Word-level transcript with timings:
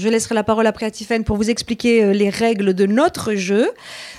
Je 0.00 0.08
laisserai 0.08 0.34
la 0.34 0.44
parole 0.44 0.66
après 0.66 0.86
à 0.86 0.90
Tiffaine 0.90 1.24
pour 1.24 1.36
vous 1.36 1.50
expliquer 1.50 2.02
euh, 2.02 2.12
les 2.14 2.30
règles 2.30 2.72
de 2.72 2.86
notre 2.86 3.34
jeu. 3.34 3.70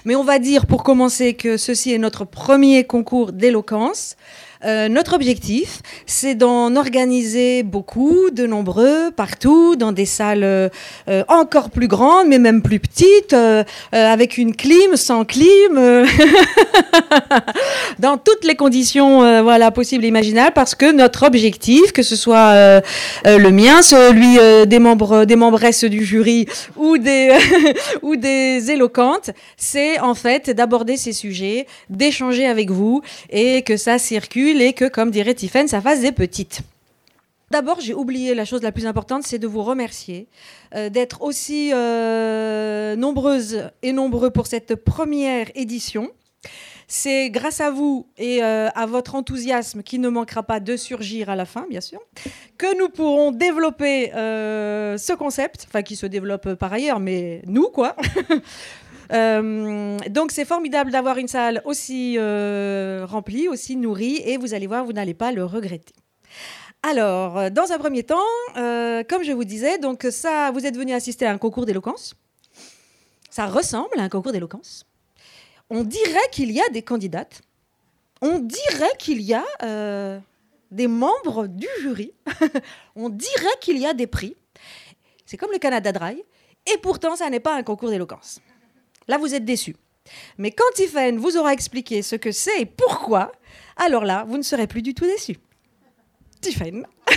Mais 0.06 0.16
on 0.16 0.24
va 0.24 0.38
dire 0.38 0.68
pour 0.68 0.84
commencer 0.84 1.34
que 1.34 1.58
ceci 1.58 1.92
est 1.92 1.98
notre 1.98 2.24
premier 2.24 2.84
concours 2.84 3.32
d'éloquence. 3.32 4.15
Euh, 4.63 4.89
notre 4.89 5.13
objectif, 5.13 5.79
c'est 6.05 6.36
d'en 6.36 6.76
organiser 6.76 7.63
beaucoup, 7.63 8.29
de 8.32 8.46
nombreux, 8.46 9.12
partout, 9.12 9.76
dans 9.76 9.91
des 9.91 10.05
salles 10.05 10.44
euh, 10.44 10.70
encore 11.28 11.70
plus 11.70 11.88
grandes, 11.88 12.28
mais 12.28 12.39
même 12.39 12.61
plus 12.61 12.79
petites, 12.79 13.36
avec 13.92 14.38
une 14.38 14.55
clim, 14.55 14.96
sans 14.96 15.25
clim, 15.25 15.79
dans 18.00 18.18
toutes 18.18 18.43
les 18.43 18.55
conditions 18.55 19.42
voilà, 19.42 19.71
possibles 19.71 20.05
et 20.05 20.07
imaginables, 20.07 20.54
parce 20.54 20.75
que 20.75 20.91
notre 20.91 21.25
objectif, 21.25 21.91
que 21.91 22.04
ce 22.04 22.16
soit 22.16 22.82
le 23.25 23.50
mien, 23.50 23.82
celui 23.82 24.68
des 24.68 24.80
membres, 24.80 25.25
des 25.25 25.36
membres 25.36 25.59
du 25.88 26.04
jury 26.04 26.48
ou 26.75 26.98
des, 26.98 27.38
ou 28.01 28.15
des 28.15 28.71
éloquentes, 28.71 29.32
c'est 29.57 30.00
en 30.00 30.15
fait 30.15 30.50
d'aborder 30.50 30.98
ces 30.98 31.14
sujets, 31.14 31.68
d'échanger 31.89 32.45
avec 32.45 32.72
vous 32.72 33.02
et 33.30 33.62
que 33.62 33.78
ça 33.78 33.98
circule 34.00 34.50
et 34.59 34.73
que, 34.73 34.86
comme 34.86 35.11
dirait 35.11 35.36
Tiffen, 35.36 35.67
ça 35.67 35.80
fasse 35.80 36.02
des 36.02 36.11
petites. 36.11 36.64
D'abord, 37.52 37.81
j'ai 37.81 37.94
oublié 37.94 38.33
la 38.33 38.45
chose 38.45 38.61
la 38.61 38.72
plus 38.72 38.86
importante, 38.86 39.23
c'est 39.23 39.38
de 39.38 39.45
vous 39.45 39.61
remercier 39.61 40.28
euh, 40.73 40.89
d'être 40.89 41.22
aussi 41.22 41.72
euh, 41.73 42.95
nombreuses 42.95 43.69
et 43.81 43.92
nombreux 43.92 44.30
pour 44.30 44.47
cette 44.47 44.75
première 44.75 45.47
édition. 45.53 46.09
C'est 46.88 47.30
grâce 47.30 47.59
à 47.59 47.69
vous 47.69 48.08
et 48.17 48.42
euh, 48.42 48.69
à 48.73 48.86
votre 48.86 49.16
enthousiasme 49.16 49.83
qui 49.83 50.00
ne 50.00 50.08
manquera 50.08 50.44
pas 50.44 50.61
de 50.61 50.78
surgir 50.78 51.30
à 51.30 51.36
la 51.36 51.45
fin, 51.45 51.66
bien 51.70 51.81
sûr, 51.81 52.00
que 52.58 52.78
nous 52.78 52.88
pourrons 52.88 53.31
développer 53.31 54.11
ce 54.14 55.14
concept, 55.14 55.66
enfin 55.67 55.83
qui 55.83 55.97
se 55.97 56.06
développe 56.06 56.53
par 56.53 56.72
ailleurs, 56.72 57.02
mais 57.02 57.42
nous, 57.45 57.67
quoi. 57.67 57.97
Euh, 59.11 59.98
donc 60.09 60.31
c'est 60.31 60.45
formidable 60.45 60.92
d'avoir 60.92 61.17
une 61.17 61.28
salle 61.28 61.62
aussi 61.66 62.17
remplie, 62.17 63.48
aussi 63.48 63.76
nourrie, 63.76 64.22
et 64.26 64.38
vous 64.38 64.54
allez 64.54 64.67
voir, 64.67 64.86
vous 64.86 64.94
n'allez 64.94 65.14
pas 65.14 65.31
le 65.31 65.45
regretter. 65.45 65.94
Alors, 66.84 67.52
dans 67.52 67.72
un 67.72 67.78
premier 67.78 68.04
temps, 68.04 68.17
comme 68.56 69.23
je 69.23 69.32
vous 69.34 69.44
disais, 69.44 69.78
donc 69.78 70.08
ça, 70.09 70.52
vous 70.52 70.66
êtes 70.66 70.76
venu 70.76 70.94
assister 70.94 71.26
à 71.26 71.32
un 71.32 71.38
concours 71.38 71.66
d'éloquence. 71.66 72.16
Ça 73.30 73.45
ressemble 73.45 74.00
à 74.00 74.04
un 74.04 74.09
concours 74.09 74.32
d'éloquence 74.32 74.86
on 75.72 75.86
dirait 75.86 76.30
qu'il 76.32 76.52
y 76.52 76.62
a 76.62 76.67
des 76.70 76.82
candidates, 76.82 77.42
on 78.22 78.39
dirait 78.39 78.92
qu'il 79.00 79.22
y 79.22 79.34
a 79.34 79.45
euh, 79.64 80.20
des 80.70 80.88
membres 80.88 81.48
du 81.48 81.67
jury, 81.80 82.14
on 82.95 83.08
dirait 83.08 83.58
qu'il 83.62 83.78
y 83.78 83.86
a 83.86 83.94
des 83.94 84.06
prix. 84.06 84.36
C'est 85.26 85.38
comme 85.38 85.52
le 85.52 85.59
Canada 85.59 85.94
Dry, 85.94 86.22
et 86.72 86.78
pourtant, 86.80 87.16
ça 87.16 87.30
n'est 87.30 87.39
pas 87.39 87.56
un 87.56 87.64
concours 87.64 87.89
d'éloquence. 87.89 88.42
Là, 89.08 89.18
vous 89.18 89.34
êtes 89.34 89.46
déçus. 89.46 89.76
Mais 90.38 90.52
quand 90.52 90.66
Tiffany 90.76 91.18
vous 91.18 91.38
aura 91.38 91.54
expliqué 91.54 92.02
ce 92.02 92.16
que 92.16 92.32
c'est 92.32 92.62
et 92.62 92.66
pourquoi, 92.66 93.32
alors 93.78 94.04
là, 94.06 94.26
vous 94.28 94.38
ne 94.38 94.44
serez 94.44 94.68
plus 94.68 94.82
du 94.82 94.94
tout 94.94 95.06
déçus. 95.06 95.38
Tiffany. 96.42 96.84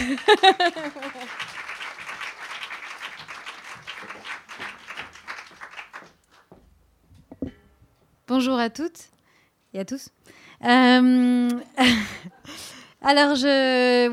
Bonjour 8.26 8.58
à 8.58 8.70
toutes 8.70 9.10
et 9.74 9.80
à 9.80 9.84
tous. 9.84 10.08
Euh, 10.64 11.48
alors, 13.02 13.36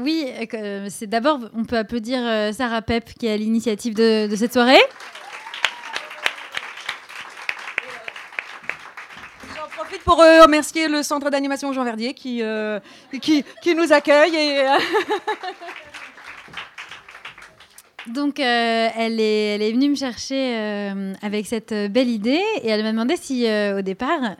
oui, 0.03 0.25
euh, 0.53 0.87
c'est 0.89 1.07
d'abord, 1.07 1.39
on 1.55 1.63
peut 1.63 1.77
applaudir 1.77 2.19
euh, 2.21 2.51
Sarah 2.51 2.81
Pep 2.81 3.13
qui 3.13 3.27
est 3.27 3.37
l'initiative 3.37 3.93
de, 3.93 4.27
cette 4.35 4.51
soirée. 4.51 4.81
Pour 10.05 10.17
remercier 10.17 10.87
le 10.87 11.03
centre 11.03 11.29
d'animation 11.29 11.71
Jean 11.73 11.83
Verdier 11.83 12.13
qui, 12.13 12.41
qui, 13.21 13.43
qui, 13.61 13.75
nous 13.75 13.93
accueille. 13.93 14.35
Et, 14.35 14.65
Donc, 18.07 18.39
euh, 18.39 18.87
elle, 18.97 19.19
est, 19.19 19.55
elle 19.55 19.61
est 19.61 19.71
venue 19.71 19.89
me 19.89 19.95
chercher 19.95 20.55
euh, 20.57 21.13
avec 21.21 21.45
cette 21.45 21.73
belle 21.91 22.09
idée 22.09 22.41
et 22.63 22.69
elle 22.69 22.81
m'a 22.81 22.91
demandé 22.91 23.15
si, 23.15 23.47
euh, 23.47 23.79
au 23.79 23.81
départ, 23.81 24.35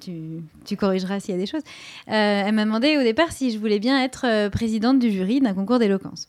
tu, 0.00 0.42
tu, 0.64 0.76
corrigeras 0.76 1.20
s'il 1.20 1.34
y 1.34 1.38
a 1.38 1.40
des 1.40 1.46
choses, 1.46 1.62
elle 2.06 2.54
m'a 2.54 2.64
demandé 2.64 2.96
au 2.96 3.02
départ 3.02 3.32
si 3.32 3.50
je 3.50 3.58
voulais 3.58 3.80
bien 3.80 4.02
être 4.02 4.48
présidente 4.50 4.98
du 4.98 5.10
jury 5.10 5.40
d'un 5.40 5.54
concours 5.54 5.78
d'éloquence. 5.78 6.28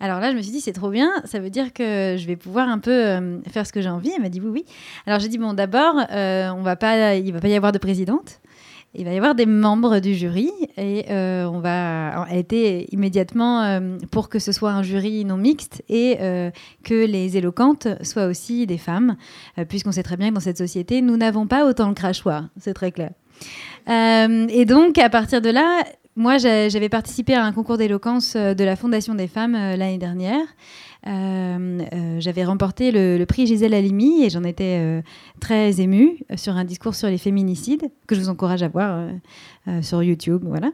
Alors 0.00 0.20
là, 0.20 0.32
je 0.32 0.36
me 0.36 0.42
suis 0.42 0.52
dit, 0.52 0.60
c'est 0.60 0.72
trop 0.72 0.90
bien, 0.90 1.10
ça 1.24 1.38
veut 1.38 1.50
dire 1.50 1.72
que 1.72 2.16
je 2.18 2.26
vais 2.26 2.36
pouvoir 2.36 2.68
un 2.68 2.78
peu 2.78 3.40
faire 3.48 3.66
ce 3.66 3.72
que 3.72 3.80
j'ai 3.80 3.88
envie. 3.88 4.10
Elle 4.14 4.22
m'a 4.22 4.28
dit 4.28 4.40
oui, 4.40 4.50
oui. 4.50 4.64
Alors 5.06 5.20
j'ai 5.20 5.28
dit, 5.28 5.38
bon, 5.38 5.52
d'abord, 5.52 5.94
on 5.96 6.62
va 6.62 6.76
pas, 6.76 7.14
il 7.14 7.26
ne 7.26 7.32
va 7.32 7.40
pas 7.40 7.48
y 7.48 7.54
avoir 7.54 7.72
de 7.72 7.78
présidente. 7.78 8.40
Il 8.96 9.04
va 9.04 9.12
y 9.12 9.16
avoir 9.16 9.34
des 9.34 9.46
membres 9.46 9.98
du 9.98 10.14
jury 10.14 10.52
et 10.76 11.06
euh, 11.10 11.46
on 11.46 11.58
va. 11.58 12.26
Elle 12.30 12.38
était 12.38 12.86
immédiatement 12.92 13.62
euh, 13.62 13.98
pour 14.12 14.28
que 14.28 14.38
ce 14.38 14.52
soit 14.52 14.70
un 14.70 14.84
jury 14.84 15.24
non 15.24 15.36
mixte 15.36 15.82
et 15.88 16.18
euh, 16.20 16.50
que 16.84 17.04
les 17.04 17.36
éloquentes 17.36 17.88
soient 18.02 18.26
aussi 18.26 18.66
des 18.66 18.78
femmes, 18.78 19.16
puisqu'on 19.68 19.90
sait 19.90 20.04
très 20.04 20.16
bien 20.16 20.28
que 20.28 20.34
dans 20.34 20.40
cette 20.40 20.58
société, 20.58 21.02
nous 21.02 21.16
n'avons 21.16 21.48
pas 21.48 21.66
autant 21.66 21.88
le 21.88 21.94
crachoir, 21.94 22.48
c'est 22.56 22.74
très 22.74 22.92
clair. 22.92 23.10
et 23.88 24.64
donc, 24.64 24.96
à 24.98 25.10
partir 25.10 25.40
de 25.40 25.50
là, 25.50 25.82
moi, 26.16 26.38
j'avais 26.38 26.88
participé 26.88 27.34
à 27.34 27.44
un 27.44 27.52
concours 27.52 27.76
d'éloquence 27.76 28.36
de 28.36 28.64
la 28.64 28.76
Fondation 28.76 29.14
des 29.14 29.28
femmes 29.28 29.52
l'année 29.52 29.98
dernière. 29.98 30.46
Euh, 31.06 31.80
euh, 31.92 32.16
j'avais 32.20 32.44
remporté 32.44 32.90
le, 32.90 33.22
prix 33.26 33.46
Gisèle 33.46 33.74
Halimi 33.74 34.24
et 34.24 34.30
j'en 34.30 34.42
étais 34.42 34.78
euh, 34.80 35.02
très 35.38 35.80
émue 35.80 36.18
sur 36.36 36.56
un 36.56 36.64
discours 36.64 36.94
sur 36.94 37.08
les 37.08 37.18
féminicides 37.18 37.90
que 38.06 38.14
je 38.14 38.20
vous 38.20 38.28
encourage 38.30 38.62
à 38.62 38.68
voir 38.68 39.08
sur 39.82 40.02
YouTube. 40.02 40.42
Voilà. 40.46 40.70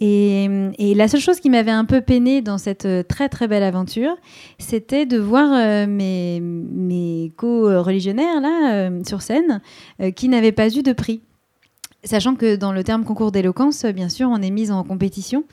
Et, 0.00 0.48
la 0.94 1.08
seule 1.08 1.20
chose 1.20 1.40
qui 1.40 1.50
m'avait 1.50 1.70
un 1.70 1.84
peu 1.84 2.00
peiné 2.00 2.42
dans 2.42 2.58
cette 2.58 2.88
très 3.08 3.28
très 3.28 3.48
belle 3.48 3.62
aventure, 3.62 4.16
c'était 4.58 5.06
de 5.06 5.18
voir 5.18 5.86
mes, 5.88 6.40
mes 6.40 7.32
co-religionnaires 7.36 8.40
là 8.40 8.90
sur 9.06 9.22
scène 9.22 9.60
qui 10.14 10.28
n'avaient 10.28 10.52
pas 10.52 10.68
eu 10.68 10.82
de 10.82 10.92
prix. 10.92 11.20
Sachant 12.08 12.36
que 12.36 12.56
dans 12.56 12.72
le 12.72 12.82
terme 12.82 13.04
concours 13.04 13.32
d'éloquence, 13.32 13.84
bien 13.84 14.08
sûr, 14.08 14.30
on 14.30 14.40
est 14.40 14.50
mise 14.50 14.70
en 14.70 14.82
compétition, 14.82 15.44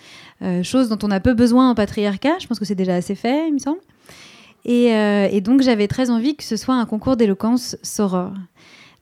chose 0.64 0.88
dont 0.88 1.00
on 1.04 1.12
a 1.12 1.20
peu 1.20 1.34
besoin 1.34 1.70
en 1.70 1.76
patriarcat. 1.76 2.38
Je 2.40 2.48
pense 2.48 2.60
que 2.60 2.66
c'est 2.66 2.76
déjà 2.76 2.96
assez 2.96 3.14
fait, 3.14 3.50
il 3.50 3.56
me 3.56 3.60
semble. 3.60 3.80
Euh, 4.68 5.28
et, 5.32 5.42
donc 5.42 5.62
j'avais 5.62 5.88
très 5.88 6.10
envie 6.10 6.36
que 6.36 6.44
ce 6.44 6.58
soit 6.58 6.76
un 6.76 6.86
concours 6.86 7.18
d'éloquence 7.18 7.78
soror. 7.84 8.32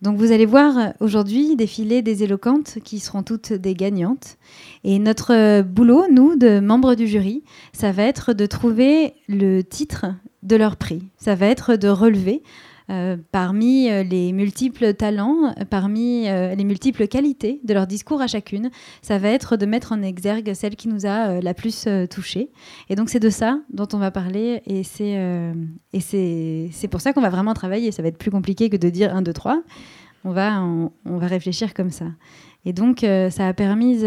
Donc 0.01 0.17
vous 0.17 0.33
allez 0.33 0.45
voir 0.45 0.93
aujourd'hui 0.99 1.55
défiler 1.55 2.01
des 2.01 2.23
éloquentes 2.23 2.79
qui 2.83 2.99
seront 2.99 3.23
toutes 3.23 3.53
des 3.53 3.73
gagnantes. 3.73 4.37
Et 4.83 4.99
notre 4.99 5.61
boulot, 5.61 6.07
nous, 6.11 6.35
de 6.35 6.59
membres 6.59 6.95
du 6.95 7.07
jury, 7.07 7.43
ça 7.71 7.93
va 7.93 8.03
être 8.03 8.33
de 8.33 8.45
trouver 8.45 9.13
le 9.29 9.61
titre 9.61 10.07
de 10.41 10.57
leur 10.57 10.75
prix. 10.75 11.03
Ça 11.17 11.35
va 11.35 11.45
être 11.45 11.77
de 11.77 11.87
relever 11.87 12.43
euh, 12.89 13.17
parmi 13.31 13.89
euh, 13.89 14.03
les 14.03 14.33
multiples 14.33 14.93
talents, 14.93 15.53
parmi 15.69 16.27
euh, 16.27 16.53
les 16.55 16.63
multiples 16.63 17.07
qualités 17.07 17.61
de 17.63 17.73
leur 17.73 17.87
discours 17.87 18.21
à 18.21 18.27
chacune, 18.27 18.71
ça 19.01 19.17
va 19.17 19.29
être 19.29 19.57
de 19.57 19.65
mettre 19.65 19.91
en 19.91 20.01
exergue 20.01 20.53
celle 20.53 20.75
qui 20.75 20.87
nous 20.87 21.05
a 21.05 21.39
la 21.41 21.53
plus 21.53 21.87
touchée. 22.09 22.49
Et 22.89 22.95
donc 22.95 23.09
c'est 23.09 23.19
de 23.19 23.29
ça 23.29 23.59
dont 23.71 23.87
on 23.93 23.97
va 23.97 24.11
parler 24.11 24.61
et 24.65 24.83
c'est 24.83 25.13
et 25.93 25.99
c'est 25.99 26.87
pour 26.89 27.01
ça 27.01 27.13
qu'on 27.13 27.21
va 27.21 27.29
vraiment 27.29 27.53
travailler. 27.53 27.91
Ça 27.91 28.01
va 28.01 28.09
être 28.09 28.17
plus 28.17 28.31
compliqué 28.31 28.69
que 28.69 28.77
de 28.77 28.89
dire 28.89 29.15
1, 29.15 29.21
2, 29.21 29.33
3. 29.33 29.61
On 30.25 30.31
va, 30.31 30.61
on 30.61 31.17
va 31.17 31.27
réfléchir 31.27 31.73
comme 31.73 31.91
ça. 31.91 32.05
Et 32.65 32.73
donc, 32.73 33.05
ça 33.29 33.47
a 33.47 33.53
permis 33.53 34.03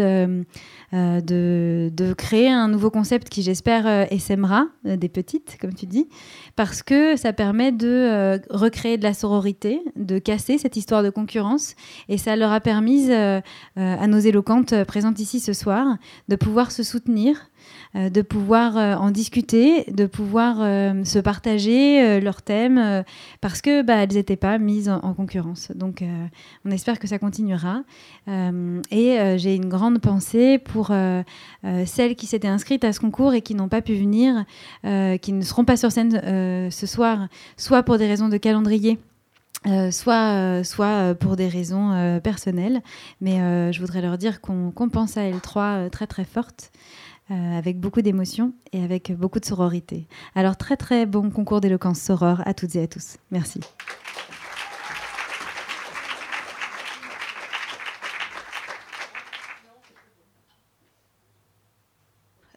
euh, 0.93 1.19
de, 1.19 2.13
créer 2.13 2.49
un 2.49 2.69
nouveau 2.69 2.89
concept 2.89 3.27
qui, 3.27 3.41
j'espère, 3.41 3.85
euh, 3.85 4.05
essaimera 4.09 4.67
euh, 4.85 4.95
des 4.95 5.09
petites, 5.09 5.57
comme 5.59 5.73
tu 5.73 5.85
dis, 5.85 6.07
parce 6.55 6.81
que 6.81 7.17
ça 7.17 7.33
permet 7.33 7.73
de 7.73 8.39
recréer 8.49 8.97
de 8.97 9.03
la 9.03 9.13
sororité, 9.13 9.81
de 9.97 10.17
casser 10.17 10.57
cette 10.57 10.77
histoire 10.77 11.03
de 11.03 11.09
concurrence, 11.09 11.75
et 12.07 12.17
ça 12.17 12.37
leur 12.37 12.53
a 12.53 12.61
permis 12.61 13.11
à 13.11 14.07
nos 14.07 14.19
éloquentes 14.19 14.83
présentes 14.85 15.19
ici 15.19 15.39
ce 15.39 15.53
soir 15.53 15.97
de 16.29 16.35
pouvoir 16.35 16.71
se 16.71 16.83
soutenir 16.83 17.35
euh, 17.35 17.56
de 17.95 18.21
pouvoir 18.21 18.77
euh, 18.77 18.95
en 18.95 19.11
discuter, 19.11 19.85
de 19.91 20.05
pouvoir 20.05 20.57
euh, 20.59 21.03
se 21.03 21.19
partager 21.19 22.19
leurs 22.19 22.41
thèmes, 22.41 23.03
parce 23.41 23.61
que 23.61 23.81
bah, 23.81 23.95
elles 23.95 24.13
n'étaient 24.13 24.35
pas 24.35 24.57
mises 24.57 24.89
en, 24.89 25.13
concurrence. 25.13 25.71
Donc, 25.73 26.03
on 26.65 26.71
espère 26.71 26.99
que 26.99 27.07
ça 27.07 27.17
continuera. 27.19 27.83
et 28.27 29.37
j'ai 29.37 29.55
une 29.55 29.69
grande 29.69 29.99
pensée 29.99 30.57
pour 30.57 30.91
celles 31.85 32.15
qui 32.15 32.25
s'étaient 32.25 32.47
inscrites 32.47 32.83
à 32.83 32.93
ce 32.93 32.99
concours 32.99 33.33
et 33.33 33.41
qui 33.41 33.55
n'ont 33.55 33.69
pas 33.69 33.81
pu 33.81 33.95
venir, 33.95 34.45
qui 34.83 35.33
ne 35.33 35.41
seront 35.41 35.65
pas 35.65 35.77
sur 35.77 35.91
scène 35.91 36.69
ce 36.71 36.85
soir, 36.85 37.27
soit 37.55 37.83
pour 37.83 37.97
des 37.97 38.07
raisons 38.07 38.29
de 38.29 38.37
calendrier. 38.37 38.99
soit, 39.91 40.63
soit 40.63 41.15
pour 41.15 41.35
des 41.35 41.47
raisons 41.47 42.19
personnelles. 42.23 42.81
Mais 43.21 43.71
je 43.71 43.79
voudrais 43.79 44.01
leur 44.01 44.17
dire 44.17 44.41
qu'on 44.41 44.89
pense 44.91 45.17
à 45.17 45.29
L3 45.29 45.89
très 45.89 46.07
très 46.07 46.25
forte 46.25 46.71
avec 47.29 47.79
beaucoup 47.79 48.01
d'émotion 48.01 48.53
et 48.71 48.83
avec 48.83 49.11
beaucoup 49.11 49.39
de 49.39 49.45
sororité. 49.45 50.07
Alors 50.35 50.55
très 50.55 50.77
très 50.77 51.05
bon 51.05 51.29
concours 51.29 51.61
d'éloquence 51.61 51.99
soror 51.99 52.41
à 52.45 52.53
toutes 52.53 52.75
et 52.75 52.83
à 52.83 52.87
tous. 52.87 53.17
Merci. 53.31 53.59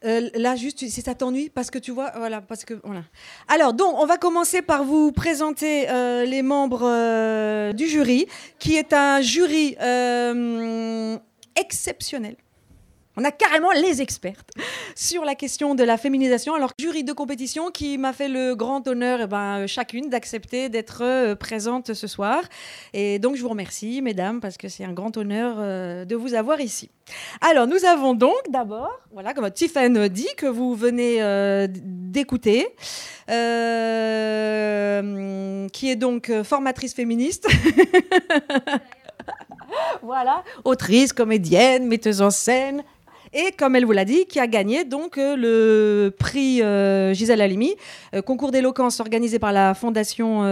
Euh, 0.05 0.31
là, 0.35 0.57
juste, 0.57 0.79
si 0.79 1.03
ça 1.03 1.15
t'ennuie, 1.15 1.51
parce 1.51 1.71
que 1.71 1.79
tu 1.79 1.91
vois, 1.91 2.13
voilà, 2.17 2.41
parce 2.41 2.65
que 2.65 2.75
voilà. 2.85 3.03
Alors, 3.49 3.75
donc, 3.75 3.95
on 3.99 4.07
va 4.07 4.17
commencer 4.17 4.63
par 4.63 4.85
vous 4.85 5.13
présenter 5.13 5.91
euh, 5.91 6.25
les 6.25 6.43
membres 6.43 6.85
euh, 6.85 7.73
du 7.73 7.87
jury, 7.87 8.27
qui 8.59 8.77
est 8.77 8.93
un 8.93 9.21
jury 9.21 9.77
exceptionnel. 11.57 12.37
On 13.21 13.25
a 13.25 13.33
carrément 13.33 13.73
les 13.73 14.01
expertes 14.01 14.51
sur 14.97 15.27
la 15.27 15.35
question 15.35 15.75
de 15.75 15.85
la 15.85 15.99
féminisation. 15.99 16.55
Alors, 16.55 16.71
jury 16.81 17.05
de 17.05 17.13
compétition 17.13 17.71
qui 17.71 17.99
m'a 17.99 18.15
fait 18.15 18.29
le 18.29 18.55
grand 18.55 18.89
honneur, 18.89 19.21
eh 19.21 19.27
ben, 19.27 19.67
chacune, 19.67 20.09
d'accepter 20.09 20.71
d'être 20.71 21.03
euh, 21.05 21.35
présente 21.35 21.93
ce 21.93 22.07
soir. 22.07 22.43
Et 22.95 23.19
donc, 23.19 23.37
je 23.37 23.43
vous 23.43 23.51
remercie, 23.51 24.01
mesdames, 24.01 24.41
parce 24.41 24.57
que 24.57 24.71
c'est 24.71 24.85
un 24.85 24.95
grand 24.95 25.15
honneur 25.19 25.57
euh, 25.59 26.07
de 26.07 26.17
vous 26.17 26.33
avoir 26.33 26.63
ici. 26.63 26.89
Alors, 27.43 27.67
nous 27.67 27.85
avons 27.85 28.15
donc 28.15 28.41
d'abord, 28.49 28.99
voilà, 29.13 29.35
comme 29.35 29.51
Tiffany 29.51 30.09
dit, 30.09 30.29
que 30.39 30.47
vous 30.47 30.75
venez 30.75 31.21
euh, 31.21 31.67
d'écouter, 31.71 32.69
qui 35.75 35.91
est 35.91 35.97
donc 35.97 36.33
formatrice 36.43 36.95
féministe. 36.95 37.47
voilà, 40.03 40.43
autrice, 40.65 41.13
comédienne, 41.13 41.87
metteuse 41.87 42.23
en 42.23 42.31
scène, 42.31 42.83
et 43.33 43.53
comme 43.57 43.77
elle 43.77 43.85
vous 43.85 43.93
l'a 43.93 44.05
dit, 44.05 44.27
qui 44.27 44.41
a 44.41 44.49
gagné 44.49 44.85
donc 44.85 45.17
euh, 45.17 45.37
le 45.37 46.11
prix 46.11 46.63
euh, 46.63 47.15
Gisèle 47.15 47.41
Halimi, 47.41 47.77
euh, 48.15 48.23
concours 48.23 48.51
d'éloquence 48.51 48.99
organisé 48.99 49.39
par 49.39 49.53
la 49.53 49.75
Fondation 49.75 50.43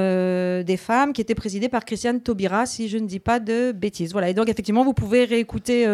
des 0.63 0.77
femmes, 0.77 1.13
qui 1.13 1.21
était 1.21 1.35
présidée 1.35 1.69
par 1.69 1.85
Christiane 1.85 2.21
Taubira, 2.21 2.67
si 2.67 2.89
je 2.89 2.99
ne 2.99 3.07
dis 3.07 3.19
pas 3.19 3.41
de 3.41 3.73
bêtises. 3.73 4.13
Voilà, 4.13 4.29
et 4.29 4.35
donc 4.35 4.49
effectivement, 4.49 4.85
vous 4.85 4.93
pouvez 4.93 5.25
réécouter 5.25 5.87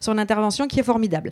son 0.00 0.18
intervention 0.18 0.66
qui 0.66 0.80
est 0.80 0.84
formidable. 0.84 1.30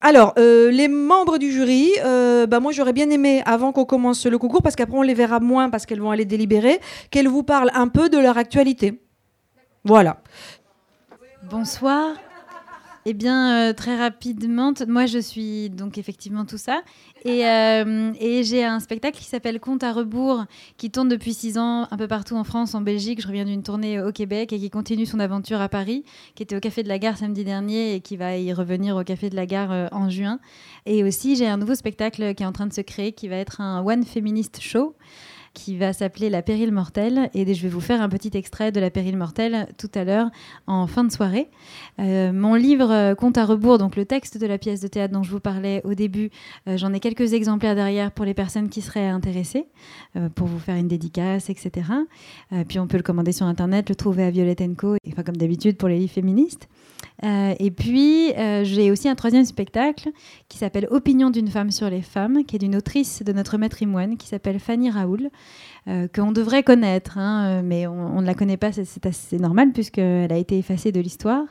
Alors, 0.00 0.34
les 0.36 0.88
membres 0.88 1.38
du 1.38 1.50
jury, 1.50 1.92
bah 2.02 2.60
moi 2.60 2.72
j'aurais 2.72 2.92
bien 2.92 3.10
aimé, 3.10 3.42
avant 3.46 3.72
qu'on 3.72 3.84
commence 3.84 4.26
le 4.26 4.38
concours, 4.38 4.62
parce 4.62 4.76
qu'après 4.76 4.96
on 4.96 5.02
les 5.02 5.14
verra 5.14 5.40
moins 5.40 5.70
parce 5.70 5.86
qu'elles 5.86 6.00
vont 6.00 6.10
aller 6.10 6.24
délibérer, 6.24 6.80
qu'elles 7.10 7.28
vous 7.28 7.42
parlent 7.42 7.70
un 7.74 7.88
peu 7.88 8.08
de 8.08 8.18
leur 8.18 8.38
actualité. 8.38 9.00
Voilà. 9.84 10.18
Bonsoir. 11.50 12.14
Eh 13.06 13.12
bien, 13.12 13.68
euh, 13.68 13.72
très 13.74 13.98
rapidement, 13.98 14.72
moi 14.88 15.04
je 15.04 15.18
suis 15.18 15.68
donc 15.68 15.98
effectivement 15.98 16.46
tout 16.46 16.56
ça. 16.56 16.82
Euh, 17.26 18.12
et, 18.18 18.44
j'ai 18.44 18.64
un 18.64 18.80
spectacle 18.80 19.18
qui 19.18 19.24
s'appelle 19.24 19.60
Compte 19.60 19.82
à 19.82 19.92
rebours, 19.92 20.44
qui 20.78 20.90
tourne 20.90 21.08
depuis 21.10 21.34
six 21.34 21.58
ans 21.58 21.86
un 21.90 21.96
peu 21.98 22.08
partout 22.08 22.34
en 22.36 22.44
France, 22.44 22.74
en 22.74 22.80
Belgique. 22.80 23.20
Je 23.20 23.26
reviens 23.26 23.44
d'une 23.44 23.62
tournée 23.62 24.00
au 24.00 24.10
Québec 24.10 24.54
et 24.54 24.58
qui 24.58 24.70
continue 24.70 25.04
son 25.04 25.20
aventure 25.20 25.60
à 25.60 25.68
Paris, 25.68 26.02
qui 26.34 26.42
était 26.42 26.56
au 26.56 26.60
Café 26.60 26.82
de 26.82 26.88
la 26.88 26.98
Gare 26.98 27.18
samedi 27.18 27.44
dernier 27.44 27.94
et 27.94 28.00
qui 28.00 28.16
va 28.16 28.38
y 28.38 28.54
revenir 28.54 28.96
au 28.96 29.04
Café 29.04 29.28
de 29.28 29.36
la 29.36 29.44
Gare 29.44 29.72
euh, 29.72 29.88
en 29.92 30.08
juin. 30.08 30.38
Et 30.86 31.04
aussi, 31.04 31.36
j'ai 31.36 31.46
un 31.46 31.58
nouveau 31.58 31.74
spectacle 31.74 32.34
qui 32.34 32.42
est 32.42 32.46
en 32.46 32.52
train 32.52 32.66
de 32.66 32.72
se 32.72 32.80
créer, 32.80 33.12
qui 33.12 33.28
va 33.28 33.36
être 33.36 33.60
un 33.60 33.84
One 33.84 34.04
Feminist 34.04 34.62
Show 34.62 34.94
qui 35.54 35.76
va 35.76 35.92
s'appeler 35.92 36.28
La 36.28 36.42
Pérille 36.42 36.70
Mortelle. 36.70 37.30
Et 37.32 37.52
je 37.54 37.62
vais 37.62 37.68
vous 37.68 37.80
faire 37.80 38.02
un 38.02 38.08
petit 38.08 38.30
extrait 38.34 38.72
de 38.72 38.80
La 38.80 38.90
Pérille 38.90 39.16
Mortelle 39.16 39.68
tout 39.78 39.90
à 39.94 40.04
l'heure 40.04 40.30
en 40.66 40.86
fin 40.86 41.04
de 41.04 41.12
soirée. 41.12 41.48
Euh, 42.00 42.32
mon 42.32 42.54
livre 42.54 42.90
euh, 42.90 43.14
Compte 43.14 43.38
à 43.38 43.44
rebours, 43.44 43.78
donc 43.78 43.96
le 43.96 44.04
texte 44.04 44.38
de 44.38 44.46
la 44.46 44.58
pièce 44.58 44.80
de 44.80 44.88
théâtre 44.88 45.14
dont 45.14 45.22
je 45.22 45.30
vous 45.30 45.40
parlais 45.40 45.80
au 45.84 45.94
début, 45.94 46.30
euh, 46.68 46.76
j'en 46.76 46.92
ai 46.92 47.00
quelques 47.00 47.32
exemplaires 47.32 47.74
derrière 47.74 48.10
pour 48.10 48.24
les 48.24 48.34
personnes 48.34 48.68
qui 48.68 48.82
seraient 48.82 49.06
intéressées, 49.06 49.66
pour 50.34 50.46
vous 50.46 50.58
faire 50.58 50.76
une 50.76 50.88
dédicace, 50.88 51.50
etc. 51.50 51.86
puis 52.68 52.78
on 52.78 52.86
peut 52.86 52.96
le 52.96 53.02
commander 53.02 53.32
sur 53.32 53.46
Internet, 53.46 53.88
le 53.88 53.94
trouver 53.94 54.24
à 54.24 54.30
Violette 54.30 54.62
Co, 54.76 54.96
enfin, 55.08 55.22
comme 55.22 55.36
d'habitude 55.36 55.76
pour 55.76 55.88
les 55.88 55.98
livres 55.98 56.12
féministes. 56.12 56.68
Et 57.22 57.70
puis, 57.70 58.32
j'ai 58.62 58.90
aussi 58.90 59.08
un 59.08 59.14
troisième 59.14 59.44
spectacle 59.44 60.10
qui 60.48 60.58
s'appelle 60.58 60.86
Opinion 60.90 61.30
d'une 61.30 61.48
femme 61.48 61.70
sur 61.70 61.88
les 61.88 62.02
femmes, 62.02 62.44
qui 62.44 62.56
est 62.56 62.58
d'une 62.58 62.76
autrice 62.76 63.22
de 63.22 63.32
notre 63.32 63.56
matrimoine 63.58 64.16
qui 64.16 64.28
s'appelle 64.28 64.58
Fanny 64.58 64.90
Raoul, 64.90 65.30
euh, 65.86 66.08
qu'on 66.08 66.32
devrait 66.32 66.62
connaître, 66.62 67.18
hein, 67.18 67.46
euh, 67.46 67.62
mais 67.62 67.86
on, 67.86 68.22
ne 68.22 68.26
la 68.26 68.34
connaît 68.34 68.56
pas, 68.56 68.72
c'est 68.72 69.04
assez 69.04 69.38
normal 69.38 69.72
puisqu'elle 69.72 70.32
a 70.32 70.38
été 70.38 70.56
effacée 70.56 70.92
de 70.92 71.00
l'histoire, 71.00 71.44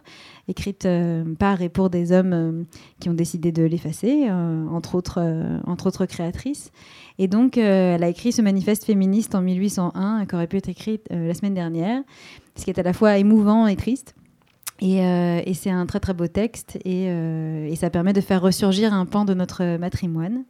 écrite 0.47 0.85
euh, 0.85 1.23
par 1.35 1.61
et 1.61 1.69
pour 1.69 1.91
des 1.91 2.11
hommes 2.11 2.65
qui 2.99 3.09
ont 3.09 3.13
décidé 3.13 3.51
de 3.51 3.61
l'effacer, 3.63 4.31
entre, 4.31 4.95
autres, 4.95 5.21
entre 5.67 5.87
autres 5.87 6.05
créatrices. 6.07 6.71
Et 7.19 7.27
donc, 7.27 7.57
elle 7.57 8.03
a 8.03 8.09
écrit 8.09 8.31
ce 8.31 8.41
manifeste 8.41 8.85
féministe 8.85 9.35
en 9.35 9.41
1801, 9.41 10.25
qui 10.25 10.35
aurait 10.35 10.47
pu 10.47 10.57
être 10.57 10.69
écrit 10.69 10.99
la 11.11 11.33
semaine 11.35 11.53
dernière, 11.53 12.01
ce 12.55 12.63
qui 12.63 12.71
est 12.71 12.79
à 12.79 12.83
la 12.83 12.93
fois 12.93 13.17
émouvant 13.17 13.67
et 13.67 13.75
triste. 13.75 14.15
Euh, 14.83 15.41
et, 15.45 15.53
c'est 15.53 15.69
un 15.69 15.85
très 15.85 15.99
très 15.99 16.13
beau 16.13 16.27
texte 16.27 16.77
euh, 16.85 17.67
et, 17.67 17.75
ça 17.75 17.89
permet 17.89 18.11
de 18.11 18.19
faire 18.19 18.41
ressurgir 18.41 18.93
un 18.93 19.05
pan 19.05 19.23
de 19.23 19.33
notre 19.33 19.77
matrimoine. 19.77 20.43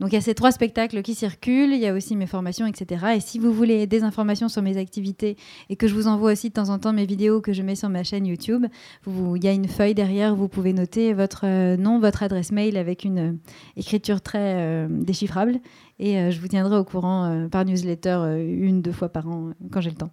Donc 0.00 0.12
il 0.12 0.14
y 0.14 0.18
a 0.18 0.20
ces 0.20 0.34
trois 0.34 0.52
spectacles 0.52 1.02
qui 1.02 1.14
circulent, 1.14 1.72
il 1.72 1.80
y 1.80 1.86
a 1.86 1.94
aussi 1.94 2.14
mes 2.14 2.26
formations, 2.26 2.66
etc. 2.66 3.06
Et 3.16 3.20
si 3.20 3.38
vous 3.38 3.52
voulez 3.52 3.86
des 3.86 4.02
informations 4.02 4.48
sur 4.48 4.62
mes 4.62 4.76
activités 4.76 5.36
et 5.70 5.76
que 5.76 5.88
je 5.88 5.94
vous 5.94 6.06
envoie 6.06 6.32
aussi 6.32 6.50
de 6.50 6.54
temps 6.54 6.68
en 6.68 6.78
temps 6.78 6.92
mes 6.92 7.06
vidéos 7.06 7.40
que 7.40 7.52
je 7.52 7.62
mets 7.62 7.74
sur 7.74 7.88
ma 7.88 8.04
chaîne 8.04 8.26
YouTube, 8.26 8.66
il 9.06 9.42
y 9.44 9.48
a 9.48 9.52
une 9.52 9.68
feuille 9.68 9.94
derrière 9.94 10.34
où 10.34 10.36
vous 10.36 10.48
pouvez 10.48 10.72
noter 10.72 11.14
votre 11.14 11.46
euh, 11.46 11.76
nom, 11.76 11.98
votre 11.98 12.22
adresse 12.22 12.52
mail 12.52 12.76
avec 12.76 13.04
une 13.04 13.38
écriture 13.76 14.20
très 14.20 14.86
déchiffrable. 14.88 15.58
Et 15.98 16.30
je 16.30 16.40
vous 16.40 16.46
tiendrai 16.46 16.76
au 16.76 16.84
courant 16.84 17.48
par 17.50 17.64
newsletter 17.64 18.36
une, 18.38 18.82
deux 18.82 18.92
fois 18.92 19.08
par 19.08 19.26
an 19.28 19.50
quand 19.72 19.80
j'ai 19.80 19.90
le 19.90 19.96
temps. 19.96 20.10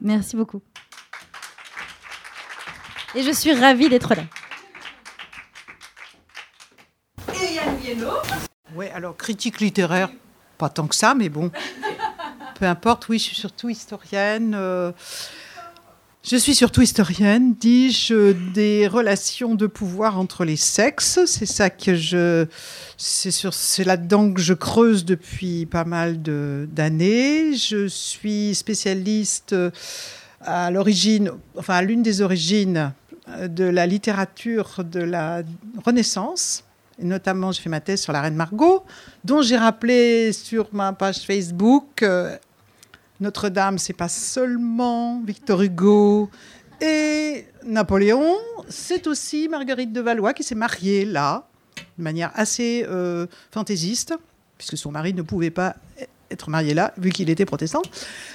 Merci 0.00 0.36
beaucoup. 0.36 0.60
Et 3.16 3.22
je 3.22 3.30
suis 3.30 3.54
ravie 3.54 3.88
d'être 3.88 4.14
là. 4.14 4.24
Oui, 8.74 8.86
alors 8.94 9.16
critique 9.16 9.60
littéraire, 9.60 10.10
pas 10.58 10.68
tant 10.68 10.86
que 10.86 10.94
ça, 10.94 11.14
mais 11.14 11.30
bon. 11.30 11.50
Peu 12.58 12.66
importe, 12.66 13.08
oui, 13.08 13.18
je 13.18 13.24
suis 13.24 13.36
surtout 13.36 13.70
historienne. 13.70 14.54
Euh, 14.54 14.92
je 16.22 16.36
suis 16.36 16.54
surtout 16.54 16.82
historienne, 16.82 17.54
dis-je, 17.54 18.32
des 18.52 18.86
relations 18.86 19.54
de 19.54 19.66
pouvoir 19.66 20.18
entre 20.18 20.44
les 20.44 20.56
sexes. 20.56 21.20
C'est 21.24 21.46
ça 21.46 21.70
que 21.70 21.94
je. 21.94 22.44
C'est 22.98 23.84
là-dedans 23.84 24.30
que 24.30 24.42
je 24.42 24.52
creuse 24.52 25.06
depuis 25.06 25.64
pas 25.64 25.84
mal 25.84 26.20
d'années. 26.20 27.54
Je 27.54 27.86
suis 27.86 28.54
spécialiste 28.54 29.54
à 30.42 30.70
l'origine, 30.70 31.30
enfin 31.56 31.76
à 31.76 31.82
l'une 31.82 32.02
des 32.02 32.20
origines 32.20 32.92
de 33.48 33.64
la 33.64 33.86
littérature 33.86 34.84
de 34.84 35.00
la 35.00 35.42
Renaissance. 35.84 36.64
Et 36.98 37.04
notamment, 37.04 37.52
j'ai 37.52 37.62
fait 37.62 37.68
ma 37.68 37.80
thèse 37.80 38.00
sur 38.00 38.12
la 38.12 38.22
reine 38.22 38.36
Margot, 38.36 38.84
dont 39.24 39.42
j'ai 39.42 39.56
rappelé 39.56 40.32
sur 40.32 40.68
ma 40.72 40.92
page 40.92 41.20
Facebook 41.20 42.04
Notre-Dame, 43.20 43.78
c'est 43.78 43.92
pas 43.92 44.08
seulement 44.08 45.20
Victor 45.22 45.62
Hugo 45.62 46.30
et 46.80 47.46
Napoléon, 47.64 48.36
c'est 48.68 49.06
aussi 49.06 49.48
Marguerite 49.48 49.92
de 49.92 50.00
Valois 50.00 50.34
qui 50.34 50.42
s'est 50.42 50.54
mariée 50.54 51.04
là, 51.06 51.48
de 51.98 52.02
manière 52.02 52.30
assez 52.34 52.84
euh, 52.88 53.26
fantaisiste, 53.50 54.14
puisque 54.58 54.76
son 54.76 54.90
mari 54.90 55.14
ne 55.14 55.22
pouvait 55.22 55.50
pas 55.50 55.76
être 56.30 56.50
marié 56.50 56.74
là, 56.74 56.92
vu 56.98 57.10
qu'il 57.10 57.30
était 57.30 57.44
protestant. 57.44 57.82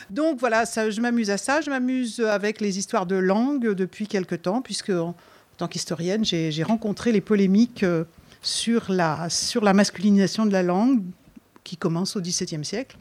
Donc 0.10 0.40
voilà, 0.40 0.66
ça, 0.66 0.90
je 0.90 1.02
m'amuse 1.02 1.30
à 1.30 1.38
ça. 1.38 1.62
Je 1.62 1.70
m'amuse 1.70 2.20
avec 2.20 2.62
les 2.62 2.80
histoires 2.80 3.06
de 3.06 3.16
langue 3.16 3.74
depuis 3.74 4.08
quelque 4.08 4.36
temps, 4.36 4.62
puisque 4.62 4.90
en, 4.90 5.16
tant 5.58 5.68
qu'historienne, 5.68 6.26
j'ai 6.26 6.64
rencontré 6.64 7.12
les 7.12 7.22
polémiques 7.22 7.84
euh, 7.84 8.04
sur 8.42 8.92
la, 8.92 9.30
sur 9.30 9.64
la 9.64 9.74
masculinisation 9.74 10.46
de 10.46 10.52
la 10.52 10.64
langue 10.64 11.04
qui 11.64 11.78
commence 11.78 12.16
au 12.16 12.22
XVIIe 12.22 12.66
siècle. 12.66 12.98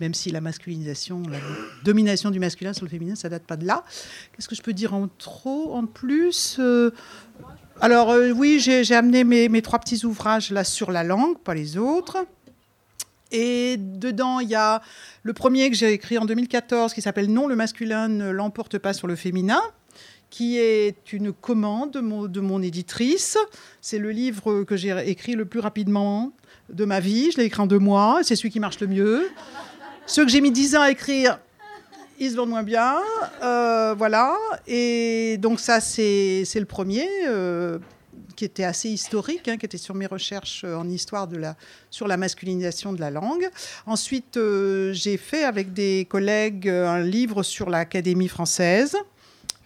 Même 0.00 0.14
si 0.14 0.30
la 0.30 0.40
masculinisation, 0.40 1.22
la 1.28 1.38
domination 1.84 2.30
du 2.30 2.40
masculin 2.40 2.72
sur 2.72 2.84
le 2.84 2.90
féminin, 2.90 3.14
ça 3.14 3.28
date 3.28 3.44
pas 3.44 3.56
de 3.56 3.64
là. 3.64 3.84
Qu'est-ce 4.32 4.48
que 4.48 4.54
je 4.54 4.62
peux 4.62 4.72
dire 4.72 4.92
en 4.92 5.08
trop, 5.18 5.74
en 5.74 5.86
plus 5.86 6.56
euh, 6.58 6.90
Alors 7.80 8.10
euh, 8.10 8.30
oui, 8.30 8.58
j'ai 8.60 8.94
amené 8.94 9.22
mes, 9.24 9.48
mes 9.48 9.62
trois 9.62 9.78
petits 9.78 10.04
ouvrages 10.04 10.50
là 10.50 10.64
sur 10.64 10.90
la 10.90 11.04
langue, 11.04 11.38
pas 11.38 11.54
les 11.54 11.76
autres. 11.76 12.26
Et 13.36 13.78
dedans, 13.78 14.38
il 14.38 14.48
y 14.48 14.54
a 14.54 14.80
le 15.24 15.32
premier 15.32 15.68
que 15.68 15.74
j'ai 15.74 15.92
écrit 15.92 16.18
en 16.18 16.24
2014 16.24 16.94
qui 16.94 17.02
s'appelle 17.02 17.32
Non, 17.32 17.48
le 17.48 17.56
masculin 17.56 18.06
ne 18.06 18.30
l'emporte 18.30 18.78
pas 18.78 18.92
sur 18.92 19.08
le 19.08 19.16
féminin 19.16 19.60
qui 20.30 20.58
est 20.58 21.12
une 21.12 21.32
commande 21.32 21.92
de 21.92 22.40
mon, 22.40 22.62
éditrice. 22.62 23.36
C'est 23.80 23.98
le 23.98 24.10
livre 24.10 24.62
que 24.62 24.76
j'ai 24.76 24.92
écrit 25.08 25.34
le 25.34 25.44
plus 25.44 25.60
rapidement 25.60 26.32
de 26.70 26.84
ma 26.84 26.98
vie. 26.98 27.30
Je 27.30 27.38
l'ai 27.38 27.44
écrit 27.44 27.60
en 27.60 27.68
deux 27.68 27.78
mois. 27.78 28.20
C'est 28.22 28.34
celui 28.34 28.50
qui 28.50 28.58
marche 28.58 28.80
le 28.80 28.88
mieux. 28.88 29.30
Ceux 30.06 30.24
que 30.24 30.30
j'ai 30.30 30.40
mis 30.40 30.50
dix 30.50 30.74
ans 30.74 30.82
à 30.82 30.90
écrire, 30.90 31.38
ils 32.18 32.30
se 32.30 32.36
vendent 32.36 32.50
moins 32.50 32.64
bien. 32.64 32.96
Euh, 33.42 33.94
voilà. 33.96 34.34
Et 34.66 35.38
donc 35.38 35.60
ça, 35.60 35.80
c'est 35.80 36.44
le 36.54 36.66
premier. 36.66 37.08
Euh, 37.28 37.78
qui 38.34 38.44
était 38.44 38.64
assez 38.64 38.88
historique, 38.88 39.48
hein, 39.48 39.56
qui 39.56 39.66
était 39.66 39.78
sur 39.78 39.94
mes 39.94 40.06
recherches 40.06 40.64
en 40.64 40.88
histoire 40.88 41.28
de 41.28 41.36
la, 41.36 41.56
sur 41.90 42.06
la 42.06 42.16
masculinisation 42.16 42.92
de 42.92 43.00
la 43.00 43.10
langue. 43.10 43.48
Ensuite, 43.86 44.38
j'ai 44.92 45.16
fait 45.16 45.44
avec 45.44 45.72
des 45.72 46.06
collègues 46.08 46.68
un 46.68 47.00
livre 47.00 47.42
sur 47.42 47.70
l'Académie 47.70 48.28
française 48.28 48.96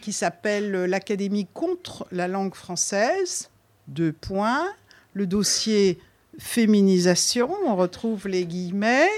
qui 0.01 0.13
s'appelle 0.13 0.71
l'Académie 0.85 1.47
contre 1.53 2.07
la 2.13 2.29
langue 2.29 2.55
française. 2.55 3.51
Deux 3.89 4.13
points. 4.13 4.67
Le 5.15 5.27
dossier 5.27 5.99
féminisation, 6.39 7.51
on 7.67 7.75
retrouve 7.77 8.29
les 8.29 8.47
guillemets 8.47 9.09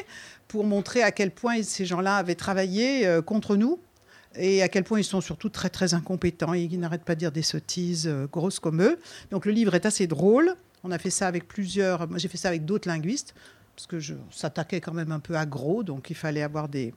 pour 0.48 0.64
montrer 0.64 1.02
à 1.02 1.12
quel 1.12 1.30
point 1.30 1.62
ces 1.62 1.84
gens-là 1.84 2.16
avaient 2.16 2.34
travaillé 2.34 3.06
euh, 3.06 3.22
contre 3.22 3.56
nous 3.56 3.78
et 4.36 4.62
à 4.62 4.68
quel 4.68 4.84
point 4.84 5.00
ils 5.00 5.04
sont 5.04 5.20
surtout 5.20 5.48
très 5.48 5.70
très 5.70 5.94
incompétents 5.94 6.54
et 6.54 6.62
ils 6.62 6.78
n'arrêtent 6.78 7.04
pas 7.04 7.14
de 7.14 7.20
dire 7.20 7.32
des 7.32 7.42
sottises 7.42 8.06
euh, 8.06 8.26
grosses 8.26 8.60
comme 8.60 8.82
eux. 8.82 8.98
Donc 9.30 9.46
le 9.46 9.52
livre 9.52 9.74
est 9.74 9.86
assez 9.86 10.06
drôle. 10.06 10.54
On 10.84 10.90
a 10.90 10.98
fait 10.98 11.10
ça 11.10 11.26
avec 11.26 11.48
plusieurs, 11.48 12.08
moi 12.08 12.18
j'ai 12.18 12.28
fait 12.28 12.38
ça 12.38 12.48
avec 12.48 12.64
d'autres 12.64 12.88
linguistes 12.88 13.34
parce 13.74 13.86
que 13.86 13.98
je 13.98 14.14
s'attaquait 14.30 14.80
quand 14.80 14.94
même 14.94 15.12
un 15.12 15.20
peu 15.20 15.36
à 15.36 15.46
gros, 15.46 15.82
donc 15.82 16.10
il 16.10 16.16
fallait 16.16 16.42
avoir 16.42 16.68
des 16.68 16.94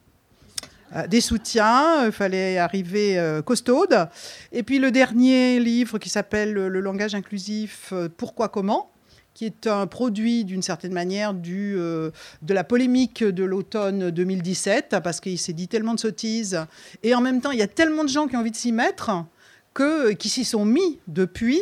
euh, 0.94 1.06
des 1.06 1.20
soutiens, 1.20 2.06
il 2.06 2.12
fallait 2.12 2.58
arriver 2.58 3.40
costaude. 3.44 4.08
Et 4.52 4.62
puis 4.62 4.78
le 4.78 4.90
dernier 4.90 5.58
livre 5.58 5.98
qui 5.98 6.08
s'appelle 6.08 6.52
Le 6.52 6.80
langage 6.80 7.14
inclusif, 7.14 7.92
pourquoi 8.16 8.48
comment 8.48 8.93
qui 9.34 9.44
est 9.44 9.66
un 9.66 9.86
produit 9.86 10.44
d'une 10.44 10.62
certaine 10.62 10.92
manière 10.92 11.34
euh, 11.46 12.10
de 12.42 12.54
la 12.54 12.64
polémique 12.64 13.24
de 13.24 13.44
l'automne 13.44 14.10
2017, 14.10 14.96
parce 15.02 15.20
qu'il 15.20 15.38
s'est 15.38 15.52
dit 15.52 15.68
tellement 15.68 15.94
de 15.94 16.00
sottises, 16.00 16.64
et 17.02 17.14
en 17.14 17.20
même 17.20 17.40
temps, 17.40 17.50
il 17.50 17.58
y 17.58 17.62
a 17.62 17.68
tellement 17.68 18.04
de 18.04 18.08
gens 18.08 18.28
qui 18.28 18.36
ont 18.36 18.40
envie 18.40 18.52
de 18.52 18.56
s'y 18.56 18.72
mettre, 18.72 19.10
que, 19.74 20.12
qui 20.12 20.28
s'y 20.28 20.44
sont 20.44 20.64
mis 20.64 21.00
depuis, 21.08 21.60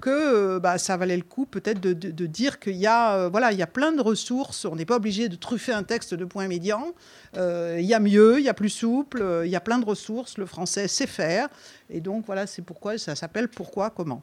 que 0.00 0.10
euh, 0.10 0.60
bah, 0.60 0.76
ça 0.76 0.96
valait 0.96 1.16
le 1.16 1.22
coup 1.22 1.46
peut-être 1.46 1.80
de, 1.80 2.26
dire 2.26 2.58
qu'il 2.58 2.76
y, 2.76 2.86
a, 2.86 3.14
euh, 3.14 3.28
voilà, 3.28 3.52
il 3.52 3.58
y 3.58 3.62
a 3.62 3.68
plein 3.68 3.92
de 3.92 4.02
ressources, 4.02 4.64
on 4.64 4.74
n'est 4.74 4.84
pas 4.84 4.96
obligé 4.96 5.28
de 5.28 5.36
truffer 5.36 5.72
un 5.72 5.84
texte 5.84 6.14
de 6.14 6.24
point 6.24 6.48
médian, 6.48 6.92
il 7.36 7.84
y 7.84 7.94
a 7.94 8.00
mieux, 8.00 8.40
il 8.40 8.44
y 8.44 8.48
a 8.48 8.54
plus 8.54 8.70
souple, 8.70 9.24
il 9.44 9.50
y 9.50 9.56
a 9.56 9.60
plein 9.60 9.78
de 9.78 9.84
ressources, 9.84 10.36
le 10.36 10.46
français 10.46 10.88
sait 10.88 11.06
faire, 11.06 11.48
et 11.88 12.00
donc 12.00 12.26
voilà, 12.26 12.48
c'est 12.48 12.62
pourquoi 12.62 12.98
ça 12.98 13.14
s'appelle 13.14 13.48
Pourquoi, 13.48 13.90
comment. 13.90 14.22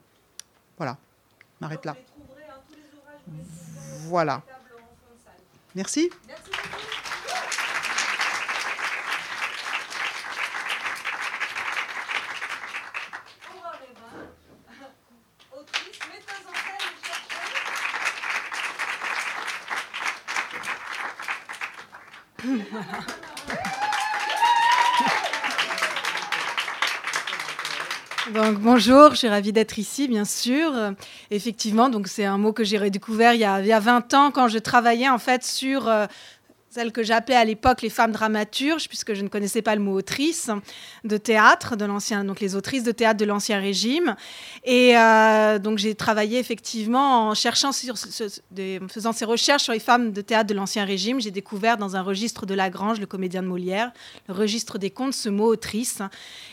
Voilà, 0.77 0.97
on 1.61 1.65
arrête 1.65 1.85
là. 1.85 1.95
Voilà. 4.07 4.41
Merci. 5.75 6.09
Donc, 28.33 28.59
bonjour, 28.59 29.11
je 29.11 29.15
suis 29.17 29.27
ravie 29.27 29.51
d'être 29.51 29.77
ici, 29.77 30.07
bien 30.07 30.23
sûr. 30.23 30.71
Effectivement, 31.31 31.89
c'est 32.05 32.23
un 32.23 32.37
mot 32.37 32.53
que 32.53 32.63
j'ai 32.63 32.77
redécouvert 32.77 33.33
il 33.33 33.41
y, 33.41 33.45
a, 33.45 33.59
il 33.59 33.67
y, 33.67 33.73
a, 33.73 33.79
20 33.79 34.13
ans 34.13 34.31
quand 34.31 34.47
je 34.47 34.57
travaillais 34.57 35.09
en 35.09 35.17
fait 35.17 35.43
sur 35.43 35.87
euh, 35.87 36.05
celles 36.71 36.93
que 36.93 37.03
j'appelais 37.03 37.35
à 37.35 37.43
l'époque 37.43 37.81
les 37.81 37.89
femmes 37.89 38.13
dramaturges, 38.13 38.87
puisque 38.87 39.13
je 39.13 39.23
ne 39.23 39.27
connaissais 39.27 39.61
pas 39.61 39.75
le 39.75 39.81
mot 39.81 39.93
autrice 39.93 40.49
de 41.03 41.17
théâtre, 41.17 41.75
de 41.75 41.83
l'ancien, 41.83 42.23
donc 42.23 42.39
les 42.39 42.55
autrices 42.55 42.83
de 42.83 42.93
théâtre 42.93 43.19
de 43.19 43.25
l'ancien 43.25 43.59
régime. 43.59 44.15
Et 44.63 44.97
euh, 44.97 45.59
donc 45.59 45.79
j'ai 45.79 45.95
travaillé 45.95 46.39
effectivement 46.39 47.27
en 47.27 47.33
cherchant 47.33 47.71
en 47.71 48.87
faisant 48.87 49.11
ces 49.11 49.25
recherches 49.25 49.63
sur 49.63 49.73
les 49.73 49.79
femmes 49.79 50.13
de 50.13 50.21
théâtre 50.21 50.47
de 50.47 50.53
l'ancien 50.53 50.85
régime, 50.85 51.19
j'ai 51.19 51.31
découvert 51.31 51.77
dans 51.77 51.97
un 51.97 52.01
registre 52.01 52.45
de 52.45 52.53
Lagrange, 52.53 53.01
le 53.01 53.05
comédien 53.05 53.43
de 53.43 53.47
Molière, 53.47 53.91
le 54.29 54.33
registre 54.33 54.77
des 54.77 54.91
contes, 54.91 55.13
ce 55.13 55.27
mot 55.27 55.47
autrice. 55.47 56.01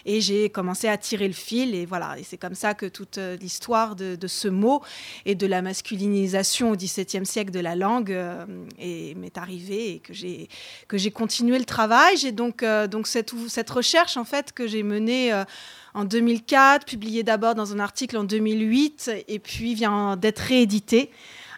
Et 0.04 0.20
j'ai 0.20 0.50
commencé 0.50 0.88
à 0.88 0.98
tirer 0.98 1.28
le 1.28 1.34
fil, 1.34 1.76
et 1.76 1.86
voilà. 1.86 2.16
C'est 2.24 2.38
comme 2.38 2.54
ça 2.54 2.74
que 2.74 2.86
toute 2.86 3.18
euh, 3.18 3.36
l'histoire 3.36 3.94
de, 3.94 4.16
ce 4.26 4.48
mot 4.48 4.82
et 5.26 5.36
de 5.36 5.46
la 5.46 5.62
masculinisation 5.62 6.72
au 6.72 6.76
XVIIe 6.76 7.24
siècle 7.24 7.52
de 7.52 7.60
la 7.60 7.76
langue 7.76 8.10
euh, 8.10 8.44
m'est 8.78 9.38
arrivée. 9.38 10.02
J'ai 10.12 10.48
que 10.88 10.98
j'ai 10.98 11.10
continué 11.10 11.58
le 11.58 11.64
travail. 11.64 12.16
J'ai 12.16 12.32
donc 12.32 12.62
euh, 12.62 12.86
cette 13.04 13.70
recherche 13.70 14.16
en 14.16 14.24
fait 14.24 14.52
que 14.52 14.66
j'ai 14.66 14.82
menée 14.82 15.32
euh, 15.32 15.44
en 15.94 16.04
2004, 16.04 16.86
publiée 16.86 17.22
d'abord 17.22 17.54
dans 17.54 17.72
un 17.72 17.78
article 17.78 18.16
en 18.16 18.24
2008 18.24 19.10
et 19.28 19.38
puis 19.38 19.74
vient 19.74 20.16
d'être 20.16 20.40
rééditée 20.40 21.10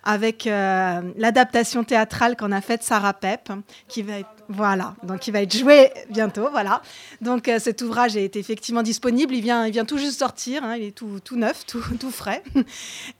avec 0.02 0.46
euh, 0.46 1.02
l'adaptation 1.16 1.84
théâtrale 1.84 2.36
qu'on 2.36 2.52
a 2.52 2.60
faite 2.60 2.82
Sarah 2.82 3.14
Pep, 3.14 3.50
qui 3.88 4.02
va 4.02 4.14
voilà, 4.52 4.96
donc 5.04 5.28
il 5.28 5.30
va 5.30 5.42
être 5.42 5.56
joué 5.56 5.92
bientôt, 6.08 6.48
voilà. 6.50 6.82
Donc 7.20 7.46
euh, 7.46 7.60
cet 7.60 7.82
ouvrage 7.82 8.16
est 8.16 8.34
effectivement 8.34 8.82
disponible, 8.82 9.32
il 9.32 9.42
vient, 9.42 9.64
il 9.64 9.70
vient 9.70 9.84
tout 9.84 9.96
juste 9.96 10.18
sortir, 10.18 10.64
hein, 10.64 10.74
il 10.76 10.86
est 10.86 10.90
tout, 10.90 11.20
tout 11.22 11.36
neuf, 11.36 11.64
tout, 11.66 11.84
tout 12.00 12.10
frais. 12.10 12.42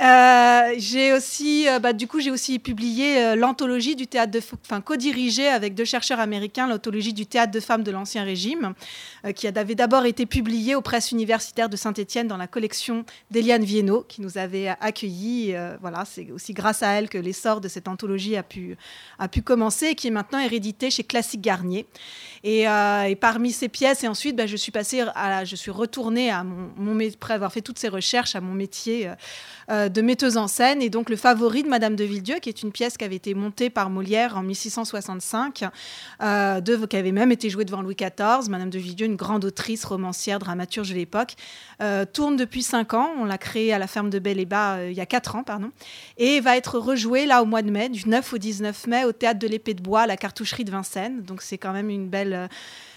Euh, 0.02 0.75
j'ai 0.78 1.12
aussi, 1.12 1.68
euh, 1.68 1.78
bah, 1.78 1.92
du 1.92 2.08
coup, 2.08 2.18
j'ai 2.18 2.32
aussi 2.32 2.58
publié 2.58 3.37
l'anthologie 3.37 3.94
du 3.94 4.08
théâtre 4.08 4.32
de, 4.32 4.40
enfin, 4.64 4.80
co-dirigé 4.80 5.46
avec 5.46 5.75
deux 5.75 5.84
chercheurs 5.84 6.18
américains, 6.18 6.66
l'anthologie 6.66 7.12
du 7.12 7.26
théâtre 7.26 7.52
de 7.52 7.60
femmes 7.60 7.84
de 7.84 7.92
l'Ancien 7.92 8.25
Régime, 8.25 8.75
qui 9.37 9.46
avait 9.46 9.75
d'abord 9.75 10.06
été 10.06 10.26
publiée 10.26 10.75
aux 10.75 10.80
presses 10.80 11.12
universitaires 11.12 11.68
de 11.68 11.76
Saint-Étienne 11.76 12.26
dans 12.26 12.38
la 12.38 12.46
collection 12.49 13.04
d'Eliane 13.30 13.62
Viennot, 13.62 14.04
qui 14.08 14.20
nous 14.20 14.37
avait 14.37 14.68
accueillis. 14.80 15.54
voilà, 15.80 16.04
c'est 16.04 16.30
aussi 16.32 16.54
grâce 16.54 16.82
à 16.82 16.88
elle 16.92 17.08
que 17.08 17.18
l'essor 17.18 17.60
de 17.60 17.68
cette 17.68 17.87
anthologie 17.87 18.37
a 18.37 18.42
pu, 18.42 18.76
a 19.18 19.28
pu 19.28 19.42
commencer 19.42 19.88
et 19.88 19.94
qui 19.94 20.08
est 20.08 20.12
maintenant 20.12 20.40
hérédité 20.40 20.90
chez 20.90 21.04
Claire 21.04 21.19
classique 21.20 21.42
Garnier. 21.42 21.86
Euh, 22.47 23.02
et, 23.02 23.16
parmi 23.16 23.52
ces 23.52 23.68
pièces, 23.68 24.02
et 24.02 24.09
ensuite, 24.09 24.35
bah, 24.37 24.47
je 24.47 24.56
suis 24.56 25.70
retournée 25.70 26.30
après 26.30 27.35
avoir 27.35 27.52
fait 27.52 27.61
toutes 27.61 27.78
ces 27.78 27.88
recherches, 27.88 28.35
à 28.35 28.40
mon 28.40 28.54
métier 28.54 29.09
euh, 29.09 29.14
euh, 29.70 29.88
de 29.88 30.00
metteuse 30.00 30.37
en 30.37 30.49
scène. 30.49 30.80
Et 30.80 30.88
donc, 30.88 31.11
le 31.11 31.16
favori 31.16 31.62
de 31.62 31.68
Madame 31.68 31.97
de 31.97 32.04
Villedieu, 32.04 32.37
qui 32.37 32.49
est 32.49 32.62
une 32.62 32.73
pièce 32.73 32.97
qui 32.97 33.04
avait 33.04 33.16
été 33.16 33.35
montée 33.35 33.68
par 33.68 33.90
Molière 33.90 34.37
en 34.37 34.42
1665, 34.42 35.64
de, 36.20 36.87
qui 36.87 36.97
avait 36.97 37.12
même 37.12 37.32
été 37.32 37.50
jouée 37.50 37.64
devant 37.64 37.82
Louis 37.82 37.97
XIV. 37.97 38.49
Madame 38.49 38.70
de 38.70 38.78
Villedieu, 38.78 39.06
une 39.06 39.16
grande 39.16 39.44
autrice, 39.44 39.85
romancière, 39.85 40.38
dramaturge 40.38 40.88
de 40.90 40.94
l'époque, 40.94 41.35
tourne 42.12 42.37
depuis 42.37 42.62
cinq 42.62 42.94
ans. 42.94 43.11
On 43.18 43.25
l'a 43.25 43.38
créée 43.38 43.73
à 43.73 43.78
la 43.78 43.87
ferme 43.87 44.11
de 44.11 44.18
Belle 44.18 44.40
et 44.40 44.47
Bas 44.47 44.85
il 44.85 44.94
y 44.94 45.00
a 45.00 45.06
quatre 45.06 45.37
ans, 45.37 45.42
pardon, 45.42 45.70
et 46.16 46.40
va 46.40 46.56
être 46.56 46.78
rejouée 46.78 47.26
là 47.26 47.42
au 47.42 47.47
mois 47.47 47.62
de 47.62 47.70
mai, 47.70 47.88
du 47.88 48.09
9 48.09 48.32
au 48.32 48.38
19 48.38 48.87
mai, 48.87 49.04
au 49.04 49.12
théâtre 49.12 49.38
de 49.38 49.47
l'Épée 49.47 49.75
de 49.75 49.82
Bois, 49.82 50.02
à 50.02 50.06
la 50.06 50.16
cartoucherie 50.16 50.64
de 50.64 50.70
Vincennes. 50.70 51.23
Donc, 51.23 51.42
c'est 51.42 51.59
quand 51.59 51.73
même 51.73 51.90
une 51.90 52.09
belle 52.09 52.29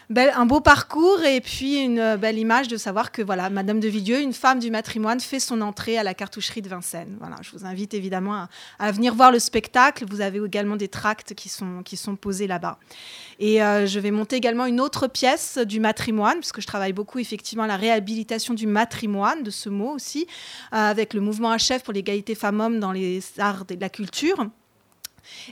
belle, 0.09 0.31
un 0.35 0.45
beau 0.45 0.59
parcours 0.59 1.23
et 1.23 1.41
puis 1.41 1.79
une 1.79 1.99
euh, 1.99 2.17
belle 2.17 2.37
image 2.37 2.67
de 2.67 2.77
savoir 2.77 3.11
que 3.11 3.21
voilà, 3.21 3.49
Madame 3.49 3.79
de 3.79 3.87
Vidieu, 3.87 4.21
une 4.21 4.33
femme 4.33 4.59
du 4.59 4.71
matrimoine, 4.71 5.19
fait 5.19 5.39
son 5.39 5.61
entrée 5.61 5.97
à 5.97 6.03
la 6.03 6.13
cartoucherie 6.13 6.61
de 6.61 6.69
Vincennes. 6.69 7.17
Voilà, 7.19 7.37
je 7.41 7.51
vous 7.51 7.65
invite 7.65 7.93
évidemment 7.93 8.47
à, 8.79 8.91
venir 8.91 9.15
voir 9.15 9.31
le 9.31 9.39
spectacle. 9.39 10.05
Vous 10.09 10.21
avez 10.21 10.39
également 10.43 10.75
des 10.75 10.87
tracts 10.87 11.33
qui 11.33 11.49
sont, 11.49 11.83
qui 11.83 11.97
sont 11.97 12.15
posés 12.15 12.47
là-bas. 12.47 12.77
Et 13.39 13.63
euh, 13.63 13.85
je 13.85 13.99
vais 13.99 14.11
monter 14.11 14.35
également 14.35 14.65
une 14.65 14.79
autre 14.79 15.07
pièce 15.07 15.57
du 15.57 15.79
matrimoine, 15.79 16.39
puisque 16.39 16.61
je 16.61 16.67
travaille 16.67 16.93
beaucoup 16.93 17.19
effectivement 17.19 17.63
à 17.63 17.67
la 17.67 17.77
réhabilitation 17.77 18.53
du 18.53 18.67
matrimoine, 18.67 19.43
de 19.43 19.51
ce 19.51 19.69
mot 19.69 19.91
aussi, 19.91 20.27
euh, 20.73 20.77
avec 20.77 21.13
le 21.13 21.21
mouvement 21.21 21.55
HF 21.55 21.83
pour 21.83 21.93
l'égalité 21.93 22.35
femmes-hommes 22.35 22.79
dans 22.79 22.91
les 22.91 23.21
arts 23.39 23.65
de 23.65 23.75
la 23.79 23.89
culture. 23.89 24.47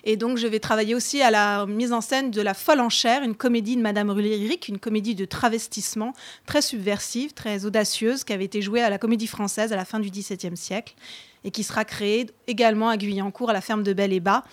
Et 0.03 0.17
donc, 0.17 0.37
je 0.37 0.47
vais 0.47 0.59
travailler 0.59 0.95
aussi 0.95 1.21
à 1.21 1.31
la 1.31 1.65
mise 1.65 1.93
en 1.93 2.01
scène 2.01 2.31
de 2.31 2.41
La 2.41 2.53
Folle 2.53 2.79
en 2.79 2.89
chair, 2.89 3.23
une 3.23 3.35
comédie 3.35 3.75
de 3.75 3.81
Madame 3.81 4.09
Ruléric, 4.09 4.67
une 4.67 4.79
comédie 4.79 5.15
de 5.15 5.25
travestissement 5.25 6.13
très 6.45 6.61
subversive, 6.61 7.33
très 7.33 7.65
audacieuse, 7.65 8.23
qui 8.23 8.33
avait 8.33 8.45
été 8.45 8.61
jouée 8.61 8.81
à 8.81 8.89
la 8.89 8.97
Comédie 8.97 9.27
Française 9.27 9.73
à 9.73 9.75
la 9.75 9.85
fin 9.85 9.99
du 9.99 10.09
XVIIe 10.09 10.57
siècle 10.57 10.95
et 11.43 11.51
qui 11.51 11.63
sera 11.63 11.85
créée 11.85 12.27
également 12.47 12.89
à 12.89 12.97
Guyancourt, 12.97 13.49
à 13.49 13.53
la 13.53 13.61
ferme 13.61 13.83
de 13.83 13.93
Belle 13.93 14.13
et 14.13 14.19
Bas, 14.19 14.43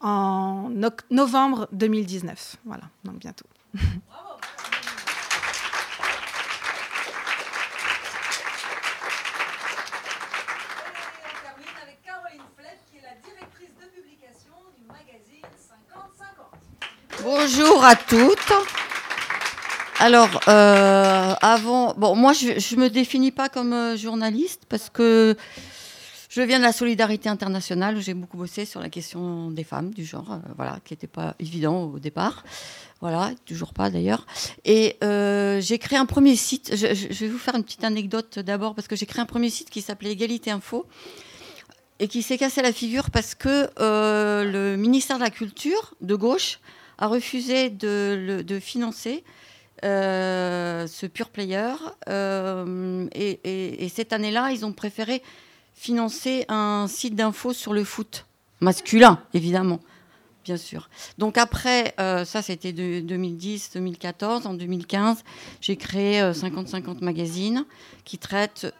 en 0.00 0.70
novembre 1.10 1.68
2019. 1.72 2.56
Voilà, 2.64 2.84
donc 3.04 3.18
bientôt. 3.18 3.46
Bonjour 17.24 17.84
à 17.84 17.96
toutes. 17.96 18.52
Alors, 19.98 20.40
euh, 20.48 21.34
avant, 21.40 21.94
bon, 21.96 22.14
moi, 22.16 22.32
je 22.32 22.48
ne 22.76 22.80
me 22.80 22.90
définis 22.90 23.30
pas 23.30 23.48
comme 23.48 23.72
euh, 23.72 23.96
journaliste 23.96 24.62
parce 24.68 24.90
que 24.90 25.36
Je 26.28 26.42
viens 26.42 26.58
de 26.58 26.64
la 26.64 26.72
solidarité 26.72 27.28
internationale 27.28 27.96
où 27.96 28.00
j'ai 28.00 28.12
beaucoup 28.12 28.36
bossé 28.36 28.64
sur 28.64 28.80
la 28.80 28.88
question 28.90 29.50
des 29.52 29.62
femmes, 29.64 29.90
du 29.94 30.04
genre, 30.04 30.32
euh, 30.32 30.38
voilà, 30.56 30.78
qui 30.84 30.92
n'était 30.92 31.06
pas 31.06 31.34
évident 31.38 31.84
au 31.84 31.98
départ. 32.00 32.44
Voilà, 33.00 33.30
toujours 33.46 33.72
pas 33.72 33.88
d'ailleurs. 33.90 34.26
Et 34.64 34.96
j'ai 35.00 35.78
créé 35.78 35.98
un 35.98 36.06
premier 36.06 36.36
site. 36.36 36.70
Je, 36.74 36.94
je- 36.94 37.24
vais 37.24 37.28
vous 37.28 37.38
faire 37.38 37.54
une 37.54 37.62
petite 37.64 37.84
anecdote 37.84 38.38
d'abord 38.40 38.74
parce 38.74 38.88
que 38.88 38.96
j'ai 38.96 39.06
créé 39.06 39.22
un 39.22 39.26
premier 39.26 39.50
site 39.50 39.70
qui 39.70 39.80
s'appelait 39.82 40.10
Égalité 40.12 40.50
Info 40.50 40.86
et 42.00 42.08
qui 42.08 42.22
s'est 42.22 42.38
cassé 42.38 42.62
la 42.62 42.72
figure 42.72 43.10
parce 43.10 43.34
que 43.34 43.68
le 43.78 44.76
ministère 44.76 45.18
de 45.18 45.22
la 45.22 45.30
Culture 45.30 45.94
de 46.00 46.14
gauche 46.16 46.58
a 46.98 47.06
refusé 47.08 47.70
de, 47.70 48.58
financer 48.60 49.24
euh, 49.84 50.86
ce 50.86 51.06
pure 51.06 51.28
player. 51.30 51.72
euh, 52.08 53.06
et, 53.14 53.40
et- 53.44 53.84
et 53.84 53.88
cette 53.88 54.12
année-là, 54.12 54.50
ils 54.52 54.64
ont 54.64 54.72
préféré 54.72 55.22
financer 55.74 56.44
un 56.48 56.86
site 56.88 57.14
d'info 57.16 57.52
sur 57.52 57.72
le 57.74 57.84
foot 57.84 58.26
masculin, 58.60 59.18
évidemment, 59.34 59.80
bien 60.44 60.56
sûr. 60.56 60.88
Donc 61.18 61.36
après, 61.36 61.94
euh, 62.00 62.24
ça 62.24 62.40
c'était 62.42 62.72
de 62.72 63.00
2010-2014. 63.00 64.46
En 64.46 64.54
2015, 64.54 65.24
j'ai 65.60 65.76
créé 65.76 66.20
euh, 66.22 66.32
50-50 66.32 67.02
magazine 67.04 67.64
qui 68.04 68.16
traite. 68.18 68.72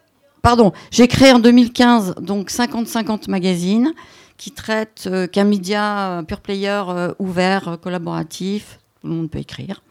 Pardon, 0.42 0.72
j'ai 0.90 1.08
créé 1.08 1.32
en 1.32 1.38
2015 1.40 2.14
donc 2.20 2.50
50-50 2.50 3.28
magazine 3.30 3.92
qui 4.36 4.50
traite 4.50 5.04
euh, 5.06 5.26
qu'un 5.26 5.44
média 5.44 6.18
euh, 6.18 6.22
pure 6.22 6.40
player 6.40 6.82
euh, 6.88 7.14
ouvert, 7.18 7.78
collaboratif, 7.80 8.80
tout 9.00 9.08
le 9.08 9.14
monde 9.14 9.30
peut 9.30 9.38
écrire, 9.38 9.82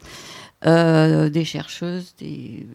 des 0.64 1.44
chercheuses, 1.44 2.14
des 2.18 2.66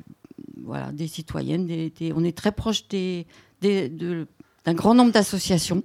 voilà, 0.63 0.91
des 0.91 1.07
citoyennes, 1.07 1.67
on 2.15 2.23
est 2.23 2.37
très 2.37 2.51
proche 2.51 2.87
d'un 2.87 4.73
grand 4.73 4.93
nombre 4.93 5.11
d'associations. 5.11 5.83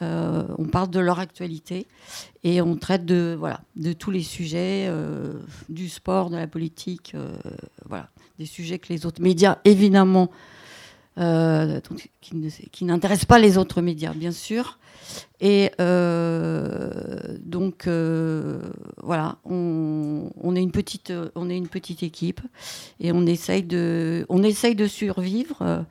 On 0.00 0.68
parle 0.70 0.90
de 0.90 1.00
leur 1.00 1.18
actualité 1.18 1.86
et 2.44 2.60
on 2.60 2.76
traite 2.76 3.04
de, 3.04 3.34
voilà, 3.38 3.62
de 3.74 3.92
tous 3.94 4.10
les 4.10 4.22
sujets, 4.22 4.88
du 5.68 5.88
sport, 5.88 6.30
de 6.30 6.36
la 6.36 6.46
politique, 6.46 7.16
voilà, 7.88 8.10
des 8.38 8.46
sujets 8.46 8.78
que 8.78 8.92
les 8.92 9.06
autres 9.06 9.22
médias, 9.22 9.58
évidemment, 9.64 10.30
qui 11.16 12.84
n'intéressent 12.84 13.26
pas 13.26 13.38
les 13.40 13.58
autres 13.58 13.82
médias, 13.82 14.12
bien 14.14 14.32
sûr. 14.32 14.78
Et 15.40 15.70
euh, 15.80 16.90
donc, 17.40 17.86
euh, 17.86 18.60
voilà, 19.02 19.38
on, 19.44 20.56
est 20.56 20.62
une 20.62 20.72
petite, 20.72 21.12
on 21.34 21.50
est 21.50 21.56
une 21.56 21.68
petite 21.68 22.02
équipe 22.02 22.40
et 23.00 23.12
on 23.12 23.26
essaye 23.26 23.62
de, 23.62 24.26
on 24.28 24.42
essaye 24.42 24.74
de 24.74 24.86
survivre. 24.86 25.62
euh, 25.62 25.82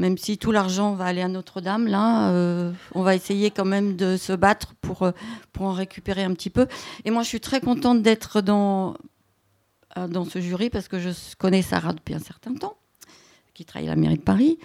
même 0.00 0.16
si 0.16 0.38
tout 0.38 0.50
l'argent 0.50 0.94
va 0.94 1.04
aller 1.04 1.20
à 1.20 1.28
Notre-Dame, 1.28 1.86
là, 1.86 2.30
euh, 2.30 2.72
on 2.94 3.02
va 3.02 3.14
essayer 3.14 3.50
quand 3.50 3.64
même 3.66 3.96
de 3.96 4.16
se 4.16 4.32
battre 4.32 4.74
pour, 4.80 5.02
euh, 5.02 5.12
pour 5.52 5.66
en 5.66 5.72
récupérer 5.72 6.24
un 6.24 6.32
petit 6.32 6.50
peu. 6.50 6.66
Et 7.04 7.10
moi, 7.10 7.22
je 7.22 7.28
suis 7.28 7.40
très 7.40 7.60
contente 7.60 8.02
d'être 8.02 8.40
dans, 8.40 8.94
euh, 9.98 10.08
dans 10.08 10.24
ce 10.24 10.40
jury 10.40 10.70
parce 10.70 10.88
que 10.88 10.98
je 10.98 11.10
connais 11.36 11.62
Sarah 11.62 11.92
depuis 11.92 12.14
un 12.14 12.20
certain 12.20 12.54
temps, 12.54 12.76
qui 13.52 13.64
travaille 13.64 13.88
à 13.88 13.94
la 13.94 14.00
mairie 14.00 14.16
de 14.16 14.22
Paris. 14.22 14.58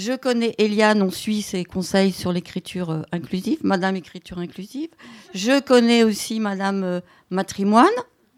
Je 0.00 0.14
connais 0.14 0.54
Eliane, 0.56 1.02
on 1.02 1.10
suit 1.10 1.42
ses 1.42 1.62
conseils 1.62 2.12
sur 2.12 2.32
l'écriture 2.32 2.88
euh, 2.88 3.02
inclusive, 3.12 3.58
Madame 3.62 3.96
Écriture 3.96 4.38
inclusive. 4.38 4.88
Je 5.34 5.60
connais 5.60 6.04
aussi 6.04 6.40
Madame 6.40 6.84
euh, 6.84 7.00
Matrimoine, 7.28 7.84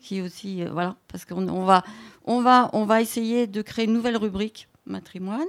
qui 0.01 0.23
aussi, 0.23 0.65
euh, 0.65 0.71
voilà, 0.73 0.97
parce 1.07 1.25
qu'on 1.25 1.47
on 1.47 1.65
va, 1.65 1.85
on 2.25 2.43
va, 2.43 2.69
on 2.73 2.85
va 2.85 3.01
essayer 3.01 3.47
de 3.47 3.63
créer 3.63 3.85
une 3.85 3.93
nouvelle 3.93 4.17
rubrique 4.17 4.67
matrimoine. 4.87 5.47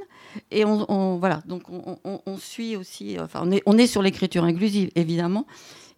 Et 0.52 0.66
on, 0.66 1.18
voilà, 1.18 1.42
donc 1.48 1.64
on, 1.68 2.38
suit 2.38 2.76
aussi, 2.76 3.18
enfin, 3.20 3.40
on 3.44 3.52
est, 3.52 3.64
on 3.66 3.80
est 3.80 3.88
sur 3.88 4.04
l'écriture 4.04 4.44
inclusive, 4.44 4.92
évidemment. 4.94 5.48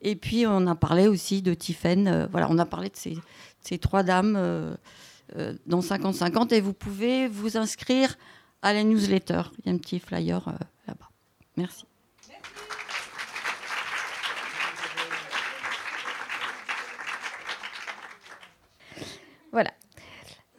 Et 0.02 0.16
puis, 0.16 0.48
on 0.48 0.66
a 0.68 0.76
parlé 0.76 1.10
aussi 1.10 1.42
de 1.42 1.54
euh, 1.54 2.28
voilà, 2.32 2.48
on 2.50 2.58
a 2.58 2.66
parlé 2.66 2.88
de 2.88 2.96
ces, 2.96 3.18
ces 3.60 3.80
trois 3.80 4.04
dames 4.04 4.78
dans 5.66 5.82
50-50. 5.82 6.54
Et 6.54 6.62
vous 6.62 6.72
pouvez 6.72 7.28
vous 7.28 7.58
inscrire 7.58 8.16
à 8.66 8.74
la 8.74 8.84
newsletter. 8.84 9.44
Il 9.60 9.68
y 9.68 9.70
a 9.70 9.74
un 9.74 9.78
petit 9.78 10.00
flyer 10.00 10.48
euh, 10.48 10.52
là-bas. 10.88 11.08
Merci. 11.56 11.86
Voilà. 19.52 19.72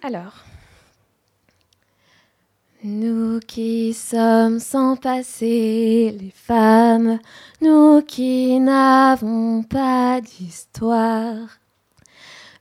Alors. 0.02 0.44
Nous 2.84 3.40
qui 3.40 3.92
sommes 3.92 4.60
sans 4.60 4.94
passé, 4.94 6.16
les 6.20 6.30
femmes, 6.30 7.18
nous 7.60 8.02
qui 8.02 8.60
n'avons 8.60 9.64
pas 9.64 10.20
d'histoire. 10.20 11.58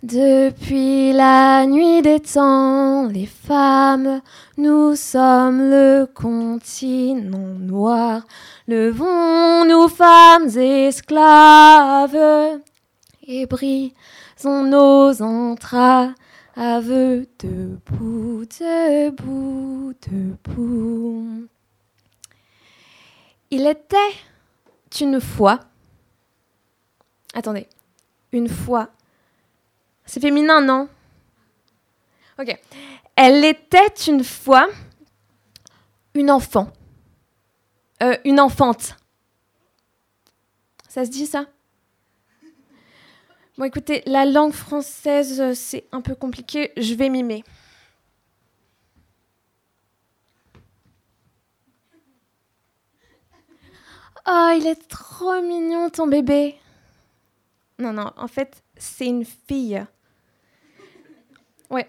Depuis 0.05 1.13
la 1.13 1.65
nuit 1.65 2.03
des 2.03 2.19
temps, 2.19 3.07
les 3.07 3.25
femmes, 3.25 4.21
nous 4.55 4.95
sommes 4.95 5.71
le 5.71 6.05
continent 6.05 7.57
noir. 7.57 8.21
Levons-nous, 8.67 9.87
femmes 9.87 10.55
esclaves, 10.59 12.59
et 13.25 13.47
brisons 13.47 14.65
nos 14.65 15.23
entrailles. 15.23 16.13
Aveu 16.55 17.27
debout, 17.39 18.45
debout, 18.59 19.93
debout. 20.07 21.47
Il 23.49 23.65
était 23.65 24.13
une 25.01 25.19
fois. 25.19 25.61
Attendez. 27.33 27.65
Une 28.31 28.47
fois. 28.47 28.91
C'est 30.05 30.19
féminin, 30.19 30.61
non? 30.61 30.87
Ok. 32.39 32.57
Elle 33.15 33.43
était 33.45 33.93
une 34.07 34.23
fois 34.23 34.67
une 36.13 36.31
enfant. 36.31 36.71
Euh, 38.03 38.17
une 38.25 38.39
enfante. 38.39 38.95
Ça 40.87 41.05
se 41.05 41.09
dit 41.09 41.25
ça? 41.25 41.45
Bon, 43.57 43.63
écoutez, 43.63 44.03
la 44.05 44.25
langue 44.25 44.51
française, 44.51 45.39
euh, 45.39 45.53
c'est 45.53 45.85
un 45.91 46.01
peu 46.01 46.13
compliqué. 46.13 46.71
Je 46.75 46.93
vais 46.93 47.09
mimer. 47.09 47.43
Oh, 54.27 54.51
il 54.57 54.67
est 54.67 54.87
trop 54.87 55.41
mignon, 55.41 55.89
ton 55.89 56.07
bébé. 56.07 56.57
Non, 57.77 57.93
non, 57.93 58.11
en 58.17 58.27
fait, 58.27 58.63
c'est 58.77 59.05
une 59.05 59.23
fille. 59.23 59.85
Ouais. 61.69 61.87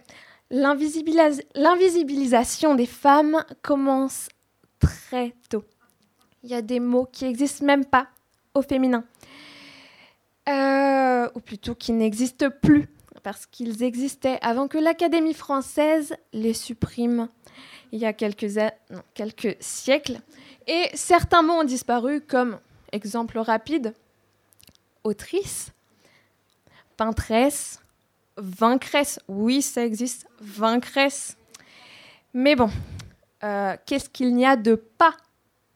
L'invisibilis- 0.51 1.45
L'invisibilisation 1.55 2.75
des 2.75 2.87
femmes 2.87 3.45
commence 3.63 4.29
très 4.79 5.35
tôt. 5.49 5.65
Il 6.43 6.51
y 6.51 6.55
a 6.55 6.63
des 6.63 6.79
mots 6.81 7.09
qui 7.11 7.25
n'existent 7.25 7.65
même 7.65 7.85
pas 7.85 8.07
au 8.55 8.63
féminin. 8.63 9.05
Euh, 10.49 11.29
ou 11.35 11.41
plutôt 11.41 11.75
qui 11.75 11.93
n'existent 11.93 12.51
plus, 12.63 12.89
parce 13.25 13.47
qu'ils 13.47 13.83
existaient 13.83 14.39
avant 14.43 14.69
que 14.69 14.79
l'Académie 14.79 15.35
française 15.35 16.15
les 16.33 16.55
supprime 16.55 17.29
il 17.91 17.99
y 17.99 18.07
a 18.07 18.13
quelques 18.13 19.57
siècles. 19.59 20.21
Et 20.69 20.89
certains 20.95 21.43
mots 21.43 21.55
ont 21.55 21.65
disparu, 21.65 22.21
comme, 22.21 22.59
exemple 22.93 23.39
rapide, 23.39 23.95
autrice, 25.03 25.73
peintresse, 26.97 27.81
vaincresse. 28.37 29.21
Oui, 29.29 29.63
ça 29.63 29.85
existe, 29.85 30.27
vaincresse. 30.41 31.37
Mais 32.35 32.55
bon, 32.55 32.71
euh, 33.45 33.77
qu'est-ce 33.87 34.09
qu'il 34.09 34.35
n'y 34.35 34.47
a 34.47 34.57
de 34.57 34.75
pas 34.75 35.15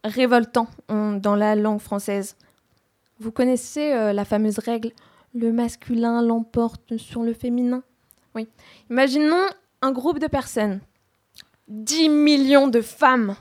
révoltant 0.04 0.68
hum, 0.88 1.20
dans 1.20 1.36
la 1.36 1.56
langue 1.56 1.80
française? 1.80 2.36
Vous 3.18 3.32
connaissez 3.32 3.92
euh, 3.92 4.12
la 4.12 4.24
fameuse 4.24 4.58
règle 4.58 4.92
le 5.34 5.52
masculin 5.52 6.22
l'emporte 6.22 6.96
sur 6.96 7.22
le 7.22 7.34
féminin? 7.34 7.82
Oui. 8.34 8.48
Imaginons 8.90 9.46
un 9.82 9.92
groupe 9.92 10.18
de 10.18 10.26
personnes, 10.26 10.80
10 11.68 12.08
millions 12.08 12.68
de 12.68 12.80
femmes 12.80 13.36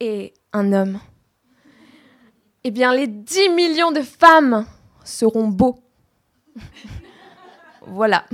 et 0.00 0.34
un 0.52 0.72
homme. 0.72 1.00
Eh 2.64 2.70
bien, 2.70 2.94
les 2.94 3.06
10 3.06 3.50
millions 3.50 3.92
de 3.92 4.02
femmes 4.02 4.66
seront 5.04 5.48
beaux. 5.48 5.78
voilà. 7.86 8.24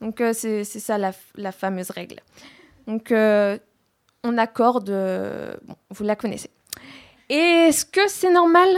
Donc, 0.00 0.20
euh, 0.20 0.32
c'est 0.32 0.64
ça 0.64 0.98
la, 0.98 1.52
fameuse 1.52 1.90
règle. 1.90 2.20
Donc, 2.86 3.12
euh, 3.12 3.58
on 4.22 4.36
accorde. 4.38 4.90
euh, 4.90 5.56
vous 5.90 6.04
la 6.04 6.16
connaissez. 6.16 6.50
Est-ce 7.28 7.84
que 7.84 8.08
c'est 8.08 8.32
normal 8.32 8.68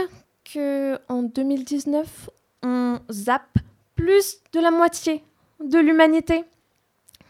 que 0.43 0.97
en 1.07 1.23
2019, 1.23 2.29
on 2.63 2.99
zappe 3.11 3.57
plus 3.95 4.37
de 4.53 4.59
la 4.59 4.71
moitié 4.71 5.23
de 5.63 5.77
l'humanité? 5.77 6.43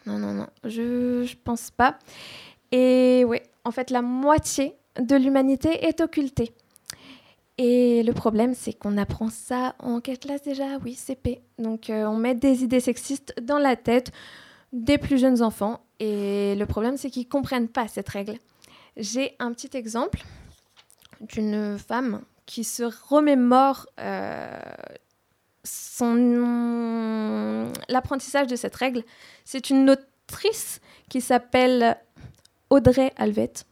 Non, 0.06 0.18
non, 0.18 0.32
non, 0.32 0.46
je 0.64 1.34
pense 1.44 1.70
pas. 1.70 1.98
Et 2.72 3.24
oui, 3.26 3.38
en 3.64 3.70
fait, 3.70 3.90
la 3.90 4.00
moitié 4.02 4.74
de 4.98 5.16
l'humanité 5.16 5.84
est 5.84 6.00
occultée. 6.00 6.52
Et 7.62 8.02
le 8.04 8.14
problème, 8.14 8.54
c'est 8.54 8.72
qu'on 8.72 8.96
apprend 8.96 9.28
ça 9.28 9.74
en 9.80 10.00
quelle 10.00 10.18
classe 10.18 10.40
déjà 10.40 10.78
Oui, 10.82 10.94
CP. 10.94 11.42
Donc 11.58 11.90
euh, 11.90 12.06
on 12.06 12.16
met 12.16 12.34
des 12.34 12.64
idées 12.64 12.80
sexistes 12.80 13.34
dans 13.42 13.58
la 13.58 13.76
tête 13.76 14.12
des 14.72 14.96
plus 14.96 15.18
jeunes 15.18 15.42
enfants. 15.42 15.84
Et 15.98 16.54
le 16.54 16.64
problème, 16.64 16.96
c'est 16.96 17.10
qu'ils 17.10 17.26
ne 17.26 17.28
comprennent 17.28 17.68
pas 17.68 17.86
cette 17.86 18.08
règle. 18.08 18.38
J'ai 18.96 19.36
un 19.40 19.52
petit 19.52 19.76
exemple 19.76 20.24
d'une 21.20 21.76
femme 21.78 22.22
qui 22.46 22.64
se 22.64 22.84
remémore 23.10 23.86
euh, 24.00 24.58
son 25.62 26.14
l'apprentissage 27.90 28.46
de 28.46 28.56
cette 28.56 28.74
règle. 28.74 29.02
C'est 29.44 29.68
une 29.68 29.90
autrice 29.90 30.80
qui 31.10 31.20
s'appelle 31.20 31.98
Audrey 32.70 33.12
Alvette. 33.18 33.66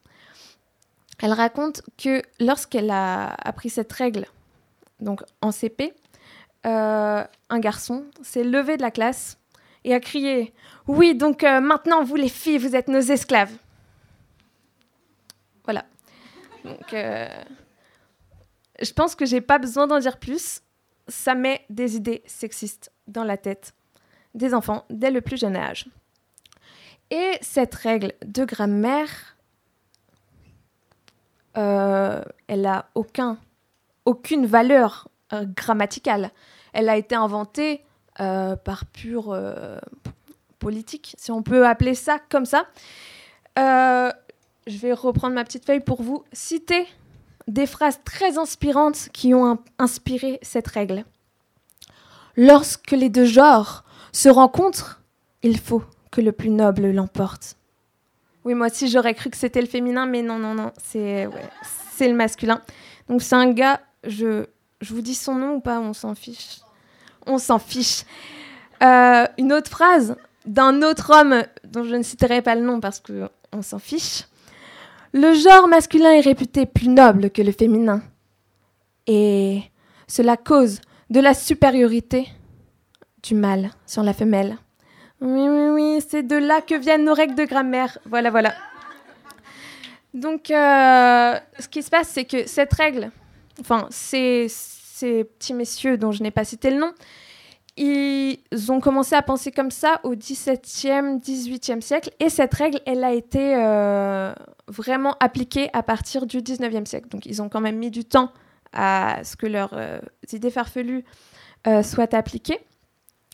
Elle 1.21 1.33
raconte 1.33 1.83
que 1.97 2.23
lorsqu'elle 2.39 2.91
a 2.91 3.35
appris 3.35 3.71
cette 3.71 3.93
règle, 3.93 4.27
donc 5.01 5.23
en 5.43 5.51
CP, 5.51 5.95
euh, 6.67 7.25
un 7.51 7.59
garçon 7.59 8.05
s'est 8.23 8.45
levé 8.45 8.77
de 8.77 8.83
la 8.83 8.91
classe 8.91 9.39
et 9.85 9.95
a 9.95 10.01
crié 10.01 10.53
Oui, 10.87 11.15
donc 11.15 11.45
euh, 11.45 11.61
maintenant, 11.61 12.03
vous 12.05 12.17
les 12.17 12.29
filles, 12.29 12.59
vous 12.59 12.77
êtes 12.77 12.89
nos 12.89 13.01
esclaves. 13.01 13.53
Voilà. 15.65 15.85
Donc, 16.65 16.93
euh, 16.95 17.29
je 18.81 18.93
pense 18.93 19.15
que 19.15 19.27
j'ai 19.27 19.41
pas 19.41 19.59
besoin 19.59 19.87
d'en 19.87 19.99
dire 19.99 20.19
plus. 20.19 20.63
Ça 21.09 21.35
met 21.35 21.65
des 21.71 21.97
idées 21.97 22.23
sexistes 22.27 22.93
dans 23.07 23.25
la 23.25 23.37
tête 23.37 23.73
des 24.35 24.55
enfants 24.55 24.85
dès 24.91 25.11
le 25.11 25.21
plus 25.21 25.39
jeune 25.39 25.57
âge. 25.57 25.89
Et 27.11 27.33
cette 27.41 27.75
règle 27.75 28.13
de 28.25 28.45
grammaire, 28.45 29.38
euh, 31.59 32.23
elle 32.47 32.63
n'a 32.63 32.87
aucun, 32.95 33.39
aucune 34.05 34.47
valeur 34.47 35.09
euh, 35.33 35.45
grammaticale. 35.45 36.31
Elle 36.73 36.89
a 36.89 36.97
été 36.97 37.15
inventée 37.15 37.83
euh, 38.21 38.57
par 38.57 38.87
pure 38.87 39.37
politique, 40.59 41.15
si 41.19 41.31
on 41.31 41.43
peut 41.43 41.67
appeler 41.67 41.95
ça 41.95 42.19
comme 42.29 42.47
ça. 42.47 42.67
je 43.57 44.79
vais 44.79 44.93
reprendre 44.93 45.35
ma 45.35 45.45
petite 45.45 45.65
feuille 45.65 45.81
pour 45.81 46.03
vous 46.03 46.25
citer 46.33 46.87
des 47.49 47.67
phrases 47.67 48.01
très 48.05 48.39
inspirantes 48.39 49.09
qui 49.13 49.35
ont 49.35 49.59
inspiré 49.79 50.39
cette 50.43 50.69
règle. 50.69 51.05
Lorsque 52.37 52.93
les 52.93 53.09
deux 53.09 53.25
genres 53.25 53.85
se 54.13 54.29
rencontrent, 54.29 55.01
il 55.43 55.59
faut 55.59 55.83
que 56.11 56.21
le 56.21 56.33
plus 56.33 56.51
noble 56.51 56.91
l'emporte. 56.91 57.58
Oui, 58.45 58.55
moi 58.55 58.69
aussi 58.69 58.89
j'aurais 58.89 59.15
cru 59.15 59.31
que 59.31 59.37
c'était 59.37 59.61
le 59.61 59.67
féminin, 59.67 60.07
mais 60.07 60.23
non, 60.23 60.39
non, 60.39 60.55
non, 60.55 60.73
c'est 60.83 61.29
le 62.01 62.15
masculin. 62.15 62.61
Donc 63.09 63.23
c'est 63.23 63.35
un 63.35 63.51
gars, 63.51 63.81
je, 64.05 64.47
je 64.81 64.95
vous 64.95 65.01
dis 65.01 65.15
son 65.15 65.35
nom 65.35 65.55
ou 65.57 65.61
pas 65.61 65.81
On 65.81 65.93
s'en 65.93 66.15
fiche. 66.15 66.61
On 67.27 67.39
s'en 67.39 67.59
fiche. 67.59 68.05
Euh, 68.83 69.27
une 69.39 69.53
autre 69.53 69.71
phrase 69.71 70.17
d'un 70.47 70.83
autre 70.83 71.13
homme 71.13 71.43
dont 71.65 71.85
je 71.85 71.95
ne 71.97 72.03
citerai 72.03 72.43
pas 72.43 72.55
le 72.55 72.63
nom 72.63 72.81
parce 72.81 73.01
qu'on 73.01 73.63
s'en 73.63 73.79
fiche. 73.79 74.25
Le 75.13 75.35
genre 75.35 75.69
masculin 75.69 76.13
est 76.13 76.21
réputé 76.21 76.67
plus 76.67 76.89
noble 76.89 77.31
que 77.31 77.43
le 77.43 77.53
féminin. 77.53 78.03
Et 79.07 79.63
cela 80.07 80.37
cause 80.37 80.81
de 81.11 81.21
la 81.21 81.35
supériorité 81.35 82.29
du 83.23 83.35
mâle 83.35 83.71
sur 83.87 84.03
la 84.03 84.13
femelle. 84.13 84.59
Oui, 85.21 85.49
oui, 85.49 85.69
oui, 85.71 86.05
c'est 86.07 86.23
de 86.23 86.37
là 86.37 86.61
que 86.61 86.77
viennent 86.77 87.05
nos 87.05 87.15
règles 87.15 87.35
de 87.35 87.45
grammaire. 87.45 87.99
Voilà, 88.07 88.31
voilà. 88.31 88.55
Donc, 90.15 90.51
euh, 90.51 91.39
ce 91.59 91.69
qui 91.69 91.83
se 91.83 91.91
passe, 91.91 92.09
c'est 92.09 92.25
que 92.25 92.47
cette 92.47 92.73
règle, 92.73 93.11
enfin, 93.61 93.89
ces, 93.91 94.47
ces 94.49 95.25
petits 95.25 95.55
messieurs 95.55 95.99
dont 95.99 96.13
je 96.13 96.23
n'ai 96.23 96.31
pas 96.31 96.45
cité 96.45 96.71
le 96.71 96.79
nom, 96.79 96.93
ils 97.77 98.39
ont 98.71 98.81
commencé 98.81 99.15
à 99.15 99.23
penser 99.23 99.51
comme 99.51 99.71
ça 99.71 100.01
au 100.05 100.15
XVIIe, 100.15 101.19
XVIIIe 101.21 101.83
siècle. 101.83 102.11
Et 102.21 102.29
cette 102.29 102.55
règle, 102.55 102.81
elle 102.87 103.03
a 103.03 103.13
été 103.13 103.57
euh, 103.57 104.33
vraiment 104.69 105.17
appliquée 105.19 105.69
à 105.73 105.83
partir 105.83 106.27
du 106.27 106.43
XIXe 106.43 106.89
siècle. 106.89 107.09
Donc, 107.09 107.27
ils 107.27 107.43
ont 107.43 107.49
quand 107.49 107.61
même 107.61 107.77
mis 107.77 107.91
du 107.91 108.05
temps 108.05 108.33
à 108.73 109.19
ce 109.25 109.37
que 109.37 109.47
leurs 109.47 109.75
euh, 109.75 109.99
idées 110.33 110.51
farfelues 110.51 111.05
soient 111.83 112.15
appliquées. 112.15 112.59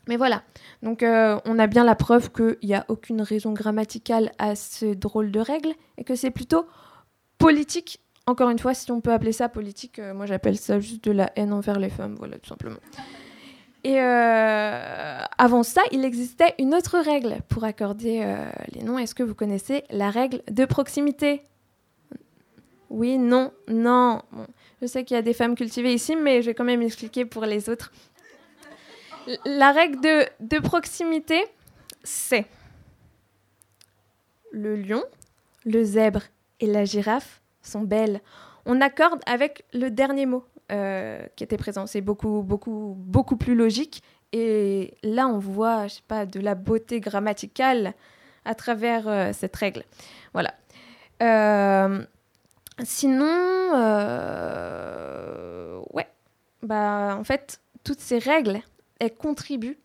Mais 0.08 0.16
voilà, 0.16 0.42
donc 0.82 1.02
euh, 1.02 1.38
on 1.46 1.58
a 1.58 1.66
bien 1.66 1.84
la 1.84 1.94
preuve 1.94 2.30
qu'il 2.30 2.56
n'y 2.62 2.74
a 2.74 2.84
aucune 2.88 3.22
raison 3.22 3.52
grammaticale 3.52 4.32
à 4.38 4.54
ce 4.54 4.86
drôle 4.86 5.30
de 5.30 5.40
règle 5.40 5.72
et 5.96 6.04
que 6.04 6.14
c'est 6.14 6.30
plutôt 6.30 6.66
politique. 7.38 8.00
Encore 8.26 8.50
une 8.50 8.58
fois, 8.58 8.74
si 8.74 8.90
on 8.90 9.00
peut 9.00 9.12
appeler 9.12 9.32
ça 9.32 9.48
politique, 9.48 9.98
euh, 9.98 10.14
moi 10.14 10.26
j'appelle 10.26 10.58
ça 10.58 10.80
juste 10.80 11.04
de 11.04 11.12
la 11.12 11.30
haine 11.36 11.52
envers 11.52 11.78
les 11.78 11.88
femmes, 11.88 12.16
voilà, 12.18 12.38
tout 12.38 12.48
simplement. 12.48 12.78
Et 13.82 14.00
euh, 14.00 15.20
avant 15.36 15.62
ça, 15.62 15.82
il 15.92 16.04
existait 16.04 16.54
une 16.58 16.74
autre 16.74 16.98
règle 16.98 17.38
pour 17.48 17.64
accorder 17.64 18.26
les 18.72 18.82
noms. 18.82 18.98
Est-ce 18.98 19.14
que 19.14 19.22
vous 19.22 19.34
connaissez 19.34 19.84
la 19.90 20.08
règle 20.08 20.40
de 20.50 20.64
proximité? 20.64 21.42
Oui, 22.88 23.18
non, 23.18 23.52
non. 23.68 24.22
je 24.80 24.86
sais 24.86 25.04
qu'il 25.04 25.16
y 25.16 25.18
a 25.18 25.22
des 25.22 25.34
femmes 25.34 25.54
cultivées 25.54 25.92
ici, 25.92 26.16
mais 26.16 26.40
je 26.40 26.46
vais 26.46 26.54
quand 26.54 26.64
même 26.64 26.80
expliquer 26.80 27.26
pour 27.26 27.44
les 27.44 27.68
autres. 27.68 27.92
La 29.44 29.72
règle 29.72 30.00
de, 30.40 30.58
proximité, 30.58 31.44
c'est 32.02 32.46
le 34.52 34.76
lion, 34.76 35.02
le 35.64 35.82
zèbre 35.82 36.22
et 36.60 36.66
la 36.66 36.84
girafe 36.84 37.40
sont 37.62 37.80
belles. 37.80 38.20
On 38.66 38.80
accorde 38.80 39.20
avec 39.26 39.64
le 39.72 39.90
dernier 39.90 40.26
mot 40.26 40.44
euh, 40.72 41.24
qui 41.36 41.44
était 41.44 41.56
présent. 41.56 41.86
C'est 41.86 42.00
beaucoup, 42.00 42.42
beaucoup, 42.42 42.94
beaucoup 42.98 43.36
plus 43.36 43.54
logique. 43.54 44.02
Et 44.32 44.94
là, 45.02 45.26
on 45.26 45.38
voit, 45.38 45.86
je 45.86 45.94
sais 45.94 46.02
pas, 46.06 46.26
de 46.26 46.40
la 46.40 46.54
beauté 46.54 47.00
grammaticale 47.00 47.94
à 48.44 48.54
travers 48.54 49.08
euh, 49.08 49.30
cette 49.32 49.56
règle. 49.56 49.84
Voilà. 50.34 50.52
Euh, 51.22 52.04
sinon, 52.82 53.70
ouais, 55.92 56.08
bah 56.62 57.16
en 57.18 57.24
fait, 57.24 57.60
toutes 57.84 58.00
ces 58.00 58.18
règles, 58.18 58.60
elle 59.00 59.14
contribue, 59.14 59.78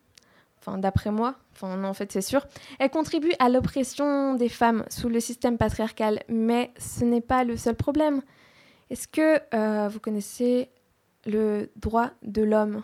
enfin 0.60 0.78
d'après 0.78 1.12
moi, 1.12 1.36
en 1.62 1.94
fait 1.94 2.12
c'est 2.12 2.22
sûr, 2.22 2.46
elle 2.80 2.90
contribue 2.90 3.32
à 3.40 3.50
l'oppression 3.50 4.36
des 4.36 4.50
femmes 4.50 4.86
sous 4.90 5.10
le 5.10 5.20
système 5.20 5.58
patriarcal, 5.58 6.22
mais 6.30 6.72
ce 6.78 7.04
n'est 7.04 7.22
pas 7.22 7.44
le 7.44 7.58
seul 7.58 7.76
problème. 7.76 8.22
Est-ce 8.90 9.08
que 9.08 9.40
euh, 9.54 9.88
vous 9.88 10.00
connaissez 10.00 10.70
le 11.26 11.70
droit 11.76 12.12
de 12.24 12.42
l'homme? 12.42 12.84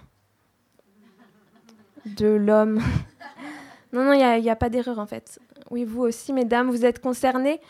De 2.06 2.28
l'homme 2.28 2.82
Non, 3.94 4.04
non, 4.04 4.14
il 4.14 4.42
n'y 4.42 4.50
a, 4.50 4.56
pas 4.58 4.70
d'erreur 4.70 5.00
en 5.00 5.06
fait. 5.06 5.40
Oui, 5.72 5.86
vous 5.86 6.02
aussi, 6.02 6.34
mesdames, 6.34 6.70
vous 6.70 6.84
êtes 6.84 7.02
concernées, 7.02 7.62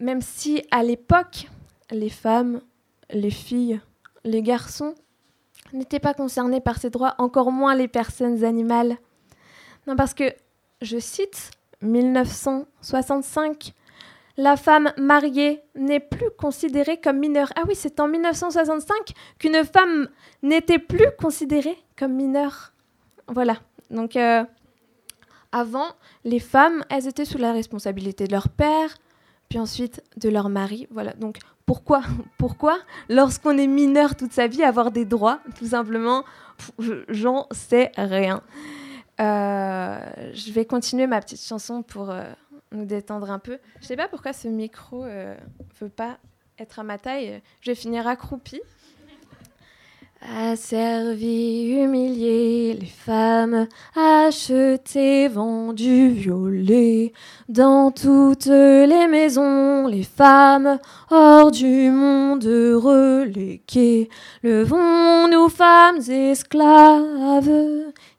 même 0.00 0.20
si 0.20 0.64
à 0.72 0.82
l'époque, 0.82 1.48
les 1.90 2.10
femmes, 2.10 2.60
les 3.10 3.30
filles, 3.30 3.80
les 4.24 4.42
garçons 4.42 4.94
n'étaient 5.72 6.00
pas 6.00 6.14
concernés 6.14 6.60
par 6.60 6.78
ces 6.78 6.90
droits, 6.90 7.14
encore 7.18 7.52
moins 7.52 7.74
les 7.74 7.88
personnes 7.88 8.44
animales. 8.44 8.96
Non, 9.86 9.96
parce 9.96 10.14
que, 10.14 10.32
je 10.82 10.98
cite 10.98 11.50
1965, 11.82 13.72
la 14.36 14.56
femme 14.56 14.92
mariée 14.96 15.60
n'est 15.74 16.00
plus 16.00 16.30
considérée 16.38 16.98
comme 17.00 17.18
mineure. 17.18 17.52
Ah 17.56 17.62
oui, 17.68 17.74
c'est 17.74 18.00
en 18.00 18.08
1965 18.08 19.12
qu'une 19.38 19.64
femme 19.64 20.08
n'était 20.42 20.78
plus 20.78 21.08
considérée 21.18 21.76
comme 21.98 22.14
mineure. 22.14 22.72
Voilà. 23.28 23.56
Donc, 23.90 24.16
euh, 24.16 24.44
avant, 25.52 25.88
les 26.24 26.38
femmes, 26.38 26.84
elles 26.88 27.08
étaient 27.08 27.24
sous 27.24 27.38
la 27.38 27.52
responsabilité 27.52 28.26
de 28.26 28.32
leur 28.32 28.48
père, 28.48 28.96
puis 29.50 29.58
ensuite 29.58 30.02
de 30.16 30.30
leur 30.30 30.48
mari. 30.48 30.86
Voilà. 30.90 31.12
Donc, 31.12 31.38
pourquoi 31.66 32.02
Pourquoi 32.38 32.78
Lorsqu'on 33.10 33.58
est 33.58 33.66
mineur 33.66 34.16
toute 34.16 34.32
sa 34.32 34.46
vie, 34.46 34.62
avoir 34.62 34.90
des 34.90 35.04
droits, 35.04 35.40
tout 35.58 35.66
simplement, 35.66 36.24
j'en 37.08 37.46
sais 37.50 37.92
rien. 37.96 38.42
Euh, 39.20 39.98
je 40.32 40.52
vais 40.52 40.64
continuer 40.64 41.06
ma 41.06 41.20
petite 41.20 41.42
chanson 41.42 41.82
pour 41.82 42.08
euh, 42.08 42.22
nous 42.72 42.86
détendre 42.86 43.30
un 43.30 43.38
peu. 43.38 43.58
Je 43.82 43.86
sais 43.86 43.96
pas 43.96 44.08
pourquoi 44.08 44.32
ce 44.32 44.48
micro 44.48 45.04
ne 45.04 45.10
euh, 45.10 45.34
veut 45.78 45.90
pas 45.90 46.18
être 46.58 46.78
à 46.78 46.84
ma 46.84 46.96
taille. 46.96 47.42
Je 47.60 47.72
vais 47.72 47.74
finir 47.74 48.06
accroupie 48.06 48.62
servi, 50.56 51.70
humilié 51.70 52.74
les 52.74 52.86
femmes, 52.86 53.66
acheté, 53.94 55.28
vendu, 55.28 56.10
violé. 56.10 57.12
Dans 57.48 57.90
toutes 57.90 58.46
les 58.46 59.06
maisons, 59.08 59.86
les 59.86 60.02
femmes, 60.02 60.78
hors 61.10 61.50
du 61.50 61.90
monde 61.90 62.44
reléguées. 62.44 64.08
Levons-nous, 64.42 65.48
femmes 65.48 66.00
esclaves, 66.08 67.50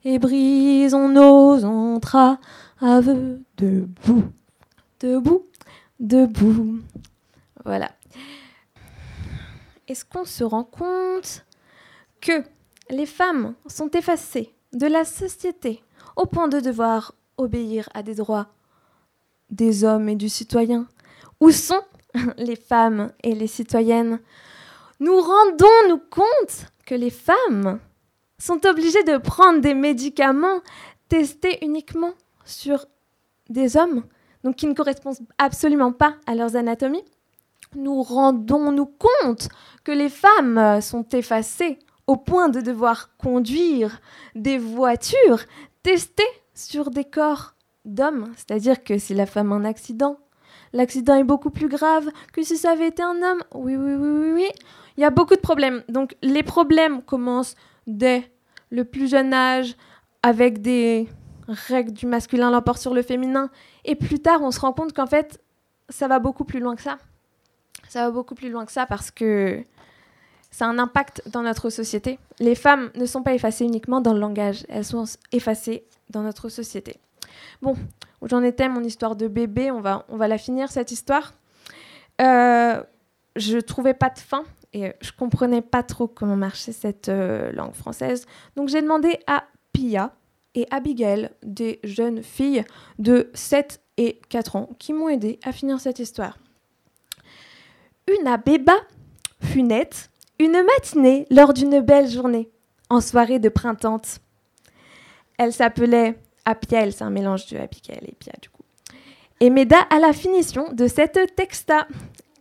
et 0.04 0.20
brisons 0.20 1.10
nos 1.10 1.64
entraves. 1.64 2.38
Debout, 3.58 4.24
debout, 5.00 5.44
debout. 6.00 6.80
Voilà. 7.64 7.92
est-ce 9.88 10.04
qu'on 10.04 10.26
se 10.26 10.44
rend 10.44 10.64
compte 10.64 11.46
que 12.21 12.43
les 12.89 13.05
femmes 13.05 13.55
sont 13.67 13.89
effacées 13.91 14.53
de 14.73 14.88
la 14.88 15.05
société 15.05 15.84
au 16.15 16.25
point 16.25 16.47
de 16.47 16.60
devoir 16.60 17.13
obéir 17.38 17.89
à 17.93 18.03
des 18.03 18.15
droits 18.15 18.47
des 19.49 19.84
hommes 19.84 20.07
et 20.07 20.15
du 20.15 20.29
citoyen. 20.29 20.88
Où 21.39 21.51
sont 21.51 21.81
les 22.38 22.55
femmes 22.55 23.12
et 23.23 23.36
les 23.36 23.47
citoyennes? 23.47 24.19
Nous 24.99 25.19
rendons-nous 25.19 26.01
compte 26.10 26.67
que 26.86 26.95
les 26.95 27.10
femmes 27.10 27.79
sont 28.38 28.65
obligées 28.65 29.03
de 29.03 29.17
prendre 29.17 29.60
des 29.60 29.73
médicaments 29.73 30.62
testés 31.10 31.63
uniquement 31.63 32.13
sur 32.45 32.86
des 33.49 33.77
hommes, 33.77 34.03
donc 34.43 34.55
qui 34.55 34.67
ne 34.67 34.73
correspondent 34.73 35.17
absolument 35.38 35.91
pas 35.91 36.15
à 36.25 36.36
leurs 36.36 36.55
anatomies. 36.55 37.03
Nous 37.75 38.01
rendons-nous 38.01 38.86
compte 38.86 39.49
que 39.84 39.91
les 39.91 40.10
femmes 40.10 40.81
sont 40.81 41.07
effacées 41.10 41.79
au 42.08 42.18
point 42.18 42.50
de 42.50 42.62
devoir 42.62 43.16
conduire 43.18 44.02
des 44.36 44.58
voitures 44.58 45.42
testées 45.84 46.24
sur 46.54 46.92
des 46.92 47.06
corps 47.06 47.56
d'hommes, 47.86 48.32
c'est-à-dire 48.36 48.84
que 48.84 48.98
si 48.98 49.14
la 49.14 49.26
femme 49.26 49.52
a 49.52 49.56
un 49.56 49.66
accident, 49.66 50.18
l'accident 50.74 51.16
est 51.16 51.24
beaucoup 51.24 51.50
plus 51.50 51.68
grave 51.68 52.10
que 52.34 52.44
si 52.44 52.58
ça 52.58 52.72
avait 52.72 52.88
été 52.88 53.04
un 53.04 53.22
homme. 53.22 53.44
Oui, 53.54 53.76
oui, 53.76 53.94
oui, 53.94 54.10
oui, 54.10 54.32
oui. 54.34 54.50
Il 54.98 55.02
y 55.02 55.06
a 55.06 55.10
beaucoup 55.10 55.36
de 55.36 55.42
problèmes. 55.42 55.84
Donc 55.90 56.16
les 56.22 56.44
problèmes 56.44 57.02
commencent 57.02 57.56
dès 57.88 58.32
le 58.70 58.84
plus 58.84 59.10
jeune 59.10 59.34
âge 59.34 59.76
avec 60.24 60.62
des 60.62 61.08
règles 61.48 61.94
du 61.94 62.06
masculin 62.06 62.52
l'emportent 62.52 62.82
sur 62.82 62.94
le 62.94 63.02
féminin. 63.02 63.50
Et 63.86 63.96
plus 63.96 64.20
tard, 64.20 64.42
on 64.42 64.52
se 64.52 64.60
rend 64.60 64.74
compte 64.74 64.94
qu'en 64.94 65.08
fait, 65.08 65.42
ça 65.90 66.08
va 66.08 66.20
beaucoup 66.20 66.46
plus 66.46 66.60
loin 66.60 66.76
que 66.76 66.82
ça. 66.82 66.98
Ça 67.88 68.06
va 68.06 68.12
beaucoup 68.12 68.36
plus 68.36 68.50
loin 68.50 68.66
que 68.66 68.72
ça 68.72 68.86
parce 68.86 69.12
que 69.12 69.64
ça 70.52 70.66
a 70.66 70.70
un 70.70 70.80
impact 70.80 71.24
dans 71.30 71.42
notre 71.42 71.70
société. 71.70 72.20
Les 72.40 72.56
femmes 72.56 72.92
ne 72.96 73.06
sont 73.06 73.24
pas 73.24 73.34
effacées 73.34 73.66
uniquement 73.66 74.02
dans 74.02 74.14
le 74.14 74.20
langage, 74.20 74.66
elles 74.70 74.86
sont 74.86 75.06
effacées 75.32 75.86
dans 76.10 76.22
notre 76.22 76.50
société. 76.50 76.98
Bon, 77.62 77.76
j'en 78.22 78.44
étais, 78.44 78.68
mon 78.70 78.84
histoire 78.84 79.16
de 79.16 79.28
bébé, 79.28 79.72
on 79.72 79.80
va, 79.80 80.06
on 80.10 80.18
va 80.18 80.28
la 80.28 80.38
finir 80.38 80.72
cette 80.72 80.92
histoire. 80.92 81.34
Euh, 82.22 82.84
je 83.36 83.58
trouvais 83.58 83.94
pas 83.94 84.10
de 84.10 84.20
fin 84.20 84.44
et 84.74 84.94
je 85.02 85.12
comprenais 85.12 85.62
pas 85.62 85.84
trop 85.84 86.08
comment 86.08 86.36
marchait 86.36 86.74
cette 86.74 87.10
euh, 87.10 87.52
langue 87.54 87.74
française. 87.74 88.26
Donc 88.56 88.70
j'ai 88.70 88.82
demandé 88.82 89.20
à 89.28 89.46
Pia 89.74 90.14
et 90.54 90.68
Abigail, 90.70 91.30
des 91.44 91.80
jeunes 91.84 92.24
filles 92.24 92.66
de 93.00 93.30
7 93.34 93.82
et 93.98 94.20
4 94.30 94.56
ans, 94.58 94.70
qui 94.80 94.92
m'ont 94.92 95.10
aidé 95.10 95.40
à 95.44 95.52
finir 95.52 95.80
cette 95.80 96.00
histoire. 96.00 96.38
Une 98.08 98.28
abéba 98.28 98.76
fut 99.42 99.64
nette 99.64 100.11
une 100.41 100.63
matinée 100.63 101.27
lors 101.30 101.54
d'une 101.54 101.82
belle 101.82 102.10
journée, 102.10 102.49
en 102.89 102.99
soirée 102.99 103.38
de 103.38 103.47
printemps. 103.47 104.01
Elle 105.38 105.54
s'appelait 105.54 106.17
Apiel, 106.45 106.93
c'est 106.93 107.04
un 107.04 107.12
mélange 107.12 107.45
de 107.47 107.58
Abigail 107.58 108.01
et 108.08 108.15
Pia 108.17 108.34
du 108.41 108.49
coup. 108.49 108.63
Et 109.39 109.51
m'aida 109.51 109.80
à 109.91 109.99
la 109.99 110.13
finition 110.13 110.73
de 110.73 110.88
cette 110.88 111.36
texta. 111.36 111.88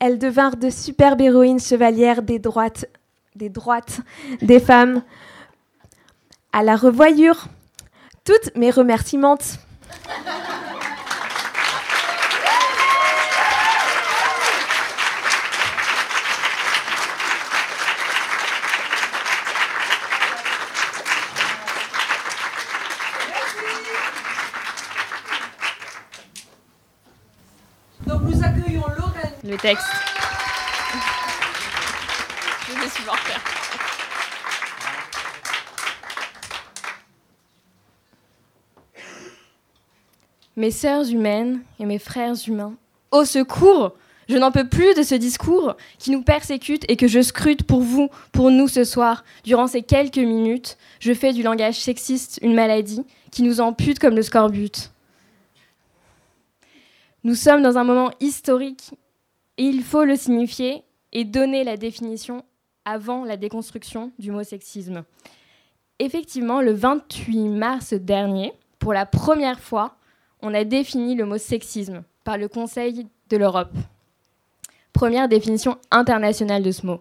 Elles 0.01 0.19
devinrent 0.19 0.57
de 0.57 0.71
superbes 0.71 1.21
héroïnes 1.21 1.61
chevalières 1.61 2.23
des 2.23 2.39
droites, 2.39 2.87
des 3.37 3.51
droites 3.51 4.01
des 4.41 4.61
femmes. 4.61 5.03
À 6.55 6.63
la 6.63 6.77
revoyure, 6.77 7.49
toutes 8.25 8.57
mes 8.57 8.71
remerciements. 8.71 9.39
Donc 28.07 28.23
nous 28.23 28.43
accueillons 28.43 28.83
Lorraine. 28.97 29.31
Le 29.45 29.50
texte. 29.61 29.87
Je. 32.69 33.41
Mes 40.57 40.71
sœurs 40.71 41.09
humaines 41.11 41.61
et 41.79 41.87
mes 41.87 41.99
frères 41.99 42.35
humains, 42.47 42.75
au 43.11 43.25
secours 43.25 43.95
Je 44.29 44.37
n'en 44.37 44.53
peux 44.53 44.69
plus 44.69 44.95
de 44.95 45.03
ce 45.03 45.15
discours 45.15 45.77
qui 45.99 46.11
nous 46.11 46.23
persécute 46.23 46.85
et 46.89 46.97
que 46.97 47.09
je 47.09 47.21
scrute 47.21 47.65
pour 47.65 47.81
vous, 47.81 48.09
pour 48.33 48.51
nous 48.51 48.69
ce 48.69 48.85
soir. 48.85 49.25
Durant 49.45 49.67
ces 49.67 49.83
quelques 49.83 50.19
minutes, 50.19 50.79
je 51.01 51.13
fais 51.13 51.33
du 51.33 51.43
langage 51.43 51.81
sexiste 51.81 52.39
une 52.41 52.55
maladie 52.55 53.05
qui 53.33 53.43
nous 53.43 53.61
ampute 53.61 53.99
comme 53.99 54.15
le 54.15 54.23
scorbut. 54.23 54.91
Nous 57.25 57.35
sommes 57.35 57.63
dans 57.63 57.77
un 57.77 57.85
moment 57.85 58.11
historique 58.21 58.93
il 59.69 59.83
faut 59.83 60.05
le 60.05 60.17
signifier 60.17 60.83
et 61.13 61.25
donner 61.25 61.65
la 61.65 61.77
définition 61.77 62.45
avant 62.87 63.25
la 63.25 63.37
déconstruction 63.37 64.11
du 64.19 64.31
mot 64.31 64.43
sexisme. 64.43 65.05
Effectivement, 65.99 66.63
le 66.63 66.73
28 66.73 67.49
mars 67.49 67.93
dernier, 67.93 68.55
pour 68.79 68.95
la 68.95 69.05
première 69.05 69.61
fois, 69.61 69.97
on 70.41 70.55
a 70.55 70.65
défini 70.65 71.15
le 71.15 71.27
mot 71.27 71.37
sexisme 71.37 72.05
par 72.25 72.39
le 72.39 72.49
Conseil 72.49 73.07
de 73.29 73.37
l'Europe. 73.37 73.75
Première 74.95 75.29
définition 75.29 75.77
internationale 75.91 76.63
de 76.63 76.71
ce 76.71 76.87
mot. 76.87 77.01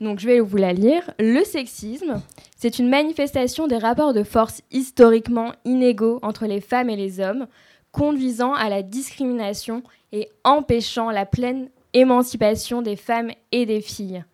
Donc 0.00 0.18
je 0.18 0.26
vais 0.26 0.40
vous 0.40 0.56
la 0.56 0.72
lire. 0.72 1.12
Le 1.18 1.44
sexisme, 1.44 2.22
c'est 2.56 2.78
une 2.78 2.88
manifestation 2.88 3.66
des 3.66 3.76
rapports 3.76 4.14
de 4.14 4.22
force 4.22 4.62
historiquement 4.70 5.52
inégaux 5.66 6.20
entre 6.22 6.46
les 6.46 6.62
femmes 6.62 6.88
et 6.88 6.96
les 6.96 7.20
hommes, 7.20 7.46
conduisant 7.92 8.54
à 8.54 8.68
la 8.68 8.82
discrimination 8.82 9.82
et 10.12 10.28
empêchant 10.44 11.10
la 11.10 11.26
pleine 11.26 11.68
émancipation 11.92 12.82
des 12.82 12.96
femmes 12.96 13.30
et 13.52 13.66
des 13.66 13.80
filles. 13.80 14.24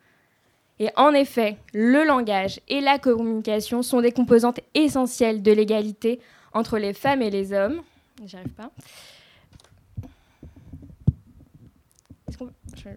Et 0.78 0.90
en 0.96 1.12
effet, 1.12 1.56
le 1.72 2.04
langage 2.04 2.60
et 2.68 2.80
la 2.82 2.98
communication 2.98 3.82
sont 3.82 4.02
des 4.02 4.12
composantes 4.12 4.60
essentielles 4.74 5.42
de 5.42 5.52
l'égalité 5.52 6.20
entre 6.52 6.76
les 6.78 6.92
femmes 6.92 7.22
et 7.22 7.30
les 7.30 7.52
hommes. 7.54 7.80
J'y 8.26 8.36
arrive 8.36 8.48
pas. 8.50 8.70
Est-ce 12.28 12.36
qu'on- 12.38 12.50
je- 12.76 12.88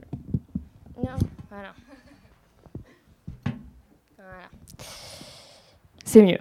Non, 1.02 1.16
Voilà. 1.50 1.74
Voilà. 4.18 4.50
C'est 6.04 6.22
mieux. 6.24 6.40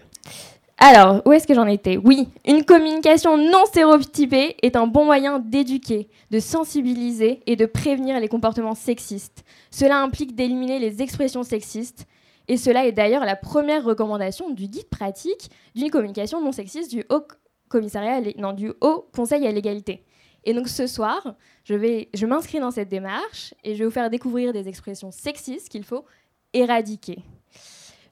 Alors, 0.81 1.23
où 1.27 1.33
est-ce 1.33 1.49
que 1.49 1.55
j'en 1.55 1.67
étais? 1.67 1.97
Oui, 1.97 2.29
une 2.47 2.65
communication 2.65 3.37
non 3.37 3.67
stéréotypée 3.67 4.55
est 4.63 4.77
un 4.77 4.87
bon 4.87 5.05
moyen 5.05 5.41
d'éduquer, 5.41 6.09
de 6.31 6.39
sensibiliser 6.39 7.41
et 7.47 7.57
de 7.57 7.67
prévenir 7.67 8.21
les 8.21 8.29
comportements 8.29 8.77
sexistes. 8.77 9.45
Cela 9.73 10.01
implique 10.01 10.37
d'éliminer 10.37 10.79
les 10.79 11.03
expressions 11.03 11.43
sexistes, 11.43 12.07
et 12.47 12.57
cela 12.57 12.87
est 12.87 12.93
d'ailleurs 12.93 13.25
la 13.25 13.35
première 13.35 13.83
recommandation 13.83 14.51
du 14.51 14.69
guide 14.69 14.89
pratique 14.89 15.51
d'une 15.75 15.91
communication 15.91 16.41
non 16.41 16.53
sexiste 16.53 16.93
du 16.93 17.05
Haut 17.11 17.27
Commissariat, 17.69 18.21
du 18.53 18.73
Haut 18.81 19.09
Conseil 19.13 19.49
à 19.49 19.51
l'égalité. 19.51 20.05
Et 20.45 20.55
donc 20.55 20.69
ce 20.69 20.87
soir, 20.87 21.35
je 21.65 21.75
je 22.15 22.27
m'inscris 22.27 22.61
dans 22.61 22.71
cette 22.71 22.89
démarche 22.89 23.53
et 23.65 23.75
je 23.75 23.81
vais 23.81 23.85
vous 23.85 23.91
faire 23.91 24.11
découvrir 24.11 24.53
des 24.53 24.69
expressions 24.69 25.11
sexistes 25.11 25.69
qu'il 25.69 25.83
faut 25.83 26.05
éradiquer. 26.53 27.19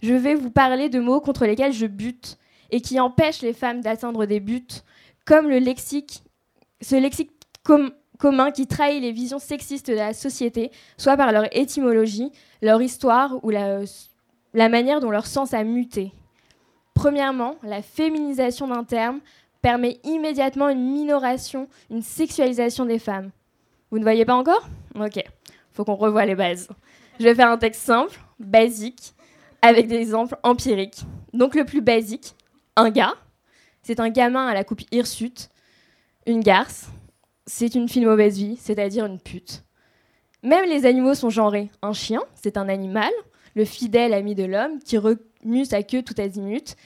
Je 0.02 0.14
vais 0.14 0.34
vous 0.34 0.50
parler 0.50 0.88
de 0.88 0.98
mots 0.98 1.20
contre 1.20 1.46
lesquels 1.46 1.72
je 1.72 1.86
bute 1.86 2.36
et 2.70 2.80
qui 2.80 3.00
empêchent 3.00 3.42
les 3.42 3.52
femmes 3.52 3.80
d'atteindre 3.80 4.26
des 4.26 4.40
buts, 4.40 4.66
comme 5.24 5.48
le 5.48 5.58
lexique, 5.58 6.22
ce 6.80 6.96
lexique 6.96 7.30
com- 7.64 7.92
commun 8.18 8.50
qui 8.50 8.66
trahit 8.66 9.02
les 9.02 9.12
visions 9.12 9.38
sexistes 9.38 9.90
de 9.90 9.94
la 9.94 10.14
société, 10.14 10.70
soit 10.96 11.16
par 11.16 11.32
leur 11.32 11.54
étymologie, 11.56 12.30
leur 12.62 12.80
histoire 12.80 13.44
ou 13.44 13.50
la, 13.50 13.80
la 14.54 14.68
manière 14.68 15.00
dont 15.00 15.10
leur 15.10 15.26
sens 15.26 15.52
a 15.52 15.64
muté. 15.64 16.12
Premièrement, 16.94 17.56
la 17.62 17.82
féminisation 17.82 18.68
d'un 18.68 18.84
terme 18.84 19.20
permet 19.60 19.98
immédiatement 20.04 20.68
une 20.68 20.92
minoration, 20.92 21.68
une 21.90 22.02
sexualisation 22.02 22.86
des 22.86 22.98
femmes. 22.98 23.30
Vous 23.90 23.98
ne 23.98 24.04
voyez 24.04 24.24
pas 24.24 24.34
encore? 24.34 24.68
Ok, 24.94 25.22
faut 25.72 25.84
qu'on 25.84 25.94
revoie 25.94 26.24
les 26.24 26.34
bases. 26.34 26.68
Je 27.18 27.24
vais 27.24 27.34
faire 27.34 27.50
un 27.50 27.58
texte 27.58 27.82
simple, 27.82 28.18
basique, 28.38 29.12
avec 29.60 29.88
des 29.88 29.96
exemples 29.96 30.38
empiriques. 30.42 31.00
Donc 31.32 31.54
le 31.54 31.64
plus 31.64 31.80
basique, 31.80 32.34
un 32.76 32.90
gars, 32.90 33.14
c'est 33.82 34.00
un 34.00 34.10
gamin 34.10 34.46
à 34.46 34.54
la 34.54 34.64
coupe 34.64 34.82
hirsute. 34.92 35.48
Une 36.26 36.40
garce, 36.40 36.88
c'est 37.46 37.74
une 37.74 37.88
fille 37.88 38.02
de 38.02 38.08
mauvaise 38.08 38.36
vie, 38.36 38.56
c'est-à-dire 38.56 39.06
une 39.06 39.20
pute. 39.20 39.64
Même 40.42 40.68
les 40.68 40.86
animaux 40.86 41.14
sont 41.14 41.30
genrés. 41.30 41.70
Un 41.82 41.92
chien, 41.92 42.20
c'est 42.34 42.56
un 42.56 42.68
animal, 42.68 43.10
le 43.54 43.64
fidèle 43.64 44.12
ami 44.12 44.34
de 44.34 44.44
l'homme 44.44 44.78
qui 44.80 44.98
remue 44.98 45.64
sa 45.64 45.82
queue 45.82 46.02
tout 46.02 46.14
azimut. 46.18 46.76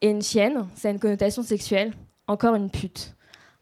Et 0.00 0.10
une 0.10 0.22
chienne, 0.22 0.68
ça 0.74 0.88
a 0.88 0.90
une 0.90 0.98
connotation 0.98 1.42
sexuelle, 1.42 1.92
encore 2.26 2.54
une 2.54 2.70
pute. 2.70 3.14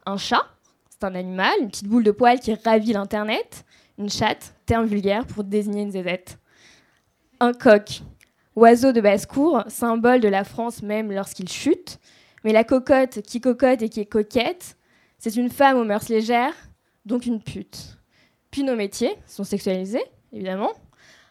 Un 0.06 0.16
chat, 0.16 0.46
c'est 0.88 1.04
un 1.04 1.14
animal, 1.14 1.52
une 1.60 1.68
petite 1.68 1.88
boule 1.88 2.04
de 2.04 2.10
poil 2.10 2.40
qui 2.40 2.54
ravit 2.54 2.92
l'internet. 2.92 3.64
Une 3.98 4.10
chatte, 4.10 4.54
terme 4.66 4.86
vulgaire 4.86 5.26
pour 5.26 5.44
désigner 5.44 5.82
une 5.82 5.90
zézette. 5.90 6.38
un 7.38 7.52
coq, 7.52 8.02
oiseau 8.56 8.92
de 8.92 9.00
basse-cour, 9.00 9.64
symbole 9.68 10.20
de 10.20 10.28
la 10.28 10.44
France 10.44 10.82
même 10.82 11.12
lorsqu'il 11.12 11.48
chute. 11.48 11.98
Mais 12.44 12.52
la 12.52 12.64
cocotte 12.64 13.20
qui 13.22 13.40
cocotte 13.40 13.82
et 13.82 13.88
qui 13.88 14.00
est 14.00 14.06
coquette, 14.06 14.76
c'est 15.18 15.36
une 15.36 15.50
femme 15.50 15.76
aux 15.76 15.84
mœurs 15.84 16.08
légères, 16.08 16.54
donc 17.04 17.26
une 17.26 17.42
pute. 17.42 17.98
Puis 18.50 18.62
nos 18.62 18.76
métiers 18.76 19.14
sont 19.26 19.44
sexualisés, 19.44 20.04
évidemment. 20.32 20.72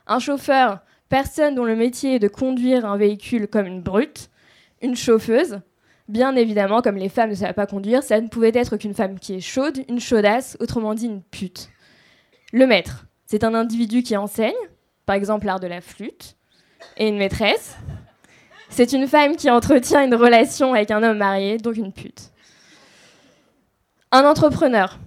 Un 0.08 0.20
chauffeur, 0.20 0.80
personne 1.10 1.56
dont 1.56 1.66
le 1.66 1.76
métier 1.76 2.16
est 2.16 2.20
de 2.20 2.28
conduire 2.28 2.86
un 2.86 2.98
véhicule 2.98 3.48
comme 3.48 3.66
une 3.66 3.82
brute. 3.82 4.30
Une 4.82 4.96
chauffeuse, 4.96 5.60
bien 6.08 6.36
évidemment, 6.36 6.82
comme 6.82 6.96
les 6.96 7.10
femmes 7.10 7.32
ne 7.32 7.36
savent 7.36 7.54
pas 7.54 7.68
conduire, 7.68 8.04
ça 8.04 8.22
ne 8.22 8.28
pouvait 8.28 8.52
être 8.54 8.78
qu'une 8.78 8.94
femme 8.94 9.20
qui 9.20 9.36
est 9.36 9.42
chaude, 9.42 9.80
une 9.90 10.00
chaudasse, 10.00 10.56
autrement 10.60 10.94
dit 10.94 11.06
une 11.06 11.22
pute. 11.22 11.70
Le 12.54 12.66
maître, 12.66 13.06
c'est 13.26 13.44
un 13.44 13.54
individu 13.54 14.02
qui 14.04 14.16
enseigne, 14.16 14.54
par 15.06 15.16
exemple 15.16 15.46
l'art 15.46 15.60
de 15.60 15.68
la 15.68 15.82
flûte, 15.82 16.38
et 16.98 17.08
une 17.08 17.18
maîtresse, 17.18 17.76
c'est 18.70 18.94
une 18.94 19.08
femme 19.08 19.36
qui 19.36 19.50
entretient 19.50 20.04
une 20.04 20.16
relation 20.16 20.74
avec 20.74 20.92
un 20.92 21.04
homme 21.04 21.18
marié, 21.18 21.58
donc 21.58 21.76
une 21.78 21.92
pute. 21.92 22.32
Un 24.12 24.26
entrepreneur, 24.26 25.00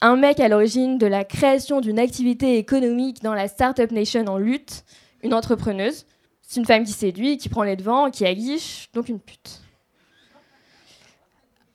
un 0.00 0.16
mec 0.16 0.40
à 0.40 0.48
l'origine 0.48 0.98
de 0.98 1.06
la 1.06 1.24
création 1.24 1.80
d'une 1.80 1.98
activité 1.98 2.58
économique 2.58 3.22
dans 3.22 3.34
la 3.34 3.48
Startup 3.48 3.90
Nation 3.90 4.24
en 4.26 4.38
lutte, 4.38 4.84
une 5.22 5.34
entrepreneuse, 5.34 6.06
c'est 6.42 6.60
une 6.60 6.66
femme 6.66 6.84
qui 6.84 6.92
séduit, 6.92 7.36
qui 7.36 7.48
prend 7.48 7.62
les 7.62 7.76
devants, 7.76 8.10
qui 8.10 8.24
aguiche, 8.24 8.88
donc 8.94 9.08
une 9.08 9.20
pute. 9.20 9.60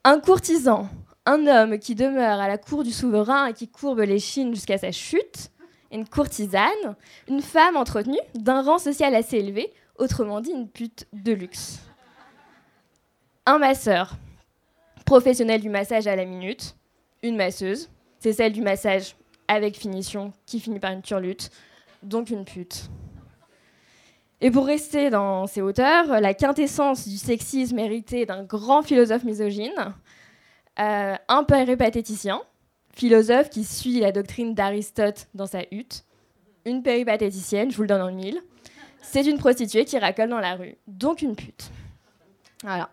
Un 0.04 0.20
courtisan, 0.20 0.90
un 1.26 1.48
homme 1.48 1.80
qui 1.80 1.96
demeure 1.96 2.40
à 2.40 2.48
la 2.48 2.58
cour 2.58 2.84
du 2.84 2.92
souverain 2.92 3.48
et 3.48 3.54
qui 3.54 3.68
courbe 3.68 4.00
les 4.00 4.20
chines 4.20 4.54
jusqu'à 4.54 4.78
sa 4.78 4.92
chute, 4.92 5.52
une 5.94 6.08
courtisane, 6.08 6.96
une 7.30 7.42
femme 7.42 7.78
entretenue 7.78 8.20
d'un 8.34 8.62
rang 8.62 8.80
social 8.80 9.16
assez 9.16 9.38
élevé, 9.38 9.72
autrement 9.98 10.42
dit 10.42 10.52
une 10.52 10.68
pute 10.68 11.08
de 11.14 11.32
luxe. 11.32 11.80
Un 13.46 13.60
masseur, 13.60 14.16
professionnel 15.06 15.62
du 15.62 15.70
massage 15.70 16.08
à 16.08 16.16
la 16.16 16.26
minute, 16.26 16.76
une 17.22 17.36
masseuse, 17.36 17.90
c'est 18.20 18.34
celle 18.34 18.54
du 18.54 18.62
massage 18.62 19.16
avec 19.48 19.78
finition 19.78 20.34
qui 20.46 20.60
finit 20.60 20.80
par 20.80 20.92
une 20.92 21.02
turlute, 21.02 21.52
donc 22.02 22.30
une 22.30 22.46
pute. 22.46 22.90
Et 24.42 24.52
pour 24.52 24.66
rester 24.66 25.10
dans 25.10 25.48
ces 25.48 25.62
hauteurs, 25.62 26.20
la 26.20 26.34
quintessence 26.34 27.08
du 27.08 27.18
sexisme 27.18 27.80
héritée 27.80 28.26
d'un 28.26 28.44
grand 28.44 28.82
philosophe 28.82 29.24
misogyne, 29.24 29.94
euh, 30.80 31.16
un 31.28 31.44
péripatéticien, 31.44 32.42
philosophe 32.94 33.50
qui 33.50 33.64
suit 33.64 34.00
la 34.00 34.12
doctrine 34.12 34.54
d'Aristote 34.54 35.28
dans 35.34 35.48
sa 35.48 35.62
hutte, 35.72 36.06
une 36.66 36.84
péripatéticienne, 36.84 37.72
je 37.72 37.76
vous 37.76 37.84
le 37.84 37.88
donne 37.88 38.02
en 38.02 38.12
mille, 38.12 38.42
c'est 39.02 39.26
une 39.26 39.38
prostituée 39.38 39.86
qui 39.86 39.98
racole 39.98 40.30
dans 40.30 40.40
la 40.40 40.56
rue, 40.56 40.76
donc 40.88 41.22
une 41.22 41.36
pute. 41.36 41.70
Voilà. 42.64 42.90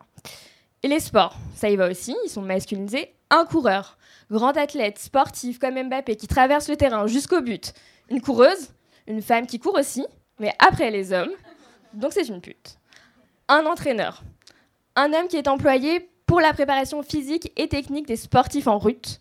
Et 0.83 0.89
les 0.89 1.01
sports, 1.01 1.37
ça 1.55 1.71
y 1.71 1.77
va 1.77 1.89
aussi, 1.89 2.17
ils 2.25 2.31
sont 2.31 2.43
masculinisés. 2.43 3.15
Un 3.31 3.45
coureur, 3.45 3.97
grand 4.31 4.57
athlète, 4.57 4.99
sportif 4.99 5.59
comme 5.59 5.81
Mbappé, 5.81 6.17
qui 6.17 6.27
traverse 6.27 6.69
le 6.69 6.77
terrain 6.77 7.07
jusqu'au 7.07 7.43
but. 7.43 7.73
Une 8.09 8.21
coureuse, 8.21 8.73
une 9.07 9.23
femme 9.23 9.47
qui 9.47 9.59
court 9.59 9.79
aussi, 9.79 10.05
mais 10.39 10.53
après 10.59 10.91
les 10.91 11.13
hommes, 11.13 11.31
donc 11.93 12.13
c'est 12.13 12.29
une 12.29 12.41
pute. 12.41 12.79
Un 13.49 13.67
entraîneur, 13.67 14.23
un 14.97 15.13
homme 15.13 15.29
qui 15.29 15.37
est 15.37 15.49
employé 15.49 16.09
pour 16.27 16.41
la 16.41 16.53
préparation 16.53 17.03
physique 17.03 17.53
et 17.57 17.69
technique 17.69 18.07
des 18.07 18.17
sportifs 18.17 18.67
en 18.67 18.79
route. 18.79 19.21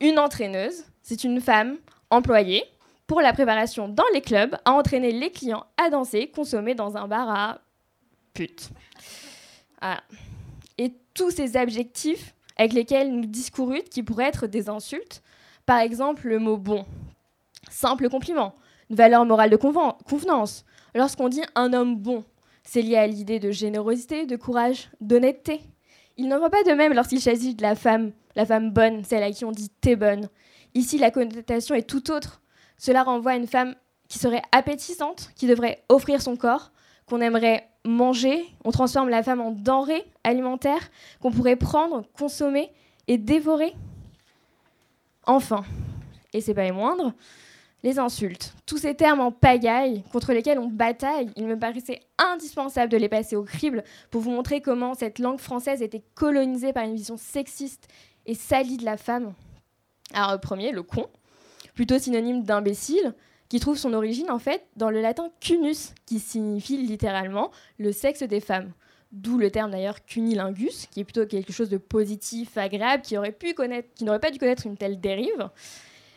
Une 0.00 0.18
entraîneuse, 0.18 0.84
c'est 1.02 1.24
une 1.24 1.40
femme 1.40 1.76
employée 2.10 2.64
pour 3.06 3.20
la 3.20 3.32
préparation 3.32 3.88
dans 3.88 4.04
les 4.12 4.20
clubs, 4.20 4.56
à 4.64 4.72
entraîner 4.72 5.12
les 5.12 5.30
clients 5.30 5.64
à 5.76 5.90
danser, 5.90 6.30
consommer 6.30 6.74
dans 6.74 6.96
un 6.96 7.08
bar 7.08 7.28
à 7.30 7.60
pute. 8.34 8.70
Et 10.76 10.92
tous 11.14 11.30
ces 11.30 11.56
adjectifs 11.56 12.34
avec 12.56 12.72
lesquels 12.72 13.10
nous 13.12 13.26
discourut, 13.26 13.82
qui 13.82 14.02
pourraient 14.02 14.28
être 14.28 14.46
des 14.46 14.68
insultes, 14.68 15.22
par 15.64 15.78
exemple 15.78 16.28
le 16.28 16.38
mot 16.38 16.56
bon, 16.56 16.84
simple 17.70 18.08
compliment, 18.08 18.54
une 18.90 18.96
valeur 18.96 19.24
morale 19.24 19.50
de 19.50 19.56
convenance. 19.56 20.64
Lorsqu'on 20.94 21.28
dit 21.28 21.42
un 21.54 21.72
homme 21.72 21.96
bon, 21.96 22.24
c'est 22.62 22.82
lié 22.82 22.96
à 22.96 23.06
l'idée 23.06 23.38
de 23.38 23.50
générosité, 23.50 24.26
de 24.26 24.36
courage, 24.36 24.90
d'honnêteté. 25.00 25.60
Il 26.16 26.28
n'en 26.28 26.40
va 26.40 26.50
pas 26.50 26.62
de 26.64 26.72
même 26.72 26.92
lorsqu'il 26.92 27.20
s'agit 27.20 27.54
de 27.54 27.62
la 27.62 27.74
femme, 27.74 28.12
la 28.38 28.46
femme 28.46 28.70
bonne, 28.70 29.02
celle 29.02 29.24
à 29.24 29.32
qui 29.32 29.44
on 29.44 29.50
dit 29.50 29.68
t'es 29.80 29.96
bonne. 29.96 30.28
Ici, 30.74 30.96
la 30.96 31.10
connotation 31.10 31.74
est 31.74 31.82
tout 31.82 32.12
autre. 32.12 32.40
Cela 32.76 33.02
renvoie 33.02 33.32
à 33.32 33.36
une 33.36 33.48
femme 33.48 33.74
qui 34.08 34.20
serait 34.20 34.42
appétissante, 34.52 35.32
qui 35.34 35.48
devrait 35.48 35.82
offrir 35.88 36.22
son 36.22 36.36
corps, 36.36 36.70
qu'on 37.06 37.20
aimerait 37.20 37.68
manger. 37.84 38.44
On 38.64 38.70
transforme 38.70 39.08
la 39.08 39.24
femme 39.24 39.40
en 39.40 39.50
denrée 39.50 40.04
alimentaire 40.22 40.88
qu'on 41.20 41.32
pourrait 41.32 41.56
prendre, 41.56 42.04
consommer 42.16 42.70
et 43.08 43.18
dévorer. 43.18 43.74
Enfin, 45.26 45.64
et 46.32 46.40
c'est 46.40 46.54
pas 46.54 46.62
les 46.62 46.70
moindres, 46.70 47.14
les 47.82 47.98
insultes. 47.98 48.54
Tous 48.66 48.78
ces 48.78 48.94
termes 48.94 49.20
en 49.20 49.32
pagaille 49.32 50.04
contre 50.12 50.32
lesquels 50.32 50.60
on 50.60 50.68
bataille, 50.68 51.32
il 51.34 51.48
me 51.48 51.58
paraissait 51.58 52.02
indispensable 52.18 52.92
de 52.92 52.98
les 52.98 53.08
passer 53.08 53.34
au 53.34 53.42
crible 53.42 53.82
pour 54.12 54.20
vous 54.20 54.30
montrer 54.30 54.60
comment 54.60 54.94
cette 54.94 55.18
langue 55.18 55.40
française 55.40 55.82
était 55.82 56.04
colonisée 56.14 56.72
par 56.72 56.84
une 56.84 56.94
vision 56.94 57.16
sexiste 57.16 57.88
et 58.28 58.34
salie 58.34 58.76
de 58.76 58.84
la 58.84 58.96
femme. 58.96 59.34
Alors, 60.12 60.38
premier, 60.38 60.70
le 60.70 60.84
con 60.84 61.08
plutôt 61.74 61.98
synonyme 61.98 62.42
d'imbécile, 62.42 63.14
qui 63.48 63.60
trouve 63.60 63.78
son 63.78 63.94
origine 63.94 64.30
en 64.32 64.40
fait 64.40 64.66
dans 64.76 64.90
le 64.90 65.00
latin 65.00 65.30
cunus, 65.40 65.94
qui 66.06 66.18
signifie 66.18 66.76
littéralement 66.76 67.50
le 67.78 67.92
sexe 67.92 68.22
des 68.24 68.40
femmes. 68.40 68.72
D'où 69.12 69.38
le 69.38 69.50
terme 69.50 69.70
d'ailleurs 69.70 70.04
cunilingus, 70.04 70.86
qui 70.90 71.00
est 71.00 71.04
plutôt 71.04 71.24
quelque 71.24 71.52
chose 71.52 71.70
de 71.70 71.78
positif, 71.78 72.58
agréable, 72.58 73.04
qui 73.04 73.16
aurait 73.16 73.32
pu 73.32 73.54
qui 73.94 74.04
n'aurait 74.04 74.18
pas 74.18 74.30
dû 74.30 74.38
connaître 74.38 74.66
une 74.66 74.76
telle 74.76 75.00
dérive. 75.00 75.48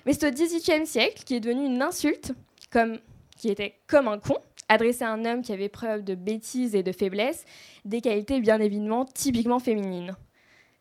Mais 0.05 0.13
c'est 0.13 0.27
au 0.27 0.31
XVIIIe 0.31 0.85
siècle 0.85 1.23
qui 1.23 1.35
est 1.35 1.39
devenu 1.39 1.65
une 1.65 1.81
insulte, 1.81 2.33
comme, 2.69 2.97
qui 3.37 3.49
était 3.49 3.75
comme 3.87 4.07
un 4.09 4.17
con, 4.17 4.37
adressé 4.67 5.03
à 5.03 5.11
un 5.11 5.23
homme 5.23 5.43
qui 5.43 5.53
avait 5.53 5.69
preuve 5.69 6.03
de 6.03 6.15
bêtise 6.15 6.75
et 6.75 6.83
de 6.83 6.91
faiblesse, 6.91 7.45
des 7.85 8.01
qualités 8.01 8.41
bien 8.41 8.59
évidemment 8.59 9.05
typiquement 9.05 9.59
féminines. 9.59 10.15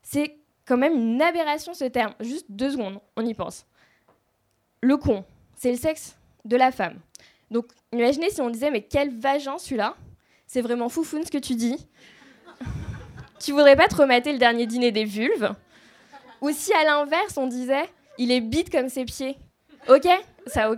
C'est 0.02 0.39
quand 0.70 0.78
même 0.78 0.94
une 0.94 1.20
aberration 1.20 1.74
ce 1.74 1.84
terme. 1.84 2.14
Juste 2.20 2.46
deux 2.48 2.70
secondes, 2.70 3.00
on 3.16 3.26
y 3.26 3.34
pense 3.34 3.66
le 4.82 4.96
con, 4.96 5.24
c'est 5.56 5.70
le 5.70 5.76
sexe 5.76 6.16
de 6.44 6.56
la 6.56 6.72
femme. 6.72 6.98
Donc, 7.50 7.66
imaginez 7.92 8.30
si 8.30 8.40
on 8.40 8.50
disait, 8.50 8.70
mais 8.70 8.82
quel 8.82 9.18
vagin 9.18 9.58
celui-là 9.58 9.96
C'est 10.46 10.60
vraiment 10.60 10.88
foufoune 10.88 11.24
ce 11.24 11.30
que 11.30 11.38
tu 11.38 11.54
dis. 11.54 11.76
tu 13.40 13.52
voudrais 13.52 13.76
pas 13.76 13.88
te 13.88 13.96
remater 13.96 14.32
le 14.32 14.38
dernier 14.38 14.66
dîner 14.66 14.92
des 14.92 15.04
vulves 15.04 15.54
Ou 16.40 16.50
si 16.50 16.72
à 16.72 16.84
l'inverse, 16.84 17.36
on 17.36 17.46
disait, 17.46 17.84
il 18.18 18.30
est 18.30 18.40
bite 18.40 18.70
comme 18.70 18.88
ses 18.88 19.04
pieds. 19.04 19.36
Ok 19.88 20.06
Ça 20.46 20.70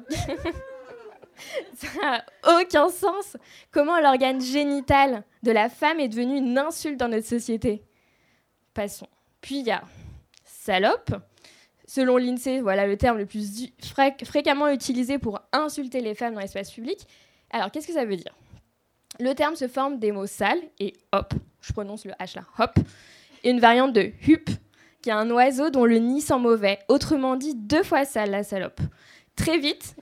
n'a 2.02 2.24
aucun 2.60 2.88
sens. 2.88 3.36
Comment 3.70 4.00
l'organe 4.00 4.40
génital 4.40 5.24
de 5.42 5.52
la 5.52 5.68
femme 5.68 6.00
est 6.00 6.08
devenu 6.08 6.38
une 6.38 6.58
insulte 6.58 6.98
dans 6.98 7.08
notre 7.08 7.26
société? 7.26 7.84
Passons. 8.74 9.08
Puis 9.42 9.58
il 9.58 9.66
y 9.66 9.70
a 9.70 9.82
salope 10.44 11.14
Selon 11.94 12.16
l'INSEE, 12.16 12.60
voilà 12.60 12.86
le 12.86 12.96
terme 12.96 13.18
le 13.18 13.26
plus 13.26 13.70
fréquemment 14.24 14.68
utilisé 14.68 15.18
pour 15.18 15.40
insulter 15.52 16.00
les 16.00 16.14
femmes 16.14 16.32
dans 16.32 16.40
l'espace 16.40 16.70
public. 16.70 17.06
Alors, 17.50 17.70
qu'est-ce 17.70 17.86
que 17.86 17.92
ça 17.92 18.06
veut 18.06 18.16
dire? 18.16 18.34
Le 19.20 19.34
terme 19.34 19.56
se 19.56 19.68
forme 19.68 19.98
des 19.98 20.10
mots 20.10 20.26
sales 20.26 20.62
et 20.78 20.94
hop, 21.12 21.34
je 21.60 21.70
prononce 21.74 22.06
le 22.06 22.12
H 22.12 22.36
là, 22.36 22.44
hop, 22.58 22.78
une 23.44 23.60
variante 23.60 23.92
de 23.92 24.10
hup, 24.26 24.48
qui 25.02 25.10
est 25.10 25.12
un 25.12 25.30
oiseau 25.30 25.68
dont 25.68 25.84
le 25.84 25.98
nid 25.98 26.22
sent 26.22 26.38
mauvais, 26.38 26.78
autrement 26.88 27.36
dit 27.36 27.54
deux 27.54 27.82
fois 27.82 28.06
sale 28.06 28.30
la 28.30 28.42
salope. 28.42 28.80
Très 29.36 29.58
vite, 29.58 29.94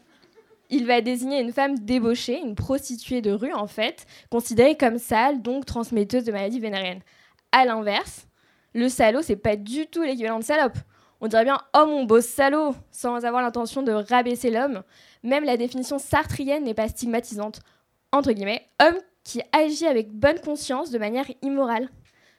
il 0.68 0.86
va 0.86 1.00
désigner 1.00 1.40
une 1.40 1.52
femme 1.52 1.76
débauchée, 1.76 2.38
une 2.38 2.54
prostituée 2.54 3.20
de 3.20 3.32
rue 3.32 3.52
en 3.52 3.66
fait, 3.66 4.06
considérée 4.30 4.76
comme 4.76 4.98
sale, 4.98 5.42
donc 5.42 5.66
transmetteuse 5.66 6.22
de 6.22 6.30
maladies 6.30 6.60
vénériennes. 6.60 7.02
À 7.50 7.64
l'inverse, 7.64 8.28
le 8.74 8.88
salaud, 8.88 9.22
c'est 9.22 9.36
pas 9.36 9.56
du 9.56 9.86
tout 9.86 10.02
l'équivalent 10.02 10.38
de 10.38 10.44
salope 10.44 10.78
on 11.20 11.28
dirait 11.28 11.44
bien 11.44 11.60
oh 11.76 11.86
mon 11.86 12.04
beau 12.04 12.20
salaud, 12.20 12.74
sans 12.90 13.24
avoir 13.24 13.42
l'intention 13.42 13.82
de 13.82 13.92
rabaisser 13.92 14.50
l'homme. 14.50 14.82
Même 15.22 15.44
la 15.44 15.56
définition 15.56 15.98
sartrienne 15.98 16.64
n'est 16.64 16.74
pas 16.74 16.88
stigmatisante. 16.88 17.60
Entre 18.12 18.32
guillemets, 18.32 18.66
homme 18.82 18.98
qui 19.22 19.42
agit 19.52 19.86
avec 19.86 20.10
bonne 20.10 20.40
conscience 20.40 20.90
de 20.90 20.98
manière 20.98 21.26
immorale. 21.42 21.88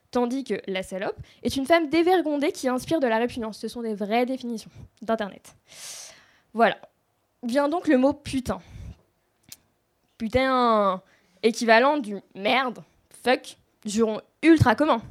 Tandis 0.09 0.43
que 0.43 0.55
la 0.67 0.83
salope 0.83 1.15
est 1.43 1.55
une 1.55 1.65
femme 1.65 1.89
dévergondée 1.89 2.51
qui 2.51 2.67
inspire 2.67 2.99
de 2.99 3.07
la 3.07 3.17
répugnance. 3.17 3.59
Ce 3.59 3.67
sont 3.67 3.81
des 3.81 3.93
vraies 3.93 4.25
définitions 4.25 4.71
d'Internet. 5.01 5.55
Voilà. 6.53 6.77
Vient 7.43 7.69
donc 7.69 7.87
le 7.87 7.97
mot 7.97 8.13
putain. 8.13 8.59
Putain, 10.17 11.01
équivalent 11.41 11.97
du 11.97 12.17
merde, 12.35 12.83
fuck, 13.23 13.57
juron 13.85 14.21
ultra 14.43 14.75
commun. 14.75 15.01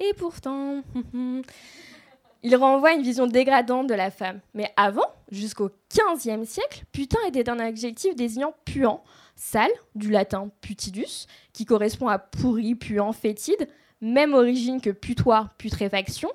Et 0.00 0.12
pourtant, 0.14 0.82
il 2.42 2.56
renvoie 2.56 2.90
à 2.90 2.92
une 2.92 3.02
vision 3.02 3.26
dégradante 3.26 3.86
de 3.86 3.94
la 3.94 4.10
femme. 4.10 4.40
Mais 4.54 4.72
avant, 4.76 5.14
Jusqu'au 5.34 5.70
XVe 5.90 6.44
siècle, 6.44 6.84
putain 6.92 7.18
était 7.26 7.48
un 7.48 7.58
adjectif 7.58 8.14
désignant 8.14 8.54
puant, 8.64 9.02
sale, 9.34 9.70
du 9.96 10.10
latin 10.10 10.50
putidus, 10.60 11.26
qui 11.52 11.64
correspond 11.64 12.06
à 12.08 12.18
pourri, 12.18 12.76
puant, 12.76 13.12
fétide, 13.12 13.68
même 14.00 14.34
origine 14.34 14.80
que 14.80 14.90
putoir, 14.90 15.52
putréfaction, 15.56 16.30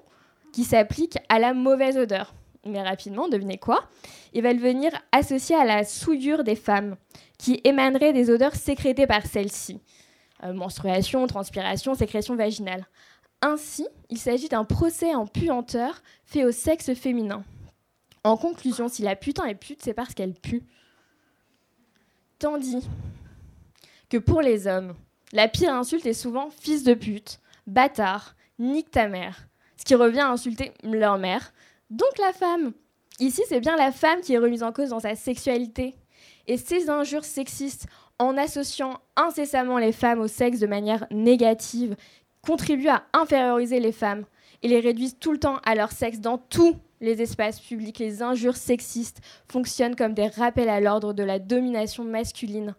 qui 0.51 0.65
s'applique 0.65 1.17
à 1.29 1.39
la 1.39 1.53
mauvaise 1.53 1.97
odeur. 1.97 2.33
Mais 2.65 2.81
rapidement, 2.81 3.29
devinez 3.29 3.57
quoi? 3.57 3.85
Il 4.33 4.43
va 4.43 4.53
devenir 4.53 4.91
associé 5.13 5.55
à 5.55 5.63
la 5.63 5.85
souillure 5.85 6.43
des 6.43 6.55
femmes, 6.55 6.97
qui 7.37 7.61
émanerait 7.63 8.11
des 8.11 8.29
odeurs 8.29 8.55
sécrétées 8.55 9.07
par 9.07 9.25
celles-ci. 9.25 9.79
Euh, 10.43 10.51
menstruation, 10.51 11.25
transpiration, 11.27 11.93
sécrétion 11.93 12.35
vaginale. 12.35 12.85
Ainsi, 13.41 13.87
il 14.09 14.17
s'agit 14.17 14.49
d'un 14.49 14.65
procès 14.65 15.15
en 15.15 15.25
puanteur 15.25 16.01
fait 16.25 16.43
au 16.43 16.51
sexe 16.51 16.93
féminin. 16.93 17.43
En 18.23 18.35
conclusion, 18.35 18.89
si 18.89 19.01
la 19.01 19.15
putain 19.15 19.45
est 19.45 19.55
pute, 19.55 19.81
c'est 19.81 19.93
parce 19.93 20.13
qu'elle 20.13 20.33
pue. 20.33 20.63
Tandis 22.37 22.87
que 24.09 24.17
pour 24.17 24.41
les 24.41 24.67
hommes, 24.67 24.95
la 25.31 25.47
pire 25.47 25.73
insulte 25.73 26.05
est 26.05 26.13
souvent 26.13 26.49
fils 26.49 26.83
de 26.83 26.93
pute, 26.93 27.39
bâtard, 27.67 28.35
nique 28.57 28.91
ta 28.91 29.07
mère, 29.07 29.47
ce 29.77 29.85
qui 29.85 29.95
revient 29.95 30.19
à 30.19 30.31
insulter 30.31 30.73
leur 30.83 31.17
mère, 31.17 31.53
donc 31.89 32.17
la 32.17 32.33
femme. 32.33 32.73
Ici, 33.19 33.41
c'est 33.47 33.59
bien 33.59 33.75
la 33.75 33.91
femme 33.91 34.21
qui 34.21 34.33
est 34.33 34.37
remise 34.37 34.63
en 34.63 34.71
cause 34.71 34.89
dans 34.89 34.99
sa 34.99 35.15
sexualité. 35.15 35.95
Et 36.47 36.57
ces 36.57 36.89
injures 36.89 37.25
sexistes, 37.25 37.87
en 38.17 38.37
associant 38.37 38.99
incessamment 39.15 39.77
les 39.77 39.91
femmes 39.91 40.19
au 40.19 40.27
sexe 40.27 40.59
de 40.59 40.67
manière 40.67 41.05
négative, 41.11 41.95
contribuent 42.41 42.89
à 42.89 43.03
inférioriser 43.13 43.79
les 43.79 43.91
femmes 43.91 44.25
et 44.63 44.67
les 44.67 44.79
réduisent 44.79 45.17
tout 45.19 45.31
le 45.31 45.39
temps 45.39 45.57
à 45.65 45.75
leur 45.75 45.91
sexe 45.91 46.19
dans 46.19 46.37
tous 46.37 46.75
les 47.01 47.21
espaces 47.21 47.59
publics. 47.59 47.99
Les 47.99 48.21
injures 48.21 48.57
sexistes 48.57 49.21
fonctionnent 49.47 49.95
comme 49.95 50.13
des 50.13 50.27
rappels 50.27 50.69
à 50.69 50.79
l'ordre 50.79 51.13
de 51.13 51.23
la 51.23 51.39
domination 51.39 52.03
masculine. 52.03 52.75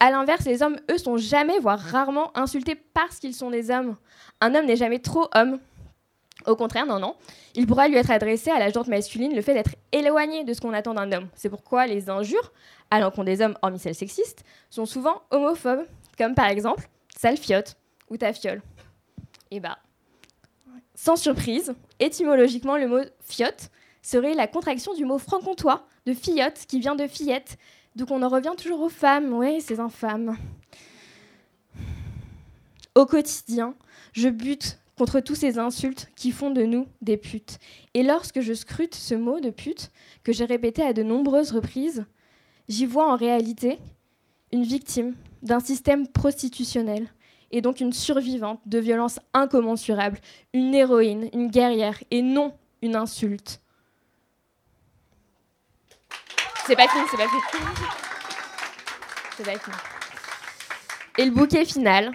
A 0.00 0.10
l'inverse, 0.10 0.44
les 0.44 0.62
hommes, 0.62 0.76
eux, 0.90 0.98
sont 0.98 1.16
jamais, 1.16 1.58
voire 1.60 1.78
rarement 1.78 2.36
insultés 2.36 2.74
parce 2.74 3.18
qu'ils 3.18 3.34
sont 3.34 3.50
des 3.50 3.70
hommes. 3.70 3.96
Un 4.40 4.54
homme 4.54 4.66
n'est 4.66 4.76
jamais 4.76 4.98
trop 4.98 5.28
homme. 5.34 5.58
Au 6.46 6.56
contraire, 6.56 6.84
non, 6.84 6.98
non. 6.98 7.14
Il 7.54 7.66
pourra 7.66 7.88
lui 7.88 7.96
être 7.96 8.10
adressé 8.10 8.50
à 8.50 8.58
la 8.58 8.70
jante 8.70 8.88
masculine 8.88 9.34
le 9.34 9.40
fait 9.40 9.54
d'être 9.54 9.76
éloigné 9.92 10.44
de 10.44 10.52
ce 10.52 10.60
qu'on 10.60 10.74
attend 10.74 10.94
d'un 10.94 11.10
homme. 11.12 11.28
C'est 11.34 11.48
pourquoi 11.48 11.86
les 11.86 12.10
injures, 12.10 12.52
à 12.90 13.00
l'encontre 13.00 13.26
des 13.26 13.40
hommes, 13.40 13.56
hormis 13.62 13.78
celles 13.78 13.94
sexistes, 13.94 14.44
sont 14.68 14.84
souvent 14.84 15.22
homophobes, 15.30 15.86
comme 16.18 16.34
par 16.34 16.46
exemple 16.46 16.88
sale 17.16 17.36
fiotte 17.36 17.76
ou 18.10 18.16
ta 18.16 18.32
fiole. 18.32 18.60
Et 19.54 19.60
bah, 19.60 19.78
sans 20.96 21.14
surprise, 21.14 21.76
étymologiquement, 22.00 22.76
le 22.76 22.88
mot 22.88 23.04
fiotte 23.20 23.70
serait 24.02 24.34
la 24.34 24.48
contraction 24.48 24.94
du 24.94 25.04
mot 25.04 25.16
franc-comtois 25.16 25.86
de 26.06 26.12
fillotte, 26.12 26.64
qui 26.66 26.80
vient 26.80 26.96
de 26.96 27.06
fillette. 27.06 27.56
Donc 27.94 28.10
on 28.10 28.20
en 28.24 28.28
revient 28.28 28.54
toujours 28.58 28.80
aux 28.80 28.88
femmes, 28.88 29.32
oui, 29.32 29.60
ces 29.60 29.78
infâmes. 29.78 30.36
Au 32.96 33.06
quotidien, 33.06 33.76
je 34.12 34.28
bute 34.28 34.80
contre 34.98 35.20
tous 35.20 35.36
ces 35.36 35.56
insultes 35.56 36.10
qui 36.16 36.32
font 36.32 36.50
de 36.50 36.64
nous 36.64 36.88
des 37.00 37.16
putes. 37.16 37.60
Et 37.94 38.02
lorsque 38.02 38.40
je 38.40 38.54
scrute 38.54 38.96
ce 38.96 39.14
mot 39.14 39.38
de 39.38 39.50
pute, 39.50 39.92
que 40.24 40.32
j'ai 40.32 40.46
répété 40.46 40.82
à 40.82 40.92
de 40.92 41.04
nombreuses 41.04 41.52
reprises, 41.52 42.04
j'y 42.68 42.86
vois 42.86 43.08
en 43.08 43.14
réalité 43.14 43.78
une 44.50 44.64
victime 44.64 45.14
d'un 45.42 45.60
système 45.60 46.08
prostitutionnel 46.08 47.08
et 47.54 47.60
donc 47.60 47.78
une 47.78 47.92
survivante 47.92 48.60
de 48.66 48.80
violences 48.80 49.20
incommensurables, 49.32 50.18
une 50.52 50.74
héroïne, 50.74 51.30
une 51.32 51.46
guerrière 51.46 51.96
et 52.10 52.20
non 52.20 52.52
une 52.82 52.96
insulte. 52.96 53.60
C'est 56.66 56.74
pas 56.74 56.88
fini, 56.88 57.04
c'est 57.08 57.16
pas 57.16 57.28
fini. 57.28 57.42
C'est 59.36 59.44
pas 59.44 59.58
fini. 59.58 59.76
Et 61.18 61.24
le 61.24 61.30
bouquet 61.30 61.64
final, 61.64 62.12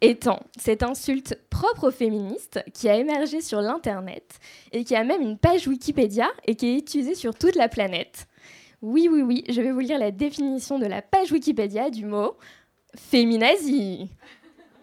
étant 0.00 0.40
cette 0.56 0.82
insulte 0.82 1.38
propre 1.50 1.88
aux 1.88 1.92
féministes 1.92 2.60
qui 2.72 2.88
a 2.88 2.96
émergé 2.96 3.40
sur 3.40 3.60
l'Internet 3.60 4.38
et 4.72 4.84
qui 4.84 4.94
a 4.94 5.02
même 5.02 5.22
une 5.22 5.38
page 5.38 5.66
Wikipédia 5.66 6.28
et 6.46 6.54
qui 6.54 6.66
est 6.66 6.78
utilisée 6.78 7.14
sur 7.14 7.34
toute 7.34 7.56
la 7.56 7.68
planète. 7.68 8.28
Oui, 8.82 9.08
oui, 9.10 9.22
oui, 9.22 9.44
je 9.48 9.60
vais 9.60 9.72
vous 9.72 9.80
lire 9.80 9.98
la 9.98 10.12
définition 10.12 10.78
de 10.78 10.86
la 10.86 11.02
page 11.02 11.32
Wikipédia 11.32 11.90
du 11.90 12.04
mot 12.06 12.36
féminazie 12.96 14.08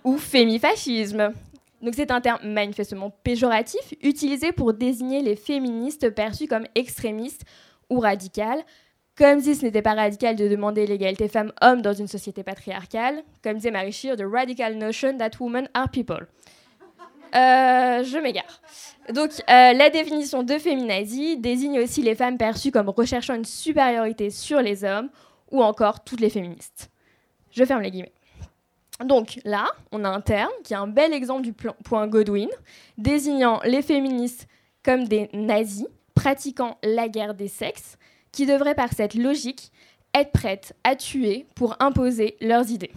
ou 0.06 0.18
fémifascisme. 0.18 1.34
Donc 1.82 1.96
c'est 1.96 2.12
un 2.12 2.22
terme 2.22 2.48
manifestement 2.48 3.10
péjoratif 3.24 3.94
utilisé 4.02 4.54
pour 4.54 4.74
désigner 4.74 5.22
les 5.22 5.36
féministes 5.36 6.10
perçus 6.12 6.48
comme 6.48 6.66
extrémistes 6.76 7.44
ou 7.90 8.00
radicales, 8.00 8.64
comme 9.18 9.42
si 9.42 9.56
ce 9.56 9.66
n'était 9.66 9.82
pas 9.82 9.94
radical 9.94 10.36
de 10.36 10.48
demander 10.48 10.86
l'égalité 10.88 11.28
femmes-hommes 11.28 11.82
dans 11.82 11.94
une 11.94 12.08
société 12.08 12.44
patriarcale, 12.44 13.24
comme 13.44 13.56
disait 13.56 13.72
Marie 13.72 13.92
Scheer, 13.92 14.16
the 14.16 14.26
radical 14.26 14.78
notion 14.78 15.18
that 15.18 15.32
women 15.40 15.68
are 15.74 15.90
people. 15.90 16.28
Euh, 17.36 18.04
je 18.04 18.18
m'égare. 18.22 18.62
Donc, 19.14 19.32
euh, 19.50 19.74
la 19.74 19.90
définition 19.90 20.44
de 20.44 20.58
féminazie 20.58 21.38
désigne 21.38 21.80
aussi 21.80 22.02
les 22.02 22.16
femmes 22.16 22.38
perçues 22.38 22.72
comme 22.72 22.90
recherchant 22.90 23.36
une 23.36 23.46
supériorité 23.46 24.30
sur 24.30 24.62
les 24.62 24.84
hommes, 24.84 25.10
ou 25.52 25.62
encore 25.62 26.04
toutes 26.04 26.22
les 26.22 26.30
féministes. 26.30 26.90
Je 27.52 27.64
ferme 27.66 27.82
les 27.82 27.92
guillemets. 27.92 28.14
Donc 29.04 29.40
là, 29.44 29.68
on 29.92 30.06
a 30.06 30.10
un 30.10 30.22
terme 30.22 30.52
qui 30.64 30.74
est 30.74 30.78
un 30.78 30.88
bel 30.88 31.14
exemple 31.14 31.42
du 31.42 31.54
point 31.54 32.08
Godwin, 32.08 32.50
désignant 32.98 33.60
les 33.66 33.82
féministes 33.82 34.48
comme 34.84 35.08
des 35.08 35.30
nazis 35.34 35.88
pratiquant 36.14 36.78
la 36.82 37.10
guerre 37.10 37.34
des 37.34 37.50
sexes, 37.50 37.98
qui 38.32 38.46
devraient 38.46 38.76
par 38.76 38.94
cette 38.94 39.16
logique 39.16 39.72
être 40.14 40.32
prêtes 40.32 40.76
à 40.84 40.96
tuer 40.96 41.46
pour 41.56 41.76
imposer 41.82 42.38
leurs 42.40 42.72
idées. 42.72 42.92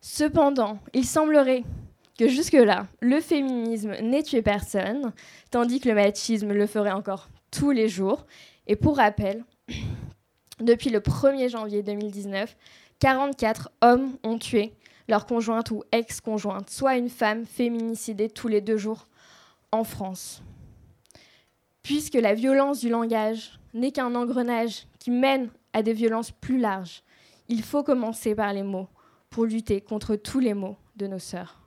Cependant, 0.00 0.78
il 0.94 1.04
semblerait 1.04 1.62
que 2.18 2.28
jusque-là, 2.28 2.86
le 3.00 3.20
féminisme 3.20 3.94
n'ait 4.00 4.22
tué 4.22 4.42
personne, 4.42 5.12
tandis 5.50 5.80
que 5.80 5.88
le 5.88 5.94
machisme 5.94 6.52
le 6.52 6.66
ferait 6.66 6.92
encore 6.92 7.28
tous 7.50 7.70
les 7.70 7.88
jours. 7.88 8.26
Et 8.66 8.76
pour 8.76 8.96
rappel, 8.96 9.44
depuis 10.60 10.90
le 10.90 11.00
1er 11.00 11.50
janvier 11.50 11.82
2019, 11.82 12.56
44 13.02 13.72
hommes 13.80 14.16
ont 14.22 14.38
tué 14.38 14.74
leur 15.08 15.26
conjointe 15.26 15.72
ou 15.72 15.82
ex-conjointe, 15.90 16.70
soit 16.70 16.96
une 16.96 17.08
femme 17.08 17.46
féminicidée 17.46 18.30
tous 18.30 18.46
les 18.46 18.60
deux 18.60 18.76
jours 18.76 19.08
en 19.72 19.82
France. 19.82 20.40
Puisque 21.82 22.14
la 22.14 22.32
violence 22.32 22.78
du 22.78 22.88
langage 22.88 23.58
n'est 23.74 23.90
qu'un 23.90 24.14
engrenage 24.14 24.86
qui 25.00 25.10
mène 25.10 25.50
à 25.72 25.82
des 25.82 25.94
violences 25.94 26.30
plus 26.30 26.58
larges. 26.58 27.02
Il 27.48 27.64
faut 27.64 27.82
commencer 27.82 28.36
par 28.36 28.52
les 28.52 28.62
mots 28.62 28.88
pour 29.30 29.46
lutter 29.46 29.80
contre 29.80 30.14
tous 30.14 30.38
les 30.38 30.54
maux 30.54 30.76
de 30.94 31.08
nos 31.08 31.18
sœurs. 31.18 31.58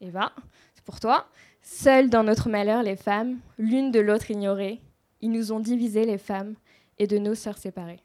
Eva, 0.00 0.32
c'est 0.74 0.84
pour 0.84 0.98
toi. 0.98 1.28
Seules 1.62 2.10
dans 2.10 2.24
notre 2.24 2.48
malheur, 2.48 2.82
les 2.82 2.96
femmes, 2.96 3.38
l'une 3.56 3.92
de 3.92 4.00
l'autre 4.00 4.32
ignorées, 4.32 4.80
ils 5.20 5.30
nous 5.30 5.52
ont 5.52 5.60
divisé 5.60 6.04
les 6.04 6.18
femmes 6.18 6.56
et 6.98 7.06
de 7.06 7.18
nos 7.18 7.34
sœurs 7.34 7.58
séparées. 7.58 8.00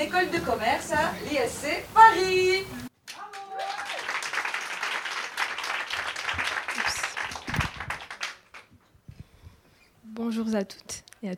école 0.00 0.30
de 0.30 0.38
commerce 0.38 0.92
à 0.92 1.12
l'ISC 1.28 1.84
Paris. 1.92 2.64
Bonjour 10.04 10.46
à 10.54 10.64
toutes 10.64 11.04
et 11.22 11.28
à 11.28 11.29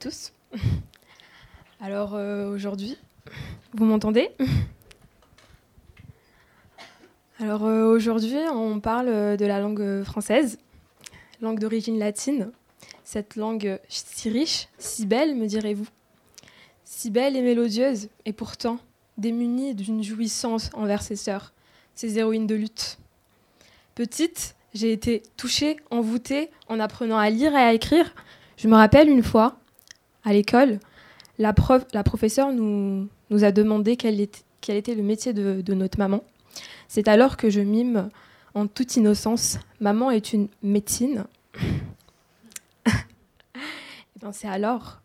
Alors 1.80 2.14
euh, 2.14 2.52
aujourd'hui, 2.52 2.96
vous 3.74 3.84
m'entendez? 3.84 4.30
Alors 7.40 7.64
euh, 7.64 7.86
aujourd'hui, 7.86 8.36
on 8.52 8.80
parle 8.80 9.36
de 9.36 9.46
la 9.46 9.60
langue 9.60 10.02
française, 10.04 10.58
langue 11.40 11.58
d'origine 11.58 11.98
latine. 11.98 12.50
Cette 13.04 13.36
langue 13.36 13.78
si 13.88 14.30
riche, 14.30 14.68
si 14.78 15.06
belle, 15.06 15.34
me 15.34 15.46
direz-vous 15.46 15.86
si 16.84 17.10
belle 17.10 17.36
et 17.36 17.42
mélodieuse, 17.42 18.08
et 18.26 18.32
pourtant 18.32 18.78
démunie 19.16 19.74
d'une 19.74 20.02
jouissance 20.02 20.70
envers 20.74 21.02
ses 21.02 21.16
sœurs, 21.16 21.52
ses 21.94 22.18
héroïnes 22.18 22.46
de 22.46 22.54
lutte. 22.54 22.98
Petite, 23.94 24.54
j'ai 24.74 24.92
été 24.92 25.22
touchée, 25.36 25.78
envoûtée 25.90 26.50
en 26.68 26.80
apprenant 26.80 27.18
à 27.18 27.30
lire 27.30 27.54
et 27.54 27.62
à 27.62 27.72
écrire. 27.72 28.14
Je 28.56 28.68
me 28.68 28.74
rappelle 28.74 29.08
une 29.08 29.22
fois, 29.22 29.56
à 30.24 30.32
l'école, 30.32 30.78
la, 31.38 31.52
prof, 31.52 31.84
la 31.92 32.02
professeure 32.02 32.52
nous, 32.52 33.08
a 33.30 33.52
demandé 33.52 33.96
quel 33.96 34.20
était, 34.20 34.94
le 34.94 35.02
métier 35.02 35.32
de, 35.32 35.74
notre 35.74 35.98
maman. 35.98 36.22
C'est 36.88 37.08
alors 37.08 37.36
que 37.36 37.50
je 37.50 37.60
mime 37.60 38.10
en 38.54 38.66
toute 38.66 38.96
innocence. 38.96 39.58
Maman 39.80 40.10
est 40.10 40.32
une 40.32 40.48
médecine. 40.62 41.24
Et 43.56 44.20
ben, 44.20 44.32
c'est 44.32 44.48
alors, 44.48 45.00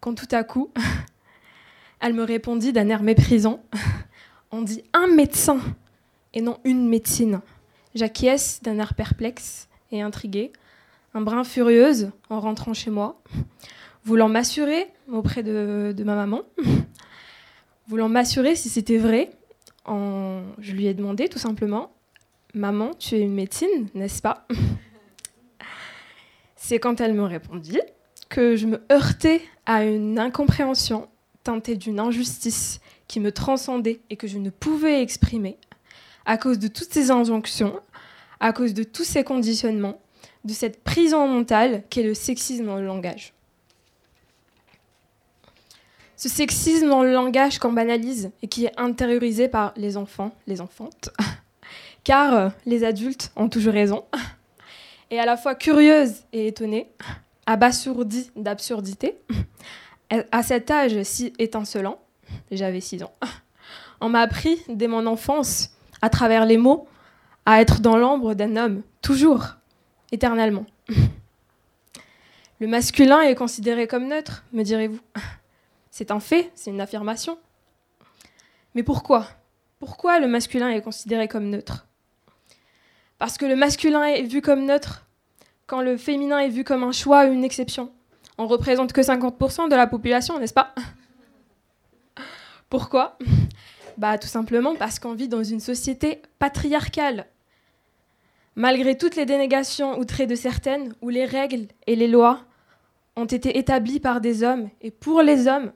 quand 0.00 0.14
tout 0.14 0.28
à 0.32 0.44
coup, 0.44 0.70
elle 2.00 2.12
me 2.12 2.24
répondit 2.24 2.72
d'un 2.72 2.88
air 2.88 3.02
méprisant 3.02 3.62
On 4.50 4.62
dit 4.62 4.82
un 4.94 5.08
médecin 5.08 5.58
et 6.32 6.40
non 6.40 6.58
une 6.64 6.88
médecine. 6.88 7.40
J'acquiesce 7.94 8.62
d'un 8.62 8.78
air 8.78 8.94
perplexe 8.94 9.68
et 9.92 10.00
intrigué, 10.00 10.52
un 11.12 11.20
brin 11.20 11.44
furieuse 11.44 12.10
en 12.30 12.40
rentrant 12.40 12.72
chez 12.72 12.90
moi, 12.90 13.20
voulant 14.08 14.30
m'assurer 14.30 14.86
auprès 15.12 15.42
de, 15.42 16.02
ma 16.02 16.14
maman, 16.14 16.40
voulant 17.88 18.08
m'assurer 18.08 18.56
si 18.56 18.70
c'était 18.70 18.96
vrai. 18.96 19.30
Je 19.86 20.72
lui 20.72 20.86
ai 20.86 20.94
demandé 20.94 21.28
tout 21.28 21.38
simplement 21.38 21.92
Maman, 22.54 22.92
tu 22.98 23.14
es 23.14 23.20
une 23.20 23.34
médecine, 23.34 23.88
n'est-ce 23.94 24.22
pas? 24.22 24.46
C'est 26.56 26.78
quand 26.78 27.02
elle 27.02 27.12
me 27.12 27.22
répondit 27.22 27.80
que 28.30 28.56
je 28.56 28.66
me 28.66 28.82
heurtais 28.90 29.42
à 29.66 29.84
une 29.84 30.18
incompréhension 30.18 31.08
teintée 31.44 31.76
d'une 31.76 32.00
injustice 32.00 32.80
qui 33.06 33.20
me 33.20 33.32
transcendait 33.32 34.00
et 34.08 34.16
que 34.16 34.26
je 34.26 34.38
ne 34.38 34.48
pouvais 34.48 35.02
exprimer 35.02 35.58
à 36.24 36.38
cause 36.38 36.58
de 36.58 36.68
toutes 36.68 36.92
ces 36.92 37.10
injonctions, 37.10 37.78
à 38.40 38.54
cause 38.54 38.72
de 38.72 38.84
tous 38.84 39.04
ces 39.04 39.24
conditionnements, 39.24 40.00
de 40.46 40.54
cette 40.54 40.82
prison 40.82 41.28
mentale 41.28 41.82
qu'est 41.90 42.02
le 42.02 42.14
sexisme 42.14 42.64
dans 42.64 42.76
le 42.76 42.86
langage. 42.86 43.34
Ce 46.18 46.28
sexisme 46.28 46.88
dans 46.88 47.04
le 47.04 47.12
langage 47.12 47.60
qu'on 47.60 47.72
banalise 47.72 48.32
et 48.42 48.48
qui 48.48 48.64
est 48.64 48.72
intériorisé 48.76 49.46
par 49.46 49.72
les 49.76 49.96
enfants, 49.96 50.34
les 50.48 50.60
enfantes, 50.60 51.10
car 52.04 52.34
euh, 52.34 52.48
les 52.66 52.82
adultes 52.82 53.30
ont 53.36 53.48
toujours 53.48 53.72
raison, 53.72 54.04
et 55.12 55.20
à 55.20 55.24
la 55.24 55.36
fois 55.36 55.54
curieuse 55.54 56.24
et 56.32 56.48
étonnée, 56.48 56.90
abasourdie 57.46 58.32
d'absurdité, 58.34 59.16
à 60.32 60.42
cet 60.42 60.72
âge 60.72 61.00
si 61.04 61.32
étincelant, 61.38 62.00
j'avais 62.50 62.80
6 62.80 63.04
ans, 63.04 63.12
on 64.00 64.08
m'a 64.08 64.22
appris 64.22 64.60
dès 64.68 64.88
mon 64.88 65.06
enfance, 65.06 65.70
à 66.02 66.10
travers 66.10 66.46
les 66.46 66.56
mots, 66.56 66.88
à 67.46 67.60
être 67.60 67.80
dans 67.80 67.96
l'ombre 67.96 68.34
d'un 68.34 68.56
homme, 68.56 68.82
toujours, 69.02 69.54
éternellement. 70.10 70.66
Le 72.58 72.66
masculin 72.66 73.20
est 73.20 73.36
considéré 73.36 73.86
comme 73.86 74.08
neutre, 74.08 74.44
me 74.52 74.64
direz-vous. 74.64 74.98
C'est 75.98 76.12
un 76.12 76.20
fait, 76.20 76.52
c'est 76.54 76.70
une 76.70 76.80
affirmation. 76.80 77.40
Mais 78.76 78.84
pourquoi? 78.84 79.26
Pourquoi 79.80 80.20
le 80.20 80.28
masculin 80.28 80.70
est 80.70 80.80
considéré 80.80 81.26
comme 81.26 81.50
neutre? 81.50 81.88
Parce 83.18 83.36
que 83.36 83.44
le 83.44 83.56
masculin 83.56 84.04
est 84.04 84.22
vu 84.22 84.40
comme 84.40 84.64
neutre 84.64 85.08
quand 85.66 85.82
le 85.82 85.96
féminin 85.96 86.38
est 86.38 86.50
vu 86.50 86.62
comme 86.62 86.84
un 86.84 86.92
choix 86.92 87.26
ou 87.26 87.32
une 87.32 87.42
exception. 87.42 87.90
On 88.38 88.46
représente 88.46 88.92
que 88.92 89.00
50% 89.00 89.68
de 89.68 89.74
la 89.74 89.88
population, 89.88 90.38
n'est-ce 90.38 90.54
pas? 90.54 90.72
Pourquoi? 92.70 93.18
Bah 93.96 94.18
tout 94.18 94.28
simplement 94.28 94.76
parce 94.76 95.00
qu'on 95.00 95.14
vit 95.14 95.26
dans 95.26 95.42
une 95.42 95.58
société 95.58 96.22
patriarcale. 96.38 97.26
Malgré 98.54 98.96
toutes 98.96 99.16
les 99.16 99.26
dénégations 99.26 99.98
ou 99.98 100.04
traits 100.04 100.30
de 100.30 100.36
certaines, 100.36 100.94
où 101.02 101.08
les 101.08 101.24
règles 101.24 101.66
et 101.88 101.96
les 101.96 102.06
lois 102.06 102.44
ont 103.16 103.24
été 103.24 103.58
établies 103.58 103.98
par 103.98 104.20
des 104.20 104.44
hommes 104.44 104.70
et 104.80 104.92
pour 104.92 105.22
les 105.22 105.48
hommes, 105.48 105.72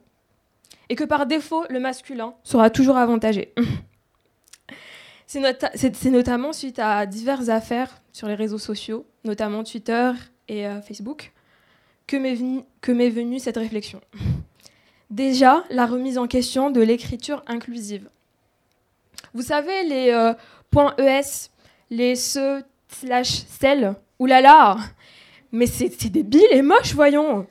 et 0.88 0.94
que 0.94 1.04
par 1.04 1.26
défaut, 1.26 1.64
le 1.68 1.80
masculin 1.80 2.34
sera 2.42 2.70
toujours 2.70 2.96
avantagé. 2.96 3.54
C'est 5.26 6.10
notamment 6.10 6.52
suite 6.52 6.78
à 6.78 7.06
diverses 7.06 7.48
affaires 7.48 8.02
sur 8.12 8.28
les 8.28 8.34
réseaux 8.34 8.58
sociaux, 8.58 9.06
notamment 9.24 9.64
Twitter 9.64 10.12
et 10.48 10.66
euh, 10.66 10.82
Facebook, 10.82 11.32
que 12.06 12.16
m'est 12.16 13.08
venue 13.10 13.38
cette 13.38 13.56
réflexion. 13.56 14.00
Déjà, 15.10 15.64
la 15.70 15.86
remise 15.86 16.18
en 16.18 16.26
question 16.26 16.70
de 16.70 16.80
l'écriture 16.82 17.42
inclusive. 17.46 18.08
Vous 19.34 19.42
savez, 19.42 19.84
les 19.84 20.10
euh, 20.10 20.34
points 20.70 20.94
ES, 20.98 21.50
les 21.90 22.14
ce 22.14 22.62
slash 22.88 23.44
cell, 23.46 23.94
oulala, 24.18 24.76
mais 25.50 25.66
c'est 25.66 26.10
débile 26.10 26.42
et 26.50 26.62
moche, 26.62 26.94
voyons. 26.94 27.46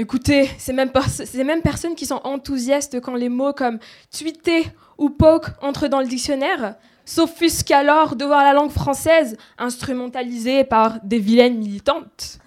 Écoutez, 0.00 0.48
c'est 0.58 0.72
même, 0.72 0.92
ces 1.08 1.42
mêmes 1.42 1.60
personnes 1.60 1.96
qui 1.96 2.06
sont 2.06 2.20
enthousiastes 2.22 3.00
quand 3.00 3.16
les 3.16 3.28
mots 3.28 3.52
comme 3.52 3.80
tweeter 4.16 4.68
ou 4.96 5.10
poke 5.10 5.48
entrent 5.60 5.88
dans 5.88 5.98
le 5.98 6.06
dictionnaire 6.06 6.76
s'offusquent 7.04 7.72
alors 7.72 8.14
de 8.14 8.24
voir 8.24 8.44
la 8.44 8.52
langue 8.52 8.70
française 8.70 9.36
instrumentalisée 9.58 10.62
par 10.62 11.00
des 11.02 11.18
vilaines 11.18 11.58
militantes. 11.58 12.38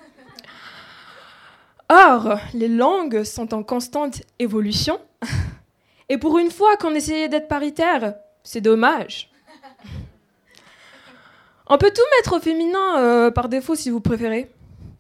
Or, 1.90 2.40
les 2.54 2.70
langues 2.70 3.26
sont 3.26 3.54
en 3.54 3.64
constante 3.64 4.22
évolution. 4.40 4.98
Et 6.08 6.18
pour 6.18 6.40
une 6.40 6.52
fois 6.52 6.78
qu'on 6.78 6.96
essayait 6.96 7.28
d'être 7.28 7.50
paritaire, 7.50 8.14
c'est 8.44 8.62
dommage. 8.62 9.30
On 11.68 11.78
peut 11.78 11.92
tout 11.94 12.02
mettre 12.18 12.38
au 12.38 12.40
féminin 12.40 12.98
euh, 13.00 13.30
par 13.30 13.50
défaut 13.50 13.76
si 13.76 13.90
vous 13.90 14.00
préférez. 14.00 14.50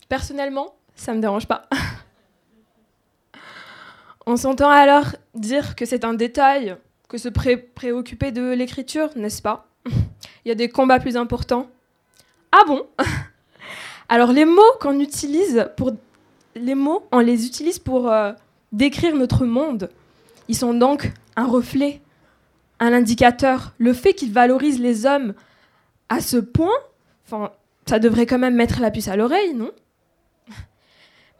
Personnellement, 0.09 0.75
ça 0.95 1.13
ne 1.13 1.17
me 1.17 1.21
dérange 1.21 1.47
pas. 1.47 1.69
On 4.25 4.37
s'entend 4.37 4.69
alors 4.69 5.15
dire 5.33 5.75
que 5.75 5.85
c'est 5.85 6.05
un 6.05 6.13
détail, 6.13 6.75
que 7.09 7.17
se 7.17 7.29
préoccuper 7.29 8.31
de 8.31 8.51
l'écriture, 8.53 9.09
n'est-ce 9.15 9.41
pas? 9.41 9.67
Il 9.85 10.49
y 10.49 10.51
a 10.51 10.55
des 10.55 10.69
combats 10.69 10.99
plus 10.99 11.17
importants. 11.17 11.67
Ah 12.51 12.63
bon? 12.67 12.85
Alors 14.09 14.31
les 14.31 14.45
mots 14.45 14.61
qu'on 14.79 14.99
utilise 14.99 15.69
pour 15.77 15.91
les 16.55 16.75
mots, 16.75 17.07
on 17.11 17.19
les 17.19 17.45
utilise 17.45 17.79
pour 17.79 18.11
euh, 18.11 18.33
décrire 18.71 19.15
notre 19.15 19.45
monde. 19.45 19.89
Ils 20.47 20.55
sont 20.55 20.73
donc 20.73 21.11
un 21.35 21.47
reflet, 21.47 22.01
un 22.79 22.93
indicateur. 22.93 23.73
Le 23.77 23.93
fait 23.93 24.13
qu'ils 24.13 24.33
valorisent 24.33 24.81
les 24.81 25.05
hommes 25.05 25.33
à 26.09 26.19
ce 26.19 26.37
point, 26.37 26.69
ça 27.85 27.99
devrait 27.99 28.25
quand 28.25 28.39
même 28.39 28.55
mettre 28.55 28.81
la 28.81 28.91
puce 28.91 29.07
à 29.07 29.15
l'oreille, 29.15 29.53
non? 29.53 29.71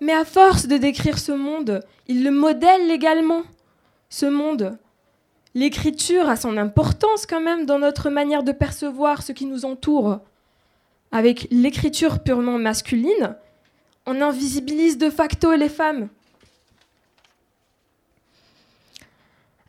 Mais 0.02 0.14
à 0.14 0.26
force 0.26 0.68
de 0.68 0.78
décrire 0.78 1.20
ce 1.20 1.32
monde, 1.32 1.82
ils 2.08 2.24
le 2.24 2.32
modèlent 2.32 2.90
également. 2.92 3.44
Ce 4.10 4.26
monde, 4.26 4.78
l'écriture 5.54 6.28
a 6.28 6.36
son 6.36 6.58
importance 6.58 7.26
quand 7.26 7.40
même 7.40 7.66
dans 7.66 7.80
notre 7.80 8.10
manière 8.10 8.44
de 8.44 8.52
percevoir 8.52 9.22
ce 9.22 9.32
qui 9.32 9.46
nous 9.46 9.64
entoure. 9.64 10.20
Avec 11.12 11.48
l'écriture 11.52 12.24
purement 12.24 12.58
masculine, 12.58 13.38
on 14.06 14.22
invisibilise 14.22 14.98
de 14.98 15.10
facto 15.10 15.54
les 15.54 15.70
femmes. 15.70 16.10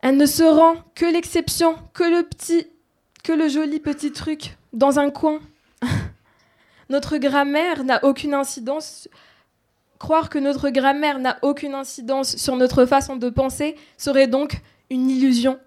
Elle 0.01 0.17
ne 0.17 0.25
se 0.25 0.43
rend 0.43 0.75
que 0.95 1.05
l'exception, 1.05 1.77
que 1.93 2.03
le 2.03 2.23
petit, 2.23 2.67
que 3.23 3.31
le 3.31 3.47
joli 3.47 3.79
petit 3.79 4.11
truc 4.11 4.57
dans 4.73 4.99
un 4.99 5.11
coin. 5.11 5.39
notre 6.89 7.17
grammaire 7.17 7.83
n'a 7.83 8.03
aucune 8.03 8.33
incidence. 8.33 9.07
Croire 10.03 10.29
que 10.29 10.37
notre 10.37 10.69
grammaire 10.69 11.17
n'a 11.17 11.37
aucune 11.43 11.73
incidence 11.73 12.35
sur 12.35 12.57
notre 12.57 12.85
façon 12.85 13.15
de 13.15 13.29
penser 13.29 13.77
serait 13.97 14.27
donc 14.27 14.59
une 14.89 15.09
illusion. 15.09 15.57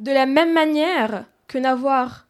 De 0.00 0.10
la 0.10 0.26
même 0.26 0.52
manière 0.52 1.26
que 1.46 1.58
n'avoir 1.58 2.26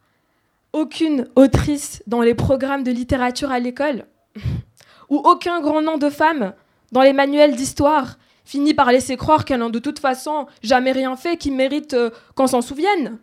aucune 0.71 1.27
autrice 1.35 2.03
dans 2.05 2.21
les 2.21 2.35
programmes 2.35 2.83
de 2.83 2.91
littérature 2.91 3.51
à 3.51 3.57
l'école, 3.57 4.05
où 5.09 5.17
aucun 5.17 5.59
grand 5.59 5.81
nom 5.81 5.97
de 5.97 6.11
femme 6.11 6.53
dans 6.91 7.01
les 7.01 7.13
manuels 7.13 7.55
d'histoire 7.55 8.19
finit 8.45 8.75
par 8.75 8.91
laisser 8.91 9.17
croire 9.17 9.45
qu'elle 9.45 9.61
n'a 9.61 9.69
de 9.69 9.79
toute 9.79 9.97
façon 9.97 10.45
jamais 10.61 10.91
rien 10.91 11.15
fait 11.15 11.35
qui 11.35 11.49
mérite 11.49 11.95
euh, 11.95 12.11
qu'on 12.35 12.45
s'en 12.45 12.61
souvienne. 12.61 13.17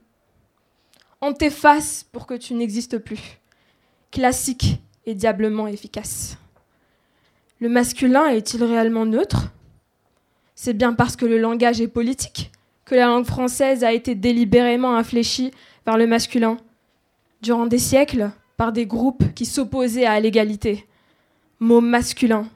On 1.21 1.33
t'efface 1.33 2.05
pour 2.11 2.27
que 2.27 2.35
tu 2.35 2.55
n'existes 2.55 2.99
plus. 2.99 3.39
Classique 4.11 4.83
et 5.07 5.15
diablement 5.15 5.69
efficace. 5.69 6.40
Le 7.61 7.69
masculin 7.69 8.27
est-il 8.29 8.65
réellement 8.65 9.05
neutre? 9.05 9.53
C'est 10.55 10.73
bien 10.73 10.95
parce 10.95 11.15
que 11.15 11.27
le 11.27 11.39
langage 11.39 11.81
est 11.81 11.89
politique 11.89 12.51
que 12.87 12.95
la 12.95 13.07
langue 13.07 13.27
française 13.27 13.85
a 13.85 13.93
été 13.93 14.17
délibérément 14.17 14.97
infléchie 14.97 15.53
vers 15.87 15.97
le 15.97 16.09
masculin, 16.09 16.57
durant 17.41 17.67
des 17.67 17.79
siècles, 17.79 18.31
par 18.57 18.73
des 18.73 18.85
groupes 18.85 19.33
qui 19.35 19.47
s'opposaient 19.47 20.07
à 20.07 20.19
l'égalité 20.19 20.89
mots 21.61 21.81
masculins. 21.81 22.49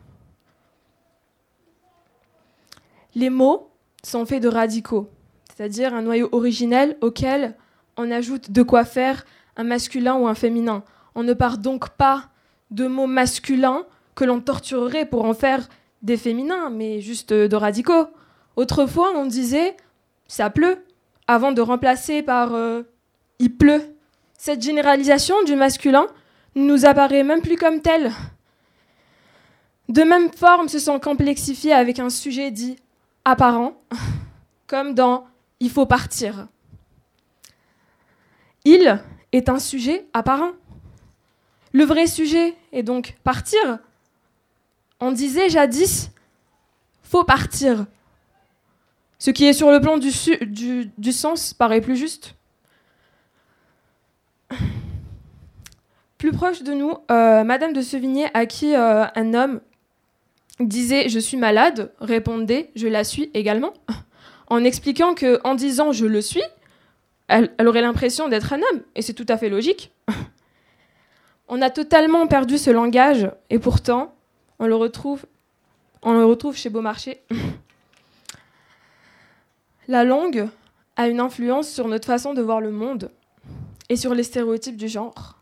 Les 3.15 3.31
mots 3.31 3.71
sont 4.03 4.27
faits 4.27 4.43
de 4.43 4.49
radicaux, 4.49 5.09
c'est-à-dire 5.55 5.95
un 5.95 6.03
noyau 6.03 6.29
originel 6.33 6.97
auquel 7.01 7.55
on 7.97 8.11
ajoute 8.11 8.51
de 8.51 8.63
quoi 8.63 8.85
faire 8.85 9.25
un 9.57 9.65
masculin 9.65 10.17
ou 10.17 10.27
un 10.27 10.35
féminin. 10.35 10.83
On 11.15 11.23
ne 11.23 11.35
part 11.35 11.59
donc 11.59 11.91
pas 11.91 12.31
de 12.71 12.87
mots 12.87 13.07
masculins 13.07 13.85
que 14.15 14.25
l'on 14.25 14.41
torturerait 14.41 15.07
pour 15.07 15.25
en 15.25 15.35
faire 15.35 15.69
des 16.03 16.17
féminins, 16.17 16.71
mais 16.71 17.01
juste 17.01 17.33
de 17.33 17.57
radicaux. 17.57 18.09
Autrefois, 18.57 19.12
on 19.17 19.27
disait 19.27 19.77
ça 20.29 20.51
pleut, 20.51 20.85
avant 21.27 21.53
de 21.53 21.61
remplacer 21.61 22.23
par 22.23 22.55
euh, 22.55 22.83
il 23.39 23.55
pleut. 23.57 23.83
Cette 24.39 24.62
généralisation 24.62 25.43
du 25.45 25.57
masculin 25.57 26.07
ne 26.55 26.65
nous 26.65 26.87
apparaît 26.87 27.23
même 27.23 27.43
plus 27.43 27.57
comme 27.57 27.81
telle. 27.81 28.12
De 29.89 30.03
même 30.03 30.33
forme 30.33 30.69
se 30.69 30.79
sont 30.79 30.99
complexifiés 30.99 31.73
avec 31.73 31.99
un 31.99 32.11
sujet 32.11 32.51
dit 32.51 32.77
apparent, 33.25 33.75
comme 34.67 34.95
dans 34.95 35.27
il 35.61 35.71
faut 35.71 35.87
partir. 35.87 36.49
Il 38.65 39.01
est 39.33 39.49
un 39.49 39.59
sujet 39.59 40.07
apparent. 40.12 40.53
Le 41.73 41.85
vrai 41.85 42.07
sujet 42.07 42.55
est 42.73 42.83
donc 42.83 43.15
partir. 43.25 43.79
On 45.05 45.13
disait 45.13 45.51
jadis 45.51 46.11
faut 47.03 47.25
partir. 47.25 47.85
Ce 49.19 49.31
qui 49.31 49.45
est 49.45 49.53
sur 49.53 49.71
le 49.71 49.79
plan 49.79 49.99
du, 49.99 51.13
sens 51.13 51.53
paraît 51.53 51.83
plus 51.83 51.95
juste. 51.95 52.37
Plus 56.17 56.33
proche 56.33 56.63
de 56.63 56.73
nous, 56.73 56.95
euh, 57.11 57.45
Madame 57.45 57.75
de 57.75 57.83
Sevigné, 57.83 58.29
à 58.33 58.47
qui 58.47 58.75
euh, 58.75 59.05
un 59.15 59.35
homme 59.35 59.61
disait 60.59 61.11
je 61.11 61.19
suis 61.19 61.37
malade, 61.37 61.93
répondait 62.01 62.71
je 62.75 62.89
la 62.89 63.05
suis 63.05 63.31
également, 63.35 63.75
en 64.47 64.65
expliquant 64.65 65.13
que 65.13 65.39
en 65.45 65.55
disant 65.55 65.93
je 65.93 66.07
le 66.07 66.23
suis, 66.23 66.45
elle, 67.29 67.51
aurait 67.67 67.83
l'impression 67.83 68.31
d'être 68.31 68.55
un 68.55 68.59
homme, 68.59 68.81
et 68.95 69.03
c'est 69.03 69.13
tout 69.13 69.27
à 69.29 69.37
fait 69.37 69.51
logique. 69.51 69.93
on 71.49 71.61
a 71.61 71.69
totalement 71.69 72.27
perdu 72.27 72.57
ce 72.57 72.71
langage, 72.71 73.31
et 73.51 73.59
pourtant 73.59 74.14
on 74.59 74.67
le 74.67 74.75
retrouve, 74.75 75.27
chez 76.57 76.71
Beaumarchais. 76.71 77.23
La 79.89 80.05
langue 80.05 80.49
a 80.97 81.09
une 81.09 81.21
influence 81.21 81.69
sur 81.69 81.89
notre 81.89 82.07
façon 82.07 82.35
de 82.35 82.43
voir 82.43 82.61
le 82.61 82.71
monde 82.71 83.11
et 83.89 83.97
sur 83.97 84.15
les 84.15 84.23
stéréotypes 84.23 84.77
du 84.77 84.89
genre. 84.89 85.39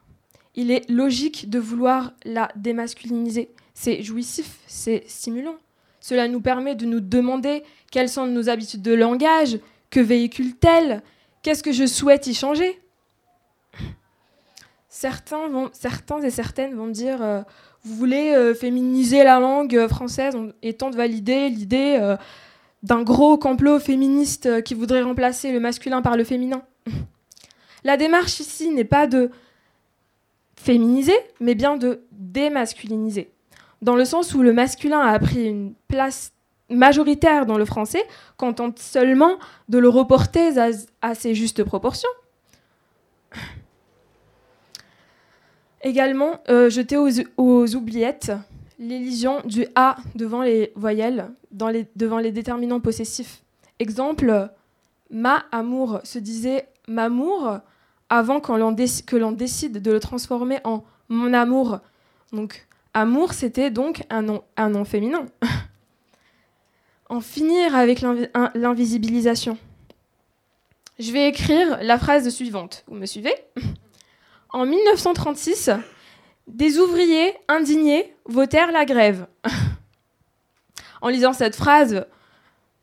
Il 0.54 0.70
est 0.70 0.88
logique 0.90 1.48
de 1.48 1.58
vouloir 1.58 2.12
la 2.24 2.50
démasculiniser. 2.56 3.50
C'est 3.74 4.02
jouissif, 4.02 4.58
c'est 4.66 5.04
stimulant. 5.08 5.56
Cela 6.00 6.28
nous 6.28 6.40
permet 6.40 6.74
de 6.74 6.84
nous 6.84 7.00
demander 7.00 7.62
quelles 7.90 8.08
sont 8.08 8.26
nos 8.26 8.48
habitudes 8.48 8.82
de 8.82 8.92
langage, 8.92 9.58
que 9.90 10.00
véhicule-t-elle, 10.00 11.02
qu'est-ce 11.42 11.62
que 11.62 11.72
je 11.72 11.86
souhaite 11.86 12.26
y 12.26 12.34
changer? 12.34 12.80
Certains, 14.88 15.48
vont, 15.48 15.70
certains 15.72 16.20
et 16.20 16.30
certaines 16.30 16.74
vont 16.74 16.88
dire 16.88 17.22
euh, 17.22 17.42
Vous 17.84 17.94
voulez 17.96 18.32
euh, 18.34 18.54
féminiser 18.54 19.24
la 19.24 19.40
langue 19.40 19.88
française 19.88 20.36
et 20.62 20.72
de 20.72 20.96
valider 20.96 21.48
l'idée 21.48 21.98
euh, 22.00 22.16
d'un 22.82 23.02
gros 23.02 23.36
complot 23.38 23.80
féministe 23.80 24.62
qui 24.62 24.74
voudrait 24.74 25.02
remplacer 25.02 25.52
le 25.52 25.60
masculin 25.60 26.02
par 26.02 26.16
le 26.16 26.24
féminin. 26.24 26.62
La 27.84 27.96
démarche 27.96 28.38
ici 28.38 28.70
n'est 28.70 28.84
pas 28.84 29.08
de 29.08 29.30
féminiser, 30.54 31.16
mais 31.40 31.56
bien 31.56 31.76
de 31.76 32.02
démasculiniser. 32.12 33.32
Dans 33.80 33.96
le 33.96 34.04
sens 34.04 34.34
où 34.34 34.42
le 34.42 34.52
masculin 34.52 35.00
a 35.00 35.18
pris 35.18 35.46
une 35.46 35.74
place 35.88 36.32
majoritaire 36.70 37.46
dans 37.46 37.58
le 37.58 37.64
français, 37.64 38.04
qu'on 38.36 38.52
tente 38.52 38.78
seulement 38.78 39.38
de 39.68 39.78
le 39.78 39.88
reporter 39.88 40.52
à, 41.02 41.14
ses 41.14 41.34
justes 41.34 41.64
proportions. 41.64 42.08
Également, 45.82 46.40
euh, 46.48 46.70
jeter 46.70 46.96
aux, 46.96 47.74
oubliettes 47.74 48.32
l'élision 48.78 49.40
du 49.44 49.66
A 49.74 49.96
devant 50.14 50.42
les 50.42 50.72
voyelles, 50.74 51.30
devant 51.52 52.18
les 52.18 52.32
déterminants 52.32 52.80
possessifs. 52.80 53.42
Exemple, 53.78 54.50
ma 55.10 55.44
amour 55.52 56.00
se 56.04 56.18
disait 56.18 56.68
m'amour 56.88 57.58
avant 58.08 58.40
que 58.40 59.16
l'on 59.16 59.32
décide 59.32 59.82
de 59.82 59.90
le 59.92 60.00
transformer 60.00 60.58
en 60.64 60.84
mon 61.08 61.32
amour. 61.32 61.78
Donc, 62.32 62.66
amour, 62.94 63.32
c'était 63.34 63.70
donc 63.70 64.04
un 64.10 64.22
nom, 64.22 64.42
un 64.56 64.70
nom 64.70 64.84
féminin. 64.84 65.26
en 67.08 67.20
finir 67.20 67.76
avec 67.76 68.00
l'invisibilisation. 68.54 69.58
Je 70.98 71.12
vais 71.12 71.28
écrire 71.28 71.78
la 71.82 71.98
phrase 71.98 72.28
suivante. 72.30 72.84
Vous 72.86 72.94
me 72.94 73.06
suivez? 73.06 73.34
En 74.52 74.66
1936, 74.66 75.70
des 76.46 76.78
ouvriers 76.78 77.34
indignés 77.48 78.14
votèrent 78.26 78.72
la 78.72 78.84
grève. 78.84 79.26
en 81.00 81.08
lisant 81.08 81.32
cette 81.32 81.56
phrase, 81.56 82.06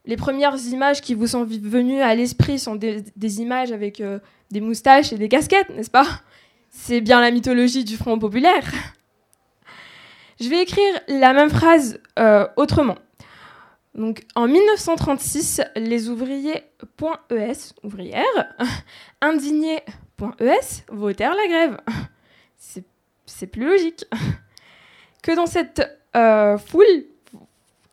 les 0.06 0.18
premières 0.18 0.58
images 0.66 1.02
qui 1.02 1.14
vous 1.14 1.28
sont 1.28 1.46
venues 1.46 2.02
à 2.02 2.16
l'esprit 2.16 2.58
sont 2.58 2.76
des, 2.76 3.04
images 3.42 3.72
avec 3.72 4.02
euh, 4.02 4.20
des 4.50 4.62
moustaches 4.62 5.14
et 5.14 5.18
des 5.18 5.30
casquettes, 5.30 5.70
n'est-ce 5.70 5.92
pas? 5.92 6.08
C'est 6.72 7.02
bien 7.02 7.22
la 7.22 7.30
mythologie 7.30 7.84
du 7.84 7.98
Front 7.98 8.18
populaire. 8.18 8.64
Je 10.40 10.50
vais 10.50 10.64
écrire 10.64 11.00
la 11.08 11.34
même 11.34 11.50
phrase 11.50 12.00
euh, 12.18 12.48
autrement. 12.56 12.98
Donc, 13.94 14.24
en 14.36 14.48
1936, 14.48 15.62
les 15.76 16.10
ouvriers.es, 16.10 17.54
ouvrières, 17.84 18.56
indignés.es, 20.22 20.84
votèrent 20.90 21.36
la 21.36 21.48
grève? 21.48 21.78
C'est 23.26 23.48
plus 23.48 23.66
logique. 23.66 24.06
Que 25.22 25.36
dans 25.36 25.46
cette 25.46 25.82
euh, 26.16 26.58
foule 26.58 27.06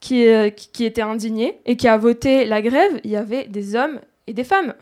qui, 0.00 0.26
qui 0.72 0.84
était 0.84 1.02
indignée 1.02 1.60
et 1.66 1.76
qui 1.76 1.88
a 1.88 1.96
voté 1.96 2.44
la 2.44 2.62
grève, 2.62 3.00
il 3.04 3.10
y 3.10 3.16
avait 3.16 3.44
des 3.44 3.74
hommes 3.74 4.00
et 4.26 4.32
des 4.32 4.44
femmes. 4.44 4.74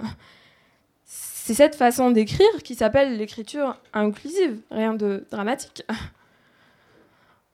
C'est 1.05 1.55
cette 1.55 1.75
façon 1.75 2.11
d'écrire 2.11 2.63
qui 2.63 2.75
s'appelle 2.75 3.19
l'écriture 3.19 3.77
inclusive, 3.93 4.59
rien 4.71 4.95
de 4.95 5.27
dramatique. 5.31 5.85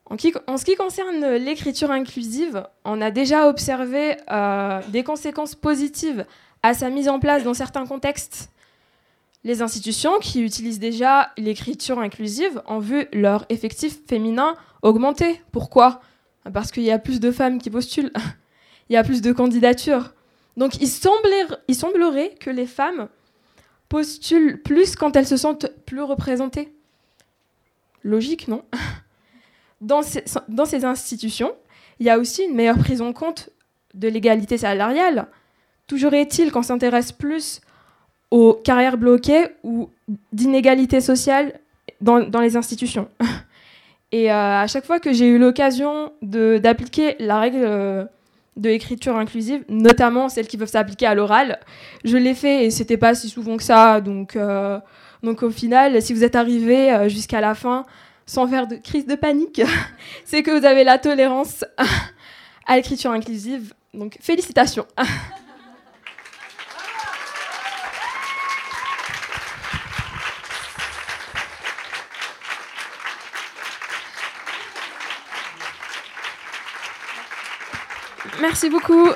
En, 0.07 0.17
ce 0.57 0.65
qui 0.65 0.75
concerne 0.75 1.25
l'écriture 1.37 1.93
inclusive, 1.93 2.67
on 2.85 3.01
a 3.01 3.13
déjà 3.13 3.49
observé 3.49 4.17
euh, 4.31 4.81
des 4.89 5.05
conséquences 5.05 5.55
positives 5.55 6.27
à 6.65 6.75
sa 6.75 6.91
mise 6.91 7.09
en 7.09 7.21
place 7.21 7.45
dans 7.45 7.55
certains 7.55 7.87
contextes. 7.87 8.51
Les 9.43 9.63
institutions 9.63 10.19
qui 10.19 10.43
utilisent 10.43 10.79
déjà 10.79 11.33
l'écriture 11.39 11.99
inclusive 11.99 12.61
ont 12.67 12.79
vu 12.79 13.07
leur 13.13 13.47
effectif 13.49 13.99
féminin 14.07 14.55
augmenter. 14.83 15.41
Pourquoi? 15.51 16.01
Parce 16.53 16.71
qu'il 16.71 16.83
y 16.83 16.91
a 16.91 16.99
plus 16.99 17.21
de 17.21 17.31
femmes 17.31 17.59
qui 17.59 17.71
postulent, 17.71 18.13
il 18.89 18.95
y 18.95 18.97
a 18.97 19.05
plus 19.05 19.23
de 19.23 19.33
candidatures. 19.33 20.13
Donc 20.57 20.81
il 20.81 20.89
semblerait 20.89 22.35
que 22.35 22.51
les 22.51 22.67
femmes 22.67 23.09
postulent 23.89 24.61
plus 24.63 24.95
quand 24.95 25.17
elles 25.17 25.27
se 25.27 25.37
sentent 25.37 25.69
plus 25.87 26.03
représentées. 26.03 26.73
Logique, 28.03 28.49
non? 28.49 28.65
Dans 29.81 30.03
ces, 30.03 30.85
institutions, 30.85 31.55
il 31.99 32.07
y 32.07 32.11
a 32.11 32.19
aussi 32.19 32.45
une 32.45 32.55
meilleure 32.55 32.79
prise 32.79 33.01
en 33.01 33.15
compte 33.15 33.49
de 33.95 34.09
l'égalité 34.09 34.59
salariale. 34.59 35.29
Toujours 35.87 36.13
est-il 36.13 36.53
qu'on 36.53 36.63
s'intéresse 36.63 37.13
plus 37.13 37.63
aux 38.31 38.55
carrières 38.55 38.97
bloquées 38.97 39.49
ou 39.63 39.91
d'inégalité 40.33 41.01
sociale 41.01 41.55
dans, 42.01 42.21
dans, 42.21 42.41
les 42.41 42.57
institutions. 42.57 43.09
Et 44.13 44.31
euh, 44.31 44.35
à 44.35 44.67
chaque 44.67 44.85
fois 44.85 44.99
que 44.99 45.13
j'ai 45.13 45.27
eu 45.27 45.39
l'occasion 45.39 46.13
d'appliquer 46.23 47.17
la 47.21 47.39
règle 47.39 47.63
euh, 47.63 48.05
de 48.57 48.69
l'écriture 48.69 49.17
inclusive, 49.17 49.65
notamment 49.69 50.29
celles 50.29 50.49
qui 50.49 50.57
peuvent 50.57 50.69
s'appliquer 50.69 51.07
à 51.07 51.15
l'oral. 51.15 51.61
Je 52.05 52.17
l'ai 52.17 52.35
fait 52.35 52.67
et 52.67 52.71
c'était 52.71 52.97
pas 52.97 53.15
si 53.15 53.29
souvent 53.29 53.57
que 53.57 53.63
ça. 53.63 54.01
Donc, 54.01 54.35
euh, 54.35 54.81
donc 55.23 55.43
au 55.43 55.51
final, 55.51 56.03
si 56.03 56.13
vous 56.13 56.25
êtes 56.25 56.35
arrivé 56.35 57.09
jusqu'à 57.09 57.41
la 57.41 57.55
fin 57.55 57.85
sans 58.27 58.47
faire 58.49 58.67
de 58.67 58.77
crise 58.77 59.07
de 59.07 59.15
panique, 59.15 59.63
c'est 60.25 60.43
que 60.43 60.51
vous 60.51 60.65
avez 60.65 60.83
la 60.83 60.99
tolérance 60.99 61.65
à 62.67 62.77
l'écriture 62.77 63.13
inclusive. 63.13 63.75
Donc 63.95 64.17
félicitations. 64.21 64.87
Merci 78.41 78.71
beaucoup. 78.71 79.09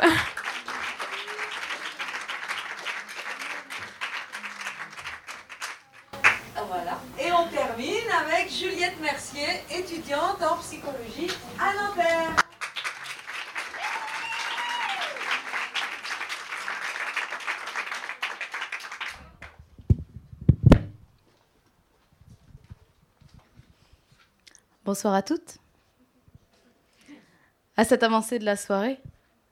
Voilà. 6.68 7.00
Et 7.18 7.32
on 7.32 7.48
termine 7.48 8.10
avec 8.26 8.50
Juliette 8.50 9.00
Mercier, 9.00 9.46
étudiante 9.70 10.42
en 10.42 10.58
psychologie 10.58 11.30
à 11.58 11.72
Nanterre. 11.74 12.36
Bonsoir 24.84 25.14
à 25.14 25.22
toutes. 25.22 25.56
À 27.76 27.84
cette 27.84 28.02
avancée 28.02 28.38
de 28.38 28.44
la 28.44 28.56
soirée, 28.56 29.00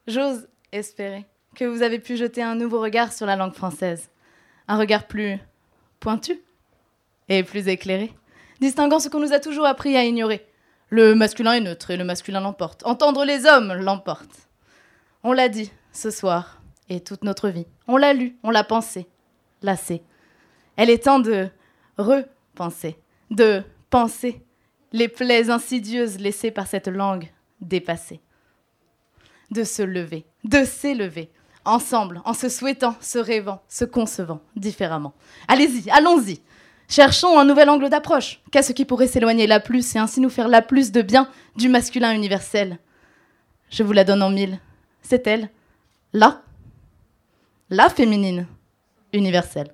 j'ose 0.07 0.47
espérer 0.71 1.25
que 1.55 1.65
vous 1.65 1.81
avez 1.81 1.99
pu 1.99 2.17
jeter 2.17 2.41
un 2.41 2.55
nouveau 2.55 2.81
regard 2.81 3.13
sur 3.13 3.25
la 3.25 3.35
langue 3.35 3.53
française. 3.53 4.09
Un 4.67 4.77
regard 4.77 5.07
plus 5.07 5.37
pointu 5.99 6.41
et 7.29 7.43
plus 7.43 7.67
éclairé, 7.67 8.13
distinguant 8.59 8.99
ce 8.99 9.09
qu'on 9.09 9.19
nous 9.19 9.33
a 9.33 9.39
toujours 9.39 9.65
appris 9.65 9.95
à 9.95 10.03
ignorer. 10.03 10.45
Le 10.89 11.15
masculin 11.15 11.53
est 11.53 11.61
neutre 11.61 11.91
et 11.91 11.97
le 11.97 12.03
masculin 12.03 12.39
l'emporte. 12.39 12.85
Entendre 12.85 13.25
les 13.25 13.45
hommes 13.45 13.73
l'emporte. 13.73 14.47
On 15.23 15.31
l'a 15.31 15.49
dit 15.49 15.71
ce 15.91 16.11
soir 16.11 16.61
et 16.89 17.01
toute 17.01 17.23
notre 17.23 17.49
vie. 17.49 17.65
On 17.87 17.97
l'a 17.97 18.13
lu, 18.13 18.37
on 18.43 18.49
l'a 18.49 18.63
pensé, 18.63 19.07
lassé. 19.61 20.03
Elle 20.75 20.89
est 20.89 21.05
temps 21.05 21.19
de 21.19 21.49
repenser, 21.97 22.97
de 23.31 23.63
penser 23.89 24.43
les 24.91 25.07
plaies 25.07 25.49
insidieuses 25.49 26.19
laissées 26.19 26.51
par 26.51 26.67
cette 26.67 26.87
langue 26.87 27.29
dépassée. 27.61 28.21
De 29.53 29.63
se 29.63 29.83
lever, 29.83 30.25
de 30.43 30.65
s'élever, 30.65 31.29
ensemble, 31.63 32.23
en 32.25 32.33
se 32.33 32.49
souhaitant, 32.49 32.95
se 33.01 33.19
rêvant, 33.19 33.61
se 33.69 33.85
concevant 33.85 34.41
différemment. 34.55 35.13
Allez-y, 35.47 35.91
allons-y. 35.91 36.39
Cherchons 36.89 37.37
un 37.37 37.45
nouvel 37.45 37.69
angle 37.69 37.89
d'approche. 37.89 38.41
Qu'est-ce 38.51 38.73
qui 38.73 38.83
pourrait 38.83 39.05
s'éloigner 39.05 39.45
la 39.45 39.59
plus 39.59 39.95
et 39.95 39.99
ainsi 39.99 40.21
nous 40.21 40.31
faire 40.31 40.47
la 40.47 40.63
plus 40.63 40.91
de 40.91 41.03
bien 41.03 41.29
du 41.55 41.69
masculin 41.69 42.15
universel? 42.15 42.79
Je 43.69 43.83
vous 43.83 43.93
la 43.93 44.03
donne 44.03 44.23
en 44.23 44.31
mille. 44.31 44.59
C'est 45.03 45.27
elle, 45.27 45.49
la, 46.13 46.41
la 47.69 47.89
féminine 47.89 48.47
universelle. 49.13 49.71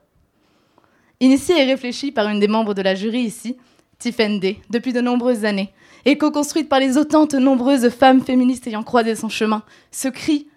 Initiée 1.22 1.62
et 1.62 1.66
réfléchie 1.66 2.12
par 2.12 2.28
une 2.28 2.42
des 2.42 2.50
membres 2.50 2.74
de 2.74 2.82
la 2.82 2.96
jury 2.96 3.22
ici, 3.22 3.56
Tiffen 3.98 4.42
Day, 4.42 4.60
depuis 4.70 4.92
de 4.92 5.00
nombreuses 5.00 5.46
années, 5.46 5.74
et 6.06 6.18
co-construite 6.18 6.70
par 6.70 6.80
les 6.80 6.98
autantes 6.98 7.34
nombreuses 7.34 7.90
femmes 7.90 8.22
féministes 8.22 8.68
ayant 8.68 8.84
croisé 8.84 9.16
son 9.16 9.30
chemin, 9.30 9.64
ce 9.92 10.08
cri. 10.08 10.48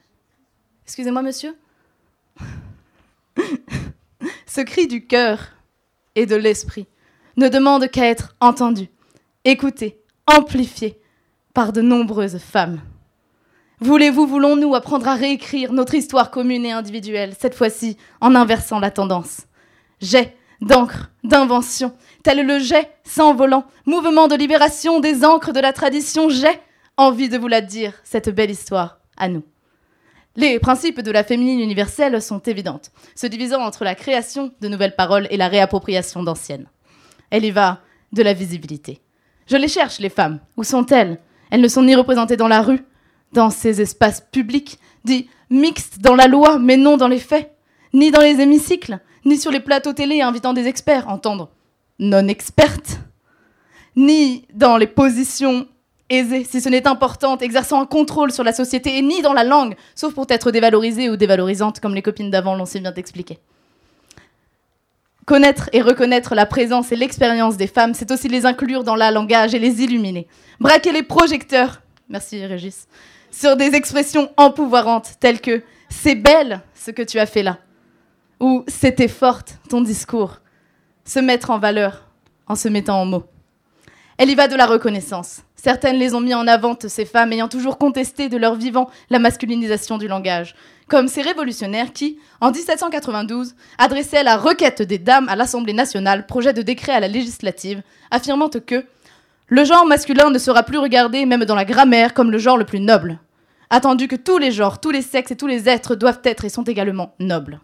Excusez-moi, 0.84 1.22
monsieur 1.22 1.56
Ce 4.46 4.60
cri 4.60 4.86
du 4.86 5.06
cœur 5.06 5.52
et 6.14 6.26
de 6.26 6.36
l'esprit 6.36 6.86
ne 7.36 7.48
demande 7.48 7.88
qu'à 7.88 8.06
être 8.06 8.34
entendu, 8.40 8.88
écouté, 9.44 9.98
amplifié 10.26 10.98
par 11.54 11.72
de 11.72 11.80
nombreuses 11.80 12.38
femmes. 12.38 12.80
Voulez-vous, 13.80 14.26
voulons-nous 14.26 14.74
apprendre 14.74 15.08
à 15.08 15.14
réécrire 15.14 15.72
notre 15.72 15.94
histoire 15.94 16.30
commune 16.30 16.64
et 16.64 16.72
individuelle, 16.72 17.34
cette 17.38 17.54
fois-ci 17.54 17.96
en 18.20 18.34
inversant 18.34 18.78
la 18.78 18.90
tendance? 18.90 19.42
Jet 20.00 20.36
d'encre, 20.60 21.10
d'invention, 21.24 21.92
tel 22.22 22.46
le 22.46 22.58
jet 22.58 22.90
s'envolant, 23.04 23.64
mouvement 23.86 24.28
de 24.28 24.34
libération 24.34 25.00
des 25.00 25.24
encres 25.24 25.52
de 25.52 25.60
la 25.60 25.72
tradition, 25.72 26.28
j'ai 26.28 26.60
envie 26.96 27.28
de 27.28 27.38
vous 27.38 27.48
la 27.48 27.60
dire, 27.60 27.94
cette 28.04 28.28
belle 28.28 28.50
histoire, 28.50 28.98
à 29.16 29.28
nous. 29.28 29.42
Les 30.34 30.58
principes 30.58 31.00
de 31.00 31.10
la 31.10 31.24
féminine 31.24 31.60
universelle 31.60 32.20
sont 32.22 32.38
évidentes, 32.40 32.90
se 33.14 33.26
divisant 33.26 33.60
entre 33.60 33.84
la 33.84 33.94
création 33.94 34.52
de 34.60 34.68
nouvelles 34.68 34.96
paroles 34.96 35.26
et 35.30 35.36
la 35.36 35.48
réappropriation 35.48 36.22
d'anciennes. 36.22 36.68
Elle 37.30 37.44
y 37.44 37.50
va 37.50 37.80
de 38.12 38.22
la 38.22 38.32
visibilité. 38.32 39.00
Je 39.46 39.56
les 39.56 39.68
cherche, 39.68 39.98
les 39.98 40.08
femmes. 40.08 40.40
Où 40.56 40.64
sont-elles? 40.64 41.18
Elles 41.50 41.60
ne 41.60 41.68
sont 41.68 41.82
ni 41.82 41.94
représentées 41.94 42.36
dans 42.36 42.48
la 42.48 42.62
rue, 42.62 42.82
dans 43.32 43.50
ces 43.50 43.82
espaces 43.82 44.22
publics, 44.32 44.78
dits 45.04 45.28
mixtes 45.50 45.98
dans 46.00 46.14
la 46.14 46.28
loi, 46.28 46.58
mais 46.58 46.78
non 46.78 46.96
dans 46.96 47.08
les 47.08 47.18
faits, 47.18 47.54
ni 47.92 48.10
dans 48.10 48.20
les 48.20 48.40
hémicycles, 48.40 49.00
ni 49.26 49.36
sur 49.36 49.50
les 49.50 49.60
plateaux 49.60 49.92
télé 49.92 50.22
invitant 50.22 50.54
des 50.54 50.66
experts, 50.66 51.08
entendre 51.08 51.50
non 51.98 52.28
expertes, 52.28 53.00
ni 53.96 54.46
dans 54.54 54.76
les 54.76 54.86
positions 54.86 55.66
aisées, 56.08 56.44
si 56.44 56.60
ce 56.60 56.68
n'est 56.68 56.86
importante, 56.86 57.42
exerçant 57.42 57.80
un 57.80 57.86
contrôle 57.86 58.32
sur 58.32 58.44
la 58.44 58.52
société, 58.52 59.00
ni 59.02 59.22
dans 59.22 59.32
la 59.32 59.44
langue, 59.44 59.76
sauf 59.94 60.14
pour 60.14 60.26
être 60.28 60.50
dévalorisée 60.50 61.10
ou 61.10 61.16
dévalorisante, 61.16 61.80
comme 61.80 61.94
les 61.94 62.02
copines 62.02 62.30
d'avant 62.30 62.54
l'ont 62.54 62.66
si 62.66 62.80
bien 62.80 62.92
expliqué. 62.94 63.38
Connaître 65.24 65.70
et 65.72 65.82
reconnaître 65.82 66.34
la 66.34 66.46
présence 66.46 66.90
et 66.90 66.96
l'expérience 66.96 67.56
des 67.56 67.68
femmes, 67.68 67.94
c'est 67.94 68.10
aussi 68.10 68.28
les 68.28 68.44
inclure 68.44 68.82
dans 68.82 68.96
la 68.96 69.10
langage 69.10 69.54
et 69.54 69.58
les 69.58 69.82
illuminer. 69.82 70.26
Braquer 70.58 70.92
les 70.92 71.04
projecteurs, 71.04 71.80
merci 72.08 72.44
Régis, 72.44 72.88
sur 73.30 73.56
des 73.56 73.74
expressions 73.74 74.30
empouvoirantes 74.36 75.14
telles 75.20 75.40
que 75.40 75.62
c'est 75.88 76.16
belle 76.16 76.60
ce 76.74 76.90
que 76.90 77.02
tu 77.02 77.18
as 77.18 77.26
fait 77.26 77.42
là, 77.42 77.58
ou 78.40 78.64
c'était 78.66 79.08
forte 79.08 79.58
ton 79.68 79.80
discours, 79.80 80.40
se 81.04 81.20
mettre 81.20 81.50
en 81.50 81.58
valeur 81.58 82.06
en 82.46 82.54
se 82.54 82.68
mettant 82.68 83.00
en 83.00 83.06
mots. 83.06 83.24
Elle 84.18 84.30
y 84.30 84.34
va 84.34 84.46
de 84.46 84.56
la 84.56 84.66
reconnaissance. 84.66 85.42
Certaines 85.56 85.96
les 85.96 86.14
ont 86.14 86.20
mis 86.20 86.34
en 86.34 86.46
avant, 86.46 86.76
ces 86.86 87.04
femmes 87.04 87.32
ayant 87.32 87.48
toujours 87.48 87.78
contesté 87.78 88.28
de 88.28 88.36
leur 88.36 88.54
vivant 88.54 88.90
la 89.10 89.18
masculinisation 89.18 89.96
du 89.96 90.08
langage, 90.08 90.54
comme 90.88 91.08
ces 91.08 91.22
révolutionnaires 91.22 91.92
qui, 91.92 92.18
en 92.40 92.50
1792, 92.50 93.54
adressaient 93.78 94.22
la 94.22 94.36
requête 94.36 94.82
des 94.82 94.98
dames 94.98 95.28
à 95.28 95.36
l'Assemblée 95.36 95.72
nationale, 95.72 96.26
projet 96.26 96.52
de 96.52 96.62
décret 96.62 96.92
à 96.92 97.00
la 97.00 97.08
législative, 97.08 97.82
affirmant 98.10 98.48
que 98.48 98.84
le 99.46 99.64
genre 99.64 99.86
masculin 99.86 100.30
ne 100.30 100.38
sera 100.38 100.62
plus 100.62 100.78
regardé, 100.78 101.24
même 101.26 101.44
dans 101.44 101.54
la 101.54 101.64
grammaire, 101.64 102.12
comme 102.12 102.30
le 102.30 102.38
genre 102.38 102.58
le 102.58 102.66
plus 102.66 102.80
noble, 102.80 103.18
attendu 103.70 104.08
que 104.08 104.16
tous 104.16 104.38
les 104.38 104.52
genres, 104.52 104.80
tous 104.80 104.90
les 104.90 105.02
sexes 105.02 105.30
et 105.30 105.36
tous 105.36 105.46
les 105.46 105.68
êtres 105.68 105.94
doivent 105.94 106.20
être 106.24 106.44
et 106.44 106.48
sont 106.48 106.64
également 106.64 107.14
nobles. 107.18 107.60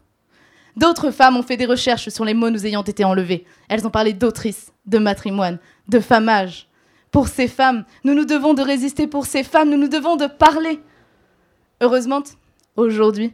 D'autres 0.78 1.10
femmes 1.10 1.36
ont 1.36 1.42
fait 1.42 1.56
des 1.56 1.66
recherches 1.66 2.08
sur 2.08 2.24
les 2.24 2.34
mots 2.34 2.50
nous 2.50 2.64
ayant 2.64 2.84
été 2.84 3.02
enlevés. 3.02 3.44
Elles 3.68 3.84
ont 3.84 3.90
parlé 3.90 4.12
d'autrice, 4.12 4.72
de 4.86 4.98
matrimoine, 4.98 5.58
de 5.88 5.98
famage. 5.98 6.68
Pour 7.10 7.26
ces 7.26 7.48
femmes, 7.48 7.84
nous 8.04 8.14
nous 8.14 8.24
devons 8.24 8.54
de 8.54 8.62
résister. 8.62 9.08
Pour 9.08 9.26
ces 9.26 9.42
femmes, 9.42 9.70
nous 9.70 9.76
nous 9.76 9.88
devons 9.88 10.14
de 10.14 10.28
parler. 10.28 10.78
Heureusement, 11.80 12.22
aujourd'hui, 12.76 13.32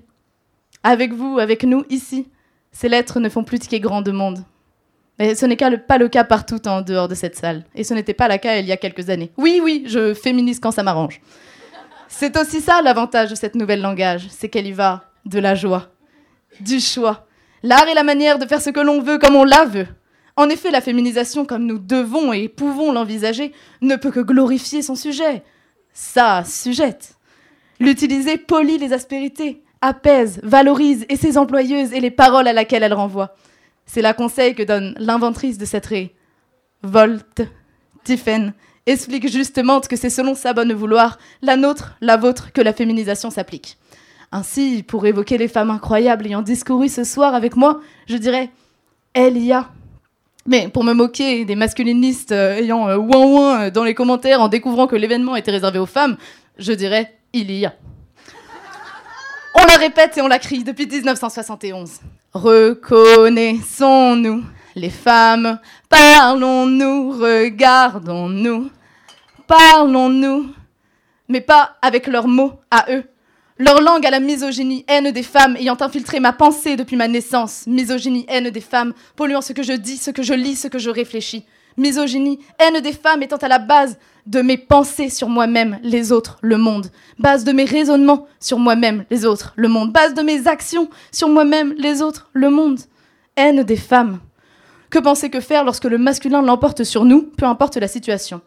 avec 0.82 1.12
vous, 1.12 1.38
avec 1.38 1.64
nous, 1.64 1.84
ici, 1.90 2.30
ces 2.72 2.88
lettres 2.88 3.20
ne 3.20 3.28
font 3.28 3.44
plus 3.44 3.58
tiquer 3.58 3.78
grand 3.78 4.00
de 4.00 4.10
monde. 4.10 4.42
Mais 5.18 5.34
ce 5.34 5.44
n'est 5.44 5.56
pas 5.56 5.98
le 5.98 6.08
cas 6.08 6.24
partout 6.24 6.66
en 6.66 6.80
dehors 6.80 7.08
de 7.08 7.14
cette 7.14 7.36
salle. 7.36 7.66
Et 7.74 7.84
ce 7.84 7.92
n'était 7.92 8.14
pas 8.14 8.26
le 8.26 8.38
cas 8.38 8.56
il 8.56 8.64
y 8.64 8.72
a 8.72 8.78
quelques 8.78 9.10
années. 9.10 9.32
Oui, 9.36 9.60
oui, 9.62 9.84
je 9.86 10.14
féminise 10.14 10.60
quand 10.60 10.70
ça 10.70 10.82
m'arrange. 10.82 11.20
C'est 12.08 12.38
aussi 12.38 12.62
ça 12.62 12.80
l'avantage 12.80 13.28
de 13.28 13.34
cette 13.34 13.54
nouvelle 13.54 13.82
langage, 13.82 14.28
c'est 14.30 14.48
qu'elle 14.48 14.66
y 14.66 14.72
va 14.72 15.04
de 15.26 15.38
la 15.38 15.54
joie, 15.54 15.90
du 16.60 16.80
choix, 16.80 17.26
L'art 17.64 17.88
est 17.88 17.94
la 17.94 18.02
manière 18.02 18.38
de 18.38 18.44
faire 18.44 18.60
ce 18.60 18.68
que 18.68 18.78
l'on 18.78 19.00
veut 19.00 19.16
comme 19.16 19.36
on 19.36 19.44
la 19.44 19.64
veut. 19.64 19.86
En 20.36 20.50
effet, 20.50 20.70
la 20.70 20.82
féminisation, 20.82 21.46
comme 21.46 21.64
nous 21.64 21.78
devons 21.78 22.34
et 22.34 22.50
pouvons 22.50 22.92
l'envisager, 22.92 23.52
ne 23.80 23.96
peut 23.96 24.10
que 24.10 24.20
glorifier 24.20 24.82
son 24.82 24.94
sujet. 24.94 25.42
Sa 25.94 26.44
sujette. 26.44 27.14
L'utiliser 27.80 28.36
polie 28.36 28.76
les 28.76 28.92
aspérités, 28.92 29.62
apaise, 29.80 30.40
valorise 30.42 31.06
et 31.08 31.16
ses 31.16 31.38
employeuses 31.38 31.94
et 31.94 32.00
les 32.00 32.10
paroles 32.10 32.48
à 32.48 32.52
laquelle 32.52 32.82
elle 32.82 32.92
renvoie. 32.92 33.34
C'est 33.86 34.02
la 34.02 34.12
conseil 34.12 34.54
que 34.54 34.62
donne 34.62 34.94
l'inventrice 34.98 35.56
de 35.56 35.64
cette 35.64 35.86
ré. 35.86 36.14
Volt, 36.82 37.40
Tiffen, 38.04 38.52
explique 38.84 39.30
justement 39.30 39.80
que 39.80 39.96
c'est 39.96 40.10
selon 40.10 40.34
sa 40.34 40.52
bonne 40.52 40.74
vouloir, 40.74 41.16
la 41.40 41.56
nôtre, 41.56 41.96
la 42.02 42.18
vôtre, 42.18 42.52
que 42.52 42.60
la 42.60 42.74
féminisation 42.74 43.30
s'applique. 43.30 43.78
Ainsi, 44.36 44.82
pour 44.82 45.06
évoquer 45.06 45.38
les 45.38 45.46
femmes 45.46 45.70
incroyables 45.70 46.26
ayant 46.26 46.42
discouru 46.42 46.88
ce 46.88 47.04
soir 47.04 47.36
avec 47.36 47.54
moi, 47.54 47.80
je 48.08 48.16
dirais 48.16 48.50
elle 49.12 49.38
y 49.38 49.52
a. 49.52 49.68
Mais 50.44 50.66
pour 50.66 50.82
me 50.82 50.92
moquer 50.92 51.44
des 51.44 51.54
masculinistes 51.54 52.32
euh, 52.32 52.56
ayant 52.56 52.88
euh, 52.88 52.96
ouin 52.96 53.26
ouin 53.26 53.60
euh, 53.60 53.70
dans 53.70 53.84
les 53.84 53.94
commentaires 53.94 54.40
en 54.40 54.48
découvrant 54.48 54.88
que 54.88 54.96
l'événement 54.96 55.36
était 55.36 55.52
réservé 55.52 55.78
aux 55.78 55.86
femmes, 55.86 56.16
je 56.58 56.72
dirais 56.72 57.14
il 57.32 57.52
y 57.52 57.64
a. 57.64 57.74
On 59.54 59.64
la 59.66 59.76
répète 59.76 60.18
et 60.18 60.20
on 60.20 60.26
la 60.26 60.40
crie 60.40 60.64
depuis 60.64 60.88
1971. 60.88 62.00
Reconnaissons-nous, 62.32 64.42
les 64.74 64.90
femmes, 64.90 65.60
parlons-nous, 65.88 67.12
regardons-nous, 67.12 68.68
parlons-nous, 69.46 70.52
mais 71.28 71.40
pas 71.40 71.76
avec 71.82 72.08
leurs 72.08 72.26
mots 72.26 72.54
à 72.72 72.86
eux, 72.90 73.04
leur 73.58 73.80
langue 73.80 74.04
à 74.04 74.10
la 74.10 74.20
misogynie, 74.20 74.84
haine 74.88 75.12
des 75.12 75.22
femmes 75.22 75.56
ayant 75.56 75.76
infiltré 75.80 76.20
ma 76.20 76.32
pensée 76.32 76.76
depuis 76.76 76.96
ma 76.96 77.08
naissance. 77.08 77.66
Misogynie, 77.66 78.26
haine 78.28 78.50
des 78.50 78.60
femmes, 78.60 78.92
polluant 79.16 79.40
ce 79.40 79.52
que 79.52 79.62
je 79.62 79.72
dis, 79.72 79.96
ce 79.96 80.10
que 80.10 80.22
je 80.22 80.34
lis, 80.34 80.56
ce 80.56 80.68
que 80.68 80.78
je 80.78 80.90
réfléchis. 80.90 81.44
Misogynie, 81.76 82.38
haine 82.58 82.80
des 82.80 82.92
femmes 82.92 83.22
étant 83.22 83.36
à 83.36 83.48
la 83.48 83.58
base 83.58 83.98
de 84.26 84.40
mes 84.42 84.56
pensées 84.56 85.10
sur 85.10 85.28
moi-même, 85.28 85.78
les 85.82 86.12
autres, 86.12 86.38
le 86.40 86.56
monde. 86.56 86.86
Base 87.18 87.44
de 87.44 87.52
mes 87.52 87.64
raisonnements 87.64 88.26
sur 88.40 88.58
moi-même, 88.58 89.04
les 89.10 89.24
autres, 89.24 89.52
le 89.56 89.68
monde. 89.68 89.92
Base 89.92 90.14
de 90.14 90.22
mes 90.22 90.46
actions 90.46 90.88
sur 91.12 91.28
moi-même, 91.28 91.74
les 91.78 92.00
autres, 92.02 92.30
le 92.32 92.50
monde. 92.50 92.80
Haine 93.36 93.62
des 93.62 93.76
femmes. 93.76 94.20
Que 94.90 94.98
penser 94.98 95.30
que 95.30 95.40
faire 95.40 95.64
lorsque 95.64 95.84
le 95.84 95.98
masculin 95.98 96.42
l'emporte 96.42 96.84
sur 96.84 97.04
nous, 97.04 97.22
peu 97.22 97.46
importe 97.46 97.76
la 97.76 97.88
situation? 97.88 98.40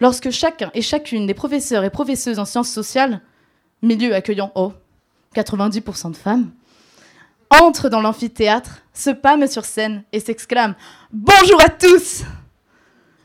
Lorsque 0.00 0.30
chacun 0.30 0.70
et 0.74 0.82
chacune 0.82 1.26
des 1.26 1.34
professeurs 1.34 1.84
et 1.84 1.90
professeuses 1.90 2.38
en 2.38 2.44
sciences 2.44 2.70
sociales 2.70 3.20
milieu 3.82 4.14
accueillant 4.14 4.52
oh, 4.54 4.72
90% 5.34 6.12
de 6.12 6.16
femmes, 6.16 6.50
entre 7.50 7.88
dans 7.88 8.00
l'amphithéâtre, 8.00 8.82
se 8.94 9.10
pâme 9.10 9.46
sur 9.46 9.64
scène 9.64 10.04
et 10.12 10.20
s'exclame 10.20 10.74
Bonjour 11.12 11.60
à 11.62 11.68
tous 11.68 12.24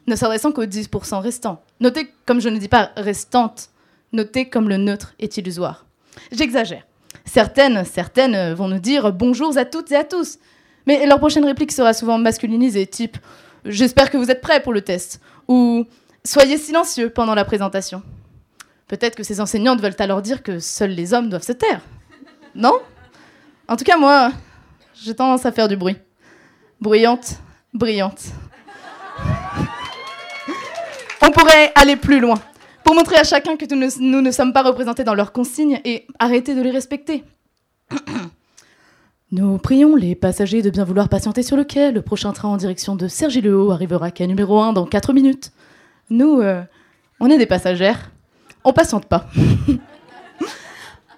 ne 0.07 0.15
s'adressant 0.15 0.51
qu'aux 0.51 0.65
10% 0.65 1.19
restants. 1.19 1.61
Notez, 1.79 2.13
comme 2.25 2.39
je 2.39 2.49
ne 2.49 2.57
dis 2.57 2.69
pas 2.69 2.91
restantes, 2.95 3.69
noté 4.13 4.49
comme 4.49 4.69
le 4.69 4.77
neutre 4.77 5.13
est 5.19 5.37
illusoire. 5.37 5.85
J'exagère. 6.31 6.87
Certaines, 7.25 7.83
certaines 7.83 8.53
vont 8.53 8.69
nous 8.69 8.79
dire 8.79 9.11
bonjours 9.11 9.57
à 9.57 9.65
toutes 9.65 9.91
et 9.91 9.97
à 9.97 10.05
tous. 10.05 10.39
Mais 10.85 11.05
leur 11.05 11.19
prochaine 11.19 11.45
réplique 11.45 11.73
sera 11.73 11.93
souvent 11.93 12.17
masculinisée, 12.17 12.87
type 12.87 13.17
J'espère 13.65 14.09
que 14.09 14.17
vous 14.17 14.31
êtes 14.31 14.39
prêts 14.39 14.63
pour 14.63 14.71
le 14.71 14.81
test 14.81 15.19
ou 15.47 15.85
Soyez 16.23 16.57
silencieux 16.57 17.09
pendant 17.09 17.35
la 17.35 17.45
présentation. 17.45 18.01
Peut-être 18.87 19.15
que 19.15 19.23
ces 19.23 19.41
enseignantes 19.41 19.81
veulent 19.81 19.95
alors 19.99 20.21
dire 20.21 20.43
que 20.43 20.59
seuls 20.59 20.91
les 20.91 21.13
hommes 21.13 21.29
doivent 21.29 21.43
se 21.45 21.51
taire. 21.51 21.81
Non? 22.55 22.73
En 23.67 23.75
tout 23.75 23.83
cas, 23.83 23.97
moi, 23.97 24.31
j'ai 24.95 25.13
tendance 25.13 25.45
à 25.45 25.51
faire 25.51 25.67
du 25.67 25.75
bruit. 25.75 25.97
Bruyante, 26.79 27.39
brillante. 27.73 28.23
On 31.21 31.31
pourrait 31.31 31.71
aller 31.75 31.97
plus 31.97 32.19
loin 32.19 32.39
pour 32.83 32.95
montrer 32.95 33.17
à 33.17 33.25
chacun 33.25 33.57
que 33.57 33.65
nous 33.99 34.21
ne, 34.21 34.31
sommes 34.31 34.53
pas 34.53 34.63
représentés 34.63 35.03
dans 35.03 35.15
leurs 35.15 35.33
consignes 35.33 35.81
et 35.83 36.07
arrêter 36.19 36.55
de 36.55 36.61
les 36.61 36.71
respecter. 36.71 37.25
Nous 39.31 39.57
prions 39.57 39.97
les 39.97 40.15
passagers 40.15 40.61
de 40.61 40.69
bien 40.69 40.85
vouloir 40.85 41.09
patienter 41.09 41.43
sur 41.43 41.57
le 41.57 41.65
quai. 41.65 41.91
Le 41.91 42.01
prochain 42.01 42.31
train 42.31 42.47
en 42.47 42.55
direction 42.55 42.95
de 42.95 43.09
Cergy-le-Haut 43.09 43.71
arrivera 43.71 44.09
quai 44.09 44.25
numéro 44.25 44.61
1 44.61 44.71
dans 44.71 44.85
4 44.85 45.11
minutes. 45.11 45.51
Nous, 46.09 46.39
euh, 46.39 46.61
on 47.19 47.29
est 47.29 47.37
des 47.37 47.45
passagères. 47.45 48.11
On 48.69 48.73
patiente 48.73 49.05
pas. 49.05 49.27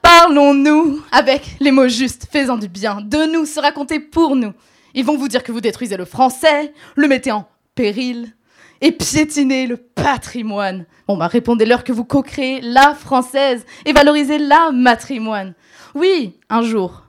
Parlons-nous 0.04 1.02
avec 1.12 1.56
les 1.60 1.72
mots 1.72 1.88
justes, 1.88 2.28
faisant 2.32 2.58
du 2.58 2.68
bien, 2.68 3.02
de 3.02 3.26
nous, 3.34 3.47
se 3.47 3.60
raconter 3.60 4.00
pour 4.00 4.36
nous. 4.36 4.54
Ils 4.93 5.04
vont 5.04 5.18
vous 5.18 5.28
dire 5.28 5.41
que 5.41 5.52
vous 5.52 5.60
détruisez 5.60 5.97
le 5.97 6.06
français, 6.06 6.76
le 6.95 7.08
mettez 7.08 7.32
en 7.32 7.47
péril 7.74 8.36
et 8.82 8.91
piétinez 8.91 9.66
le 9.66 9.78
patrimoine. 9.78 10.86
Bon, 11.08 11.18
bah 11.18 11.26
répondez-leur 11.26 11.84
que 11.84 11.91
vous 11.91 12.06
co-créez 12.06 12.62
la 12.62 12.93
française 12.93 13.66
et 13.84 13.93
valorisez 13.93 14.38
la 14.38 14.70
matrimoine. 14.72 15.56
Oui, 15.95 16.38
un 16.52 16.62
jour, 16.62 17.06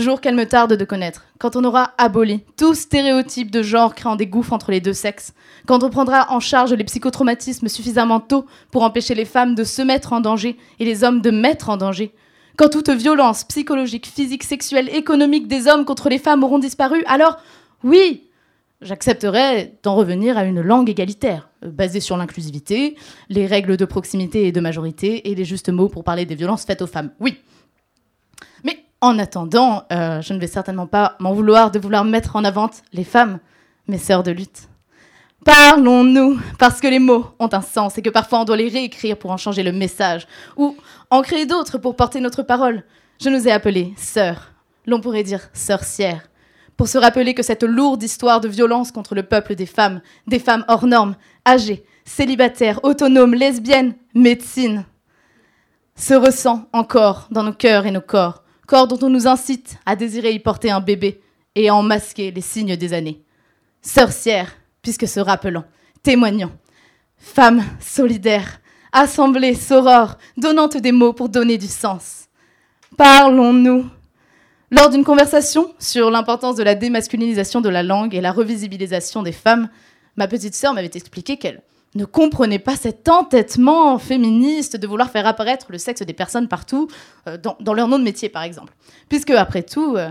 jour 0.00 0.20
qu'elle 0.20 0.34
me 0.34 0.46
tarde 0.46 0.74
de 0.74 0.84
connaître, 0.84 1.24
quand 1.38 1.56
on 1.56 1.64
aura 1.64 1.92
aboli 1.98 2.40
tout 2.56 2.74
stéréotype 2.74 3.50
de 3.50 3.62
genre 3.62 3.94
créant 3.94 4.16
des 4.16 4.26
gouffres 4.26 4.52
entre 4.52 4.70
les 4.70 4.80
deux 4.80 4.92
sexes, 4.92 5.32
quand 5.66 5.82
on 5.82 5.90
prendra 5.90 6.32
en 6.32 6.40
charge 6.40 6.72
les 6.72 6.84
psychotraumatismes 6.84 7.68
suffisamment 7.68 8.20
tôt 8.20 8.46
pour 8.70 8.82
empêcher 8.82 9.14
les 9.14 9.24
femmes 9.24 9.54
de 9.54 9.64
se 9.64 9.82
mettre 9.82 10.12
en 10.12 10.20
danger 10.20 10.56
et 10.78 10.84
les 10.84 11.04
hommes 11.04 11.20
de 11.20 11.30
mettre 11.30 11.68
en 11.68 11.76
danger, 11.76 12.12
quand 12.56 12.68
toute 12.68 12.90
violence 12.90 13.44
psychologique, 13.44 14.06
physique, 14.06 14.42
sexuelle, 14.42 14.94
économique 14.94 15.48
des 15.48 15.66
hommes 15.66 15.84
contre 15.84 16.08
les 16.08 16.18
femmes 16.18 16.44
auront 16.44 16.58
disparu, 16.58 17.02
alors 17.06 17.38
oui, 17.84 18.24
j'accepterai 18.82 19.74
d'en 19.82 19.94
revenir 19.94 20.36
à 20.36 20.44
une 20.44 20.60
langue 20.60 20.90
égalitaire, 20.90 21.48
euh, 21.64 21.70
basée 21.70 22.00
sur 22.00 22.16
l'inclusivité, 22.16 22.96
les 23.28 23.46
règles 23.46 23.76
de 23.76 23.84
proximité 23.84 24.46
et 24.46 24.52
de 24.52 24.60
majorité 24.60 25.30
et 25.30 25.34
les 25.34 25.44
justes 25.44 25.70
mots 25.70 25.88
pour 25.88 26.04
parler 26.04 26.26
des 26.26 26.34
violences 26.34 26.64
faites 26.64 26.82
aux 26.82 26.86
femmes. 26.86 27.10
Oui. 27.20 27.38
En 29.02 29.18
attendant, 29.18 29.84
euh, 29.92 30.20
je 30.20 30.34
ne 30.34 30.38
vais 30.38 30.46
certainement 30.46 30.86
pas 30.86 31.16
m'en 31.20 31.32
vouloir 31.32 31.70
de 31.70 31.78
vouloir 31.78 32.04
mettre 32.04 32.36
en 32.36 32.44
avant 32.44 32.68
les 32.92 33.04
femmes, 33.04 33.38
mes 33.88 33.96
sœurs 33.96 34.22
de 34.22 34.30
lutte. 34.30 34.68
Parlons-nous, 35.42 36.38
parce 36.58 36.82
que 36.82 36.86
les 36.86 36.98
mots 36.98 37.24
ont 37.38 37.48
un 37.52 37.62
sens 37.62 37.96
et 37.96 38.02
que 38.02 38.10
parfois 38.10 38.40
on 38.40 38.44
doit 38.44 38.58
les 38.58 38.68
réécrire 38.68 39.16
pour 39.16 39.30
en 39.30 39.38
changer 39.38 39.62
le 39.62 39.72
message, 39.72 40.26
ou 40.58 40.76
en 41.08 41.22
créer 41.22 41.46
d'autres 41.46 41.78
pour 41.78 41.96
porter 41.96 42.20
notre 42.20 42.42
parole. 42.42 42.84
Je 43.18 43.30
nous 43.30 43.48
ai 43.48 43.52
appelées 43.52 43.94
sœurs, 43.96 44.52
l'on 44.86 45.00
pourrait 45.00 45.22
dire 45.22 45.48
sorcières, 45.54 46.28
pour 46.76 46.88
se 46.88 46.98
rappeler 46.98 47.32
que 47.32 47.42
cette 47.42 47.62
lourde 47.62 48.02
histoire 48.02 48.42
de 48.42 48.48
violence 48.48 48.92
contre 48.92 49.14
le 49.14 49.22
peuple 49.22 49.54
des 49.54 49.64
femmes, 49.64 50.02
des 50.26 50.38
femmes 50.38 50.66
hors 50.68 50.86
normes, 50.86 51.16
âgées, 51.48 51.86
célibataires, 52.04 52.80
autonomes, 52.82 53.34
lesbiennes, 53.34 53.94
médecine, 54.14 54.84
se 55.96 56.12
ressent 56.12 56.68
encore 56.74 57.28
dans 57.30 57.44
nos 57.44 57.54
cœurs 57.54 57.86
et 57.86 57.90
nos 57.90 58.00
corps, 58.02 58.42
corps 58.70 58.86
dont 58.86 59.04
on 59.04 59.10
nous 59.10 59.26
incite 59.26 59.78
à 59.84 59.96
désirer 59.96 60.30
y 60.30 60.38
porter 60.38 60.70
un 60.70 60.80
bébé 60.80 61.20
et 61.56 61.68
à 61.68 61.74
en 61.74 61.82
masquer 61.82 62.30
les 62.30 62.40
signes 62.40 62.76
des 62.76 62.92
années. 62.92 63.20
Sorcières, 63.82 64.52
puisque 64.80 65.08
se 65.08 65.18
rappelant, 65.18 65.64
témoignant, 66.04 66.52
femmes 67.16 67.64
solidaires, 67.80 68.60
assemblées, 68.92 69.56
sorores, 69.56 70.18
donnantes 70.36 70.76
des 70.76 70.92
mots 70.92 71.12
pour 71.12 71.28
donner 71.28 71.58
du 71.58 71.66
sens. 71.66 72.28
Parlons-nous 72.96 73.86
lors 74.70 74.88
d'une 74.88 75.02
conversation 75.02 75.74
sur 75.80 76.08
l'importance 76.08 76.54
de 76.54 76.62
la 76.62 76.76
démasculinisation 76.76 77.60
de 77.60 77.68
la 77.68 77.82
langue 77.82 78.14
et 78.14 78.20
la 78.20 78.30
revisibilisation 78.30 79.24
des 79.24 79.32
femmes, 79.32 79.68
ma 80.14 80.28
petite 80.28 80.54
sœur 80.54 80.74
m'avait 80.74 80.92
expliqué 80.94 81.38
qu'elle 81.38 81.60
ne 81.94 82.04
comprenait 82.04 82.58
pas 82.58 82.76
cet 82.76 83.08
entêtement 83.08 83.98
féministe 83.98 84.76
de 84.76 84.86
vouloir 84.86 85.10
faire 85.10 85.26
apparaître 85.26 85.66
le 85.70 85.78
sexe 85.78 86.02
des 86.02 86.12
personnes 86.12 86.48
partout, 86.48 86.88
euh, 87.26 87.36
dans, 87.36 87.74
leur 87.74 87.88
nom 87.88 87.98
de 87.98 88.04
métier 88.04 88.28
par 88.28 88.42
exemple. 88.42 88.72
Puisque, 89.08 89.30
après 89.30 89.62
tout, 89.62 89.96
euh, 89.96 90.10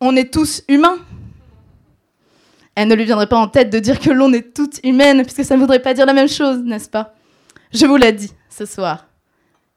on 0.00 0.14
est 0.16 0.32
tous 0.32 0.62
humains. 0.68 0.98
Elle 2.74 2.88
ne 2.88 2.94
lui 2.94 3.04
viendrait 3.04 3.28
pas 3.28 3.36
en 3.36 3.48
tête 3.48 3.70
de 3.70 3.78
dire 3.78 3.98
que 3.98 4.10
l'on 4.10 4.32
est 4.32 4.54
toutes 4.54 4.80
humaines, 4.84 5.22
puisque 5.22 5.44
ça 5.44 5.56
ne 5.56 5.60
voudrait 5.60 5.82
pas 5.82 5.92
dire 5.92 6.06
la 6.06 6.14
même 6.14 6.28
chose, 6.28 6.58
n'est-ce 6.58 6.88
pas? 6.88 7.14
Je 7.72 7.86
vous 7.86 7.96
l'ai 7.96 8.12
dit 8.12 8.32
ce 8.48 8.64
soir. 8.64 9.06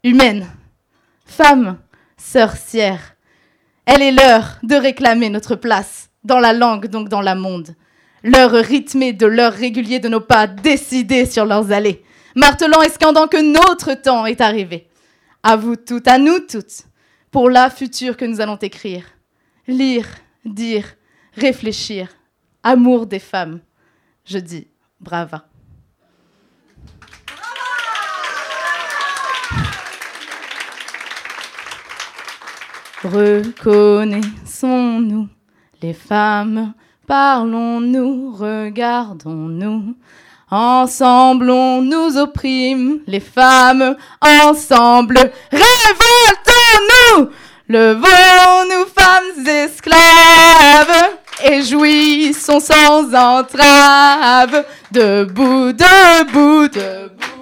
Humaine, 0.03 0.47
femme, 1.25 1.77
sorcière, 2.17 3.15
elle 3.85 4.01
est 4.01 4.11
l'heure 4.11 4.59
de 4.63 4.75
réclamer 4.75 5.29
notre 5.29 5.55
place 5.55 6.09
dans 6.23 6.39
la 6.39 6.53
langue, 6.53 6.87
donc 6.87 7.09
dans 7.09 7.21
la 7.21 7.35
monde. 7.35 7.75
L'heure 8.27 8.53
rythmée 8.53 9.13
de 9.13 9.27
l'heure 9.27 9.53
régulier 9.53 9.99
de 9.99 10.09
nos 10.09 10.19
pas 10.19 10.47
décidés 10.47 11.27
sur 11.27 11.45
leurs 11.45 11.71
allées, 11.71 12.03
martelant 12.35 12.81
et 12.81 12.89
scandant 12.89 13.27
que 13.27 13.39
notre 13.39 13.93
temps 13.93 14.25
est 14.25 14.41
arrivé. 14.41 14.87
À 15.43 15.55
vous 15.55 15.75
toutes, 15.75 16.07
à 16.07 16.17
nous 16.17 16.39
toutes, 16.39 16.85
pour 17.29 17.51
la 17.51 17.69
future 17.69 18.17
que 18.17 18.25
nous 18.25 18.41
allons 18.41 18.55
écrire. 18.55 19.03
Lire, 19.67 20.07
dire, 20.43 20.85
réfléchir. 21.33 22.09
Amour 22.63 23.05
des 23.05 23.19
femmes. 23.19 23.59
Je 24.25 24.39
dis 24.39 24.69
brava. 24.99 25.47
Reconnaissons-nous, 33.03 35.29
les 35.83 35.93
femmes, 35.93 36.73
parlons-nous, 37.07 38.35
regardons-nous. 38.35 39.95
Ensemble 40.51 41.47
nous 41.47 42.17
opprime, 42.17 42.99
les 43.07 43.19
femmes, 43.19 43.95
ensemble, 44.21 45.31
révoltons-nous 45.51 47.29
Levons-nous, 47.67 48.85
femmes 48.95 49.47
esclaves, 49.47 51.17
et 51.43 51.63
jouissons 51.63 52.59
sans 52.59 53.11
entrave, 53.13 54.65
debout, 54.91 55.73
debout, 55.73 56.67
debout. 56.67 57.34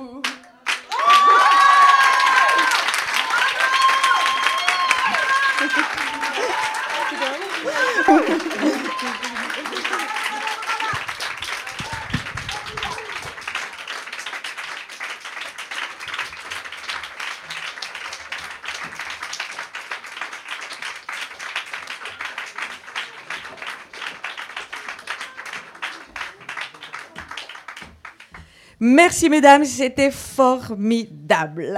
Merci 29.03 29.29
mesdames, 29.29 29.65
c'était 29.65 30.11
formidable. 30.11 31.77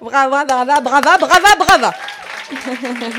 brava, 0.00 0.44
brava, 0.44 0.80
brava, 0.80 1.16
brava, 1.16 1.56
brava. 1.56 1.94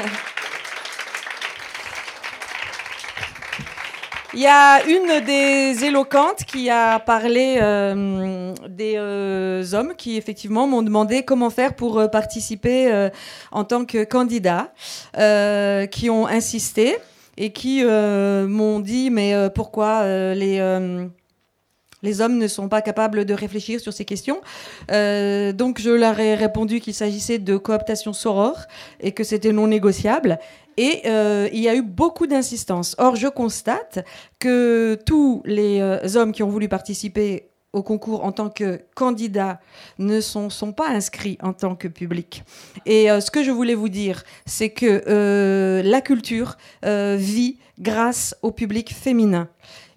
Il 4.33 4.41
y 4.41 4.47
a 4.47 4.85
une 4.85 5.23
des 5.23 5.85
éloquentes 5.85 6.43
qui 6.43 6.69
a 6.69 6.99
parlé 6.99 7.57
euh, 7.61 8.53
des 8.67 8.95
euh, 8.97 9.63
hommes 9.71 9.93
qui 9.97 10.17
effectivement 10.17 10.67
m'ont 10.67 10.81
demandé 10.81 11.23
comment 11.23 11.49
faire 11.49 11.73
pour 11.73 11.99
euh, 11.99 12.07
participer 12.07 13.09
en 13.53 13.63
tant 13.63 13.85
que 13.85 14.03
candidat, 14.03 14.73
qui 15.89 16.09
ont 16.09 16.27
insisté 16.27 16.97
et 17.37 17.53
qui 17.53 17.85
m'ont 17.85 18.81
dit 18.81 19.09
mais 19.09 19.49
pourquoi 19.55 20.03
les 20.33 20.59
les 22.03 22.21
hommes 22.21 22.37
ne 22.37 22.47
sont 22.47 22.67
pas 22.67 22.81
capables 22.81 23.25
de 23.25 23.33
réfléchir 23.33 23.79
sur 23.79 23.93
ces 23.93 24.05
questions. 24.05 24.41
Euh, 24.91 25.53
donc 25.53 25.79
je 25.79 25.89
leur 25.89 26.19
ai 26.19 26.35
répondu 26.35 26.79
qu'il 26.79 26.93
s'agissait 26.93 27.39
de 27.39 27.57
cooptation 27.57 28.13
soror 28.13 28.57
et 28.99 29.11
que 29.11 29.23
c'était 29.23 29.53
non 29.53 29.67
négociable. 29.67 30.39
Et 30.77 31.01
euh, 31.05 31.49
il 31.51 31.59
y 31.59 31.69
a 31.69 31.75
eu 31.75 31.81
beaucoup 31.81 32.27
d'insistance. 32.27 32.95
Or, 32.97 33.15
je 33.15 33.27
constate 33.27 34.05
que 34.39 34.97
tous 35.05 35.43
les 35.45 35.79
euh, 35.81 36.15
hommes 36.15 36.31
qui 36.31 36.43
ont 36.43 36.49
voulu 36.49 36.69
participer 36.69 37.49
au 37.73 37.83
concours 37.83 38.25
en 38.25 38.33
tant 38.33 38.49
que 38.49 38.81
candidats 38.95 39.61
ne 39.97 40.19
sont, 40.19 40.49
pas 40.75 40.89
inscrits 40.89 41.37
en 41.41 41.53
tant 41.53 41.75
que 41.75 41.87
public. 41.87 42.43
Et 42.85 43.07
ce 43.07 43.31
que 43.31 43.43
je 43.43 43.51
voulais 43.51 43.75
vous 43.75 43.87
dire, 43.87 44.25
c'est 44.45 44.71
que 44.71 45.81
la 45.81 46.01
culture 46.01 46.57
vit 46.83 47.59
grâce 47.79 48.35
au 48.41 48.51
public 48.51 48.93
féminin. 48.93 49.47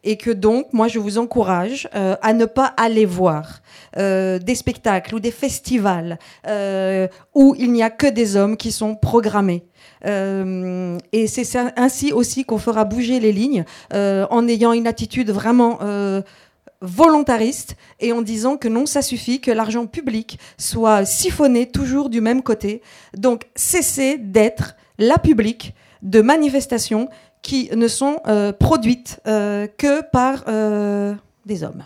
Et 0.05 0.16
que 0.16 0.30
donc, 0.30 0.72
moi, 0.72 0.86
je 0.86 0.98
vous 0.98 1.18
encourage 1.18 1.88
euh, 1.94 2.14
à 2.22 2.32
ne 2.32 2.44
pas 2.44 2.74
aller 2.76 3.07
voir 3.07 3.62
euh, 3.96 4.38
des 4.38 4.55
spectacles 4.55 5.14
ou 5.14 5.20
des 5.20 5.30
festivals 5.30 6.18
euh, 6.46 7.09
où 7.34 7.55
il 7.59 7.72
n'y 7.72 7.82
a 7.82 7.90
que 7.90 8.07
des 8.07 8.36
hommes 8.36 8.57
qui 8.57 8.70
sont 8.70 8.96
programmés. 8.96 9.64
Euh, 10.05 10.98
et 11.12 11.26
c'est 11.26 11.46
ainsi 11.76 12.12
aussi 12.12 12.44
qu'on 12.44 12.59
fera 12.59 12.84
bouger 12.84 13.20
les 13.20 13.32
lignes 13.32 13.64
en 13.92 14.48
ayant 14.48 14.72
une 14.72 14.86
attitude 14.86 15.30
vraiment 15.30 15.78
volontariste 16.80 17.76
et 18.00 18.12
en 18.12 18.20
disant 18.20 18.57
que 18.57 18.68
non, 18.68 18.84
ça 18.86 19.00
suffit, 19.00 19.40
que 19.40 19.50
l'argent 19.50 19.86
public 19.86 20.38
soit 20.59 21.05
siphonné 21.05 21.70
toujours 21.70 22.11
du 22.11 22.20
même 22.20 22.42
côté. 22.42 22.82
Donc, 23.16 23.44
cessez 23.57 24.18
d'être 24.18 24.76
la 24.98 25.18
public 25.18 25.74
de 26.02 26.20
manifestations 26.20 27.09
qui 27.45 27.70
ne 27.76 27.86
sont 27.86 28.16
euh, 28.26 28.53
produites 28.53 29.20
euh, 29.28 29.68
que 29.78 30.03
par 30.11 30.45
euh, 30.49 31.14
des 31.47 31.62
hommes. 31.62 31.84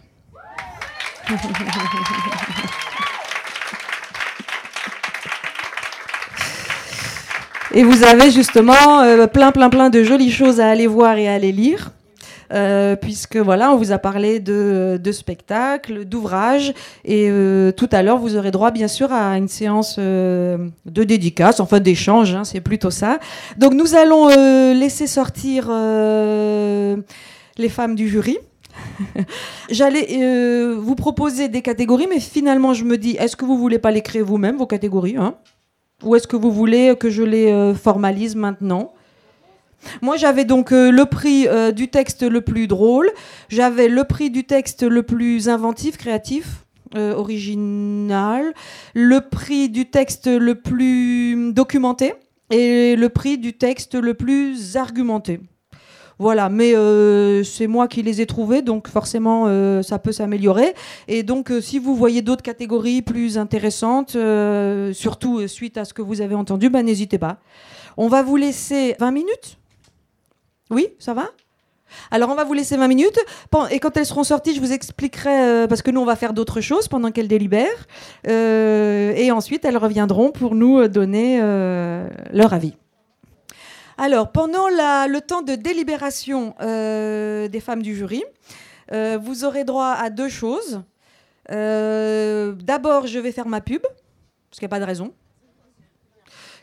Et 7.74 7.82
vous 7.82 8.02
avez 8.02 8.30
justement 8.30 9.26
plein, 9.26 9.52
plein, 9.52 9.68
plein 9.68 9.90
de 9.90 10.02
jolies 10.02 10.30
choses 10.30 10.58
à 10.58 10.70
aller 10.70 10.86
voir 10.86 11.18
et 11.18 11.28
à 11.28 11.34
aller 11.34 11.52
lire. 11.52 11.90
Euh, 12.52 12.96
puisque 12.96 13.36
voilà, 13.36 13.72
on 13.72 13.76
vous 13.76 13.92
a 13.92 13.98
parlé 13.98 14.40
de, 14.40 14.98
de 15.02 15.12
spectacles, 15.12 16.06
d'ouvrages, 16.06 16.72
et 17.04 17.28
euh, 17.30 17.72
tout 17.72 17.88
à 17.92 18.02
l'heure 18.02 18.18
vous 18.18 18.36
aurez 18.36 18.50
droit 18.50 18.70
bien 18.70 18.88
sûr 18.88 19.12
à 19.12 19.36
une 19.36 19.48
séance 19.48 19.96
euh, 19.98 20.56
de 20.86 21.04
dédicace, 21.04 21.60
enfin 21.60 21.78
d'échange, 21.78 22.34
hein, 22.34 22.44
c'est 22.44 22.62
plutôt 22.62 22.90
ça. 22.90 23.18
Donc 23.58 23.74
nous 23.74 23.94
allons 23.94 24.30
euh, 24.30 24.72
laisser 24.72 25.06
sortir 25.06 25.68
euh, 25.70 26.96
les 27.58 27.68
femmes 27.68 27.94
du 27.94 28.08
jury. 28.08 28.38
J'allais 29.70 30.06
euh, 30.22 30.76
vous 30.80 30.94
proposer 30.94 31.48
des 31.48 31.60
catégories, 31.60 32.06
mais 32.08 32.20
finalement 32.20 32.72
je 32.72 32.84
me 32.84 32.96
dis, 32.96 33.16
est-ce 33.18 33.36
que 33.36 33.44
vous 33.44 33.58
voulez 33.58 33.78
pas 33.78 33.90
les 33.90 34.02
créer 34.02 34.22
vous-même 34.22 34.56
vos 34.56 34.66
catégories, 34.66 35.16
hein? 35.18 35.34
Ou 36.04 36.14
est-ce 36.14 36.28
que 36.28 36.36
vous 36.36 36.52
voulez 36.52 36.94
que 36.98 37.10
je 37.10 37.24
les 37.24 37.50
euh, 37.50 37.74
formalise 37.74 38.36
maintenant? 38.36 38.92
Moi, 40.02 40.16
j'avais 40.16 40.44
donc 40.44 40.72
euh, 40.72 40.90
le 40.90 41.06
prix 41.06 41.46
euh, 41.48 41.72
du 41.72 41.88
texte 41.88 42.22
le 42.22 42.40
plus 42.40 42.66
drôle, 42.66 43.10
j'avais 43.48 43.88
le 43.88 44.04
prix 44.04 44.30
du 44.30 44.44
texte 44.44 44.82
le 44.82 45.02
plus 45.02 45.48
inventif, 45.48 45.96
créatif, 45.96 46.64
euh, 46.94 47.14
original, 47.14 48.54
le 48.94 49.20
prix 49.20 49.68
du 49.68 49.90
texte 49.90 50.26
le 50.26 50.54
plus 50.54 51.52
documenté 51.52 52.14
et 52.50 52.96
le 52.96 53.08
prix 53.08 53.38
du 53.38 53.52
texte 53.52 53.94
le 53.94 54.14
plus 54.14 54.76
argumenté. 54.76 55.40
Voilà, 56.20 56.48
mais 56.48 56.74
euh, 56.74 57.44
c'est 57.44 57.68
moi 57.68 57.86
qui 57.86 58.02
les 58.02 58.20
ai 58.20 58.26
trouvés, 58.26 58.60
donc 58.60 58.88
forcément 58.88 59.44
euh, 59.46 59.82
ça 59.82 60.00
peut 60.00 60.10
s'améliorer. 60.10 60.74
Et 61.06 61.22
donc 61.22 61.52
euh, 61.52 61.60
si 61.60 61.78
vous 61.78 61.94
voyez 61.94 62.22
d'autres 62.22 62.42
catégories 62.42 63.02
plus 63.02 63.38
intéressantes, 63.38 64.16
surtout 64.92 65.46
suite 65.46 65.78
à 65.78 65.84
ce 65.84 65.94
que 65.94 66.02
vous 66.02 66.20
avez 66.20 66.34
entendu, 66.34 66.70
bah, 66.70 66.82
n'hésitez 66.82 67.18
pas. 67.18 67.38
On 67.96 68.08
va 68.08 68.22
vous 68.22 68.36
laisser 68.36 68.96
20 68.98 69.10
minutes 69.12 69.57
oui, 70.70 70.88
ça 70.98 71.14
va? 71.14 71.28
Alors 72.10 72.30
on 72.30 72.34
va 72.34 72.44
vous 72.44 72.52
laisser 72.52 72.76
20 72.76 72.88
minutes 72.88 73.18
et 73.70 73.78
quand 73.78 73.96
elles 73.96 74.06
seront 74.06 74.24
sorties, 74.24 74.54
je 74.54 74.60
vous 74.60 74.72
expliquerai 74.72 75.40
euh, 75.40 75.66
parce 75.66 75.82
que 75.82 75.90
nous 75.90 76.00
on 76.00 76.04
va 76.04 76.16
faire 76.16 76.32
d'autres 76.32 76.60
choses 76.60 76.88
pendant 76.88 77.10
qu'elles 77.10 77.28
délibèrent 77.28 77.86
Euh, 78.26 79.12
et 79.16 79.30
ensuite 79.30 79.64
elles 79.64 79.76
reviendront 79.76 80.32
pour 80.32 80.54
nous 80.54 80.78
euh, 80.78 80.88
donner 80.88 81.38
leur 82.32 82.52
avis. 82.52 82.74
Alors 83.96 84.30
pendant 84.30 84.68
le 84.68 85.20
temps 85.20 85.42
de 85.42 85.54
délibération 85.54 86.54
des 86.60 87.60
femmes 87.60 87.82
du 87.82 87.96
jury, 87.96 88.22
vous 88.92 89.44
aurez 89.44 89.64
droit 89.64 89.94
à 89.98 90.10
deux 90.10 90.28
choses. 90.28 90.82
D'abord, 91.48 93.06
je 93.06 93.18
vais 93.18 93.32
faire 93.32 93.46
ma 93.46 93.60
pub 93.60 93.82
parce 93.82 94.60
qu'il 94.60 94.66
n'y 94.66 94.70
a 94.72 94.76
pas 94.76 94.80
de 94.80 94.84
raison 94.84 95.12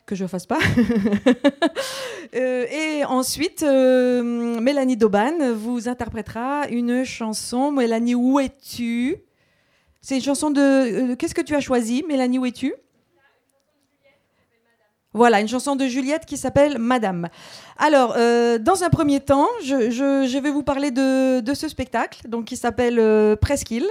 que 0.06 0.16
je 0.16 0.26
fasse 0.28 0.46
pas. 0.46 0.60
Euh, 2.34 2.66
et 2.70 3.06
ensuite, 3.06 3.64
euh, 3.64 4.60
Mélanie 4.60 4.98
Doban 4.98 5.54
vous 5.54 5.88
interprétera 5.88 6.68
une 6.70 7.06
chanson. 7.06 7.72
Mélanie, 7.72 8.16
où 8.16 8.40
es-tu? 8.42 9.16
C'est 10.02 10.16
une 10.18 10.24
chanson 10.24 10.50
de. 10.52 10.60
euh, 10.60 11.16
Qu'est-ce 11.16 11.36
que 11.36 11.42
tu 11.42 11.56
as 11.56 11.62
choisi, 11.62 12.04
Mélanie, 12.06 12.40
où 12.40 12.46
es-tu? 12.46 12.74
Voilà, 15.14 15.40
une 15.40 15.48
chanson 15.48 15.78
de 15.78 15.86
Juliette 15.86 16.26
qui 16.26 16.36
s'appelle 16.36 16.78
Madame. 16.78 17.30
Alors, 17.78 18.16
dans 18.16 18.84
un 18.84 18.90
premier 18.90 19.22
temps, 19.22 19.48
je, 19.64 20.40
vais 20.40 20.52
vous 20.52 20.64
parler 20.64 20.92
de, 20.92 21.40
de 21.40 21.54
ce 21.54 21.70
spectacle, 21.70 22.28
donc 22.28 22.46
qui 22.46 22.58
s'appelle 22.58 23.00
euh, 23.00 23.38
Presqu'île, 23.38 23.88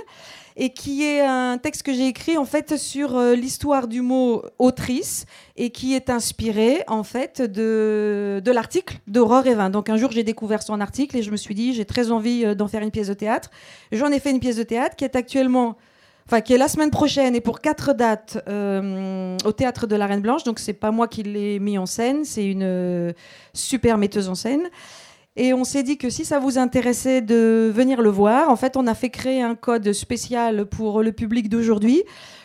et 0.57 0.71
qui 0.71 1.05
est 1.05 1.21
un 1.21 1.59
texte 1.59 1.83
que 1.83 1.93
j'ai 1.93 2.07
écrit 2.07 2.37
en 2.37 2.45
fait 2.45 2.77
sur 2.77 3.17
euh, 3.17 3.35
l'histoire 3.35 3.89
du 3.89 4.03
mot 4.03 4.43
autrice 4.59 5.27
et 5.57 5.71
qui 5.71 5.95
est 5.95 6.11
inspiré 6.11 6.85
en 6.87 7.03
fait 7.03 7.43
de, 7.43 8.41
de 8.45 8.53
l'article 8.53 8.99
d'Aurore 9.09 9.47
Evin. 9.47 9.71
Donc 9.71 9.89
un 9.89 9.97
jour 9.97 10.13
j'ai 10.13 10.23
découvert 10.23 10.63
son 10.63 10.81
article 10.81 11.17
et 11.17 11.23
je 11.23 11.31
me 11.31 11.37
suis 11.37 11.55
dit 11.55 11.75
j'ai 11.75 11.85
très 11.85 12.11
envie 12.11 12.45
euh, 12.45 12.55
d'en 12.55 12.69
faire 12.69 12.83
une 12.83 12.93
pièce 12.93 13.09
de 13.09 13.15
théâtre. 13.15 13.51
J'en 13.91 14.11
ai 14.11 14.21
fait 14.21 14.31
une 14.31 14.41
pièce 14.41 14.57
de 14.57 14.63
théâtre 14.63 14.95
qui 14.95 15.05
est 15.05 15.17
actuellement, 15.17 15.77
enfin 16.27 16.41
qui 16.41 16.55
est 16.55 16.59
la 16.59 16.69
semaine 16.69 16.91
prochaine 16.91 17.35
et 17.35 17.41
pour 17.41 17.61
quatre 17.61 17.93
dates 17.93 18.39
euh, 18.49 19.37
au 19.45 19.53
théâtre 19.53 19.89
de 19.89 19.97
la 19.97 20.07
Reine 20.07 20.23
Blanche. 20.23 20.45
Donc 20.45 20.61
c'est 20.61 20.73
pas 20.73 20.93
moi 20.93 21.09
qui 21.09 21.25
l'ai 21.25 21.59
mis 21.59 21.79
en 21.79 21.87
scène, 21.87 22.25
c'est 22.25 22.47
une 22.47 23.13
super 23.53 23.99
metteuse 23.99 24.29
en 24.29 24.37
scène. 24.37 24.69
Et 25.37 25.53
on 25.53 25.65
s'est 25.65 25.83
dit 25.83 25.99
que 25.99 26.11
si 26.11 26.25
ça 26.25 26.39
vous 26.39 26.59
intéressait 26.59 27.21
de 27.21 27.71
venir 27.75 28.03
le 28.03 28.11
voir, 28.11 28.51
en 28.51 28.57
fait, 28.57 28.77
on 28.77 28.87
a 28.87 28.95
fait 28.95 29.11
créer 29.11 29.43
un 29.43 29.57
code 29.57 29.93
spécial 29.93 30.65
pour 30.67 31.03
le 31.03 31.11
public 31.11 31.49
d'aujourd'hui 31.49 32.05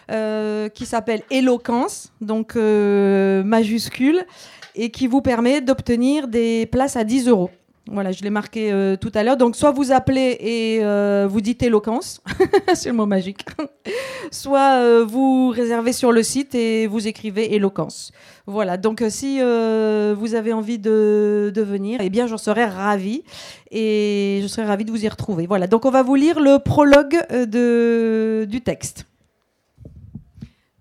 euh, 0.10 0.70
qui 0.70 0.88
s'appelle 0.88 1.22
Éloquence, 1.30 2.12
donc 2.20 2.56
euh, 2.56 3.44
majuscule, 3.44 4.26
et 4.74 4.90
qui 4.90 5.06
vous 5.06 5.22
permet 5.22 5.62
d'obtenir 5.62 6.28
des 6.28 6.66
places 6.66 6.96
à 6.96 7.04
10 7.04 7.28
euros. 7.28 7.52
Voilà, 7.92 8.12
je 8.12 8.22
l'ai 8.22 8.30
marqué 8.30 8.72
euh, 8.72 8.96
tout 8.96 9.12
à 9.16 9.24
l'heure. 9.24 9.36
Donc, 9.36 9.56
soit 9.56 9.72
vous 9.72 9.92
appelez 9.92 10.38
et 10.40 10.80
euh, 10.84 11.28
vous 11.28 11.42
dites 11.42 11.64
éloquence, 11.64 12.22
c'est 12.76 12.90
le 12.90 12.96
mot 12.96 13.08
magique, 13.08 13.44
soit 14.32 14.76
euh, 14.76 15.04
vous 15.04 15.50
réservez 15.50 15.92
sur 15.92 16.12
le 16.12 16.22
site 16.22 16.54
et 16.54 16.86
vous 16.86 17.08
écrivez 17.08 17.56
éloquence. 17.56 18.12
Voilà, 18.46 18.78
donc 18.78 19.04
si 19.10 19.40
vous 19.40 20.36
avez 20.36 20.54
envie 20.54 20.80
de, 20.80 21.52
venir, 21.56 22.00
eh 22.02 22.10
bien, 22.10 22.26
j'en 22.26 22.38
serais 22.38 22.66
ravie 22.66 23.24
et 23.70 24.40
je 24.42 24.48
serais 24.48 24.66
ravie 24.66 24.86
de 24.86 24.92
vous 24.92 25.06
y 25.06 25.08
retrouver. 25.08 25.46
Voilà, 25.46 25.68
donc 25.68 25.86
on 25.86 25.92
va 25.92 26.02
vous 26.02 26.16
lire 26.16 26.40
le 26.40 26.58
prologue 26.58 27.20
de, 27.30 28.48
du 28.50 28.62
texte. 28.62 29.06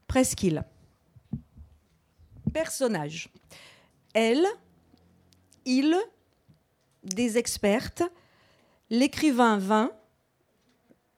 Presqu'île. 0.06 0.64
Personnage. 2.54 3.28
Elle, 4.14 4.46
il, 5.66 5.94
des 7.14 7.38
expertes, 7.38 8.02
l'écrivain 8.90 9.58
vin, 9.58 9.92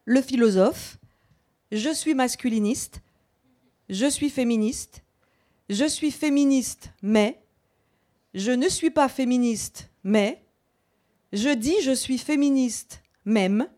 le 0.05 0.23
philosophe, 0.23 0.99
je 1.73 1.93
suis 1.93 2.15
masculiniste, 2.15 3.01
je 3.89 4.07
suis 4.07 4.31
féministe, 4.31 5.03
je 5.69 5.85
suis 5.85 6.11
féministe, 6.11 6.91
mais, 7.03 7.41
je 8.35 8.51
ne 8.51 8.69
suis 8.69 8.91
pas 8.91 9.09
féministe, 9.09 9.91
mais, 10.05 10.43
je 11.33 11.51
dis 11.51 11.77
je 11.83 11.93
suis 11.93 12.19
féministe, 12.19 13.03
même, 13.25 13.69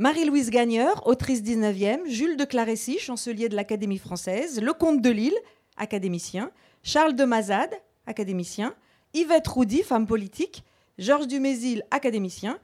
Marie-Louise 0.00 0.50
Gagneur, 0.50 1.04
autrice 1.08 1.42
19e, 1.42 2.06
Jules 2.06 2.36
de 2.36 2.44
Clarecy, 2.44 3.00
chancelier 3.00 3.48
de 3.48 3.56
l'Académie 3.56 3.98
française, 3.98 4.60
Lecomte 4.62 5.02
de 5.02 5.10
Lille, 5.10 5.36
académicien, 5.76 6.52
Charles 6.84 7.16
de 7.16 7.24
Mazade, 7.24 7.74
académicien, 8.06 8.76
Yvette 9.12 9.48
Roudy, 9.48 9.82
femme 9.82 10.06
politique, 10.06 10.62
Georges 10.98 11.28
Dumézil, 11.28 11.84
académicien, 11.92 12.58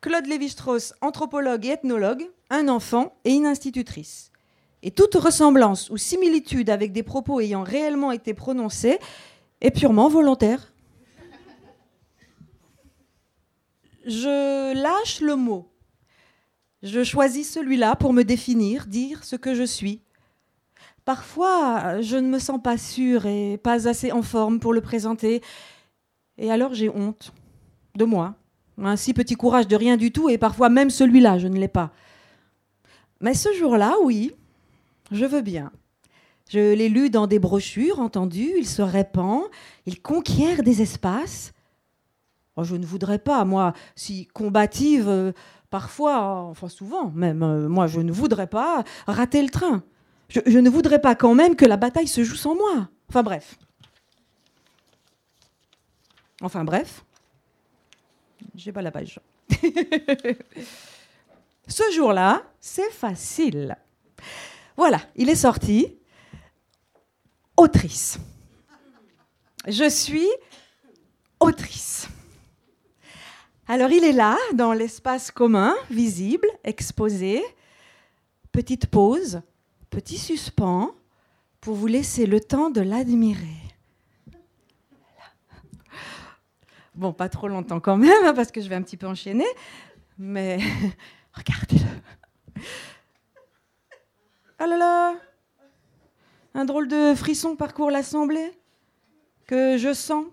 Claude 0.00 0.26
Lévi-Strauss, 0.26 0.92
anthropologue 1.00 1.66
et 1.66 1.70
ethnologue, 1.70 2.28
un 2.50 2.68
enfant 2.68 3.14
et 3.24 3.32
une 3.32 3.46
institutrice. 3.46 4.32
Et 4.82 4.90
toute 4.90 5.14
ressemblance 5.14 5.88
ou 5.90 5.96
similitude 5.96 6.68
avec 6.68 6.92
des 6.92 7.02
propos 7.02 7.40
ayant 7.40 7.62
réellement 7.62 8.12
été 8.12 8.34
prononcés 8.34 8.98
est 9.60 9.70
purement 9.70 10.08
volontaire. 10.08 10.72
Je 14.04 14.74
lâche 14.74 15.20
le 15.20 15.36
mot. 15.36 15.68
Je 16.82 17.02
choisis 17.02 17.50
celui-là 17.50 17.96
pour 17.96 18.12
me 18.12 18.22
définir, 18.22 18.86
dire 18.86 19.24
ce 19.24 19.34
que 19.34 19.54
je 19.54 19.64
suis. 19.64 20.02
Parfois, 21.04 22.00
je 22.00 22.16
ne 22.16 22.28
me 22.28 22.38
sens 22.38 22.60
pas 22.62 22.78
sûre 22.78 23.26
et 23.26 23.58
pas 23.58 23.88
assez 23.88 24.12
en 24.12 24.22
forme 24.22 24.60
pour 24.60 24.72
le 24.72 24.80
présenter. 24.80 25.40
Et 26.38 26.50
alors 26.50 26.74
j'ai 26.74 26.90
honte 26.90 27.32
de 27.96 28.04
moi. 28.04 28.34
Un 28.82 28.96
si 28.96 29.14
petit 29.14 29.34
courage 29.34 29.68
de 29.68 29.76
rien 29.76 29.96
du 29.96 30.12
tout, 30.12 30.28
et 30.28 30.38
parfois 30.38 30.68
même 30.68 30.90
celui-là, 30.90 31.38
je 31.38 31.48
ne 31.48 31.58
l'ai 31.58 31.68
pas. 31.68 31.92
Mais 33.20 33.34
ce 33.34 33.52
jour-là, 33.54 33.94
oui, 34.02 34.32
je 35.10 35.24
veux 35.24 35.40
bien. 35.40 35.72
Je 36.50 36.74
l'ai 36.74 36.88
lu 36.88 37.10
dans 37.10 37.26
des 37.26 37.38
brochures, 37.38 37.98
entendu, 37.98 38.52
il 38.58 38.66
se 38.66 38.82
répand, 38.82 39.42
il 39.86 40.00
conquiert 40.00 40.62
des 40.62 40.82
espaces. 40.82 41.52
Oh, 42.56 42.64
je 42.64 42.76
ne 42.76 42.86
voudrais 42.86 43.18
pas, 43.18 43.44
moi, 43.44 43.72
si 43.96 44.26
combative, 44.26 45.08
euh, 45.08 45.32
parfois, 45.70 46.42
enfin 46.44 46.68
souvent 46.68 47.10
même, 47.10 47.42
euh, 47.42 47.68
moi, 47.68 47.86
je 47.86 48.00
ne 48.00 48.12
voudrais 48.12 48.46
pas 48.46 48.84
rater 49.06 49.42
le 49.42 49.48
train. 49.48 49.82
Je, 50.28 50.40
je 50.46 50.58
ne 50.58 50.70
voudrais 50.70 51.00
pas 51.00 51.14
quand 51.14 51.34
même 51.34 51.56
que 51.56 51.64
la 51.64 51.76
bataille 51.76 52.08
se 52.08 52.22
joue 52.24 52.36
sans 52.36 52.54
moi. 52.54 52.88
Enfin 53.08 53.22
bref. 53.22 53.58
Enfin 56.42 56.64
bref. 56.64 57.05
J'ai 58.56 58.72
pas 58.72 58.80
la 58.80 58.90
page. 58.90 59.20
Ce 61.68 61.82
jour-là, 61.92 62.42
c'est 62.58 62.90
facile. 62.90 63.76
Voilà, 64.76 65.00
il 65.14 65.28
est 65.28 65.36
sorti. 65.36 65.94
Autrice. 67.56 68.18
Je 69.68 69.88
suis 69.90 70.28
autrice. 71.38 72.08
Alors 73.68 73.90
il 73.90 74.04
est 74.04 74.12
là, 74.12 74.38
dans 74.54 74.72
l'espace 74.72 75.30
commun, 75.30 75.74
visible, 75.90 76.48
exposé. 76.64 77.42
Petite 78.52 78.86
pause, 78.86 79.42
petit 79.90 80.16
suspens, 80.18 80.94
pour 81.60 81.74
vous 81.74 81.88
laisser 81.88 82.24
le 82.24 82.40
temps 82.40 82.70
de 82.70 82.80
l'admirer. 82.80 83.65
Bon, 86.96 87.12
pas 87.12 87.28
trop 87.28 87.46
longtemps 87.46 87.78
quand 87.78 87.98
même, 87.98 88.24
hein, 88.24 88.32
parce 88.32 88.50
que 88.50 88.62
je 88.62 88.70
vais 88.70 88.74
un 88.74 88.80
petit 88.80 88.96
peu 88.96 89.06
enchaîner, 89.06 89.46
mais 90.16 90.58
regardez-le. 91.34 92.62
Ah 94.58 94.66
là 94.66 94.78
là 94.78 95.14
Un 96.54 96.64
drôle 96.64 96.88
de 96.88 97.14
frisson 97.14 97.54
parcourt 97.54 97.90
l'assemblée 97.90 98.50
que 99.46 99.76
je 99.76 99.92
sens, 99.92 100.24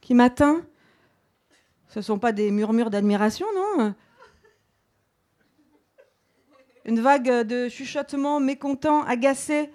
qui 0.00 0.14
m'atteint. 0.14 0.64
Ce 1.88 1.98
ne 1.98 2.04
sont 2.04 2.20
pas 2.20 2.30
des 2.30 2.52
murmures 2.52 2.90
d'admiration, 2.90 3.46
non? 3.56 3.92
Une 6.84 7.00
vague 7.00 7.44
de 7.44 7.68
chuchotements 7.68 8.38
mécontents, 8.38 9.02
agacés. 9.02 9.70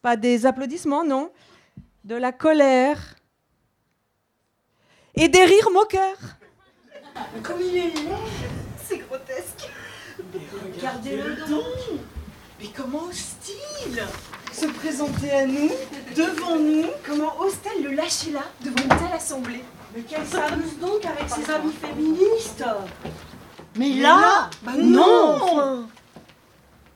Pas 0.00 0.16
des 0.16 0.46
applaudissements, 0.46 1.02
non? 1.02 1.32
De 2.04 2.16
la 2.16 2.32
colère. 2.32 2.98
Et 5.14 5.28
des 5.28 5.44
rires 5.44 5.70
moqueurs. 5.70 6.18
Comme 7.42 7.60
il 7.60 7.76
est 7.76 7.94
laid 7.94 8.10
C'est 8.82 8.98
grotesque. 8.98 9.70
Regardez-le 10.76 11.36
donc. 11.48 12.00
Mais 12.60 12.68
comment 12.76 13.04
ose-t-il 13.04 14.02
se 14.52 14.66
présenter 14.66 15.32
à 15.32 15.46
nous, 15.46 15.70
devant 16.14 16.56
nous. 16.56 16.86
Comment 17.04 17.40
ose-t-elle 17.40 17.82
le 17.82 17.92
lâcher 17.92 18.30
là, 18.30 18.42
devant 18.60 18.82
une 18.82 18.88
telle 18.88 19.12
assemblée. 19.12 19.64
Mais 19.94 20.02
qu'elle 20.02 20.26
s'amuse 20.26 20.78
donc 20.78 21.04
avec 21.04 21.28
ses 21.28 21.50
amis 21.50 21.72
féministes. 21.72 22.64
Mais 23.76 23.90
là, 23.94 24.50
bah 24.62 24.72
non. 24.76 25.88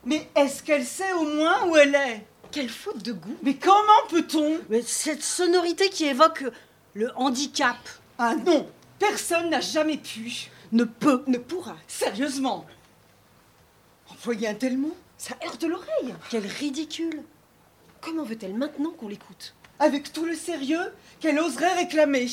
Mais 0.05 0.29
est-ce 0.35 0.63
qu'elle 0.63 0.85
sait 0.85 1.11
au 1.13 1.23
moins 1.23 1.65
où 1.67 1.75
elle 1.75 1.95
est? 1.95 2.25
Quelle 2.51 2.69
faute 2.69 3.03
de 3.03 3.13
goût 3.13 3.37
Mais 3.43 3.55
comment 3.55 4.07
peut-on? 4.09 4.59
Mais 4.69 4.81
cette 4.81 5.21
sonorité 5.23 5.89
qui 5.89 6.05
évoque 6.05 6.45
le 6.93 7.11
handicap 7.15 7.77
Ah 8.17 8.35
non 8.35 8.69
Personne 8.97 9.49
n'a 9.49 9.61
jamais 9.61 9.97
pu, 9.97 10.49
ne 10.71 10.83
peut, 10.83 11.23
ne 11.27 11.37
pourra, 11.37 11.77
sérieusement. 11.87 12.65
Employer 14.09 14.47
un 14.49 14.55
tel 14.55 14.77
mot 14.77 14.95
Ça 15.17 15.35
heurte 15.45 15.63
l'oreille 15.63 16.13
Quel 16.29 16.45
ridicule 16.45 17.23
Comment 18.01 18.23
veut-elle 18.23 18.55
maintenant 18.55 18.91
qu'on 18.91 19.07
l'écoute? 19.07 19.53
Avec 19.77 20.11
tout 20.11 20.25
le 20.25 20.35
sérieux 20.35 20.93
qu'elle 21.19 21.39
oserait 21.39 21.73
réclamer. 21.75 22.27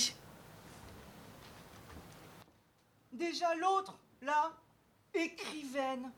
Déjà 3.12 3.54
l'autre, 3.56 3.96
là, 4.22 4.52
écrivaine. 5.14 6.10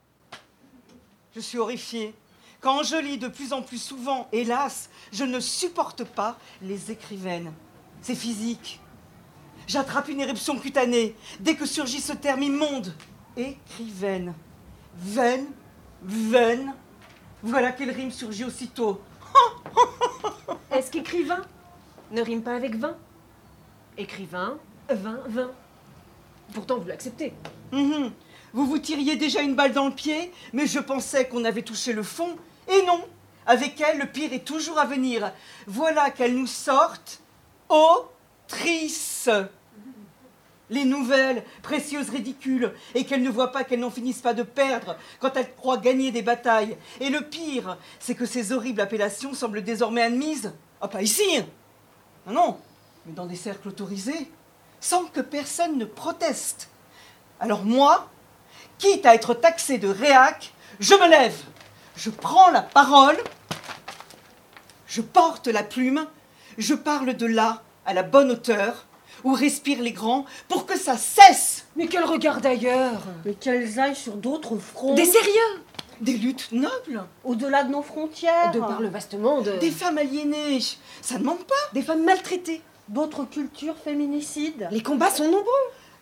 Je 1.34 1.40
suis 1.40 1.58
horrifiée. 1.58 2.14
Quand 2.60 2.82
je 2.82 2.96
lis 2.96 3.18
de 3.18 3.28
plus 3.28 3.52
en 3.52 3.62
plus 3.62 3.80
souvent, 3.80 4.28
hélas, 4.32 4.90
je 5.12 5.24
ne 5.24 5.38
supporte 5.38 6.02
pas 6.02 6.36
les 6.60 6.90
écrivaines. 6.90 7.52
C'est 8.02 8.16
physique. 8.16 8.80
J'attrape 9.68 10.08
une 10.08 10.20
éruption 10.20 10.58
cutanée 10.58 11.14
dès 11.38 11.54
que 11.54 11.66
surgit 11.66 12.00
ce 12.00 12.12
terme 12.12 12.42
immonde. 12.42 12.92
Écrivaine. 13.36 14.34
Veine, 14.96 15.46
veine. 16.02 16.74
Voilà 17.44 17.70
quelle 17.70 17.90
rime 17.90 18.10
surgit 18.10 18.44
aussitôt. 18.44 19.00
Est-ce 20.72 20.90
qu'écrivain 20.90 21.44
ne 22.10 22.22
rime 22.22 22.42
pas 22.42 22.56
avec 22.56 22.74
vin 22.74 22.96
Écrivain, 23.96 24.58
vin, 24.90 25.20
vin. 25.28 25.50
Pourtant, 26.54 26.78
vous 26.78 26.88
l'acceptez. 26.88 27.34
Mhm. 27.72 28.10
Vous 28.52 28.66
vous 28.66 28.78
tiriez 28.78 29.16
déjà 29.16 29.42
une 29.42 29.54
balle 29.54 29.72
dans 29.72 29.86
le 29.86 29.94
pied, 29.94 30.32
mais 30.52 30.66
je 30.66 30.78
pensais 30.78 31.28
qu'on 31.28 31.44
avait 31.44 31.62
touché 31.62 31.92
le 31.92 32.02
fond. 32.02 32.36
Et 32.68 32.82
non, 32.86 33.04
avec 33.46 33.80
elle, 33.80 33.98
le 33.98 34.06
pire 34.06 34.32
est 34.32 34.44
toujours 34.44 34.78
à 34.78 34.84
venir. 34.84 35.32
Voilà 35.66 36.10
qu'elle 36.10 36.34
nous 36.34 36.46
sorte 36.46 37.20
autrice. 37.68 39.30
Les 40.70 40.84
nouvelles, 40.84 41.44
précieuses, 41.62 42.10
ridicules, 42.10 42.74
et 42.94 43.06
qu'elle 43.06 43.22
ne 43.22 43.30
voit 43.30 43.52
pas 43.52 43.64
qu'elles 43.64 43.80
n'en 43.80 43.90
finissent 43.90 44.20
pas 44.20 44.34
de 44.34 44.42
perdre 44.42 44.96
quand 45.18 45.34
elle 45.34 45.54
croit 45.54 45.78
gagner 45.78 46.10
des 46.10 46.20
batailles. 46.20 46.76
Et 47.00 47.08
le 47.08 47.22
pire, 47.22 47.78
c'est 47.98 48.14
que 48.14 48.26
ces 48.26 48.52
horribles 48.52 48.82
appellations 48.82 49.32
semblent 49.32 49.64
désormais 49.64 50.02
admises. 50.02 50.52
Ah, 50.82 50.88
pas 50.88 51.00
ici 51.00 51.42
Non, 52.26 52.34
non, 52.34 52.60
mais 53.06 53.14
dans 53.14 53.24
des 53.24 53.34
cercles 53.34 53.68
autorisés, 53.68 54.30
sans 54.78 55.04
que 55.06 55.22
personne 55.22 55.78
ne 55.78 55.86
proteste. 55.86 56.68
Alors 57.40 57.64
moi, 57.64 58.10
quitte 58.76 59.06
à 59.06 59.14
être 59.14 59.32
taxé 59.32 59.78
de 59.78 59.88
réac, 59.88 60.52
je 60.80 60.94
me 60.94 61.08
lève, 61.08 61.36
je 61.98 62.10
prends 62.10 62.50
la 62.50 62.62
parole, 62.62 63.16
je 64.86 65.02
porte 65.02 65.48
la 65.48 65.64
plume, 65.64 66.06
je 66.56 66.74
parle 66.74 67.14
de 67.14 67.26
là 67.26 67.62
à 67.84 67.92
la 67.92 68.04
bonne 68.04 68.30
hauteur, 68.30 68.86
où 69.24 69.32
respirent 69.32 69.82
les 69.82 69.90
grands, 69.90 70.24
pour 70.48 70.64
que 70.64 70.78
ça 70.78 70.96
cesse. 70.96 71.66
Mais 71.74 71.88
qu'elle 71.88 72.04
regarde 72.04 72.46
ailleurs 72.46 73.00
Mais 73.24 73.34
qu'elles 73.34 73.80
aillent 73.80 73.96
sur 73.96 74.14
d'autres 74.14 74.56
fronts. 74.58 74.94
Des 74.94 75.06
sérieux 75.06 75.62
Des 76.00 76.16
luttes 76.16 76.52
nobles, 76.52 77.04
Au-delà 77.24 77.64
de 77.64 77.72
nos 77.72 77.82
frontières. 77.82 78.52
De 78.52 78.60
par 78.60 78.80
le 78.80 78.88
vaste 78.88 79.18
monde. 79.18 79.52
des 79.60 79.72
femmes 79.72 79.98
aliénées, 79.98 80.60
ça 81.02 81.18
ne 81.18 81.24
manque 81.24 81.44
pas. 81.44 81.54
Des 81.72 81.82
femmes 81.82 82.04
maltraitées. 82.04 82.62
D'autres 82.88 83.24
cultures 83.24 83.76
féminicides. 83.76 84.68
Les 84.70 84.82
combats 84.82 85.10
sont 85.10 85.24
nombreux. 85.24 85.42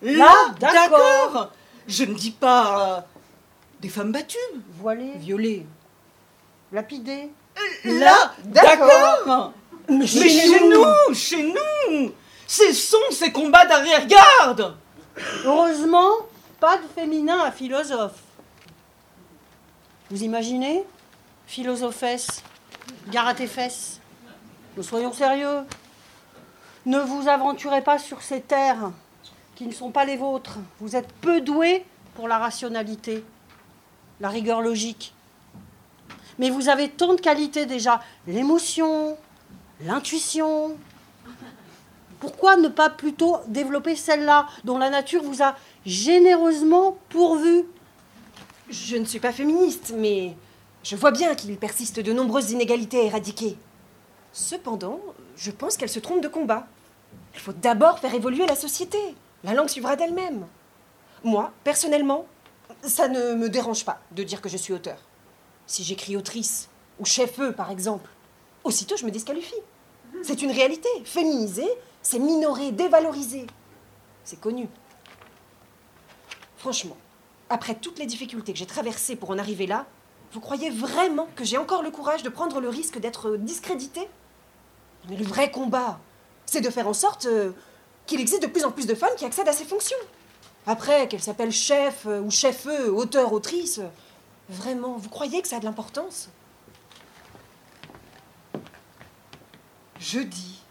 Là, 0.03 0.31
d'accord. 0.59 0.73
d'accord. 0.73 1.51
Je 1.87 2.03
ne 2.03 2.13
dis 2.13 2.31
pas 2.31 2.97
euh, 2.97 3.01
des 3.81 3.89
femmes 3.89 4.11
battues, 4.11 4.37
Voilées, 4.79 5.13
violées. 5.15 5.65
Lapidées. 6.71 7.29
Là, 7.83 8.33
d'accord. 8.43 9.53
Mais 9.89 9.99
Mais 9.99 10.07
chez 10.07 10.59
nous, 10.67 11.13
chez 11.13 11.43
nous, 11.43 12.11
cessons 12.45 12.97
ces 13.11 13.31
combats 13.31 13.65
d'arrière-garde. 13.65 14.75
Heureusement, 15.45 16.11
pas 16.59 16.77
de 16.77 16.87
féminin 16.93 17.39
à 17.39 17.51
philosophe. 17.51 18.19
Vous 20.09 20.23
imaginez? 20.23 20.83
Philosophesse, 21.47 22.43
gare 23.09 23.27
à 23.27 23.33
tes 23.33 23.47
fesses. 23.47 23.99
Nous 24.75 24.83
soyons 24.83 25.13
sérieux. 25.13 25.61
Ne 26.85 26.99
vous 26.99 27.27
aventurez 27.27 27.81
pas 27.81 27.97
sur 27.97 28.21
ces 28.21 28.41
terres 28.41 28.91
qui 29.55 29.65
ne 29.65 29.73
sont 29.73 29.91
pas 29.91 30.05
les 30.05 30.17
vôtres. 30.17 30.57
Vous 30.79 30.95
êtes 30.95 31.11
peu 31.13 31.41
doués 31.41 31.85
pour 32.15 32.27
la 32.27 32.37
rationalité, 32.37 33.23
la 34.19 34.29
rigueur 34.29 34.61
logique. 34.61 35.13
Mais 36.39 36.49
vous 36.49 36.69
avez 36.69 36.89
tant 36.89 37.13
de 37.13 37.21
qualités 37.21 37.65
déjà. 37.65 38.01
L'émotion, 38.27 39.17
l'intuition. 39.81 40.77
Pourquoi 42.19 42.57
ne 42.57 42.67
pas 42.67 42.89
plutôt 42.89 43.37
développer 43.47 43.95
celle-là 43.95 44.47
dont 44.63 44.77
la 44.77 44.89
nature 44.89 45.23
vous 45.23 45.43
a 45.43 45.55
généreusement 45.85 46.97
pourvu? 47.09 47.65
Je 48.69 48.97
ne 48.97 49.05
suis 49.05 49.19
pas 49.19 49.31
féministe, 49.31 49.93
mais 49.95 50.35
je 50.83 50.95
vois 50.95 51.11
bien 51.11 51.35
qu'il 51.35 51.55
persiste 51.57 51.99
de 51.99 52.13
nombreuses 52.13 52.51
inégalités 52.51 52.99
à 52.99 53.03
éradiquer. 53.03 53.57
Cependant, 54.33 54.99
je 55.35 55.51
pense 55.51 55.77
qu'elle 55.77 55.89
se 55.89 55.99
trompe 55.99 56.21
de 56.21 56.27
combat. 56.27 56.67
Il 57.33 57.39
faut 57.39 57.53
d'abord 57.53 57.99
faire 57.99 58.13
évoluer 58.13 58.45
la 58.45 58.55
société. 58.55 58.97
La 59.43 59.53
langue 59.53 59.69
suivra 59.69 59.95
d'elle-même. 59.95 60.45
Moi, 61.23 61.51
personnellement, 61.63 62.25
ça 62.83 63.07
ne 63.07 63.35
me 63.35 63.49
dérange 63.49 63.85
pas 63.85 63.99
de 64.11 64.23
dire 64.23 64.41
que 64.41 64.49
je 64.49 64.57
suis 64.57 64.73
auteur. 64.73 64.97
Si 65.67 65.83
j'écris 65.83 66.17
autrice 66.17 66.69
ou 66.99 67.05
chef-eux, 67.05 67.53
par 67.53 67.69
exemple, 67.69 68.09
aussitôt 68.63 68.97
je 68.97 69.05
me 69.05 69.11
disqualifie. 69.11 69.53
C'est 70.23 70.41
une 70.41 70.51
réalité. 70.51 70.89
Féminiser, 71.03 71.67
c'est 72.01 72.19
minorer, 72.19 72.71
dévaloriser. 72.71 73.45
C'est 74.23 74.39
connu. 74.39 74.67
Franchement, 76.57 76.97
Après 77.49 77.75
toutes 77.75 77.99
les 77.99 78.05
difficultés 78.05 78.51
que 78.51 78.59
j'ai 78.59 78.65
traversées 78.65 79.15
pour 79.15 79.29
en 79.29 79.37
arriver 79.37 79.67
là, 79.67 79.85
vous 80.33 80.41
croyez 80.41 80.69
vraiment 80.69 81.29
que 81.35 81.45
j'ai 81.45 81.57
encore 81.57 81.81
le 81.81 81.91
courage 81.91 82.23
de 82.23 82.29
prendre 82.29 82.59
le 82.59 82.67
risque 82.67 82.99
d'être 82.99 83.37
discréditée? 83.37 84.09
Mais 85.09 85.15
le 85.15 85.23
vrai 85.23 85.49
combat, 85.49 85.99
c'est 86.45 86.59
de 86.59 86.69
faire 86.69 86.87
en 86.87 86.93
sorte 86.93 87.25
euh, 87.25 87.51
qu'il 88.05 88.19
existe 88.19 88.41
de 88.41 88.47
plus 88.47 88.65
en 88.65 88.71
plus 88.71 88.85
de 88.85 88.95
femmes 88.95 89.15
qui 89.15 89.23
accèdent 89.23 89.47
à 89.47 89.53
ces 89.53 89.63
fonctions. 89.63 89.97
Après, 90.65 91.07
qu'elles 91.07 91.21
s'appellent 91.21 91.53
chef 91.53 92.05
euh, 92.05 92.19
ou 92.19 92.29
chefeux, 92.29 92.91
auteur, 92.91 93.31
autrice, 93.31 93.79
vraiment, 94.49 94.97
vous 94.97 95.09
croyez 95.09 95.41
que 95.41 95.47
ça 95.47 95.57
a 95.57 95.59
de 95.59 95.65
l'importance? 95.65 96.29
Je 99.99 100.19
dis, 100.19 100.61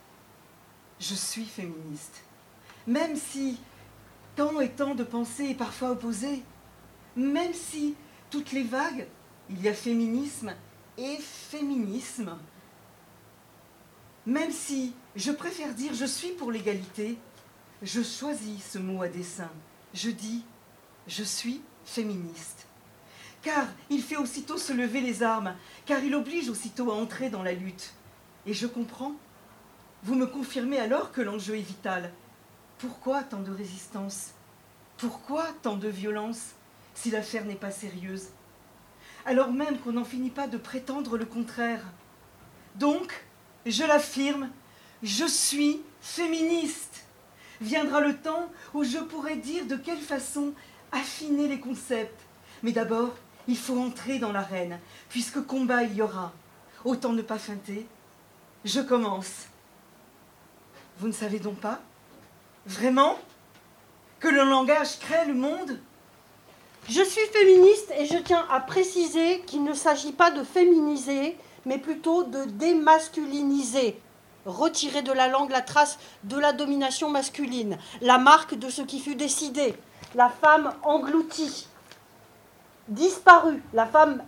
je 1.01 1.15
suis 1.15 1.45
féministe. 1.45 2.23
Même 2.87 3.17
si 3.17 3.59
tant 4.37 4.61
et 4.61 4.71
tant 4.71 4.95
de 4.95 5.05
pensées 5.05 5.51
est 5.51 5.55
parfois 5.55 5.91
opposées, 5.91 6.43
même 7.17 7.53
si 7.53 7.97
toutes 8.31 8.53
les 8.53 8.63
vagues, 8.63 9.07
il 9.51 9.61
y 9.61 9.69
a 9.69 9.75
féminisme 9.75 10.55
et 10.97 11.17
féminisme, 11.19 12.39
même 14.25 14.51
si 14.51 14.95
je 15.15 15.33
préfère 15.33 15.75
dire 15.75 15.93
je 15.95 16.05
suis 16.05 16.33
pour 16.33 16.51
l'égalité, 16.51 17.19
je 17.83 18.03
choisis 18.03 18.65
ce 18.65 18.79
mot 18.79 19.03
à 19.03 19.09
dessein. 19.09 19.51
Je 19.93 20.11
dis 20.11 20.45
je 21.07 21.23
suis 21.23 21.61
féministe. 21.85 22.56
Car 23.47 23.69
il 23.91 24.03
fait 24.03 24.17
aussitôt 24.17 24.57
se 24.57 24.73
lever 24.73 25.01
les 25.01 25.23
armes, 25.23 25.55
car 25.85 26.03
il 26.03 26.17
oblige 26.17 26.49
aussitôt 26.49 26.91
à 26.91 26.97
entrer 26.97 27.31
dans 27.31 27.45
la 27.45 27.53
lutte. 27.53 27.93
Et 28.45 28.53
je 28.53 28.67
comprends. 28.67 29.13
Vous 30.03 30.17
me 30.17 30.27
confirmez 30.27 30.81
alors 30.81 31.13
que 31.13 31.21
l'enjeu 31.21 31.57
est 31.57 31.61
vital. 31.61 32.13
Pourquoi 32.79 33.23
tant 33.23 33.39
de 33.39 33.53
résistance? 33.53 34.33
Pourquoi 34.97 35.47
tant 35.63 35.77
de 35.77 35.87
violence 35.87 36.57
si 36.95 37.13
l'affaire 37.13 37.45
n'est 37.45 37.55
pas 37.55 37.71
sérieuse? 37.71 38.31
Alors 39.25 39.53
même 39.53 39.79
qu'on 39.79 39.93
n'en 39.93 40.05
finit 40.05 40.31
pas 40.31 40.49
de 40.49 40.59
prétendre 40.59 41.17
le 41.17 41.25
contraire. 41.25 41.85
Donc, 42.75 43.27
je 43.65 43.85
l'affirme, 43.85 44.51
je 45.05 45.25
suis 45.25 45.83
féministe. 46.01 47.05
Viendra 47.61 48.01
le 48.01 48.17
temps 48.17 48.51
où 48.75 48.83
je 48.83 48.99
pourrai 48.99 49.37
dire 49.37 49.67
de 49.67 49.77
quelle 49.77 50.01
façon 50.01 50.53
affiner 50.91 51.47
les 51.47 51.61
concepts. 51.61 52.23
Mais 52.65 52.73
d'abord, 52.73 53.15
il 53.49 53.57
faut 53.57 53.79
entrer 53.79 54.19
dans 54.19 54.33
l'arène, 54.33 54.79
puisque 55.09 55.45
combat 55.45 55.83
il 55.83 55.95
y 55.95 56.03
aura. 56.03 56.33
Autant 56.85 57.13
ne 57.13 57.23
pas 57.23 57.39
feinter. 57.39 57.87
Je 58.65 58.81
commence. 58.81 59.47
Vous 60.99 61.09
ne 61.09 61.13
savez 61.13 61.39
donc 61.39 61.57
pas 61.57 61.81
Vraiment 62.67 63.19
Que 64.19 64.29
le 64.29 64.45
langage 64.45 64.99
crée 64.99 65.27
le 65.27 65.35
monde? 65.35 65.79
Je 66.89 67.03
suis 67.03 67.27
féministe 67.33 67.93
et 67.99 68.07
je 68.07 68.19
tiens 68.19 68.47
à 68.51 68.61
préciser 68.61 69.41
qu'il 69.47 69.65
ne 69.65 69.75
s'agit 69.75 70.13
pas 70.13 70.31
de 70.31 70.45
féminiser, 70.45 71.37
mais 71.65 71.79
plutôt 71.79 72.23
de 72.23 72.45
démasculiniser. 72.45 74.01
Retirer 74.45 75.03
de 75.03 75.13
la 75.13 75.27
langue 75.27 75.51
la 75.51 75.63
trace 75.63 75.99
de 76.23 76.39
la 76.39 76.53
domination 76.53 77.11
masculine, 77.11 77.79
la 78.01 78.19
marque 78.19 78.55
de 78.57 78.71
ce 78.71 78.83
qui 78.83 79.01
fut 79.01 79.17
décidé, 79.17 79.75
la 80.15 80.29
femme 80.29 80.73
engloutie, 80.85 81.67
disparue, 82.89 83.63
la 83.73 83.87
femme 83.87 84.23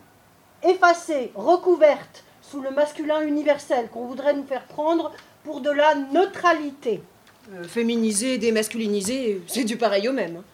effacée, 0.63 1.31
recouverte 1.35 2.25
sous 2.43 2.61
le 2.61 2.71
masculin 2.71 3.21
universel 3.23 3.89
qu'on 3.91 4.07
voudrait 4.07 4.35
nous 4.35 4.47
faire 4.47 4.65
prendre 4.65 5.13
pour 5.45 5.61
de 5.61 5.71
la 5.71 5.95
neutralité. 5.95 7.03
Euh, 7.55 7.65
Féminiser, 7.65 8.39
démasculiniser, 8.39 9.43
c'est 9.47 9.65
du 9.65 9.77
pareil 9.77 10.09
au 10.09 10.13
même. 10.13 10.37
hein. 10.39 10.45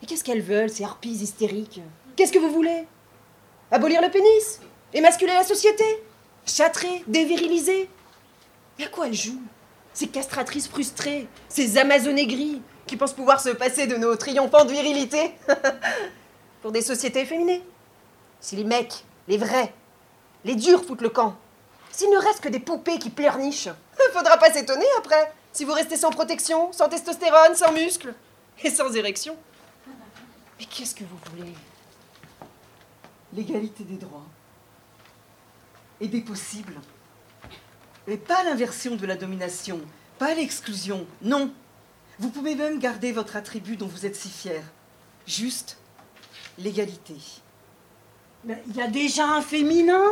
Mais 0.00 0.06
qu'est-ce 0.08 0.24
qu'elles 0.24 0.42
veulent, 0.42 0.70
ces 0.70 0.84
harpies 0.84 1.10
hystériques? 1.10 1.80
Qu'est-ce 2.16 2.32
que 2.32 2.38
vous 2.38 2.50
voulez? 2.50 2.84
Abolir 3.70 4.02
le 4.02 4.10
pénis? 4.10 4.60
Émasculer 4.92 5.32
la 5.34 5.44
société? 5.44 5.84
Châtrer 6.46 7.02
Déviriliser? 7.06 7.88
Mais 8.78 8.84
à 8.86 8.88
quoi 8.88 9.06
elles 9.06 9.14
jouent? 9.14 9.42
Ces 9.92 10.08
castratrices 10.08 10.68
frustrées, 10.68 11.26
ces 11.48 11.78
amazones 11.78 12.18
aigries, 12.18 12.60
qui 12.86 12.96
pensent 12.96 13.14
pouvoir 13.14 13.40
se 13.40 13.48
passer 13.50 13.86
de 13.86 13.96
nos 13.96 14.14
triomphantes 14.16 14.70
virilités 14.70 15.32
pour 16.66 16.72
des 16.72 16.82
sociétés 16.82 17.20
efféminées. 17.20 17.62
Si 18.40 18.56
les 18.56 18.64
mecs, 18.64 19.04
les 19.28 19.38
vrais, 19.38 19.72
les 20.44 20.56
durs 20.56 20.84
foutent 20.84 21.00
le 21.00 21.10
camp, 21.10 21.36
s'il 21.92 22.10
ne 22.10 22.18
reste 22.18 22.40
que 22.40 22.48
des 22.48 22.58
poupées 22.58 22.98
qui 22.98 23.08
pleurnichent, 23.08 23.68
faudra 24.12 24.36
pas 24.36 24.52
s'étonner 24.52 24.84
après, 24.98 25.32
si 25.52 25.64
vous 25.64 25.70
restez 25.70 25.96
sans 25.96 26.10
protection, 26.10 26.72
sans 26.72 26.88
testostérone, 26.88 27.54
sans 27.54 27.70
muscles 27.70 28.12
et 28.64 28.70
sans 28.70 28.92
érection. 28.96 29.36
Mais 30.58 30.64
qu'est-ce 30.64 30.96
que 30.96 31.04
vous 31.04 31.16
voulez? 31.30 31.54
L'égalité 33.32 33.84
des 33.84 33.98
droits 33.98 34.26
et 36.00 36.08
des 36.08 36.20
possibles. 36.20 36.80
Et 38.08 38.16
pas 38.16 38.42
l'inversion 38.42 38.96
de 38.96 39.06
la 39.06 39.14
domination, 39.14 39.80
pas 40.18 40.34
l'exclusion, 40.34 41.06
non. 41.22 41.52
Vous 42.18 42.30
pouvez 42.30 42.56
même 42.56 42.80
garder 42.80 43.12
votre 43.12 43.36
attribut 43.36 43.76
dont 43.76 43.86
vous 43.86 44.04
êtes 44.04 44.16
si 44.16 44.30
fier. 44.30 44.64
Juste 45.28 45.78
l'égalité. 46.58 47.16
Il 48.44 48.76
y 48.76 48.82
a 48.82 48.86
déjà 48.86 49.26
un 49.26 49.40
féminin, 49.42 50.04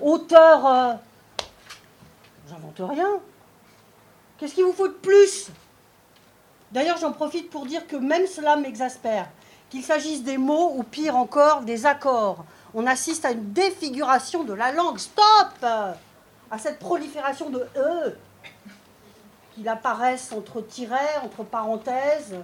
auteur. 0.00 0.66
euh, 0.66 0.92
J'invente 2.48 2.90
rien. 2.90 3.10
Qu'est-ce 4.38 4.54
qu'il 4.54 4.64
vous 4.64 4.72
faut 4.72 4.88
de 4.88 4.92
plus? 4.94 5.48
D'ailleurs, 6.72 6.98
j'en 6.98 7.12
profite 7.12 7.50
pour 7.50 7.66
dire 7.66 7.86
que 7.86 7.96
même 7.96 8.26
cela 8.26 8.56
m'exaspère. 8.56 9.28
Qu'il 9.70 9.84
s'agisse 9.84 10.22
des 10.24 10.38
mots 10.38 10.72
ou 10.76 10.82
pire 10.82 11.16
encore 11.16 11.62
des 11.62 11.86
accords. 11.86 12.44
On 12.74 12.86
assiste 12.86 13.24
à 13.24 13.30
une 13.30 13.52
défiguration 13.52 14.42
de 14.42 14.52
la 14.52 14.72
langue. 14.72 14.98
Stop 14.98 15.62
À 15.62 16.58
cette 16.58 16.78
prolifération 16.80 17.50
de 17.50 17.66
E 17.76 18.16
qu'il 19.54 19.68
apparaissent 19.68 20.32
entre 20.32 20.60
tirets, 20.60 21.16
entre 21.22 21.44
parenthèses, 21.44 22.34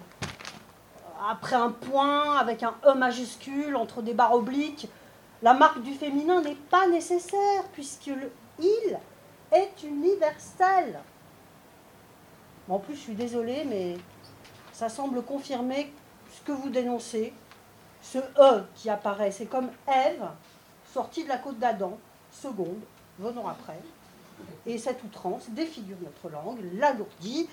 après 1.28 1.56
un 1.56 1.70
point, 1.70 2.36
avec 2.36 2.62
un 2.62 2.74
E 2.86 2.94
majuscule, 2.94 3.76
entre 3.76 4.02
des 4.02 4.14
barres 4.14 4.34
obliques. 4.34 4.88
La 5.42 5.54
marque 5.54 5.82
du 5.82 5.94
féminin 5.94 6.42
n'est 6.42 6.54
pas 6.54 6.86
nécessaire 6.88 7.64
puisque 7.72 8.06
le 8.06 8.30
il 8.58 8.98
est 9.52 9.82
universel. 9.82 11.00
En 12.68 12.78
plus, 12.78 12.94
je 12.94 13.00
suis 13.00 13.14
désolée, 13.14 13.64
mais 13.64 13.96
ça 14.72 14.88
semble 14.88 15.22
confirmer 15.22 15.92
ce 16.32 16.42
que 16.42 16.52
vous 16.52 16.68
dénoncez. 16.68 17.32
Ce 18.02 18.18
E 18.18 18.64
qui 18.74 18.88
apparaît, 18.88 19.30
c'est 19.30 19.46
comme 19.46 19.70
Ève, 19.88 20.28
sortie 20.92 21.24
de 21.24 21.28
la 21.28 21.38
côte 21.38 21.58
d'Adam, 21.58 21.98
seconde, 22.30 22.80
venons 23.18 23.48
après. 23.48 23.80
Et 24.66 24.78
cette 24.78 25.02
outrance 25.04 25.50
défigure 25.50 25.96
notre 26.02 26.32
langue, 26.32 26.60
l'alourdit. 26.74 27.48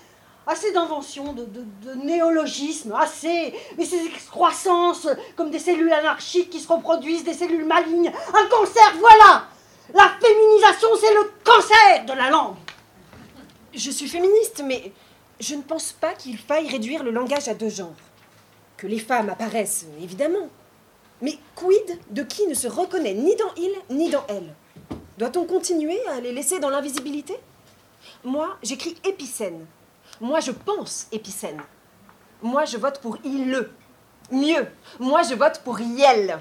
Assez 0.50 0.72
d'inventions, 0.72 1.34
de, 1.34 1.44
de, 1.44 1.92
néologismes, 2.02 2.94
assez. 2.94 3.52
Mais 3.76 3.84
ces 3.84 4.06
excroissances, 4.06 5.06
comme 5.36 5.50
des 5.50 5.58
cellules 5.58 5.92
anarchiques 5.92 6.48
qui 6.48 6.58
se 6.58 6.72
reproduisent, 6.72 7.22
des 7.22 7.34
cellules 7.34 7.66
malignes. 7.66 8.10
Un 8.28 8.48
cancer, 8.48 8.94
voilà 8.98 9.46
La 9.92 10.10
féminisation, 10.18 10.88
c'est 10.98 11.12
le 11.12 11.30
cancer 11.44 12.06
de 12.06 12.14
la 12.14 12.30
langue 12.30 12.56
Je 13.74 13.90
suis 13.90 14.08
féministe, 14.08 14.62
mais 14.64 14.90
je 15.38 15.54
ne 15.54 15.60
pense 15.60 15.92
pas 15.92 16.14
qu'il 16.14 16.38
faille 16.38 16.66
réduire 16.66 17.04
le 17.04 17.10
langage 17.10 17.48
à 17.48 17.54
deux 17.54 17.68
genres. 17.68 17.92
Que 18.78 18.86
les 18.86 19.00
femmes 19.00 19.28
apparaissent, 19.28 19.84
évidemment. 20.02 20.48
Mais 21.20 21.36
quid 21.56 22.00
de 22.08 22.22
qui 22.22 22.46
ne 22.46 22.54
se 22.54 22.68
reconnaît 22.68 23.12
ni 23.12 23.36
dans 23.36 23.54
il 23.58 23.72
ni 23.90 24.08
dans 24.08 24.24
elle? 24.28 24.54
Doit-on 25.18 25.44
continuer 25.44 26.00
à 26.06 26.20
les 26.20 26.32
laisser 26.32 26.58
dans 26.58 26.70
l'invisibilité? 26.70 27.36
Moi, 28.24 28.56
j'écris 28.62 28.96
épicène. 29.04 29.66
Moi, 30.20 30.40
je 30.40 30.50
pense 30.50 31.06
épicène. 31.12 31.60
Moi, 32.42 32.64
je 32.64 32.76
vote 32.76 33.00
pour 33.00 33.18
il. 33.24 33.68
Mieux, 34.30 34.66
moi, 34.98 35.22
je 35.22 35.34
vote 35.34 35.60
pour 35.64 35.80
Yel. 35.80 36.38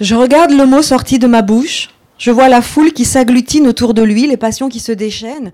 Je 0.00 0.14
regarde 0.14 0.50
le 0.50 0.66
mot 0.66 0.82
sorti 0.82 1.18
de 1.18 1.26
ma 1.26 1.42
bouche. 1.42 1.90
Je 2.18 2.30
vois 2.30 2.48
la 2.48 2.62
foule 2.62 2.92
qui 2.92 3.04
s'agglutine 3.04 3.66
autour 3.68 3.94
de 3.94 4.02
lui, 4.02 4.26
les 4.26 4.36
passions 4.36 4.68
qui 4.68 4.80
se 4.80 4.92
déchaînent. 4.92 5.52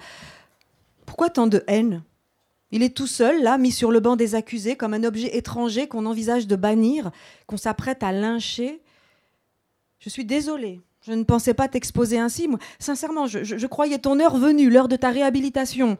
Pourquoi 1.07 1.31
tant 1.31 1.47
de 1.47 1.63
haine? 1.67 2.03
Il 2.71 2.83
est 2.83 2.97
tout 2.97 3.07
seul, 3.07 3.43
là, 3.43 3.59
mis 3.59 3.73
sur 3.73 3.91
le 3.91 4.01
banc 4.01 4.17
des 4.17 4.35
accusés, 4.35 4.77
comme 4.77 4.95
un 4.95 5.05
objet 5.05 5.37
étranger 5.37 5.89
qu'on 5.89 6.07
envisage 6.07 6.47
de 6.47 6.57
bannir, 6.57 7.11
qu'on 7.47 7.57
s'apprête 7.57 8.03
à 8.03 8.13
lyncher. 8.13 8.81
Je 9.99 10.09
suis 10.09 10.25
désolée. 10.25 10.81
Je 11.07 11.13
ne 11.13 11.25
pensais 11.25 11.55
pas 11.55 11.69
t'exposer 11.69 12.19
ainsi. 12.19 12.47
Moi, 12.47 12.59
sincèrement, 12.79 13.27
je, 13.27 13.67
croyais 13.67 13.99
ton 13.99 14.21
heure 14.21 14.37
venue, 14.37 14.69
l'heure 14.69 14.89
de 14.89 14.97
ta 14.97 15.11
réhabilitation. 15.11 15.97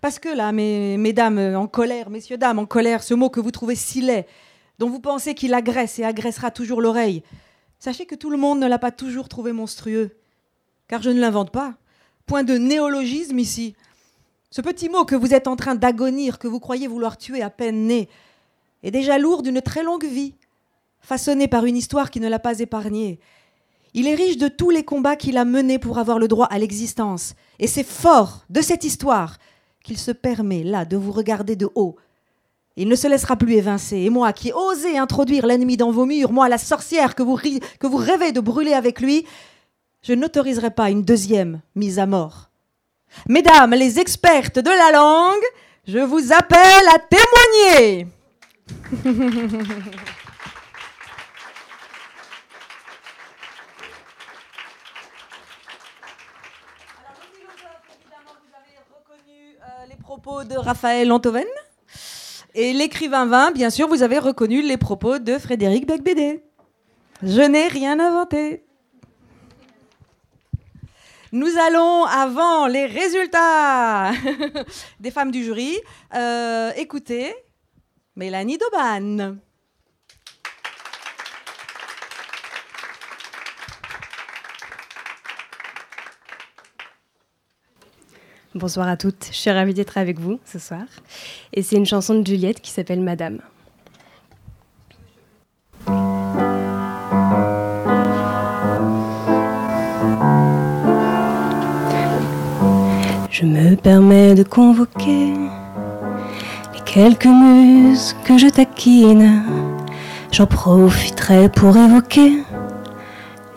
Parce 0.00 0.18
que 0.18 0.28
là, 0.28 0.52
mes, 0.52 0.96
mesdames 0.98 1.38
euh, 1.38 1.58
en 1.58 1.66
colère, 1.66 2.10
messieurs, 2.10 2.36
dames 2.36 2.58
en 2.58 2.66
colère, 2.66 3.02
ce 3.02 3.14
mot 3.14 3.30
que 3.30 3.40
vous 3.40 3.50
trouvez 3.50 3.74
si 3.74 4.02
laid, 4.02 4.26
dont 4.78 4.90
vous 4.90 5.00
pensez 5.00 5.34
qu'il 5.34 5.54
agresse 5.54 5.98
et 5.98 6.04
agressera 6.04 6.50
toujours 6.50 6.82
l'oreille, 6.82 7.22
sachez 7.78 8.04
que 8.04 8.14
tout 8.14 8.28
le 8.30 8.36
monde 8.36 8.60
ne 8.60 8.66
l'a 8.66 8.78
pas 8.78 8.90
toujours 8.90 9.28
trouvé 9.28 9.52
monstrueux. 9.52 10.10
Car 10.88 11.02
je 11.02 11.10
ne 11.10 11.20
l'invente 11.20 11.50
pas. 11.50 11.74
Point 12.26 12.44
de 12.44 12.58
néologisme 12.58 13.38
ici. 13.38 13.74
Ce 14.50 14.60
petit 14.60 14.88
mot 14.88 15.04
que 15.04 15.16
vous 15.16 15.34
êtes 15.34 15.48
en 15.48 15.56
train 15.56 15.74
d'agonir, 15.74 16.38
que 16.38 16.48
vous 16.48 16.60
croyez 16.60 16.86
vouloir 16.86 17.16
tuer 17.16 17.42
à 17.42 17.50
peine 17.50 17.86
né, 17.86 18.08
est 18.82 18.90
déjà 18.90 19.18
lourd 19.18 19.42
d'une 19.42 19.60
très 19.60 19.82
longue 19.82 20.06
vie, 20.06 20.34
façonné 21.00 21.48
par 21.48 21.64
une 21.64 21.76
histoire 21.76 22.10
qui 22.10 22.20
ne 22.20 22.28
l'a 22.28 22.38
pas 22.38 22.60
épargné. 22.60 23.18
Il 23.94 24.06
est 24.06 24.14
riche 24.14 24.36
de 24.36 24.48
tous 24.48 24.70
les 24.70 24.84
combats 24.84 25.16
qu'il 25.16 25.38
a 25.38 25.44
menés 25.44 25.78
pour 25.78 25.98
avoir 25.98 26.18
le 26.18 26.28
droit 26.28 26.46
à 26.46 26.58
l'existence. 26.58 27.34
Et 27.58 27.66
c'est 27.66 27.86
fort 27.86 28.44
de 28.50 28.60
cette 28.60 28.84
histoire 28.84 29.38
qu'il 29.82 29.98
se 29.98 30.10
permet 30.10 30.62
là 30.62 30.84
de 30.84 30.96
vous 30.96 31.12
regarder 31.12 31.56
de 31.56 31.68
haut. 31.74 31.96
Il 32.76 32.88
ne 32.88 32.94
se 32.94 33.08
laissera 33.08 33.36
plus 33.36 33.54
évincer. 33.54 33.96
Et 33.96 34.10
moi 34.10 34.32
qui 34.32 34.50
ai 34.50 34.52
osé 34.52 34.98
introduire 34.98 35.46
l'ennemi 35.46 35.76
dans 35.76 35.90
vos 35.90 36.04
murs, 36.06 36.32
moi 36.32 36.48
la 36.48 36.58
sorcière 36.58 37.14
que 37.14 37.22
vous, 37.22 37.36
que 37.36 37.86
vous 37.86 37.96
rêvez 37.96 38.32
de 38.32 38.40
brûler 38.40 38.74
avec 38.74 39.00
lui, 39.00 39.26
je 40.02 40.12
n'autoriserai 40.12 40.70
pas 40.70 40.90
une 40.90 41.02
deuxième 41.02 41.60
mise 41.74 41.98
à 41.98 42.06
mort. 42.06 42.50
Mesdames 43.28 43.72
les 43.72 43.98
expertes 43.98 44.58
de 44.58 44.70
la 44.70 44.92
langue, 44.92 45.42
je 45.86 45.98
vous 45.98 46.32
appelle 46.32 46.86
à 46.94 46.98
témoigner. 46.98 48.06
les 59.88 59.96
de 60.28 60.56
Raphaël 60.56 61.10
Antoven. 61.10 61.46
Et 62.54 62.72
l'écrivain 62.72 63.26
20, 63.26 63.52
bien 63.52 63.70
sûr, 63.70 63.88
vous 63.88 64.02
avez 64.02 64.18
reconnu 64.18 64.60
les 64.60 64.76
propos 64.76 65.18
de 65.18 65.38
Frédéric 65.38 65.86
Becbédé. 65.86 66.42
Je 67.22 67.40
n'ai 67.40 67.66
rien 67.66 67.98
inventé. 67.98 68.62
Nous 71.32 71.48
allons, 71.58 72.04
avant 72.04 72.66
les 72.66 72.86
résultats 72.86 74.12
des 75.00 75.10
femmes 75.10 75.30
du 75.30 75.44
jury, 75.44 75.78
euh, 76.14 76.72
écouter 76.76 77.34
Mélanie 78.16 78.58
Doban. 78.58 79.36
Bonsoir 88.54 88.88
à 88.88 88.96
toutes, 88.96 89.28
je 89.30 89.36
suis 89.36 89.50
ravie 89.50 89.74
d'être 89.74 89.98
avec 89.98 90.18
vous 90.18 90.40
ce 90.46 90.58
soir. 90.58 90.80
Et 91.52 91.62
c'est 91.62 91.76
une 91.76 91.84
chanson 91.84 92.18
de 92.18 92.26
Juliette 92.26 92.62
qui 92.62 92.70
s'appelle 92.70 93.02
Madame. 93.02 93.40
Je 103.30 103.44
me 103.44 103.76
permets 103.76 104.34
de 104.34 104.42
convoquer 104.44 105.34
les 106.72 106.80
quelques 106.86 107.26
muses 107.26 108.16
que 108.24 108.38
je 108.38 108.48
taquine. 108.48 109.42
J'en 110.32 110.46
profiterai 110.46 111.50
pour 111.50 111.76
évoquer 111.76 112.38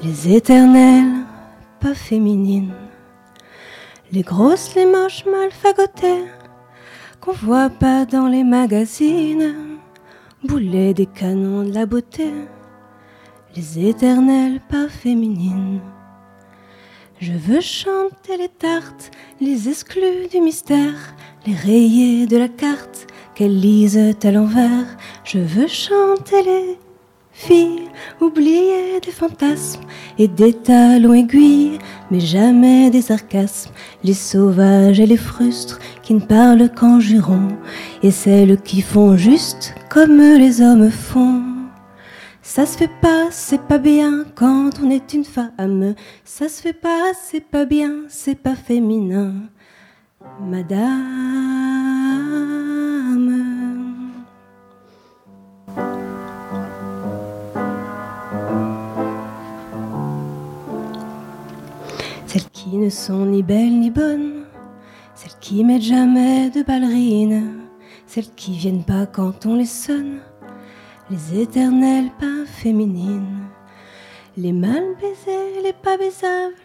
les 0.03 0.35
éternelles 0.35 1.23
pas 1.79 1.95
féminines. 1.95 2.73
Les 4.13 4.23
grosses, 4.23 4.75
les 4.75 4.85
moches 4.85 5.25
mal 5.25 5.51
fagotées, 5.51 6.25
qu'on 7.21 7.31
voit 7.31 7.69
pas 7.69 8.05
dans 8.05 8.27
les 8.27 8.43
magazines, 8.43 9.55
boulet 10.43 10.93
des 10.93 11.05
canons 11.05 11.63
de 11.63 11.73
la 11.73 11.85
beauté, 11.85 12.29
les 13.55 13.87
éternelles 13.87 14.59
pas 14.69 14.89
féminines. 14.89 15.79
Je 17.21 17.31
veux 17.31 17.61
chanter 17.61 18.35
les 18.37 18.49
tartes, 18.49 19.11
les 19.39 19.69
exclus 19.69 20.27
du 20.29 20.41
mystère, 20.41 21.15
les 21.47 21.55
rayés 21.55 22.27
de 22.27 22.35
la 22.35 22.49
carte 22.49 23.07
qu'elles 23.33 23.61
lisent 23.61 24.17
à 24.23 24.31
l'envers. 24.31 24.97
Je 25.23 25.39
veux 25.39 25.67
chanter 25.67 26.43
les 26.43 26.79
filles 27.41 27.89
des 29.03 29.11
fantasmes 29.11 29.81
et 30.17 30.27
des 30.27 30.53
talons 30.53 31.13
aiguilles, 31.13 31.79
mais 32.09 32.19
jamais 32.19 32.89
des 32.89 33.01
sarcasmes, 33.01 33.71
les 34.03 34.13
sauvages 34.13 34.99
et 34.99 35.05
les 35.05 35.17
frustres 35.17 35.79
qui 36.03 36.13
ne 36.13 36.19
parlent 36.19 36.69
qu'en 36.69 36.99
jurant, 36.99 37.47
et 38.03 38.11
celles 38.11 38.61
qui 38.61 38.81
font 38.81 39.17
juste 39.17 39.73
comme 39.89 40.17
les 40.17 40.61
hommes 40.61 40.91
font. 40.91 41.41
Ça 42.43 42.65
se 42.65 42.77
fait 42.77 42.91
pas, 43.01 43.27
c'est 43.31 43.61
pas 43.61 43.77
bien 43.77 44.25
quand 44.35 44.71
on 44.83 44.89
est 44.89 45.13
une 45.13 45.25
femme. 45.25 45.95
Ça 46.25 46.49
se 46.49 46.61
fait 46.61 46.73
pas, 46.73 47.13
c'est 47.13 47.45
pas 47.45 47.65
bien, 47.65 48.03
c'est 48.07 48.35
pas 48.35 48.55
féminin. 48.55 49.33
Madame. 50.39 51.91
Celles 62.31 62.49
qui 62.51 62.77
ne 62.77 62.89
sont 62.89 63.25
ni 63.25 63.43
belles 63.43 63.77
ni 63.77 63.91
bonnes, 63.91 64.45
celles 65.15 65.37
qui 65.41 65.65
mettent 65.65 65.81
jamais 65.81 66.49
de 66.49 66.63
ballerines, 66.63 67.67
celles 68.07 68.33
qui 68.37 68.53
viennent 68.53 68.85
pas 68.85 69.05
quand 69.05 69.45
on 69.45 69.55
les 69.55 69.65
sonne, 69.65 70.21
les 71.09 71.41
éternelles 71.41 72.09
pas 72.21 72.45
féminines, 72.45 73.49
les 74.37 74.53
mal 74.53 74.95
baisées, 75.01 75.61
les 75.61 75.73
pas 75.73 75.97
baisables, 75.97 76.55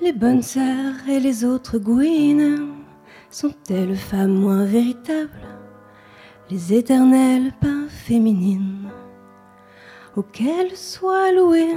les 0.00 0.12
bonnes 0.12 0.42
sœurs 0.42 1.08
et 1.08 1.18
les 1.18 1.44
autres 1.44 1.78
gouines, 1.78 2.68
sont-elles 3.32 3.96
femmes 3.96 4.38
moins 4.38 4.64
véritables, 4.64 5.48
les 6.52 6.72
éternelles 6.72 7.52
pas 7.60 7.88
féminines? 7.88 8.92
Auquel 10.16 10.74
soit 10.74 11.30
loué 11.32 11.68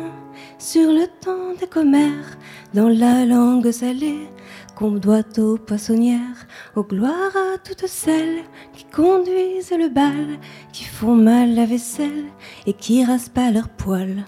sur 0.58 0.92
le 0.92 1.06
temps 1.22 1.54
des 1.60 1.68
commères, 1.68 2.38
dans 2.74 2.90
la 2.90 3.26
langue 3.26 3.72
salée 3.72 4.28
qu'on 4.76 4.92
doit 4.92 5.38
aux 5.38 5.58
poissonnières, 5.58 6.48
aux 6.76 6.84
gloires 6.84 7.36
à 7.36 7.58
toutes 7.58 7.88
celles 7.88 8.44
qui 8.74 8.86
conduisent 8.86 9.74
le 9.78 9.90
bal, 9.90 10.40
qui 10.72 10.86
font 10.86 11.16
mal 11.16 11.54
la 11.54 11.66
vaisselle 11.66 12.26
et 12.66 12.74
qui 12.74 13.04
raspent 13.04 13.34
pas 13.34 13.52
leurs 13.52 13.68
poils, 13.68 14.24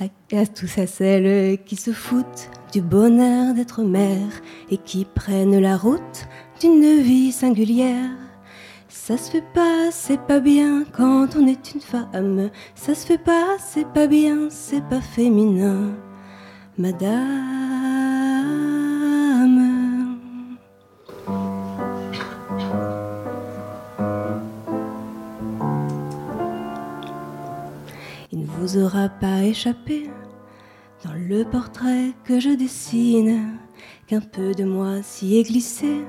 à, 0.00 0.04
à 0.36 0.46
tous 0.46 0.78
à 0.78 0.86
celles 0.86 1.58
qui 1.64 1.74
se 1.74 1.90
foutent 1.90 2.48
du 2.72 2.80
bonheur 2.80 3.54
d'être 3.54 3.82
mère 3.82 4.40
et 4.70 4.78
qui 4.78 5.04
prennent 5.04 5.60
la 5.60 5.76
route 5.76 6.28
d'une 6.60 7.00
vie 7.00 7.32
singulière. 7.32 8.10
Ça 9.04 9.16
se 9.16 9.32
fait 9.32 9.44
pas, 9.52 9.90
c'est 9.90 10.20
pas 10.28 10.38
bien 10.38 10.84
quand 10.84 11.34
on 11.34 11.48
est 11.48 11.74
une 11.74 11.80
femme. 11.80 12.50
Ça 12.76 12.94
se 12.94 13.04
fait 13.04 13.18
pas, 13.18 13.56
c'est 13.58 13.88
pas 13.92 14.06
bien, 14.06 14.46
c'est 14.48 14.84
pas 14.88 15.00
féminin. 15.00 15.90
Madame. 16.78 17.18
Il 28.30 28.38
ne 28.38 28.46
vous 28.46 28.78
aura 28.78 29.08
pas 29.08 29.42
échappé 29.42 30.12
dans 31.04 31.14
le 31.14 31.42
portrait 31.42 32.12
que 32.22 32.38
je 32.38 32.50
dessine 32.50 33.58
qu'un 34.06 34.20
peu 34.20 34.52
de 34.52 34.62
moi 34.62 35.02
s'y 35.02 35.38
est 35.38 35.42
glissé 35.42 36.04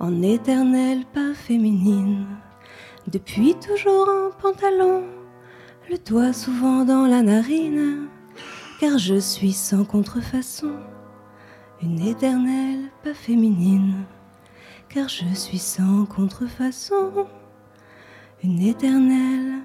en 0.00 0.22
éternelle 0.22 1.04
pas 1.12 1.34
féminine. 1.34 2.26
Depuis 3.06 3.54
toujours 3.54 4.08
en 4.08 4.30
pantalon, 4.30 5.04
le 5.90 5.98
doigt 5.98 6.32
souvent 6.32 6.84
dans 6.84 7.06
la 7.06 7.22
narine, 7.22 8.08
car 8.80 8.98
je 8.98 9.18
suis 9.18 9.52
sans 9.52 9.84
contrefaçon, 9.84 10.74
une 11.82 12.00
éternelle 12.00 12.90
pas 13.02 13.14
féminine, 13.14 14.04
car 14.88 15.08
je 15.08 15.34
suis 15.34 15.58
sans 15.58 16.04
contrefaçon, 16.06 17.26
une 18.44 18.60
éternelle 18.60 19.62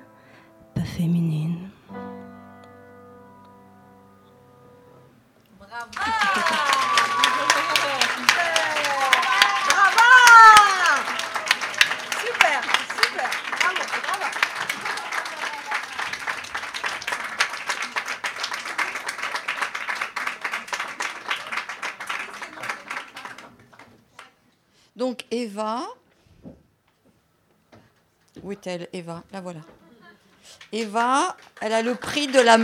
pas 0.74 0.82
féminine. 0.82 1.70
Super, 5.92 6.43
Eva. 25.34 25.88
Où 28.44 28.52
est-elle, 28.52 28.88
Eva? 28.94 29.24
La 29.32 29.42
voilà. 29.42 29.62
Eva, 30.72 31.36
elle 31.60 31.74
a 31.74 31.82
le 31.82 31.96
prix 31.96 32.28
de 32.28 32.40
la. 32.40 32.60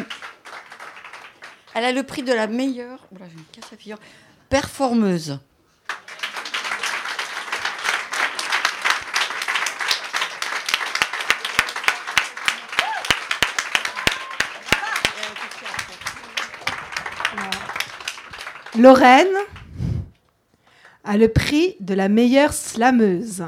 Elle 1.73 1.85
a 1.85 1.91
le 1.91 2.03
prix 2.03 2.21
de 2.21 2.31
la 2.31 2.45
meilleure. 2.45 3.07
Je 3.11 3.17
me 3.17 3.43
casse 3.51 3.71
la 3.71 3.77
figure. 3.77 3.97
Performeuse. 4.49 5.39
Lorraine 18.75 19.27
a 21.03 21.17
le 21.17 21.27
prix 21.29 21.75
de 21.79 21.93
la 21.93 22.09
meilleure 22.09 22.53
slameuse. 22.53 23.43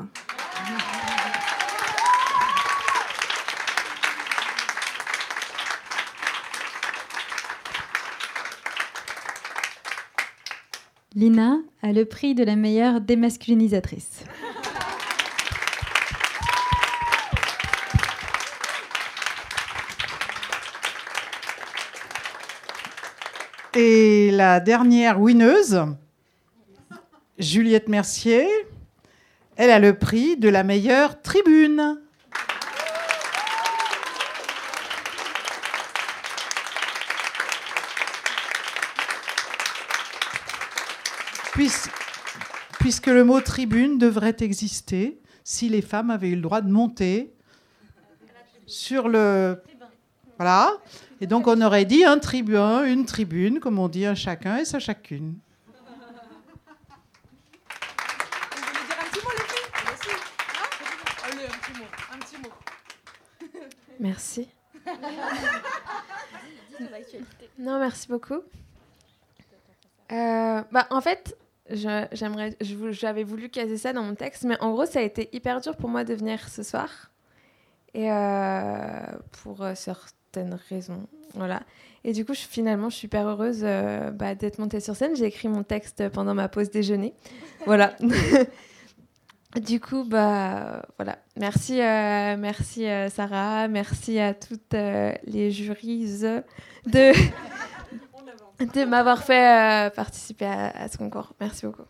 Lina 11.14 11.58
a 11.84 11.92
le 11.92 12.06
prix 12.06 12.36
de 12.36 12.44
la 12.44 12.56
meilleure 12.56 13.02
démasculinisatrice. 13.02 14.24
Et 23.74 24.32
la 24.32 24.60
dernière 24.60 25.20
winneuse, 25.20 25.86
Juliette 27.42 27.90
Mercier, 27.90 28.48
elle 29.56 29.72
a 29.72 29.80
le 29.80 29.98
prix 29.98 30.38
de 30.38 30.48
la 30.48 30.64
meilleure 30.64 31.22
tribune. 31.22 32.00
Puis- 41.54 41.72
puisque 42.80 43.08
le 43.08 43.24
mot 43.24 43.42
tribune 43.42 43.98
devrait 43.98 44.38
exister 44.40 45.20
si 45.44 45.68
les 45.70 45.82
femmes 45.82 46.10
avaient 46.10 46.30
eu 46.30 46.36
le 46.36 46.42
droit 46.42 46.62
de 46.62 46.72
monter 46.72 47.34
sur 48.66 49.10
le... 49.10 49.62
Voilà. 50.38 50.78
Et 51.20 51.28
donc 51.28 51.48
on 51.48 51.60
aurait 51.62 51.86
dit 51.86 52.04
un 52.04 52.18
tribun, 52.20 52.86
une 52.86 53.06
tribune, 53.06 53.60
comme 53.60 53.80
on 53.80 53.88
dit 53.88 54.06
un 54.06 54.16
chacun 54.16 54.58
et 54.58 54.66
sa 54.66 54.80
chacune. 54.80 55.36
Allez, 61.24 61.46
un 61.46 61.58
petit 61.60 61.80
mot, 61.80 61.86
un 62.12 62.18
petit 62.18 62.38
mot. 62.42 62.50
Merci. 64.02 64.50
Non, 67.60 67.80
merci 67.80 68.08
beaucoup. 68.08 68.42
Euh, 70.12 70.62
bah, 70.72 70.88
en 70.90 71.00
fait, 71.00 71.38
j'aimerais, 71.70 72.58
j'avais 72.60 73.24
voulu 73.24 73.50
caser 73.50 73.78
ça 73.78 73.94
dans 73.94 74.02
mon 74.02 74.16
texte, 74.16 74.44
mais 74.44 74.60
en 74.60 74.72
gros, 74.72 74.88
ça 74.88 75.00
a 75.00 75.04
été 75.04 75.30
hyper 75.34 75.62
dur 75.62 75.78
pour 75.78 75.88
moi 75.88 76.04
de 76.04 76.16
venir 76.16 76.50
ce 76.50 76.64
soir. 76.64 77.12
Et 77.94 78.12
euh, 78.12 79.06
pour 79.44 79.62
euh, 79.62 79.74
certaines 79.76 80.58
raisons. 80.70 81.08
Voilà. 81.36 81.62
Et 82.04 82.14
du 82.14 82.26
coup, 82.26 82.34
je, 82.34 82.40
finalement, 82.40 82.90
je 82.90 82.96
suis 82.96 83.02
super 83.02 83.28
heureuse 83.28 83.62
euh, 83.64 84.10
bah, 84.10 84.34
d'être 84.34 84.58
montée 84.58 84.80
sur 84.80 84.96
scène. 84.96 85.16
J'ai 85.16 85.26
écrit 85.26 85.48
mon 85.48 85.64
texte 85.64 86.10
pendant 86.10 86.34
ma 86.34 86.50
pause 86.50 86.72
déjeuner. 86.72 87.14
Voilà. 87.66 87.96
Du 89.60 89.82
coup, 89.82 90.06
bah 90.06 90.86
voilà. 90.98 91.18
Merci, 91.36 91.82
euh, 91.82 92.38
merci 92.38 92.88
euh, 92.88 93.10
Sarah, 93.10 93.68
merci 93.68 94.18
à 94.18 94.34
toutes 94.34 94.74
euh, 94.74 95.12
les 95.26 95.52
jurys 95.52 96.22
de, 96.86 97.12
m'avoir 98.86 99.24
fait 99.24 99.94
participer 99.94 100.46
à, 100.46 100.88
ce 100.88 100.98
concours. 100.98 101.34
Merci 101.42 101.66
beaucoup. 101.66 101.84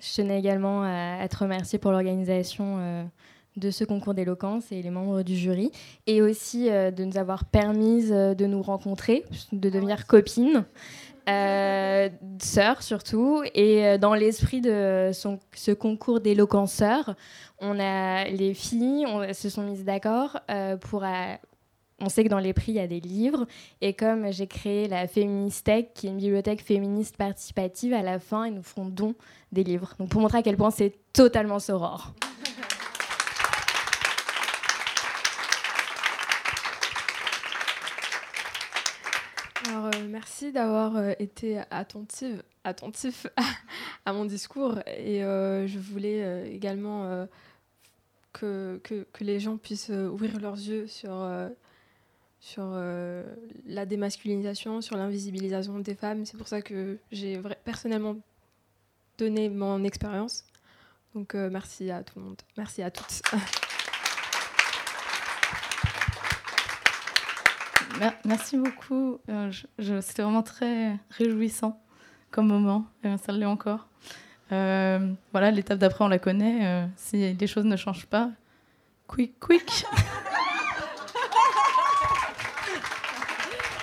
Je 0.00 0.14
tenais 0.16 0.38
également 0.38 0.82
à, 0.84 1.20
à 1.20 1.28
te 1.28 1.36
remercier 1.36 1.78
pour 1.78 1.92
l'organisation 1.92 3.10
de 3.56 3.70
ce 3.70 3.84
concours 3.84 4.14
d'éloquence 4.14 4.72
et 4.72 4.80
les 4.82 4.90
membres 4.90 5.22
du 5.22 5.36
jury, 5.36 5.70
et 6.06 6.22
aussi 6.22 6.70
euh, 6.70 6.90
de 6.90 7.04
nous 7.04 7.18
avoir 7.18 7.44
permis 7.44 8.10
euh, 8.10 8.34
de 8.34 8.46
nous 8.46 8.62
rencontrer, 8.62 9.24
de 9.52 9.68
devenir 9.68 10.06
copines, 10.06 10.64
euh, 11.28 12.08
sœurs 12.40 12.82
surtout. 12.82 13.42
Et 13.54 13.98
dans 13.98 14.14
l'esprit 14.14 14.60
de 14.60 15.10
son- 15.12 15.38
ce 15.54 15.70
concours 15.70 16.20
d'éloquenceurs, 16.20 17.14
on 17.60 17.78
a 17.78 18.24
les 18.24 18.54
filles 18.54 19.04
on, 19.06 19.32
se 19.32 19.48
sont 19.48 19.62
mises 19.62 19.84
d'accord 19.84 20.40
pour 20.80 21.04
on 22.04 22.08
sait 22.08 22.24
que 22.24 22.28
dans 22.28 22.40
les 22.40 22.52
prix, 22.52 22.72
il 22.72 22.74
y 22.76 22.80
a 22.80 22.88
des 22.88 22.98
livres. 22.98 23.46
Et 23.80 23.92
comme 23.92 24.32
j'ai 24.32 24.48
créé 24.48 24.88
la 24.88 25.06
Féministech, 25.06 25.92
qui 25.94 26.08
est 26.08 26.10
une 26.10 26.16
bibliothèque 26.16 26.60
féministe 26.64 27.16
participative, 27.16 27.92
à 27.92 28.02
la 28.02 28.18
fin, 28.18 28.46
ils 28.46 28.54
nous 28.54 28.62
feront 28.64 28.86
don 28.86 29.14
des 29.52 29.62
livres. 29.62 29.94
Donc 30.00 30.08
pour 30.08 30.20
montrer 30.20 30.38
à 30.38 30.42
quel 30.42 30.56
point 30.56 30.72
c'est 30.72 30.94
totalement 31.12 31.60
soror. 31.60 32.12
Alors, 39.68 39.86
euh, 39.86 39.90
merci 40.08 40.52
d'avoir 40.52 40.96
euh, 40.96 41.12
été 41.18 41.60
attentive, 41.70 42.42
attentif 42.64 43.26
à 44.06 44.12
mon 44.12 44.24
discours. 44.24 44.78
Et 44.86 45.24
euh, 45.24 45.66
je 45.66 45.78
voulais 45.78 46.22
euh, 46.22 46.44
également 46.46 47.26
que, 48.32 48.80
que, 48.84 49.06
que 49.12 49.24
les 49.24 49.40
gens 49.40 49.56
puissent 49.56 49.90
ouvrir 49.90 50.40
leurs 50.40 50.56
yeux 50.56 50.86
sur, 50.86 51.26
sur 52.40 52.74
la 53.66 53.86
démasculinisation, 53.86 54.80
sur 54.80 54.96
l'invisibilisation 54.96 55.78
des 55.78 55.94
femmes. 55.94 56.24
C'est 56.26 56.36
pour 56.36 56.48
ça 56.48 56.62
que 56.62 56.98
j'ai 57.10 57.40
personnellement 57.64 58.16
donné 59.18 59.48
mon 59.48 59.84
expérience. 59.84 60.44
Donc, 61.14 61.34
merci 61.34 61.90
à 61.90 62.02
tout 62.02 62.18
le 62.18 62.24
monde. 62.24 62.40
Merci 62.56 62.82
à 62.82 62.90
toutes. 62.90 63.22
Merci 68.24 68.56
beaucoup. 68.56 69.20
Euh, 69.28 69.50
je- 69.50 69.66
je- 69.78 70.00
C'était 70.00 70.22
vraiment 70.22 70.42
très 70.42 70.98
réjouissant 71.10 71.80
comme 72.30 72.46
moment. 72.48 72.86
Et 73.04 73.16
ça 73.18 73.32
l'est 73.32 73.44
encore. 73.44 73.86
Euh, 74.50 75.12
voilà, 75.32 75.50
l'étape 75.50 75.78
d'après, 75.78 76.04
on 76.04 76.08
la 76.08 76.18
connaît. 76.18 76.66
Euh, 76.66 76.86
si 76.96 77.32
les 77.34 77.46
choses 77.46 77.64
ne 77.64 77.76
changent 77.76 78.06
pas, 78.06 78.30
quick, 79.06 79.38
quick. 79.40 79.84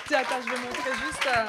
Tiens, 0.06 0.18
attends, 0.20 0.40
je 0.44 0.50
vais 0.50 0.58
montrer 0.58 0.90
juste. 1.06 1.26
euh, 1.26 1.46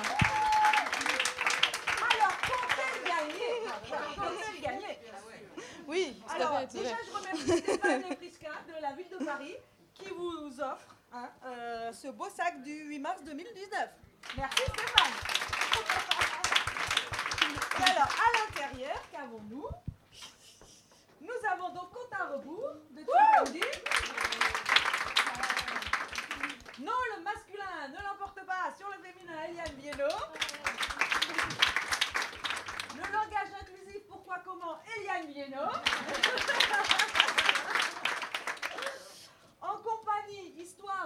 Oui, 5.87 6.15
tout 6.25 6.31
à 6.31 6.35
alors 6.35 6.59
fait, 6.59 6.67
tout 6.67 6.77
à 6.77 6.81
déjà 6.83 6.95
je 7.05 7.17
remercie 7.17 7.57
Stéphane 7.63 8.01
Leprisca 8.09 8.49
de 8.67 8.81
la 8.81 8.91
ville 8.93 9.05
de 9.19 9.25
Paris 9.25 9.55
qui 9.93 10.09
vous 10.09 10.59
offre 10.61 10.95
hein, 11.13 11.29
euh, 11.45 11.91
ce 11.93 12.07
beau 12.07 12.29
sac 12.29 12.61
du 12.63 12.71
8 12.71 12.99
mars 12.99 13.23
2019. 13.23 13.89
Merci 14.37 14.61
Stéphane. 14.63 15.11
Et 17.79 17.83
alors 17.91 18.07
à 18.07 18.27
l'intérieur, 18.37 19.01
qu'avons-nous? 19.11 19.67
Nous 21.21 21.49
avons 21.51 21.69
donc 21.69 21.91
compte 21.91 22.13
à 22.19 22.25
rebours 22.33 22.73
de 22.91 23.01
Tchaikovsky. 23.03 23.61
Non, 26.79 26.93
le 27.15 27.23
masculin 27.23 27.89
ne 27.89 28.01
l'emporte 28.07 28.43
pas 28.45 28.71
sur 28.75 28.87
le 28.89 28.97
féminin, 29.03 29.43
Eliane 29.47 29.75
Bieno. 29.75 30.07
Le 32.95 33.01
langage 33.11 33.53
inclusif, 33.61 34.01
pourquoi, 34.09 34.37
comment, 34.43 34.79
Eliane 34.97 35.27
Bieno. 35.27 35.61
En 39.61 39.77
compagnie, 39.77 40.55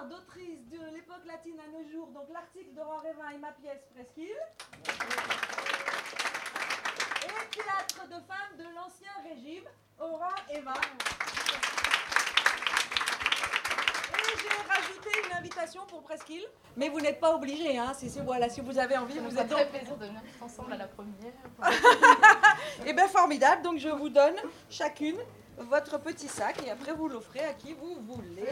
histoire 0.05 0.07
d'autrice 0.07 0.67
de 0.69 0.93
l'époque 0.93 1.25
latine 1.25 1.59
à 1.59 1.67
nos 1.71 1.87
jours, 1.89 2.07
donc 2.07 2.27
l'article 2.31 2.73
de 2.73 2.81
Révin 2.81 3.29
et 3.33 3.37
ma 3.37 3.51
pièce 3.51 3.81
Presqu'île. 3.93 4.35
Et 7.23 7.47
Pilâtre 7.51 8.07
de 8.07 8.21
femmes 8.25 8.57
de 8.57 8.63
l'ancien 8.75 9.11
régime, 9.23 9.63
Aura 9.99 10.35
Eva. 10.49 10.73
Et 14.13 14.37
j'ai 14.41 14.73
rajouté 14.73 15.09
une 15.27 15.37
invitation 15.37 15.85
pour 15.87 16.03
Presqu'île, 16.03 16.45
mais 16.75 16.89
vous 16.89 16.99
n'êtes 16.99 17.19
pas 17.19 17.35
obligés, 17.35 17.77
hein. 17.77 17.93
Si, 17.93 18.09
voilà, 18.19 18.49
si 18.49 18.61
vous 18.61 18.77
avez 18.77 18.97
envie, 18.97 19.19
vous 19.19 19.37
êtes 19.37 19.49
très 19.49 19.69
plaisir 19.69 19.95
de 19.97 20.05
venir 20.05 20.21
ensemble 20.41 20.73
à 20.73 20.77
la 20.77 20.87
première. 20.87 21.33
Eh 22.85 22.93
bien, 22.93 23.07
formidable. 23.07 23.61
Donc, 23.63 23.77
je 23.77 23.89
vous 23.89 24.09
donne 24.09 24.35
chacune 24.69 25.17
votre 25.57 25.99
petit 25.99 26.27
sac 26.27 26.57
et 26.65 26.71
après, 26.71 26.93
vous 26.93 27.07
l'offrez 27.07 27.45
à 27.45 27.53
qui 27.53 27.73
vous 27.73 27.97
voulez. 28.07 28.47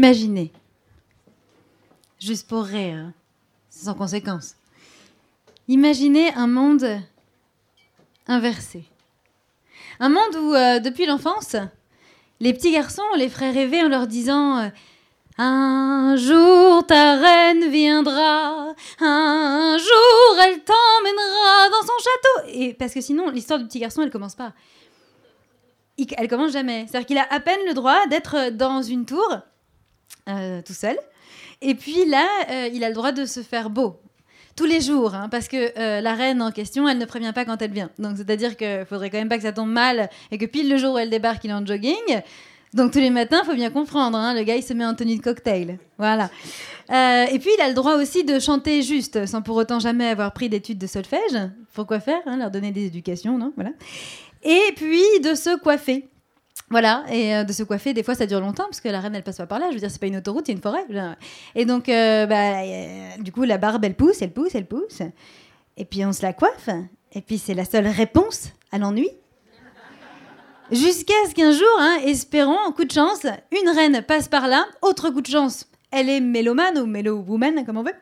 Imaginez, 0.00 0.52
juste 2.20 2.46
pour 2.48 2.64
rire, 2.64 2.96
hein, 2.98 3.14
sans 3.70 3.94
conséquence. 3.94 4.54
Imaginez 5.68 6.34
un 6.34 6.46
monde 6.48 7.00
inversé. 8.26 8.84
Un 9.98 10.10
monde 10.10 10.36
où, 10.38 10.52
euh, 10.54 10.80
depuis 10.80 11.06
l'enfance, 11.06 11.56
les 12.40 12.52
petits 12.52 12.72
garçons, 12.72 13.04
on 13.14 13.16
les 13.16 13.30
ferait 13.30 13.52
rêver 13.52 13.82
en 13.82 13.88
leur 13.88 14.06
disant 14.06 14.58
euh, 14.58 14.68
Un 15.38 16.14
jour 16.18 16.86
ta 16.86 17.16
reine 17.16 17.70
viendra, 17.70 18.74
un 19.00 19.78
jour 19.78 20.42
elle 20.44 20.62
t'emmènera 20.62 21.70
dans 21.70 21.86
son 21.86 21.98
château. 22.04 22.48
Et 22.52 22.74
parce 22.74 22.92
que 22.92 23.00
sinon, 23.00 23.30
l'histoire 23.30 23.58
du 23.58 23.64
petit 23.66 23.78
garçon, 23.80 24.02
elle 24.02 24.10
commence 24.10 24.34
pas. 24.34 24.52
Il- 25.96 26.06
elle 26.18 26.28
commence 26.28 26.52
jamais. 26.52 26.84
C'est-à-dire 26.86 27.06
qu'il 27.06 27.16
a 27.18 27.32
à 27.32 27.40
peine 27.40 27.60
le 27.66 27.72
droit 27.72 28.06
d'être 28.08 28.50
dans 28.50 28.82
une 28.82 29.06
tour, 29.06 29.38
euh, 30.28 30.60
tout 30.62 30.72
seul. 30.72 30.96
Et 31.62 31.74
puis 31.76 32.04
là, 32.06 32.26
euh, 32.50 32.68
il 32.72 32.82
a 32.82 32.88
le 32.88 32.94
droit 32.94 33.12
de 33.12 33.24
se 33.26 33.40
faire 33.40 33.70
beau. 33.70 34.00
Tous 34.56 34.64
les 34.64 34.80
jours, 34.80 35.14
hein, 35.14 35.28
parce 35.30 35.48
que 35.48 35.78
euh, 35.78 36.00
la 36.00 36.14
reine 36.14 36.42
en 36.42 36.50
question, 36.50 36.88
elle 36.88 36.98
ne 36.98 37.04
prévient 37.04 37.32
pas 37.34 37.44
quand 37.44 37.60
elle 37.62 37.70
vient. 37.70 37.90
Donc 37.98 38.16
c'est-à-dire 38.16 38.56
qu'il 38.56 38.84
faudrait 38.88 39.10
quand 39.10 39.18
même 39.18 39.28
pas 39.28 39.36
que 39.36 39.42
ça 39.42 39.52
tombe 39.52 39.70
mal 39.70 40.08
et 40.30 40.38
que 40.38 40.46
pile 40.46 40.68
le 40.68 40.78
jour 40.78 40.94
où 40.94 40.98
elle 40.98 41.10
débarque, 41.10 41.44
il 41.44 41.50
est 41.50 41.54
en 41.54 41.64
jogging. 41.64 42.22
Donc 42.74 42.92
tous 42.92 42.98
les 42.98 43.10
matins, 43.10 43.44
faut 43.44 43.54
bien 43.54 43.70
comprendre, 43.70 44.18
hein, 44.18 44.34
le 44.34 44.42
gars 44.42 44.56
il 44.56 44.62
se 44.62 44.72
met 44.72 44.84
en 44.84 44.94
tenue 44.94 45.16
de 45.16 45.22
cocktail. 45.22 45.78
Voilà. 45.98 46.30
Et 46.90 47.38
puis 47.38 47.50
il 47.56 47.60
a 47.60 47.68
le 47.68 47.74
droit 47.74 47.96
aussi 47.96 48.24
de 48.24 48.38
chanter 48.40 48.82
juste, 48.82 49.26
sans 49.26 49.42
pour 49.42 49.56
autant 49.56 49.78
jamais 49.78 50.08
avoir 50.08 50.32
pris 50.32 50.48
d'études 50.48 50.78
de 50.78 50.86
solfège. 50.86 51.38
Pourquoi 51.72 52.00
faire 52.00 52.20
hein, 52.26 52.38
Leur 52.38 52.50
donner 52.50 52.72
des 52.72 52.86
éducations, 52.86 53.38
non? 53.38 53.52
Voilà. 53.56 53.70
Et 54.42 54.72
puis 54.74 55.04
de 55.22 55.34
se 55.34 55.56
coiffer. 55.58 56.08
Voilà, 56.68 57.04
et 57.10 57.36
euh, 57.36 57.44
de 57.44 57.52
se 57.52 57.62
coiffer, 57.62 57.94
des 57.94 58.02
fois 58.02 58.16
ça 58.16 58.26
dure 58.26 58.40
longtemps 58.40 58.64
parce 58.64 58.80
que 58.80 58.88
la 58.88 59.00
reine 59.00 59.14
elle 59.14 59.22
passe 59.22 59.36
pas 59.36 59.46
par 59.46 59.60
là. 59.60 59.66
Je 59.68 59.74
veux 59.74 59.80
dire, 59.80 59.90
c'est 59.90 60.00
pas 60.00 60.08
une 60.08 60.16
autoroute, 60.16 60.46
c'est 60.46 60.52
une 60.52 60.60
forêt. 60.60 60.84
Et 61.54 61.64
donc, 61.64 61.88
euh, 61.88 62.26
bah, 62.26 62.62
euh, 62.62 63.08
du 63.20 63.30
coup, 63.30 63.44
la 63.44 63.56
barbe 63.56 63.84
elle 63.84 63.94
pousse, 63.94 64.20
elle 64.20 64.32
pousse, 64.32 64.54
elle 64.54 64.66
pousse. 64.66 65.02
Et 65.76 65.84
puis 65.84 66.04
on 66.04 66.12
se 66.12 66.22
la 66.22 66.32
coiffe. 66.32 66.68
Et 67.12 67.20
puis 67.20 67.38
c'est 67.38 67.54
la 67.54 67.64
seule 67.64 67.86
réponse 67.86 68.50
à 68.72 68.78
l'ennui. 68.78 69.10
Jusqu'à 70.72 71.14
ce 71.28 71.34
qu'un 71.34 71.52
jour, 71.52 71.76
hein, 71.78 71.98
espérons, 72.04 72.72
coup 72.74 72.84
de 72.84 72.90
chance, 72.90 73.24
une 73.52 73.68
reine 73.68 74.02
passe 74.02 74.26
par 74.26 74.48
là. 74.48 74.66
Autre 74.82 75.10
coup 75.10 75.20
de 75.20 75.28
chance, 75.28 75.70
elle 75.92 76.08
est 76.08 76.20
mélomane 76.20 76.78
ou 76.78 76.86
mélo-woman, 76.86 77.64
comme 77.64 77.76
on 77.76 77.84
veut. 77.84 77.94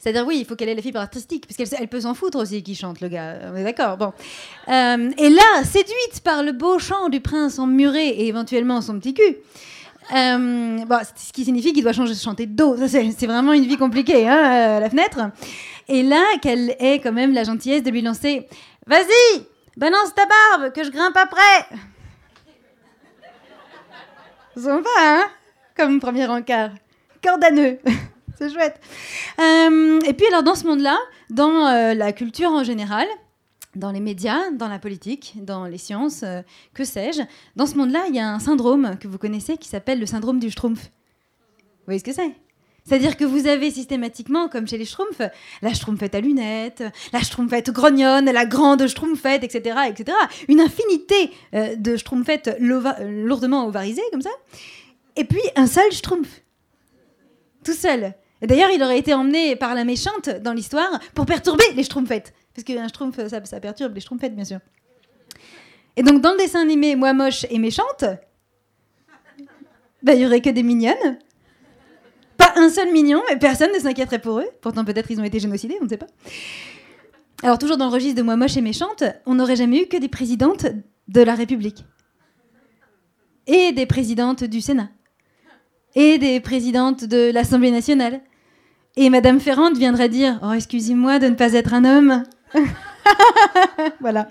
C'est-à-dire, 0.00 0.26
oui, 0.26 0.38
il 0.40 0.46
faut 0.46 0.56
qu'elle 0.56 0.70
ait 0.70 0.74
la 0.74 0.80
fibre 0.80 0.98
artistique, 0.98 1.46
parce 1.46 1.58
qu'elle 1.58 1.78
elle 1.78 1.88
peut 1.88 2.00
s'en 2.00 2.14
foutre 2.14 2.38
aussi 2.38 2.62
qui 2.62 2.74
chante, 2.74 3.02
le 3.02 3.08
gars. 3.08 3.36
On 3.52 3.56
est 3.56 3.64
d'accord, 3.64 3.98
bon. 3.98 4.14
Euh, 4.68 5.10
et 5.18 5.28
là, 5.28 5.62
séduite 5.62 6.22
par 6.24 6.42
le 6.42 6.52
beau 6.52 6.78
chant 6.78 7.10
du 7.10 7.20
prince 7.20 7.58
emmuré 7.58 8.08
et 8.08 8.26
éventuellement 8.26 8.80
son 8.80 8.98
petit 8.98 9.12
cul, 9.12 9.36
euh, 10.16 10.84
bon, 10.86 10.98
ce 11.04 11.32
qui 11.34 11.44
signifie 11.44 11.74
qu'il 11.74 11.82
doit 11.82 11.92
changer, 11.92 12.14
chanter 12.14 12.46
de 12.46 12.56
dos. 12.56 12.76
C'est 12.88 13.26
vraiment 13.26 13.52
une 13.52 13.66
vie 13.66 13.76
compliquée, 13.76 14.26
hein, 14.26 14.78
euh, 14.78 14.80
la 14.80 14.88
fenêtre. 14.88 15.18
Et 15.86 16.02
là, 16.02 16.24
qu'elle 16.40 16.74
ait 16.78 16.98
quand 17.00 17.12
même 17.12 17.34
la 17.34 17.44
gentillesse 17.44 17.82
de 17.82 17.90
lui 17.90 18.00
lancer 18.00 18.48
Vas-y, 18.86 19.42
balance 19.76 20.14
ta 20.14 20.24
barbe, 20.24 20.72
que 20.72 20.82
je 20.82 20.90
grimpe 20.90 21.16
après. 21.16 21.76
Sympa, 24.56 24.88
hein 24.98 25.24
Comme 25.76 26.00
premier 26.00 26.26
encart. 26.26 26.70
Cordaneux. 27.22 27.78
C'est 28.40 28.50
chouette. 28.50 28.80
Euh, 29.38 30.00
et 30.06 30.14
puis, 30.14 30.26
alors, 30.28 30.42
dans 30.42 30.54
ce 30.54 30.66
monde-là, 30.66 30.96
dans 31.28 31.66
euh, 31.66 31.92
la 31.92 32.12
culture 32.12 32.50
en 32.50 32.64
général, 32.64 33.06
dans 33.76 33.90
les 33.90 34.00
médias, 34.00 34.50
dans 34.52 34.68
la 34.68 34.78
politique, 34.78 35.34
dans 35.36 35.66
les 35.66 35.76
sciences, 35.76 36.22
euh, 36.22 36.40
que 36.72 36.84
sais-je, 36.84 37.20
dans 37.56 37.66
ce 37.66 37.76
monde-là, 37.76 38.06
il 38.08 38.14
y 38.14 38.18
a 38.18 38.26
un 38.26 38.38
syndrome 38.38 38.96
que 38.98 39.08
vous 39.08 39.18
connaissez 39.18 39.58
qui 39.58 39.68
s'appelle 39.68 40.00
le 40.00 40.06
syndrome 40.06 40.40
du 40.40 40.50
Schtroumpf. 40.50 40.84
Vous 40.84 41.84
voyez 41.84 41.98
ce 41.98 42.04
que 42.04 42.14
c'est? 42.14 42.30
C'est-à-dire 42.86 43.18
que 43.18 43.26
vous 43.26 43.46
avez 43.46 43.70
systématiquement, 43.70 44.48
comme 44.48 44.66
chez 44.66 44.78
les 44.78 44.86
Schtroumpfs, 44.86 45.20
la 45.60 45.74
Schtroumpfette 45.74 46.14
à 46.14 46.20
lunettes, 46.22 46.82
la 47.12 47.20
Schtroumpfette 47.20 47.70
grognonne, 47.70 48.24
la 48.24 48.46
grande 48.46 48.86
Schtroumpfette, 48.86 49.44
etc., 49.44 49.80
etc. 49.86 50.16
Une 50.48 50.60
infinité 50.60 51.30
de 51.52 51.96
Schtroumpfettes 51.98 52.56
lourdement 52.58 53.66
ovarisées, 53.66 54.02
comme 54.10 54.22
ça. 54.22 54.30
Et 55.16 55.24
puis 55.24 55.42
un 55.56 55.66
seul 55.66 55.92
Schtroumpf. 55.92 56.40
Tout 57.62 57.74
seul. 57.74 58.14
Et 58.42 58.46
d'ailleurs, 58.46 58.70
il 58.70 58.82
aurait 58.82 58.98
été 58.98 59.12
emmené 59.14 59.54
par 59.56 59.74
la 59.74 59.84
méchante 59.84 60.30
dans 60.42 60.52
l'histoire 60.52 60.98
pour 61.14 61.26
perturber 61.26 61.64
les 61.74 61.82
Schtroumpfettes. 61.82 62.32
Parce 62.54 62.64
qu'un 62.64 62.88
Schtroumpf, 62.88 63.18
ça, 63.28 63.60
perturbe 63.60 63.94
les 63.94 64.00
Schtroumpfettes, 64.00 64.34
bien 64.34 64.44
sûr. 64.44 64.58
Et 65.96 66.02
donc, 66.02 66.20
dans 66.20 66.32
le 66.32 66.38
dessin 66.38 66.62
animé 66.62 66.96
Moi 66.96 67.12
moche 67.12 67.44
et 67.50 67.58
méchante, 67.58 68.04
bah, 70.02 70.14
il 70.14 70.22
y 70.22 70.26
aurait 70.26 70.40
que 70.40 70.50
des 70.50 70.62
mignonnes. 70.62 71.18
Pas 72.36 72.54
un 72.56 72.70
seul 72.70 72.90
mignon, 72.92 73.22
et 73.30 73.36
personne 73.36 73.70
ne 73.74 73.78
s'inquiéterait 73.78 74.20
pour 74.20 74.38
eux. 74.38 74.48
Pourtant, 74.62 74.84
peut-être 74.84 75.10
ils 75.10 75.20
ont 75.20 75.24
été 75.24 75.38
génocidés, 75.38 75.76
on 75.80 75.84
ne 75.84 75.88
sait 75.90 75.98
pas. 75.98 76.06
Alors, 77.42 77.58
toujours 77.58 77.76
dans 77.76 77.86
le 77.86 77.92
registre 77.92 78.16
de 78.16 78.22
Moi 78.22 78.36
moche 78.36 78.56
et 78.56 78.62
méchante, 78.62 79.04
on 79.26 79.34
n'aurait 79.34 79.56
jamais 79.56 79.82
eu 79.82 79.86
que 79.86 79.98
des 79.98 80.08
présidentes 80.08 80.66
de 81.08 81.20
la 81.20 81.34
République. 81.34 81.84
Et 83.46 83.72
des 83.72 83.86
présidentes 83.86 84.44
du 84.44 84.60
Sénat. 84.60 84.88
Et 85.94 86.18
des 86.18 86.40
présidentes 86.40 87.04
de 87.04 87.30
l'Assemblée 87.32 87.70
nationale. 87.70 88.22
Et 88.96 89.08
Madame 89.08 89.40
Ferrand 89.40 89.72
viendrait 89.72 90.08
dire 90.08 90.38
Oh, 90.42 90.52
excusez-moi 90.52 91.18
de 91.18 91.28
ne 91.28 91.34
pas 91.34 91.52
être 91.52 91.74
un 91.74 91.84
homme. 91.84 92.24
voilà. 94.00 94.30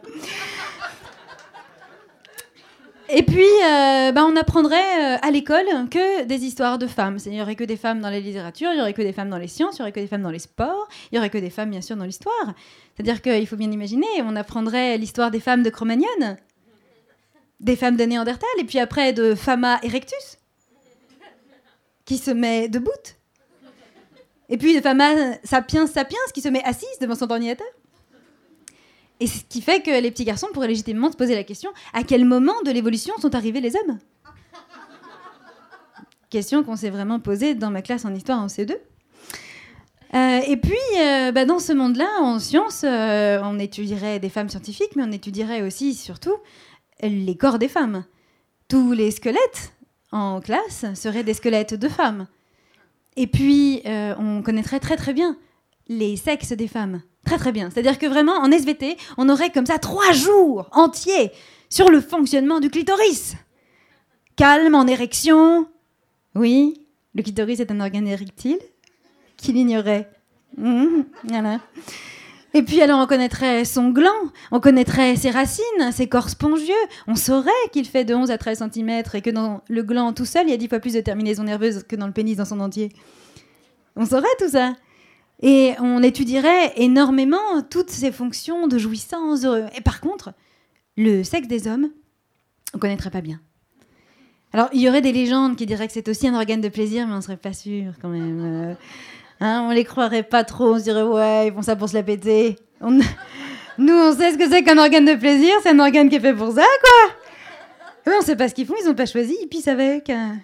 Et 3.11 3.23
puis, 3.23 3.41
euh, 3.41 4.11
bah, 4.11 4.23
on 4.26 4.36
apprendrait 4.36 5.15
euh, 5.15 5.18
à 5.23 5.31
l'école 5.31 5.65
que 5.90 6.26
des 6.26 6.45
histoires 6.45 6.77
de 6.77 6.86
femmes. 6.86 7.18
Il 7.26 7.31
n'y 7.31 7.41
aurait 7.41 7.56
que 7.56 7.64
des 7.64 7.77
femmes 7.77 8.02
dans 8.02 8.10
la 8.11 8.19
littérature, 8.19 8.69
il 8.72 8.76
n'y 8.76 8.81
aurait 8.81 8.94
que 8.94 9.02
des 9.02 9.14
femmes 9.14 9.31
dans 9.31 9.40
les 9.40 9.48
sciences, 9.48 9.77
il 9.77 9.81
n'y 9.81 9.84
aurait 9.84 9.91
que 9.91 9.99
des 9.99 10.07
femmes 10.07 10.22
dans 10.22 10.30
les 10.30 10.40
sports, 10.40 10.88
il 11.06 11.15
n'y 11.15 11.19
aurait 11.19 11.31
que 11.31 11.40
des 11.40 11.49
femmes, 11.49 11.72
bien 11.72 11.81
sûr, 11.81 11.95
dans 11.95 12.06
l'histoire. 12.06 12.53
C'est-à-dire 12.94 13.23
qu'il 13.23 13.48
faut 13.48 13.56
bien 13.56 13.72
imaginer, 13.72 14.06
on 14.23 14.36
apprendrait 14.36 14.98
l'histoire 14.99 15.31
des 15.31 15.40
femmes 15.40 15.64
de 15.64 15.72
Cro-Magnon, 15.72 16.38
des 17.60 17.76
femmes 17.76 17.98
de 17.98 18.03
Néandertal, 18.03 18.49
et 18.60 18.64
puis 18.64 18.77
après 18.77 19.11
de 19.11 19.34
Fama 19.34 19.80
erectus, 19.81 20.38
qui 22.06 22.19
se 22.19 22.30
met 22.30 22.69
debout. 22.69 22.91
Et 24.49 24.57
puis 24.57 24.76
de 24.76 24.81
Fama 24.81 25.35
sapiens 25.43 25.88
sapiens, 25.88 26.17
qui 26.34 26.41
se 26.41 26.49
met 26.49 26.63
assise 26.63 26.99
devant 26.99 27.15
son 27.15 27.30
ordinateur. 27.30 27.67
Et 29.19 29.27
ce 29.27 29.43
qui 29.47 29.61
fait 29.61 29.81
que 29.81 30.01
les 30.01 30.11
petits 30.11 30.23
garçons 30.23 30.47
pourraient 30.53 30.67
légitimement 30.67 31.11
se 31.11 31.17
poser 31.17 31.35
la 31.35 31.43
question 31.43 31.71
à 31.93 32.03
quel 32.03 32.26
moment 32.26 32.61
de 32.65 32.71
l'évolution 32.71 33.13
sont 33.19 33.35
arrivés 33.35 33.61
les 33.61 33.76
hommes? 33.76 33.99
Question 36.30 36.63
qu'on 36.63 36.76
s'est 36.76 36.89
vraiment 36.89 37.19
posée 37.19 37.55
dans 37.55 37.71
ma 37.71 37.81
classe 37.81 38.05
en 38.05 38.13
histoire 38.13 38.39
en 38.39 38.47
C2. 38.47 38.77
Euh, 40.13 40.39
et 40.47 40.57
puis, 40.57 40.77
euh, 40.99 41.31
bah, 41.31 41.45
dans 41.45 41.59
ce 41.59 41.73
monde-là, 41.73 42.07
en 42.21 42.39
sciences, 42.39 42.84
euh, 42.84 43.39
on 43.43 43.59
étudierait 43.59 44.19
des 44.19 44.30
femmes 44.30 44.49
scientifiques, 44.49 44.95
mais 44.95 45.03
on 45.03 45.11
étudierait 45.11 45.61
aussi, 45.61 45.93
surtout, 45.93 46.35
les 47.01 47.35
corps 47.35 47.59
des 47.59 47.67
femmes. 47.67 48.05
Tous 48.67 48.91
les 48.93 49.11
squelettes 49.11 49.73
en 50.11 50.39
classe 50.39 50.85
seraient 50.95 51.23
des 51.23 51.34
squelettes 51.34 51.76
de 51.76 51.88
femmes. 51.88 52.27
Et 53.22 53.28
puis, 53.28 53.82
euh, 53.86 54.16
on 54.18 54.41
connaîtrait 54.41 54.80
très 54.80 54.96
très 54.96 55.14
bien 55.14 55.36
les 55.90 56.16
sexes 56.16 56.54
des 56.54 56.70
femmes. 56.70 57.02
Très 57.26 57.38
très 57.38 57.52
bien. 57.52 57.70
C'est-à-dire 57.70 58.00
que 58.00 58.06
vraiment, 58.06 58.38
en 58.38 58.50
SVT, 58.50 58.96
on 59.18 59.28
aurait 59.28 59.50
comme 59.52 59.66
ça 59.66 59.78
trois 59.78 60.14
jours 60.14 60.70
entiers 60.72 61.32
sur 61.70 61.90
le 61.91 62.00
fonctionnement 62.00 62.62
du 62.62 62.70
clitoris. 62.70 63.36
Calme, 64.38 64.74
en 64.74 64.88
érection. 64.88 65.68
Oui, 66.34 66.86
le 67.14 67.22
clitoris 67.22 67.60
est 67.60 67.72
un 67.72 67.82
organe 67.82 68.08
érectile. 68.08 68.60
Qui 69.36 69.52
l'ignorait 69.52 70.10
Mhm, 70.58 71.04
Voilà. 71.26 71.60
Et 72.53 72.63
puis 72.63 72.81
alors 72.81 72.99
on 72.99 73.05
connaîtrait 73.05 73.63
son 73.63 73.89
gland, 73.89 74.09
on 74.51 74.59
connaîtrait 74.59 75.15
ses 75.15 75.30
racines, 75.30 75.91
ses 75.91 76.07
corps 76.07 76.30
spongieux, 76.30 76.73
on 77.07 77.15
saurait 77.15 77.51
qu'il 77.71 77.85
fait 77.85 78.05
de 78.05 78.15
11 78.15 78.31
à 78.31 78.38
13 78.39 78.63
cm 78.73 79.03
et 79.13 79.21
que 79.21 79.30
dans 79.30 79.61
le 79.69 79.84
gland 79.84 80.13
tout 80.13 80.26
seul, 80.26 80.47
il 80.47 80.51
y 80.51 80.53
a 80.53 80.57
10 80.57 80.67
fois 80.67 80.80
plus 80.80 80.93
de 80.93 81.01
terminaisons 81.01 81.43
nerveuses 81.43 81.84
que 81.88 81.95
dans 81.95 82.07
le 82.07 82.13
pénis 82.13 82.38
dans 82.38 82.45
son 82.45 82.59
entier. 82.59 82.91
On 83.95 84.05
saurait 84.05 84.27
tout 84.39 84.49
ça. 84.49 84.73
Et 85.41 85.73
on 85.80 86.03
étudierait 86.03 86.73
énormément 86.76 87.61
toutes 87.69 87.89
ces 87.89 88.11
fonctions 88.11 88.67
de 88.67 88.77
jouissance. 88.77 89.45
Et 89.76 89.81
par 89.81 90.01
contre, 90.01 90.34
le 90.97 91.23
sexe 91.23 91.47
des 91.47 91.67
hommes, 91.67 91.89
on 92.73 92.80
connaîtrait 92.80 93.09
pas 93.09 93.21
bien. 93.21 93.39
Alors, 94.51 94.67
il 94.73 94.81
y 94.81 94.89
aurait 94.89 95.01
des 95.01 95.13
légendes 95.13 95.55
qui 95.55 95.65
diraient 95.65 95.88
que 95.88 95.93
c'est 95.93 96.09
aussi 96.09 96.27
un 96.27 96.34
organe 96.34 96.59
de 96.59 96.69
plaisir, 96.69 97.07
mais 97.07 97.13
on 97.13 97.21
serait 97.21 97.38
pas 97.38 97.53
sûr 97.53 97.93
quand 98.01 98.09
même. 98.09 98.41
Euh, 98.43 98.73
hein, 99.40 99.66
on 99.68 99.72
les 99.72 99.84
croirait 99.84 100.24
pas 100.24 100.44
trop, 100.44 100.74
on 100.74 100.78
se 100.80 100.84
dirait 100.84 101.02
ouais, 101.03 101.48
ils 101.48 101.53
font 101.53 101.61
ça 101.61 101.76
pour 101.76 101.90
se 101.90 101.94
la 101.95 102.03
péter. 102.03 102.57
Nous, 102.82 103.94
on 103.94 104.14
sait 104.16 104.34
ce 104.34 104.38
que 104.38 104.49
c'est 104.49 104.64
qu'un 104.64 104.78
organe 104.78 105.06
de 105.06 105.16
plaisir, 105.16 105.53
c'est 105.64 105.70
un 105.70 105.80
organe 105.80 106.10
qui 106.10 106.16
est 106.18 106.20
fait 106.20 106.34
pour 106.34 106.52
ça, 106.52 106.64
quoi. 106.82 108.11
Eux, 108.11 108.16
on 108.20 108.22
sait 108.22 108.36
pas 108.36 108.49
ce 108.49 108.53
qu'ils 108.56 108.66
font, 108.66 108.76
ils 108.84 108.90
ont 108.90 108.94
pas 108.95 109.06
choisi, 109.06 109.38
ils 109.41 109.48
pissent 109.48 109.68
avec. 109.70 110.10
hein. 110.10 110.38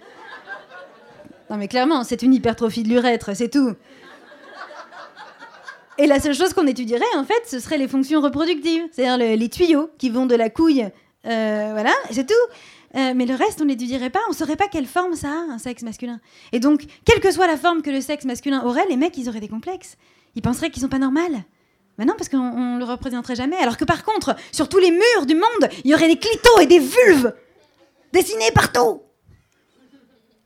Non, 1.50 1.58
mais 1.58 1.68
clairement, 1.68 2.04
c'est 2.04 2.22
une 2.22 2.34
hypertrophie 2.34 2.84
de 2.84 2.90
l'urètre, 2.90 3.36
c'est 3.36 3.50
tout. 3.50 3.74
Et 5.98 6.08
la 6.08 6.20
seule 6.20 6.34
chose 6.34 6.54
qu'on 6.54 6.68
étudierait, 6.68 7.04
en 7.18 7.24
fait, 7.24 7.42
ce 7.48 7.60
serait 7.60 7.78
les 7.78 7.88
fonctions 7.88 8.20
reproductives, 8.22 8.84
c'est-à-dire 8.92 9.18
le- 9.18 9.36
les 9.36 9.50
tuyaux 9.50 9.90
qui 9.98 10.10
vont 10.10 10.26
de 10.26 10.36
la 10.36 10.50
couille, 10.50 10.86
euh, 11.26 11.70
voilà, 11.72 11.92
c'est 12.12 12.28
tout. 12.28 12.34
Euh, 12.96 13.14
mais 13.16 13.26
le 13.26 13.36
reste, 13.36 13.62
on 13.62 13.66
l'étudierait 13.66 14.10
pas, 14.10 14.22
on 14.30 14.34
saurait 14.34 14.56
pas 14.56 14.68
quelle 14.68 14.86
forme 14.86 15.16
ça 15.16 15.30
a, 15.30 15.54
un 15.54 15.58
sexe 15.58 15.84
masculin. 15.84 16.22
Et 16.54 16.60
donc, 16.60 16.86
quelle 17.04 17.20
que 17.20 17.32
soit 17.32 17.48
la 17.48 17.58
forme 17.58 17.82
que 17.82 17.90
le 17.90 18.00
sexe 18.00 18.26
masculin 18.26 18.64
aurait, 18.64 18.86
les 18.88 18.96
mecs, 18.96 19.18
ils 19.18 19.28
auraient 19.28 19.42
des 19.42 19.50
complexes. 19.50 19.98
Ils 20.36 20.42
penseraient 20.42 20.70
qu'ils 20.70 20.82
sont 20.82 20.90
pas 20.90 21.00
normaux. 21.00 21.20
Mais 21.98 22.06
non, 22.06 22.14
parce 22.18 22.30
qu'on 22.30 22.38
on 22.38 22.78
le 22.78 22.86
représenterait 22.86 23.36
jamais. 23.36 23.58
Alors 23.58 23.78
que 23.78 23.86
par 23.86 24.04
contre, 24.04 24.36
sur 24.52 24.70
tous 24.70 24.80
les 24.80 24.92
murs 24.92 25.26
du 25.26 25.36
monde, 25.36 25.70
il 25.84 25.92
y 25.92 25.94
aurait 25.94 26.08
des 26.08 26.20
clitos 26.20 26.60
et 26.60 26.68
des 26.68 26.80
vulves 26.80 27.34
dessinés 28.14 28.52
partout. 28.54 29.02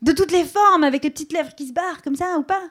De 0.02 0.12
toutes 0.12 0.32
les 0.32 0.44
formes, 0.44 0.84
avec 0.84 1.04
les 1.04 1.10
petites 1.10 1.32
lèvres 1.32 1.54
qui 1.54 1.68
se 1.68 1.72
barrent, 1.72 2.02
comme 2.02 2.16
ça, 2.16 2.38
ou 2.38 2.42
pas. 2.42 2.62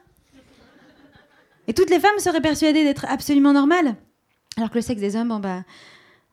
Et 1.68 1.74
toutes 1.74 1.90
les 1.90 2.00
femmes 2.00 2.18
seraient 2.18 2.42
persuadées 2.42 2.84
d'être 2.84 3.06
absolument 3.08 3.54
normales. 3.54 3.96
Alors 4.58 4.72
que 4.72 4.76
le 4.76 4.82
sexe 4.82 5.00
des 5.00 5.16
hommes, 5.16 5.40
bah, 5.42 5.64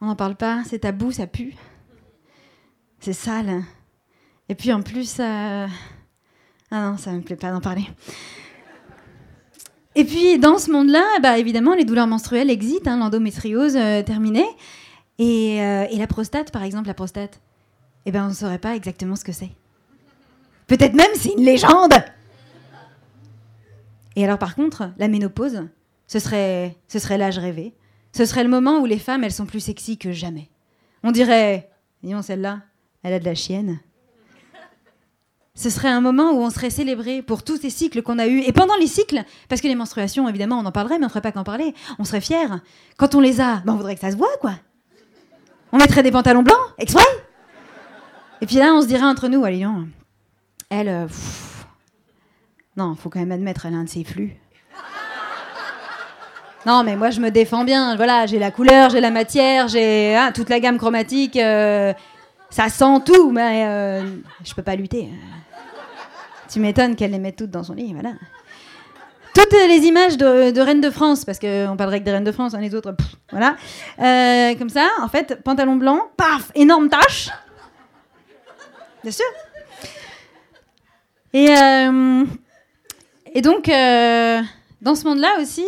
on 0.00 0.06
n'en 0.06 0.16
parle 0.16 0.36
pas, 0.36 0.62
c'est 0.68 0.80
tabou, 0.80 1.12
ça 1.12 1.26
pue. 1.26 1.54
C'est 3.00 3.12
sale. 3.12 3.62
Et 4.48 4.54
puis 4.54 4.72
en 4.72 4.82
plus, 4.82 5.08
ça... 5.08 5.66
Ah 6.70 6.90
non, 6.90 6.96
ça 6.96 7.12
me 7.12 7.20
plaît 7.20 7.36
pas 7.36 7.52
d'en 7.52 7.60
parler. 7.60 7.86
Et 9.94 10.04
puis 10.04 10.38
dans 10.38 10.58
ce 10.58 10.70
monde-là, 10.70 11.04
bah, 11.22 11.38
évidemment, 11.38 11.74
les 11.74 11.84
douleurs 11.84 12.06
menstruelles 12.06 12.50
existent, 12.50 12.90
hein, 12.90 12.98
l'endométriose 12.98 13.76
euh, 13.76 14.02
terminée. 14.02 14.46
Et, 15.18 15.62
euh, 15.62 15.86
et 15.90 15.96
la 15.96 16.06
prostate, 16.06 16.50
par 16.50 16.62
exemple, 16.62 16.88
la 16.88 16.94
prostate, 16.94 17.40
eh 18.04 18.12
ben, 18.12 18.26
on 18.26 18.28
ne 18.28 18.34
saurait 18.34 18.58
pas 18.58 18.76
exactement 18.76 19.16
ce 19.16 19.24
que 19.24 19.32
c'est. 19.32 19.50
Peut-être 20.66 20.94
même 20.94 21.10
c'est 21.14 21.32
une 21.32 21.44
légende. 21.44 21.94
Et 24.16 24.24
alors 24.24 24.38
par 24.38 24.54
contre, 24.54 24.90
la 24.98 25.08
ménopause, 25.08 25.68
ce 26.06 26.18
serait, 26.18 26.76
ce 26.88 26.98
serait 26.98 27.18
l'âge 27.18 27.38
rêvé. 27.38 27.74
Ce 28.12 28.24
serait 28.24 28.44
le 28.44 28.50
moment 28.50 28.80
où 28.80 28.86
les 28.86 28.98
femmes, 28.98 29.24
elles 29.24 29.32
sont 29.32 29.46
plus 29.46 29.60
sexy 29.60 29.98
que 29.98 30.12
jamais. 30.12 30.48
On 31.02 31.12
dirait, 31.12 31.70
disons 32.02 32.22
celle-là, 32.22 32.62
elle 33.06 33.12
a 33.12 33.20
de 33.20 33.24
la 33.24 33.36
chienne. 33.36 33.78
Ce 35.54 35.70
serait 35.70 35.88
un 35.88 36.00
moment 36.00 36.32
où 36.32 36.42
on 36.42 36.50
serait 36.50 36.70
célébré 36.70 37.22
pour 37.22 37.44
tous 37.44 37.56
ces 37.56 37.70
cycles 37.70 38.02
qu'on 38.02 38.18
a 38.18 38.26
eus. 38.26 38.40
Et 38.40 38.52
pendant 38.52 38.74
les 38.74 38.88
cycles, 38.88 39.22
parce 39.48 39.60
que 39.60 39.68
les 39.68 39.76
menstruations, 39.76 40.28
évidemment, 40.28 40.58
on 40.58 40.66
en 40.66 40.72
parlerait, 40.72 40.98
mais 40.98 41.04
on 41.04 41.06
ne 41.06 41.10
ferait 41.10 41.20
pas 41.20 41.30
qu'en 41.30 41.44
parler. 41.44 41.72
On 42.00 42.04
serait 42.04 42.20
fiers. 42.20 42.48
Quand 42.96 43.14
on 43.14 43.20
les 43.20 43.40
a, 43.40 43.62
ben, 43.64 43.74
on 43.74 43.76
voudrait 43.76 43.94
que 43.94 44.00
ça 44.00 44.10
se 44.10 44.16
voit, 44.16 44.36
quoi. 44.40 44.54
On 45.70 45.78
mettrait 45.78 46.02
des 46.02 46.10
pantalons 46.10 46.42
blancs, 46.42 46.58
exprès. 46.78 47.04
Et 48.40 48.46
puis 48.46 48.56
là, 48.56 48.74
on 48.74 48.82
se 48.82 48.88
dirait 48.88 49.06
entre 49.06 49.28
nous, 49.28 49.44
allez, 49.44 49.64
elle, 50.68 50.88
euh, 50.88 51.06
pff, 51.06 51.64
non, 52.76 52.96
faut 52.96 53.08
quand 53.08 53.20
même 53.20 53.32
admettre, 53.32 53.66
elle 53.66 53.74
a 53.74 53.76
un 53.76 53.84
de 53.84 53.88
ses 53.88 54.02
flux. 54.02 54.36
Non, 56.66 56.82
mais 56.82 56.96
moi, 56.96 57.10
je 57.10 57.20
me 57.20 57.30
défends 57.30 57.62
bien. 57.62 57.94
Voilà, 57.94 58.26
j'ai 58.26 58.40
la 58.40 58.50
couleur, 58.50 58.90
j'ai 58.90 59.00
la 59.00 59.12
matière, 59.12 59.68
j'ai 59.68 60.16
hein, 60.16 60.32
toute 60.34 60.48
la 60.48 60.58
gamme 60.58 60.76
chromatique. 60.76 61.36
euh, 61.36 61.92
ça 62.56 62.70
sent 62.70 63.02
tout, 63.04 63.30
mais 63.32 63.66
euh, 63.66 64.02
je 64.42 64.54
peux 64.54 64.62
pas 64.62 64.76
lutter. 64.76 65.10
Tu 66.50 66.58
m'étonnes 66.58 66.96
qu'elle 66.96 67.10
les 67.10 67.18
mette 67.18 67.36
toutes 67.36 67.50
dans 67.50 67.62
son 67.62 67.74
lit, 67.74 67.92
voilà. 67.92 68.14
Toutes 69.34 69.52
les 69.52 69.80
images 69.80 70.16
de, 70.16 70.52
de 70.52 70.60
Reine 70.62 70.80
de 70.80 70.88
France, 70.88 71.26
parce 71.26 71.38
qu'on 71.38 71.74
parlerait 71.76 72.00
que 72.00 72.06
des 72.06 72.12
Reines 72.12 72.24
de 72.24 72.32
France, 72.32 72.54
hein, 72.54 72.60
les 72.62 72.74
autres, 72.74 72.94
voilà. 73.30 73.56
Euh, 73.98 74.54
comme 74.54 74.70
ça, 74.70 74.88
en 75.02 75.08
fait, 75.08 75.42
pantalon 75.44 75.76
blanc, 75.76 76.00
paf, 76.16 76.50
énorme 76.54 76.88
tache. 76.88 77.28
Bien 79.02 79.12
sûr. 79.12 79.26
Et, 81.34 81.50
euh, 81.50 82.24
donc, 83.42 83.68
euh, 83.68 84.40
dans 84.80 84.94
ce 84.94 85.04
monde-là 85.04 85.28
aussi, 85.42 85.62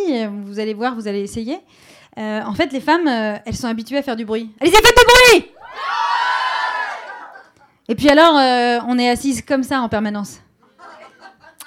vous 0.47 0.59
allez 0.59 0.73
voir, 0.73 0.94
vous 0.94 1.06
allez 1.06 1.20
essayer. 1.20 1.59
en 2.16 2.55
fait, 2.55 2.73
les 2.73 2.81
femmes, 2.81 3.09
elles 3.44 3.56
sont 3.56 3.69
habituées 3.69 3.98
à 3.98 4.02
faire 4.02 4.16
du 4.16 4.24
bruit. 4.24 4.51
Allez, 4.59 4.70
faites 4.70 4.82
du 4.82 5.36
bruit 5.36 5.52
Et 7.89 7.94
puis 7.94 8.09
alors, 8.10 8.36
euh, 8.36 8.78
on 8.86 8.98
est 8.98 9.09
assises 9.09 9.43
comme 9.43 9.62
ça 9.62 9.81
en 9.81 9.89
permanence. 9.89 10.40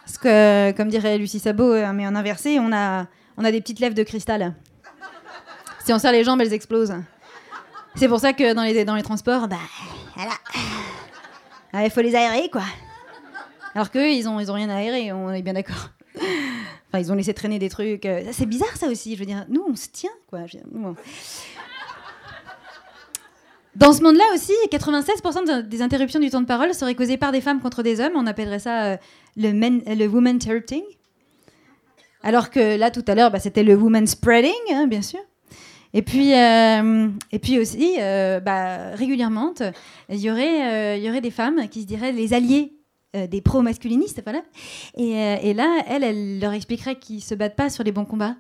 Parce 0.06 0.18
que, 0.18 0.72
comme 0.74 0.90
dirait 0.90 1.18
Lucie 1.18 1.40
Sabot, 1.40 1.74
euh, 1.74 1.92
mais 1.94 2.06
en 2.06 2.16
inversé, 2.16 2.60
on 2.60 2.72
a, 2.72 3.08
on 3.38 3.44
a 3.44 3.52
des 3.52 3.62
petites 3.62 3.80
lèvres 3.80 3.96
de 3.96 4.04
cristal. 4.04 4.54
Si 5.84 5.92
on 5.94 6.00
serre 6.00 6.12
les 6.12 6.24
jambes, 6.24 6.42
elles 6.42 6.54
explosent. 6.54 6.94
C'est 7.96 8.08
pour 8.08 8.20
ça 8.20 8.34
que 8.34 8.54
dans 8.54 8.64
les, 8.64 8.86
dans 8.86 8.96
les 8.96 9.02
transports, 9.04 9.48
bah, 9.48 9.58
voilà. 10.16 10.32
Ah, 11.74 11.86
Il 11.86 11.90
faut 11.92 12.02
les 12.02 12.14
aérer, 12.16 12.50
quoi. 12.50 12.64
Alors 13.74 13.90
qu'eux, 13.90 14.12
ils 14.12 14.28
ont, 14.28 14.40
ils 14.40 14.52
ont 14.52 14.56
rien 14.56 14.70
à 14.70 14.76
aérer, 14.76 15.12
on 15.14 15.32
est 15.32 15.42
bien 15.42 15.54
d'accord. 15.54 15.90
Enfin, 16.18 17.00
ils 17.00 17.12
ont 17.12 17.16
laissé 17.16 17.34
traîner 17.34 17.58
des 17.58 17.70
trucs. 17.70 18.06
euh, 18.06 18.22
C'est 18.34 18.46
bizarre, 18.46 18.76
ça 18.76 18.88
aussi. 18.88 19.16
Je 19.16 19.20
veux 19.20 19.26
dire, 19.26 19.46
nous, 19.50 19.66
on 19.68 19.76
se 19.78 19.88
tient, 19.88 20.12
quoi. 20.30 20.46
Je 20.46 20.58
veux 20.58 20.64
dire, 20.64 20.70
nous, 20.74 20.88
on- 20.90 20.96
Dans 23.76 23.94
ce 23.94 24.04
monde-là 24.04 24.24
aussi, 24.34 24.52
96% 24.70 25.44
de- 25.46 25.62
des 25.62 25.82
interruptions 25.82 26.20
du 26.20 26.30
temps 26.30 26.42
de 26.42 26.46
parole 26.46 26.74
seraient 26.74 26.96
causées 26.96 27.18
par 27.18 27.32
des 27.32 27.42
femmes 27.42 27.62
contre 27.62 27.84
des 27.84 28.02
hommes. 28.02 28.14
On 28.16 28.28
appellerait 28.28 28.60
ça 28.60 28.84
euh, 28.84 28.98
le, 29.38 29.54
men, 29.54 29.82
le 29.88 30.08
woman 30.08 30.36
interrupting. 30.36 30.84
Alors 32.24 32.50
que 32.50 32.78
là, 32.78 32.92
tout 32.92 33.04
à 33.08 33.16
l'heure, 33.16 33.32
bah, 33.32 33.40
c'était 33.40 33.64
le 33.64 33.76
woman 33.76 34.06
spreading, 34.06 34.52
hein, 34.74 34.88
bien 34.88 35.02
sûr. 35.02 35.20
Et 35.94 36.02
puis, 36.02 36.34
euh, 36.34 37.10
et 37.32 37.40
puis 37.40 37.60
aussi, 37.60 37.96
euh, 38.00 38.40
bah, 38.40 38.92
régulièrement, 38.94 39.54
il 40.10 40.20
y, 40.20 40.30
aurait, 40.30 41.22
des 41.22 41.32
femmes 41.32 41.68
qui 41.70 41.82
se 41.82 41.88
diraient 41.88 42.14
les 42.14 42.34
alliés 42.34 42.74
euh, 43.16 43.28
des 43.28 43.42
pro-masculinistes, 43.42 44.22
voilà. 44.24 44.42
Et, 44.98 45.54
là, 45.54 45.82
elle, 45.88 46.04
elle 46.04 46.40
leur 46.40 46.54
expliquerait 46.54 46.96
qu'ils 46.96 47.22
se 47.22 47.36
battent 47.36 47.58
pas 47.58 47.70
sur 47.70 47.84
les 47.84 47.92
bons 47.92 48.06
combats. 48.06 48.36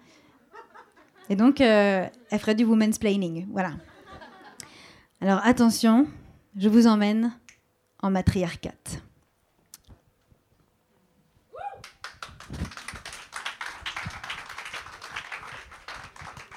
Et 1.29 1.35
donc, 1.35 1.59
euh, 1.59 2.05
elle 2.29 2.39
ferait 2.39 2.55
du 2.55 2.63
woman's 2.63 2.97
planning, 2.97 3.47
voilà. 3.51 3.71
Alors 5.23 5.39
attention, 5.43 6.07
je 6.57 6.67
vous 6.67 6.87
emmène 6.87 7.31
en 8.01 8.09
matriarcat. 8.09 8.71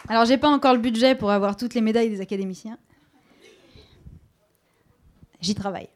Alors 0.09 0.24
j'ai 0.24 0.39
pas 0.39 0.49
encore 0.49 0.73
le 0.73 0.81
budget 0.81 1.15
pour 1.15 1.31
avoir 1.31 1.57
toutes 1.57 1.74
les 1.74 1.82
médailles 1.82 2.09
des 2.09 2.23
académiciens. 2.23 2.78
J'y 5.43 5.55
travaille. 5.55 5.91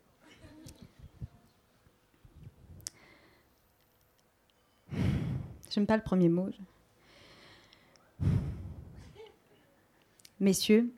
J'aime 5.71 5.87
pas 5.87 5.97
le 5.97 6.03
premier 6.03 6.29
mot. 6.29 6.51
Messieurs, 10.39 10.93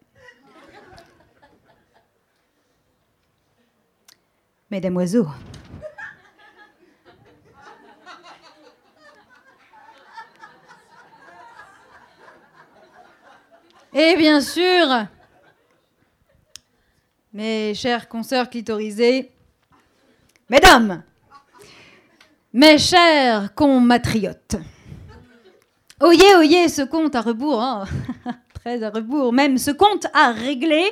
Mesdames 4.70 4.96
oiseaux. 4.96 5.28
Et 13.92 14.16
bien 14.16 14.40
sûr, 14.40 14.86
mes 17.32 17.74
chers 17.74 18.08
consoeurs 18.08 18.48
clitorisés, 18.48 19.32
mesdames, 20.48 21.02
mes 22.52 22.78
chers 22.78 23.52
compatriotes, 23.54 24.56
oyez, 26.00 26.36
oyez 26.36 26.68
ce 26.68 26.82
compte 26.82 27.16
à 27.16 27.20
rebours, 27.20 27.60
hein, 27.60 27.84
très 28.54 28.82
à 28.84 28.90
rebours. 28.90 29.32
Même, 29.32 29.58
ce 29.58 29.72
compte 29.72 30.06
à 30.14 30.30
régler, 30.30 30.90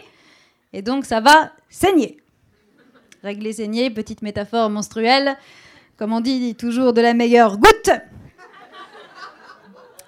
et 0.73 0.83
donc 0.83 1.05
ça 1.05 1.21
va 1.21 1.53
saigner. 1.69 2.21
Régler, 3.23 3.53
saigner, 3.53 3.91
petite 3.91 4.23
métaphore 4.23 4.71
menstruelle, 4.71 5.37
comme 5.97 6.13
on 6.13 6.21
dit 6.21 6.55
toujours 6.55 6.93
de 6.93 7.01
la 7.01 7.15
meilleure 7.15 7.59
goutte. 7.59 7.91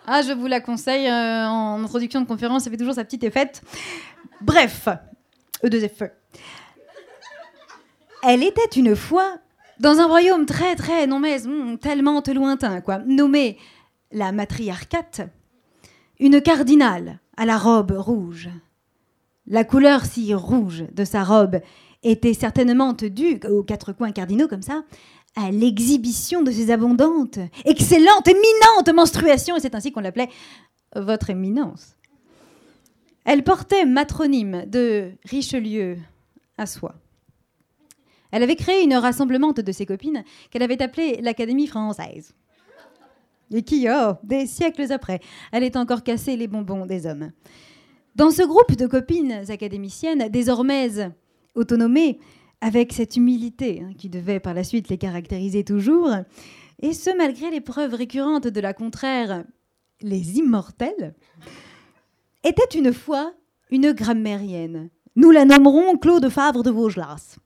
Ah, 0.06 0.22
je 0.22 0.32
vous 0.32 0.46
la 0.46 0.60
conseille 0.60 1.08
euh, 1.08 1.46
en 1.46 1.82
introduction 1.82 2.20
de 2.20 2.26
conférence, 2.26 2.64
ça 2.64 2.70
fait 2.70 2.76
toujours 2.76 2.94
sa 2.94 3.04
petite 3.04 3.24
effette. 3.24 3.62
Bref, 4.40 4.88
E2FE. 5.64 6.10
Elle 8.22 8.42
était 8.42 8.76
une 8.76 8.96
fois 8.96 9.38
dans 9.78 9.98
un 9.98 10.06
royaume 10.06 10.46
très 10.46 10.76
très, 10.76 11.06
non 11.06 11.18
mais 11.18 11.46
hum, 11.46 11.78
tellement 11.78 12.22
lointain, 12.32 12.80
quoi, 12.80 12.98
nommé 12.98 13.58
la 14.12 14.32
matriarcate, 14.32 15.22
une 16.18 16.40
cardinale 16.40 17.18
à 17.36 17.46
la 17.46 17.56
robe 17.56 17.92
rouge, 17.92 18.50
La 19.46 19.64
couleur 19.64 20.04
si 20.04 20.34
rouge 20.34 20.84
de 20.92 21.04
sa 21.04 21.24
robe 21.24 21.60
était 22.02 22.34
certainement 22.34 22.92
due 22.92 23.40
aux 23.48 23.62
quatre 23.62 23.92
coins 23.92 24.12
cardinaux 24.12 24.48
comme 24.48 24.62
ça 24.62 24.84
à 25.36 25.50
l'exhibition 25.50 26.42
de 26.42 26.50
ses 26.50 26.70
abondantes, 26.70 27.38
excellentes, 27.64 28.26
éminentes 28.26 28.94
menstruations, 28.94 29.56
et 29.56 29.60
c'est 29.60 29.74
ainsi 29.74 29.92
qu'on 29.92 30.00
l'appelait 30.00 30.28
votre 30.96 31.30
éminence. 31.30 31.96
Elle 33.24 33.44
portait 33.44 33.84
matronyme 33.84 34.64
de 34.66 35.12
Richelieu 35.24 35.98
à 36.58 36.66
soi. 36.66 36.94
Elle 38.32 38.42
avait 38.42 38.56
créé 38.56 38.82
une 38.82 38.94
rassemblement 38.94 39.52
de 39.52 39.72
ses 39.72 39.86
copines 39.86 40.24
qu'elle 40.50 40.62
avait 40.62 40.82
appelée 40.82 41.20
l'Académie 41.20 41.66
française. 41.66 42.34
Et 43.52 43.62
qui, 43.62 43.88
oh, 43.90 44.12
des 44.22 44.46
siècles 44.46 44.92
après, 44.92 45.20
allait 45.50 45.76
encore 45.76 46.04
casser 46.04 46.36
les 46.36 46.46
bonbons 46.46 46.86
des 46.86 47.06
hommes. 47.06 47.32
Dans 48.14 48.30
ce 48.30 48.42
groupe 48.42 48.76
de 48.76 48.86
copines 48.86 49.44
académiciennes, 49.48 50.28
désormais 50.28 50.88
autonomées, 51.54 52.18
avec 52.60 52.92
cette 52.92 53.16
humilité 53.16 53.82
hein, 53.82 53.92
qui 53.96 54.10
devait 54.10 54.40
par 54.40 54.54
la 54.54 54.64
suite 54.64 54.88
les 54.88 54.98
caractériser 54.98 55.64
toujours, 55.64 56.10
et 56.80 56.92
ce 56.92 57.16
malgré 57.16 57.50
les 57.50 57.60
preuves 57.60 57.94
récurrentes 57.94 58.46
de 58.46 58.60
la 58.60 58.74
contraire, 58.74 59.44
les 60.02 60.38
immortels, 60.38 61.14
était 62.44 62.78
une 62.78 62.92
fois 62.92 63.32
une 63.70 63.92
grammairienne. 63.92 64.90
Nous 65.16 65.30
la 65.30 65.44
nommerons 65.44 65.96
Claude 65.98 66.28
Favre 66.28 66.62
de 66.62 66.70
Vaugelas. 66.70 67.36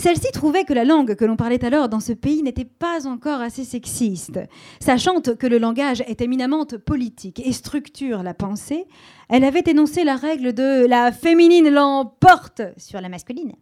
Celle-ci 0.00 0.32
trouvait 0.32 0.64
que 0.64 0.72
la 0.72 0.86
langue 0.86 1.14
que 1.14 1.26
l'on 1.26 1.36
parlait 1.36 1.62
alors 1.62 1.90
dans 1.90 2.00
ce 2.00 2.14
pays 2.14 2.42
n'était 2.42 2.64
pas 2.64 3.06
encore 3.06 3.42
assez 3.42 3.64
sexiste. 3.64 4.40
Sachant 4.80 5.20
que 5.20 5.46
le 5.46 5.58
langage 5.58 6.00
est 6.06 6.22
éminemment 6.22 6.64
politique 6.64 7.42
et 7.44 7.52
structure 7.52 8.22
la 8.22 8.32
pensée, 8.32 8.86
elle 9.28 9.44
avait 9.44 9.62
énoncé 9.66 10.04
la 10.04 10.16
règle 10.16 10.54
de 10.54 10.86
la 10.86 11.12
féminine 11.12 11.68
l'emporte 11.68 12.62
sur 12.78 12.98
la 13.02 13.10
masculine. 13.10 13.52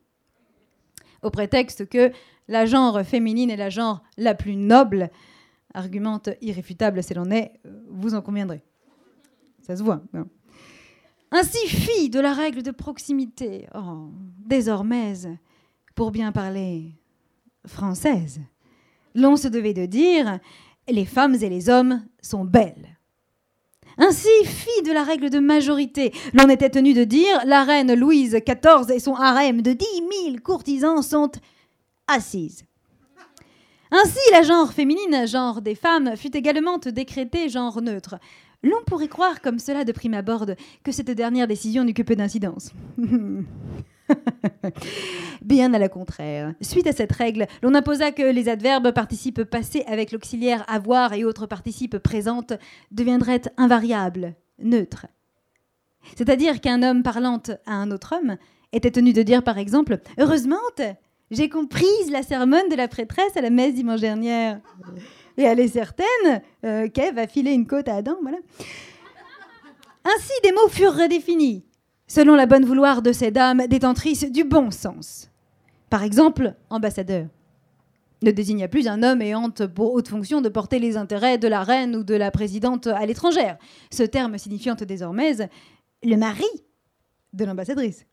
Au 1.24 1.30
prétexte 1.30 1.88
que 1.88 2.12
la 2.46 2.66
genre 2.66 3.02
féminine 3.02 3.50
est 3.50 3.56
la 3.56 3.68
genre 3.68 4.04
la 4.16 4.36
plus 4.36 4.54
noble, 4.54 5.10
argumente 5.74 6.28
irréfutable 6.40 7.02
si 7.02 7.14
l'on 7.14 7.32
est, 7.32 7.50
vous 7.90 8.14
en 8.14 8.22
conviendrez. 8.22 8.62
Ça 9.62 9.74
se 9.74 9.82
voit. 9.82 10.02
hein. 10.14 10.28
Ainsi, 11.32 11.66
fille 11.66 12.10
de 12.10 12.20
la 12.20 12.32
règle 12.32 12.62
de 12.62 12.70
proximité, 12.70 13.66
oh, 13.74 14.08
désormais, 14.46 15.14
pour 15.98 16.12
bien 16.12 16.30
parler 16.30 16.92
française, 17.66 18.40
l'on 19.16 19.34
se 19.34 19.48
devait 19.48 19.74
de 19.74 19.84
dire 19.84 20.38
les 20.88 21.04
femmes 21.04 21.34
et 21.34 21.48
les 21.48 21.68
hommes 21.68 22.04
sont 22.22 22.44
belles. 22.44 22.96
Ainsi, 23.96 24.28
fille 24.44 24.84
de 24.84 24.92
la 24.92 25.02
règle 25.02 25.28
de 25.28 25.40
majorité, 25.40 26.12
l'on 26.34 26.48
était 26.50 26.70
tenu 26.70 26.94
de 26.94 27.02
dire 27.02 27.44
la 27.46 27.64
reine 27.64 27.92
Louise 27.96 28.36
XIV 28.46 28.94
et 28.94 29.00
son 29.00 29.16
harem 29.16 29.60
de 29.60 29.72
dix 29.72 30.02
mille 30.08 30.40
courtisans 30.40 31.02
sont 31.02 31.32
assises. 32.06 32.62
Ainsi, 33.90 34.20
la 34.30 34.44
genre 34.44 34.72
féminine, 34.72 35.26
genre 35.26 35.62
des 35.62 35.74
femmes, 35.74 36.16
fut 36.16 36.36
également 36.36 36.78
décrété 36.78 37.48
genre 37.48 37.82
neutre. 37.82 38.20
L'on 38.62 38.84
pourrait 38.86 39.08
croire, 39.08 39.40
comme 39.40 39.58
cela 39.58 39.82
de 39.82 39.90
prime 39.90 40.14
abord, 40.14 40.46
que 40.84 40.92
cette 40.92 41.10
dernière 41.10 41.48
décision 41.48 41.82
n'eut 41.82 41.92
que 41.92 42.02
peu 42.02 42.14
d'incidence. 42.14 42.70
Bien 45.42 45.72
à 45.74 45.78
la 45.78 45.88
contraire. 45.88 46.54
Suite 46.60 46.86
à 46.86 46.92
cette 46.92 47.12
règle, 47.12 47.46
l'on 47.62 47.74
imposa 47.74 48.12
que 48.12 48.22
les 48.22 48.48
adverbes 48.48 48.92
participes 48.92 49.44
passés 49.44 49.84
avec 49.86 50.12
l'auxiliaire 50.12 50.64
avoir 50.68 51.12
et 51.12 51.24
autres 51.24 51.46
participes 51.46 51.98
présentes 51.98 52.52
deviendraient 52.90 53.42
invariables, 53.56 54.34
neutres. 54.58 55.06
C'est-à-dire 56.16 56.60
qu'un 56.60 56.82
homme 56.82 57.02
parlant 57.02 57.42
à 57.66 57.74
un 57.74 57.90
autre 57.90 58.14
homme 58.16 58.36
était 58.72 58.90
tenu 58.90 59.12
de 59.12 59.22
dire 59.22 59.42
par 59.42 59.58
exemple 59.58 59.98
Heureusement, 60.18 60.56
j'ai 61.30 61.48
comprise 61.48 62.10
la 62.10 62.22
sermonne 62.22 62.68
de 62.70 62.76
la 62.76 62.88
prêtresse 62.88 63.36
à 63.36 63.40
la 63.40 63.50
messe 63.50 63.74
dimanche 63.74 64.00
dernière. 64.00 64.60
Et 65.36 65.42
elle 65.42 65.60
est 65.60 65.68
certaine 65.68 66.42
euh, 66.64 66.88
qu'Ève 66.88 67.18
a 67.18 67.26
filé 67.26 67.52
une 67.52 67.66
côte 67.66 67.88
à 67.88 67.96
Adam, 67.96 68.16
voilà. 68.22 68.38
Ainsi, 70.04 70.32
des 70.42 70.52
mots 70.52 70.68
furent 70.68 70.96
redéfinis, 70.96 71.64
selon 72.08 72.34
la 72.34 72.46
bonne 72.46 72.64
vouloir 72.64 73.02
de 73.02 73.12
ces 73.12 73.30
dames 73.30 73.66
détentrices 73.68 74.24
du 74.30 74.44
bon 74.44 74.70
sens. 74.70 75.30
Par 75.90 76.02
exemple, 76.02 76.54
ambassadeur 76.70 77.28
ne 78.22 78.30
désigna 78.32 78.66
plus 78.66 78.88
un 78.88 79.02
homme 79.04 79.22
ayant 79.22 79.50
pour 79.50 79.92
haute 79.92 80.08
fonction 80.08 80.40
de 80.40 80.48
porter 80.48 80.80
les 80.80 80.96
intérêts 80.96 81.38
de 81.38 81.46
la 81.46 81.62
reine 81.62 81.94
ou 81.94 82.02
de 82.02 82.14
la 82.14 82.32
présidente 82.32 82.88
à 82.88 83.06
l'étrangère, 83.06 83.58
ce 83.92 84.02
terme 84.02 84.38
signifiant 84.38 84.74
désormais 84.74 85.36
le 86.02 86.16
mari 86.16 86.44
de 87.32 87.44
l'ambassadrice. 87.44 88.06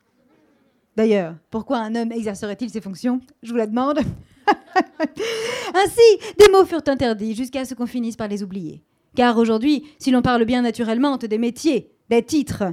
D'ailleurs, 0.95 1.35
pourquoi 1.49 1.79
un 1.79 1.95
homme 1.95 2.11
exercerait-il 2.11 2.69
ces 2.69 2.81
fonctions? 2.81 3.19
Je 3.43 3.51
vous 3.51 3.57
la 3.57 3.67
demande. 3.67 3.99
Ainsi, 5.73 6.19
des 6.37 6.49
mots 6.51 6.65
furent 6.65 6.87
interdits 6.87 7.35
jusqu'à 7.35 7.65
ce 7.65 7.73
qu'on 7.73 7.87
finisse 7.87 8.15
par 8.15 8.27
les 8.27 8.43
oublier. 8.43 8.83
Car 9.15 9.37
aujourd'hui, 9.37 9.83
si 9.97 10.11
l'on 10.11 10.21
parle 10.21 10.45
bien 10.45 10.61
naturellement 10.61 11.17
des 11.17 11.37
métiers, 11.37 11.91
des 12.09 12.23
titres, 12.23 12.63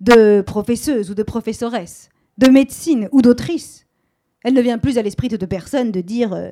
de 0.00 0.40
professeuse 0.40 1.10
ou 1.10 1.14
de 1.14 1.22
professoresse, 1.22 2.08
de 2.38 2.48
médecine 2.48 3.08
ou 3.12 3.22
d'autrice, 3.22 3.86
elle 4.42 4.54
ne 4.54 4.62
vient 4.62 4.78
plus 4.78 4.98
à 4.98 5.02
l'esprit 5.02 5.28
de 5.28 5.44
personne 5.44 5.92
de 5.92 6.00
dire 6.00 6.32
euh, 6.32 6.50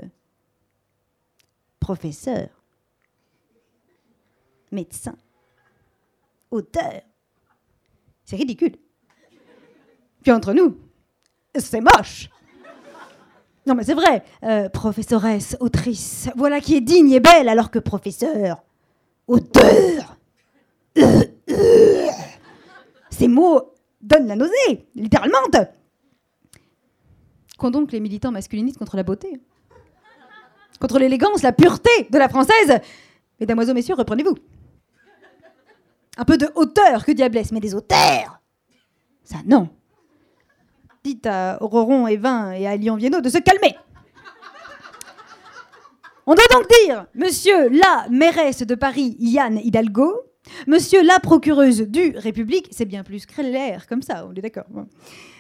professeur, 1.80 2.48
médecin, 4.70 5.16
auteur. 6.50 7.02
C'est 8.24 8.36
ridicule. 8.36 8.76
Puis 10.22 10.32
entre 10.32 10.52
nous, 10.52 10.76
c'est 11.58 11.80
moche. 11.80 12.28
Non, 13.66 13.74
mais 13.74 13.84
c'est 13.84 13.94
vrai. 13.94 14.22
Euh, 14.44 14.68
professoresse, 14.68 15.56
autrice, 15.60 16.28
voilà 16.36 16.60
qui 16.60 16.74
est 16.74 16.80
digne 16.80 17.12
et 17.12 17.20
belle, 17.20 17.48
alors 17.48 17.70
que 17.70 17.78
professeur, 17.78 18.62
auteur. 19.26 20.16
Euh. 20.98 21.97
Ces 23.18 23.26
mots 23.26 23.74
donnent 24.00 24.28
la 24.28 24.36
nausée, 24.36 24.86
littéralement. 24.94 25.38
Qu'ont 27.58 27.70
donc 27.72 27.90
les 27.90 27.98
militants 27.98 28.30
masculinistes 28.30 28.78
contre 28.78 28.96
la 28.96 29.02
beauté? 29.02 29.40
Contre 30.80 31.00
l'élégance, 31.00 31.42
la 31.42 31.52
pureté 31.52 31.90
de 32.10 32.16
la 32.16 32.28
française? 32.28 32.78
Mesdamoiselles, 33.40 33.74
messieurs, 33.74 33.96
reprenez-vous. 33.96 34.36
Un 36.16 36.24
peu 36.24 36.38
de 36.38 36.48
hauteur, 36.54 37.04
que 37.04 37.10
diablesse, 37.10 37.50
mais 37.50 37.58
des 37.58 37.74
auteurs 37.74 38.40
Ça, 39.24 39.38
non. 39.44 39.68
Dites 41.02 41.26
à 41.26 41.56
Roron 41.56 42.06
et 42.06 42.16
Vin 42.16 42.52
et 42.52 42.68
à 42.68 42.76
Lyon 42.76 42.94
Viennot 42.94 43.20
de 43.20 43.28
se 43.28 43.38
calmer. 43.38 43.76
On 46.24 46.34
doit 46.34 46.46
donc 46.52 46.68
dire, 46.84 47.06
monsieur 47.14 47.68
la 47.70 48.06
mairesse 48.10 48.62
de 48.62 48.74
Paris, 48.76 49.16
Yann 49.18 49.58
Hidalgo, 49.58 50.27
monsieur 50.66 51.02
la 51.02 51.18
procureuse 51.20 51.82
du 51.82 52.12
République, 52.16 52.68
c'est 52.70 52.84
bien 52.84 53.02
plus 53.04 53.26
clair 53.26 53.86
comme 53.86 54.02
ça, 54.02 54.26
on 54.26 54.34
est 54.34 54.40
d'accord. 54.40 54.66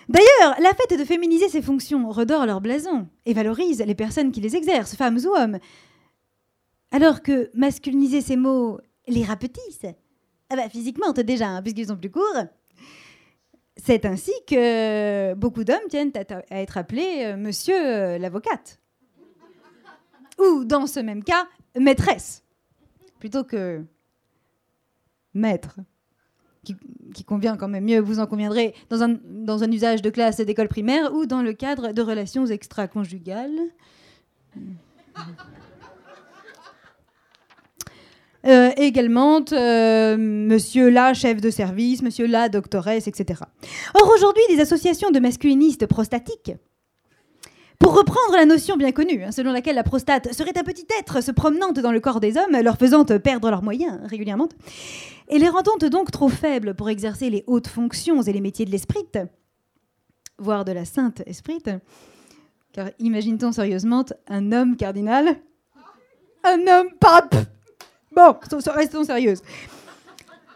D'ailleurs, 0.08 0.56
la 0.60 0.72
fête 0.74 0.98
de 0.98 1.04
féminiser 1.04 1.48
ces 1.48 1.60
fonctions 1.60 2.08
redore 2.08 2.46
leur 2.46 2.60
blason 2.60 3.08
et 3.26 3.34
valorise 3.34 3.82
les 3.86 3.94
personnes 3.94 4.32
qui 4.32 4.40
les 4.40 4.56
exercent, 4.56 4.96
femmes 4.96 5.18
ou 5.18 5.34
hommes. 5.36 5.58
Alors 6.90 7.22
que 7.22 7.50
masculiniser 7.52 8.22
ces 8.22 8.36
mots 8.36 8.80
les 9.06 9.24
rapetisse, 9.24 9.84
ah 10.50 10.56
bah, 10.56 10.68
physiquement 10.70 11.12
déjà, 11.12 11.48
hein, 11.48 11.62
puisqu'ils 11.62 11.88
sont 11.88 11.96
plus 11.96 12.10
courts. 12.10 12.44
C'est 13.76 14.06
ainsi 14.06 14.32
que 14.46 15.34
beaucoup 15.34 15.62
d'hommes 15.62 15.88
tiennent 15.88 16.12
à, 16.14 16.54
à 16.54 16.60
être 16.60 16.78
appelés 16.78 17.22
euh, 17.24 17.36
monsieur 17.36 17.76
euh, 17.76 18.18
l'avocate. 18.18 18.80
Ou, 20.38 20.64
dans 20.64 20.86
ce 20.86 21.00
même 21.00 21.22
cas, 21.22 21.46
maîtresse. 21.78 22.44
Plutôt 23.18 23.44
que 23.44 23.84
maître. 25.34 25.80
Qui, 27.14 27.24
convient 27.24 27.56
quand 27.56 27.68
même 27.68 27.84
mieux, 27.84 28.00
vous 28.00 28.20
en 28.20 28.26
conviendrez, 28.26 28.74
dans 28.90 29.02
un, 29.02 29.72
usage 29.72 30.02
de 30.02 30.10
classe 30.10 30.36
d'école 30.36 30.68
primaire 30.68 31.14
ou 31.14 31.24
dans 31.24 31.40
le 31.40 31.54
cadre 31.54 31.92
de 31.92 32.02
relations 32.02 32.44
extra-conjugales. 32.46 33.58
Euh, 38.46 38.70
également, 38.76 39.42
euh, 39.52 40.16
monsieur 40.16 40.90
la 40.90 41.12
chef 41.12 41.40
de 41.40 41.50
service, 41.50 42.02
monsieur 42.02 42.26
la 42.26 42.48
doctoresse, 42.48 43.08
etc. 43.08 43.42
Or, 43.94 44.10
aujourd'hui, 44.14 44.42
des 44.48 44.60
associations 44.60 45.10
de 45.10 45.18
masculinistes 45.18 45.86
prostatiques, 45.86 46.52
pour 47.78 47.96
reprendre 47.96 48.36
la 48.36 48.44
notion 48.44 48.76
bien 48.76 48.92
connue, 48.92 49.24
hein, 49.24 49.32
selon 49.32 49.52
laquelle 49.52 49.76
la 49.76 49.82
prostate 49.82 50.32
serait 50.34 50.56
un 50.58 50.64
petit 50.64 50.86
être 50.98 51.22
se 51.22 51.30
promenant 51.30 51.72
dans 51.72 51.92
le 51.92 52.00
corps 52.00 52.20
des 52.20 52.36
hommes, 52.36 52.60
leur 52.62 52.76
faisant 52.76 53.04
perdre 53.04 53.50
leurs 53.50 53.62
moyens 53.62 53.98
régulièrement, 54.04 54.48
et 55.28 55.38
les 55.38 55.48
rendant 55.48 55.76
donc 55.90 56.10
trop 56.10 56.28
faibles 56.28 56.74
pour 56.74 56.88
exercer 56.90 57.30
les 57.30 57.44
hautes 57.46 57.68
fonctions 57.68 58.22
et 58.22 58.32
les 58.32 58.40
métiers 58.40 58.64
de 58.64 58.70
l'esprit, 58.70 59.06
voire 60.38 60.64
de 60.64 60.72
la 60.72 60.84
sainte 60.84 61.22
esprit, 61.26 61.62
car 62.72 62.90
imagine-t-on 62.98 63.52
sérieusement 63.52 64.04
un 64.28 64.52
homme 64.52 64.76
cardinal, 64.76 65.36
un 66.44 66.66
homme 66.66 66.88
pape 67.00 67.34
Bon, 68.14 68.34
restons 68.74 69.04
sérieuses. 69.04 69.42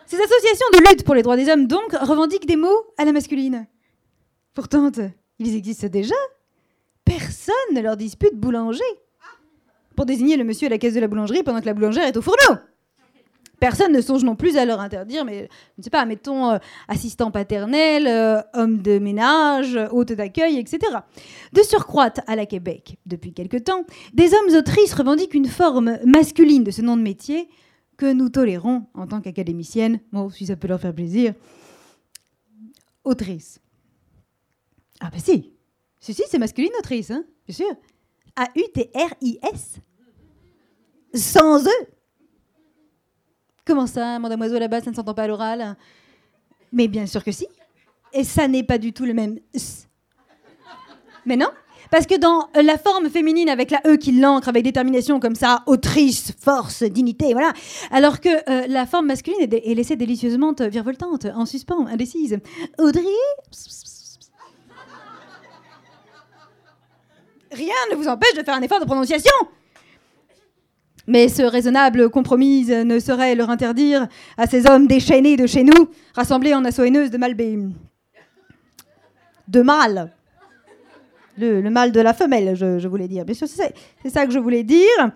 Ces 0.06 0.16
associations 0.16 0.66
de 0.72 0.78
lutte 0.90 1.04
pour 1.04 1.14
les 1.14 1.22
droits 1.22 1.36
des 1.36 1.48
hommes, 1.48 1.66
donc, 1.66 1.92
revendiquent 1.92 2.46
des 2.46 2.56
mots 2.56 2.86
à 2.98 3.04
la 3.04 3.12
masculine. 3.12 3.66
Pourtant, 4.52 4.90
ils 5.38 5.54
existent 5.54 5.86
déjà. 5.86 6.14
Personne 7.04 7.54
ne 7.74 7.80
leur 7.80 7.96
dispute 7.96 8.34
boulanger. 8.34 8.80
Pour 9.96 10.06
désigner 10.06 10.36
le 10.36 10.44
monsieur 10.44 10.66
à 10.66 10.70
la 10.70 10.78
caisse 10.78 10.94
de 10.94 11.00
la 11.00 11.08
boulangerie 11.08 11.42
pendant 11.42 11.60
que 11.60 11.66
la 11.66 11.74
boulangère 11.74 12.06
est 12.06 12.16
au 12.16 12.22
fourneau. 12.22 12.58
Personne 13.62 13.92
ne 13.92 14.00
songe 14.00 14.24
non 14.24 14.34
plus 14.34 14.56
à 14.56 14.64
leur 14.64 14.80
interdire, 14.80 15.24
mais 15.24 15.42
je 15.42 15.78
ne 15.78 15.82
sais 15.84 15.90
pas, 15.90 16.04
mettons 16.04 16.50
euh, 16.50 16.58
assistant 16.88 17.30
paternel, 17.30 18.08
euh, 18.08 18.40
homme 18.54 18.82
de 18.82 18.98
ménage, 18.98 19.78
hôte 19.92 20.12
d'accueil, 20.12 20.58
etc. 20.58 20.80
De 21.52 21.62
surcroît, 21.62 22.10
à 22.26 22.34
la 22.34 22.44
Québec, 22.44 22.98
depuis 23.06 23.32
quelque 23.32 23.58
temps, 23.58 23.84
des 24.14 24.34
hommes 24.34 24.56
autrices 24.56 24.94
revendiquent 24.94 25.34
une 25.34 25.46
forme 25.46 25.98
masculine 26.04 26.64
de 26.64 26.72
ce 26.72 26.82
nom 26.82 26.96
de 26.96 27.02
métier 27.02 27.48
que 27.96 28.12
nous 28.12 28.30
tolérons 28.30 28.86
en 28.94 29.06
tant 29.06 29.20
qu'académicienne, 29.20 30.00
bon, 30.10 30.28
si 30.28 30.46
ça 30.46 30.56
peut 30.56 30.66
leur 30.66 30.80
faire 30.80 30.92
plaisir, 30.92 31.32
autrice. 33.04 33.60
Ah 34.98 35.10
bah 35.12 35.18
si, 35.18 35.51
si, 36.02 36.14
si, 36.14 36.24
c'est 36.28 36.38
masculine 36.38 36.72
autrice, 36.80 37.12
hein, 37.12 37.24
bien 37.46 37.54
sûr. 37.54 37.76
A-U-T-R-I-S. 38.34 39.76
Sans 41.14 41.64
eux. 41.64 41.86
Comment 43.64 43.86
ça, 43.86 44.18
mademoiselle 44.18 44.58
là-bas, 44.58 44.80
ça 44.80 44.90
ne 44.90 44.96
s'entend 44.96 45.14
pas 45.14 45.22
à 45.22 45.26
l'oral? 45.28 45.76
Mais 46.72 46.88
bien 46.88 47.06
sûr 47.06 47.22
que 47.22 47.30
si. 47.30 47.46
Et 48.12 48.24
ça 48.24 48.48
n'est 48.48 48.64
pas 48.64 48.78
du 48.78 48.92
tout 48.92 49.04
le 49.04 49.14
même 49.14 49.38
s. 49.54 49.88
Mais 51.24 51.36
non 51.36 51.50
parce 51.90 52.06
que 52.06 52.16
dans 52.16 52.48
la 52.54 52.78
forme 52.78 53.10
féminine 53.10 53.50
avec 53.50 53.70
la 53.70 53.82
E 53.86 53.98
qui 53.98 54.12
l'ancre 54.12 54.48
avec 54.48 54.64
détermination 54.64 55.20
comme 55.20 55.34
ça, 55.34 55.62
autrice, 55.66 56.32
force, 56.40 56.84
dignité, 56.84 57.34
voilà. 57.34 57.52
Alors 57.90 58.20
que 58.20 58.30
euh, 58.30 58.66
la 58.66 58.86
forme 58.86 59.08
masculine 59.08 59.42
est, 59.42 59.52
est 59.52 59.74
laissée 59.74 59.96
délicieusement 59.96 60.54
virevoltante, 60.58 61.26
en 61.34 61.44
suspens, 61.44 61.86
indécise. 61.86 62.38
Audrey 62.78 63.02
Rien 67.52 67.74
ne 67.90 67.96
vous 67.96 68.08
empêche 68.08 68.34
de 68.34 68.42
faire 68.42 68.54
un 68.54 68.62
effort 68.62 68.80
de 68.80 68.84
prononciation. 68.84 69.32
Mais 71.06 71.28
ce 71.28 71.42
raisonnable 71.42 72.10
compromis 72.10 72.64
ne 72.66 72.98
saurait 72.98 73.34
leur 73.34 73.50
interdire 73.50 74.06
à 74.36 74.46
ces 74.46 74.66
hommes 74.68 74.86
déchaînés 74.86 75.36
de 75.36 75.46
chez 75.46 75.64
nous, 75.64 75.88
rassemblés 76.14 76.54
en 76.54 76.64
assaut 76.64 76.84
de 76.84 77.16
Malbé. 77.16 77.58
De 79.48 79.62
mal. 79.62 80.12
Le, 81.36 81.60
le 81.60 81.70
mal 81.70 81.92
de 81.92 82.00
la 82.00 82.14
femelle, 82.14 82.54
je, 82.54 82.86
voulais 82.86 83.08
dire. 83.08 83.24
Bien 83.24 83.34
sûr, 83.34 83.48
c'est 83.48 83.74
c'est 84.02 84.10
ça 84.10 84.26
que 84.26 84.32
je 84.32 84.38
voulais 84.38 84.62
dire. 84.62 85.10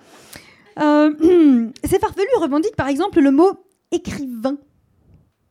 Euh, 0.80 1.70
ces 1.84 1.98
farfelus 1.98 2.26
revendiquent 2.40 2.76
par 2.76 2.88
exemple 2.88 3.20
le 3.20 3.30
mot 3.30 3.52
écrivain 3.92 4.56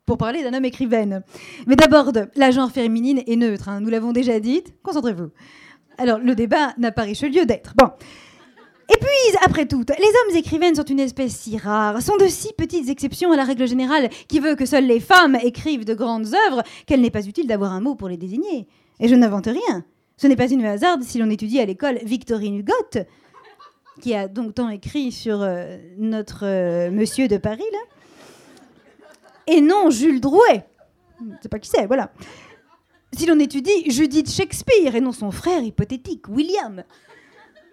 pour 0.05 0.17
parler 0.17 0.43
d'un 0.43 0.53
homme 0.53 0.65
écrivaine. 0.65 1.23
Mais 1.65 1.75
d'abord, 1.75 2.11
la 2.35 2.51
genre 2.51 2.71
féminine 2.71 3.23
est 3.25 3.35
neutre, 3.35 3.69
hein, 3.69 3.79
nous 3.79 3.89
l'avons 3.89 4.11
déjà 4.11 4.39
dit. 4.39 4.63
Concentrez-vous. 4.83 5.29
Alors, 5.97 6.19
le 6.19 6.35
débat 6.35 6.73
n'a 6.77 6.91
pas 6.91 7.03
riche 7.03 7.23
lieu 7.23 7.45
d'être. 7.45 7.73
Bon. 7.75 7.89
Et 8.93 8.97
puis, 8.99 9.37
après 9.43 9.65
tout, 9.65 9.83
les 9.87 10.05
hommes 10.05 10.37
écrivaines 10.37 10.75
sont 10.75 10.83
une 10.83 10.99
espèce 10.99 11.35
si 11.35 11.57
rare, 11.57 12.01
sont 12.01 12.17
de 12.17 12.27
si 12.27 12.53
petites 12.53 12.87
exceptions 12.89 13.31
à 13.31 13.35
la 13.35 13.43
règle 13.43 13.67
générale 13.67 14.09
qui 14.27 14.39
veut 14.39 14.55
que 14.55 14.65
seules 14.65 14.85
les 14.85 14.99
femmes 14.99 15.37
écrivent 15.41 15.85
de 15.85 15.95
grandes 15.95 16.33
œuvres 16.47 16.61
qu'elle 16.85 17.01
n'est 17.01 17.09
pas 17.09 17.25
utile 17.25 17.47
d'avoir 17.47 17.71
un 17.71 17.81
mot 17.81 17.95
pour 17.95 18.09
les 18.09 18.17
désigner. 18.17 18.67
Et 18.99 19.07
je 19.07 19.15
n'invente 19.15 19.47
rien. 19.47 19.83
Ce 20.17 20.27
n'est 20.27 20.35
pas 20.35 20.49
une 20.49 20.63
hasarde 20.63 21.03
si 21.03 21.17
l'on 21.17 21.29
étudie 21.29 21.59
à 21.59 21.65
l'école 21.65 21.97
Victorine 22.03 22.57
Hugot, 22.59 23.05
qui 24.01 24.13
a 24.13 24.27
donc 24.27 24.53
tant 24.55 24.69
écrit 24.69 25.11
sur 25.11 25.41
euh, 25.41 25.77
notre 25.97 26.45
euh, 26.45 26.91
monsieur 26.91 27.27
de 27.27 27.37
Paris, 27.37 27.63
là. 27.71 27.79
Et 29.47 29.61
non 29.61 29.89
Jules 29.89 30.21
Drouet. 30.21 30.65
C'est 31.41 31.49
pas 31.49 31.59
qui 31.59 31.69
c'est, 31.69 31.85
voilà. 31.85 32.11
Si 33.15 33.25
l'on 33.25 33.39
étudie 33.39 33.89
Judith 33.89 34.29
Shakespeare 34.29 34.93
et 34.93 34.99
non 34.99 35.13
son 35.13 35.31
frère 35.31 35.63
hypothétique, 35.63 36.27
William, 36.27 36.83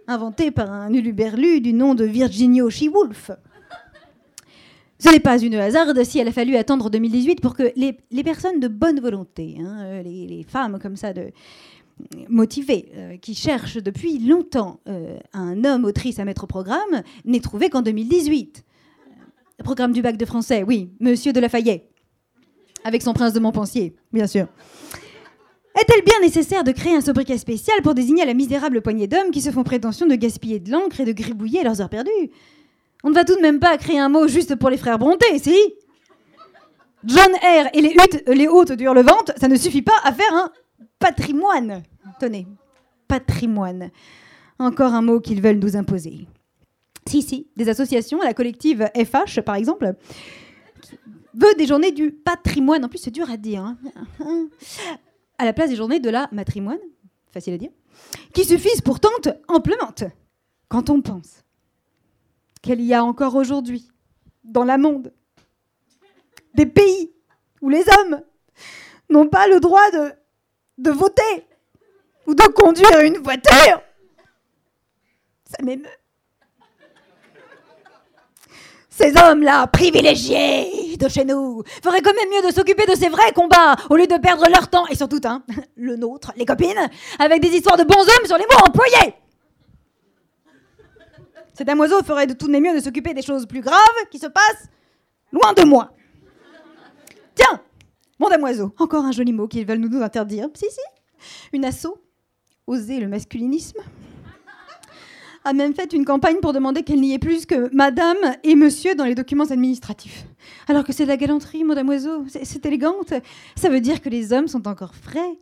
inventé 0.06 0.52
par 0.52 0.70
un 0.70 0.93
uluberlu 0.93 1.60
du 1.60 1.73
nom 1.73 1.97
de 1.97 2.05
Virginio 2.05 2.70
She-Wolf. 2.70 3.32
Ce 5.01 5.09
n'est 5.10 5.19
pas 5.19 5.39
une 5.40 5.56
hasarde 5.56 6.05
si 6.05 6.20
elle 6.20 6.28
a 6.28 6.32
fallu 6.32 6.55
attendre 6.55 6.90
2018 6.90 7.40
pour 7.40 7.56
que 7.56 7.73
les, 7.74 8.23
personnes 8.23 8.60
de 8.60 8.69
bonne 8.69 9.01
volonté, 9.01 9.56
hein, 9.59 9.78
euh, 9.81 10.02
les, 10.05 10.44
femmes 10.44 10.78
comme 10.81 10.94
ça 10.94 11.12
motivées, 12.28 12.93
euh, 12.94 13.16
qui 13.16 13.35
cherchent 13.35 13.82
depuis 13.82 14.20
longtemps 14.20 14.78
euh, 14.86 15.19
un 15.32 15.64
homme 15.64 15.85
autrice 15.85 16.20
à 16.20 16.24
mettre 16.24 16.44
au 16.44 16.47
programme, 16.47 17.02
n'aient 17.24 17.40
trouvé 17.40 17.69
qu'en 17.69 17.82
2018. 17.82 18.64
Le 19.59 19.64
programme 19.64 19.93
du 19.93 20.02
bac 20.02 20.16
de 20.16 20.24
français, 20.24 20.62
oui, 20.62 20.90
Monsieur 21.01 21.32
de 21.32 21.40
Lafayette, 21.40 21.90
avec 22.85 23.02
son 23.02 23.12
prince 23.12 23.32
de 23.32 23.40
Montpensier, 23.40 23.97
bien 24.12 24.28
sûr. 24.28 24.47
Est-elle 25.74 26.05
bien 26.05 26.20
nécessaire 26.20 26.65
de 26.65 26.73
créer 26.73 26.94
un 26.94 27.01
sobriquet 27.01 27.39
spécial 27.39 27.81
pour 27.82 27.94
désigner 27.94 28.27
la 28.27 28.35
misérable 28.35 28.82
poignée 28.82 29.07
d'hommes 29.07 29.31
qui 29.31 29.40
se 29.40 29.51
font 29.51 29.65
prétention 29.65 30.07
de 30.07 30.15
gaspiller 30.15 30.61
de 30.61 30.70
l'encre 30.70 31.01
et 31.01 31.05
de 31.05 31.12
gribouiller 31.12 31.62
leurs 31.62 31.81
heures 31.81 31.89
perdues? 31.89 32.31
On 33.05 33.11
ne 33.11 33.15
va 33.15 33.24
tout 33.24 33.35
de 33.36 33.40
même 33.40 33.59
pas 33.59 33.77
créer 33.78 33.99
un 33.99 34.09
mot 34.09 34.28
juste 34.28 34.55
pour 34.57 34.70
les 34.70 34.77
frères 34.77 34.99
Bronté, 34.99 35.39
si? 35.39 35.57
John 37.05 37.32
R. 37.32 37.69
et 37.73 37.81
les, 37.81 37.90
huttes, 37.94 38.23
les 38.28 38.47
hôtes 38.47 38.73
du 38.73 38.85
Hurlevente, 38.85 39.32
ça 39.36 39.49
ne 39.49 39.57
suffit 39.57 39.82
pas 39.82 39.97
à 40.05 40.12
faire 40.12 40.32
un 40.35 40.51
patrimoine. 41.01 41.82
Tenez, 42.20 42.47
patrimoine. 43.09 43.90
Encore 44.59 44.94
un 44.94 45.03
mot 45.03 45.19
qu'ils 45.20 45.43
veulent 45.43 45.59
nous 45.59 45.74
imposer. 45.77 46.28
Si, 47.09 47.23
si, 47.23 47.49
des 47.57 47.69
associations, 47.69 48.20
la 48.23 48.35
collective 48.35 48.89
FH 48.94 49.40
par 49.40 49.57
exemple, 49.57 49.94
veut 51.35 51.55
des 51.59 51.66
journées 51.66 51.90
du 51.90 52.12
patrimoine. 52.12 52.85
En 52.85 52.89
plus, 52.89 52.99
c'est 52.99 53.11
dur 53.11 53.28
à 53.28 53.36
dire. 53.36 53.65
hein. 53.65 53.77
À 55.38 55.44
la 55.44 55.52
place 55.52 55.70
des 55.70 55.76
journées 55.76 56.00
de 56.00 56.10
la 56.10 56.28
matrimoine, 56.32 56.78
facile 57.30 57.54
à 57.54 57.59
dire, 57.59 57.70
qui 58.32 58.44
suffisent 58.44 58.80
pourtant 58.80 59.10
amplement. 59.48 59.92
Quand 60.68 60.90
on 60.90 61.02
pense 61.02 61.42
qu'il 62.62 62.80
y 62.80 62.94
a 62.94 63.04
encore 63.04 63.34
aujourd'hui, 63.34 63.88
dans 64.44 64.64
la 64.64 64.78
monde, 64.78 65.12
des 66.54 66.66
pays 66.66 67.12
où 67.60 67.68
les 67.68 67.84
hommes 67.98 68.22
n'ont 69.10 69.28
pas 69.28 69.46
le 69.46 69.60
droit 69.60 69.90
de, 69.90 70.12
de 70.78 70.90
voter 70.90 71.46
ou 72.26 72.34
de 72.34 72.42
conduire 72.52 73.00
une 73.00 73.18
voiture, 73.18 73.82
ça 75.44 75.62
m'émeut. 75.62 75.86
Ces 78.88 79.16
hommes-là, 79.16 79.66
privilégiés 79.66 80.81
de 81.03 81.09
chez 81.09 81.24
nous, 81.24 81.62
feraient 81.83 82.01
quand 82.01 82.15
même 82.15 82.29
mieux 82.31 82.49
de 82.49 82.55
s'occuper 82.55 82.87
de 82.87 82.95
ces 82.95 83.09
vrais 83.09 83.33
combats 83.33 83.77
au 83.91 83.97
lieu 83.97 84.07
de 84.07 84.16
perdre 84.16 84.49
leur 84.49 84.69
temps, 84.69 84.87
et 84.87 84.95
surtout, 84.95 85.20
hein, 85.24 85.43
le 85.77 85.97
nôtre, 85.97 86.33
les 86.37 86.45
copines, 86.45 86.89
avec 87.19 87.43
des 87.43 87.49
histoires 87.49 87.77
de 87.77 87.85
bons 87.85 88.01
hommes 88.01 88.27
sur 88.27 88.39
les 88.39 88.45
mots 88.45 88.66
employés. 88.66 89.15
Ces 91.55 91.65
damoiseaux 91.65 92.03
feraient 92.03 92.27
de 92.27 92.33
tout 92.33 92.47
de 92.47 92.59
mieux 92.59 92.74
de 92.74 92.81
s'occuper 92.81 93.12
des 93.12 93.23
choses 93.23 93.47
plus 93.47 93.61
graves 93.61 93.79
qui 94.11 94.19
se 94.19 94.27
passent 94.27 94.69
loin 95.33 95.53
de 95.53 95.65
moi. 95.65 95.93
Tiens, 97.35 97.61
mon 98.19 98.29
damoiseau, 98.29 98.73
encore 98.79 99.05
un 99.05 99.12
joli 99.12 99.33
mot 99.33 99.49
qu'ils 99.49 99.66
veulent 99.66 99.79
nous 99.79 100.03
interdire. 100.03 100.49
Si, 100.55 100.66
si, 100.70 100.81
une 101.53 101.65
asso, 101.65 102.03
oser 102.66 103.01
le 103.01 103.09
masculinisme 103.09 103.81
a 105.44 105.52
même 105.52 105.74
fait 105.74 105.93
une 105.93 106.05
campagne 106.05 106.39
pour 106.40 106.52
demander 106.52 106.82
qu'il 106.82 107.01
n'y 107.01 107.14
ait 107.14 107.19
plus 107.19 107.47
que 107.47 107.74
madame 107.74 108.16
et 108.44 108.55
monsieur 108.55 108.94
dans 108.94 109.05
les 109.05 109.14
documents 109.14 109.44
administratifs. 109.44 110.24
Alors 110.69 110.85
que 110.85 110.93
c'est 110.93 111.05
de 111.05 111.09
la 111.09 111.16
galanterie, 111.16 111.64
mon 111.64 111.74
damoiseau, 111.74 112.24
c'est 112.28 112.64
élégante. 112.66 113.12
Ça 113.56 113.69
veut 113.69 113.81
dire 113.81 114.01
que 114.01 114.09
les 114.09 114.32
hommes 114.32 114.48
sont 114.48 114.66
encore 114.69 114.94
frais. 114.94 115.39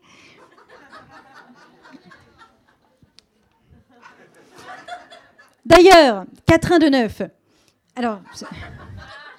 D'ailleurs, 5.64 6.24
Catherine 6.46 6.78
de 6.78 6.88
Neuf. 6.88 7.22
Alors, 7.94 8.20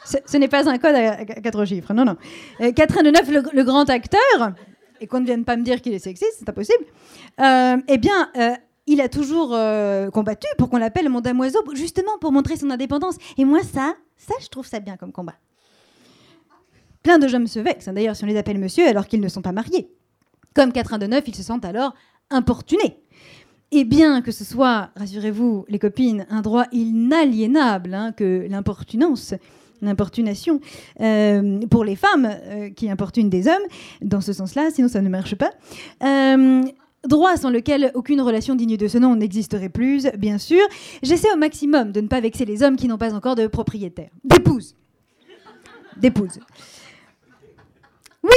ce, 0.06 0.38
n'est 0.38 0.48
pas 0.48 0.70
un 0.70 0.78
code 0.78 0.96
à, 0.96 1.26
quatre 1.26 1.66
chiffres, 1.66 1.94
non, 1.94 2.06
non. 2.06 2.16
Euh, 2.62 2.72
Catherine 2.72 3.04
de 3.04 3.12
Neuf, 3.12 3.28
le, 3.30 3.44
le 3.52 3.64
grand 3.64 3.90
acteur, 3.90 4.54
et 5.02 5.08
qu'on 5.08 5.20
ne 5.20 5.26
vienne 5.26 5.44
pas 5.44 5.58
me 5.58 5.64
dire 5.64 5.82
qu'il 5.82 5.94
est 5.94 6.00
sexiste, 6.00 6.36
c'est 6.40 6.48
impossible, 6.48 6.86
euh, 7.42 7.78
eh 7.88 7.98
bien, 7.98 8.30
euh, 8.38 8.56
il 8.88 9.02
a 9.02 9.10
toujours 9.10 9.54
euh, 9.54 10.10
combattu 10.10 10.48
pour 10.58 10.70
qu'on 10.70 10.78
l'appelle 10.78 11.10
mon 11.10 11.22
damoiseau, 11.22 11.60
justement 11.74 12.18
pour 12.20 12.32
montrer 12.32 12.58
son 12.58 12.70
indépendance. 12.70 13.16
Et 13.38 13.46
moi, 13.46 13.60
ça, 13.62 13.96
ça, 14.18 14.34
je 14.42 14.48
trouve 14.48 14.68
ça 14.68 14.80
bien 14.80 14.98
comme 14.98 15.12
combat. 15.12 15.36
Plein 17.04 17.18
de 17.18 17.28
gens 17.28 17.46
se 17.48 17.60
vexent, 17.60 17.88
hein, 17.88 17.94
d'ailleurs, 17.94 18.16
si 18.16 18.24
on 18.24 18.28
les 18.28 18.38
appelle 18.38 18.60
monsieur 18.60 18.88
alors 18.88 19.08
qu'ils 19.08 19.22
ne 19.22 19.28
sont 19.28 19.42
pas 19.42 19.52
mariés. 19.52 19.90
Comme 20.54 20.72
Catherine 20.72 21.00
de 21.00 21.08
Neuf, 21.08 21.24
ils 21.28 21.36
se 21.36 21.44
sentent 21.44 21.66
alors 21.66 21.94
importunés. 22.30 22.98
Et 23.72 23.86
bien 23.86 24.22
que 24.22 24.32
ce 24.32 24.44
soit, 24.44 24.90
rassurez-vous, 24.98 25.66
les 25.70 25.80
copines, 25.80 26.26
un 26.30 26.42
droit 26.42 26.66
inaliénable 26.74 27.94
hein, 27.94 28.12
que 28.12 28.46
l'importunance, 28.50 29.34
l'importunation 29.82 30.60
euh, 31.00 31.60
pour 31.68 31.86
les 31.86 31.96
femmes 31.96 32.30
euh, 32.30 32.70
qui 32.70 32.90
importunent 32.90 33.30
des 33.30 33.48
hommes, 33.48 33.64
dans 34.02 34.22
ce 34.22 34.34
sens-là, 34.34 34.70
sinon 34.72 34.90
ça 34.90 35.02
ne 35.02 35.10
marche 35.10 35.36
pas. 35.36 35.52
Droit 37.08 37.38
sans 37.38 37.50
lequel 37.50 37.92
aucune 37.96 38.22
relation 38.22 38.56
digne 38.56 38.78
de 38.78 38.88
ce 38.88 38.98
nom 38.98 39.16
n'existerait 39.16 39.70
plus, 39.70 40.08
bien 40.18 40.38
sûr. 40.38 40.62
J'essaie 41.04 41.32
au 41.34 41.38
maximum 41.38 41.92
de 41.92 42.02
ne 42.02 42.08
pas 42.08 42.22
vexer 42.22 42.46
les 42.46 42.64
hommes 42.64 42.76
qui 42.76 42.88
n'ont 42.88 42.98
pas 42.98 43.14
encore 43.14 43.36
de 43.36 43.48
propriétaire. 43.48 44.10
D'épouse. 44.24 44.76
D'épouse. 45.98 46.40
Oui, 48.24 48.30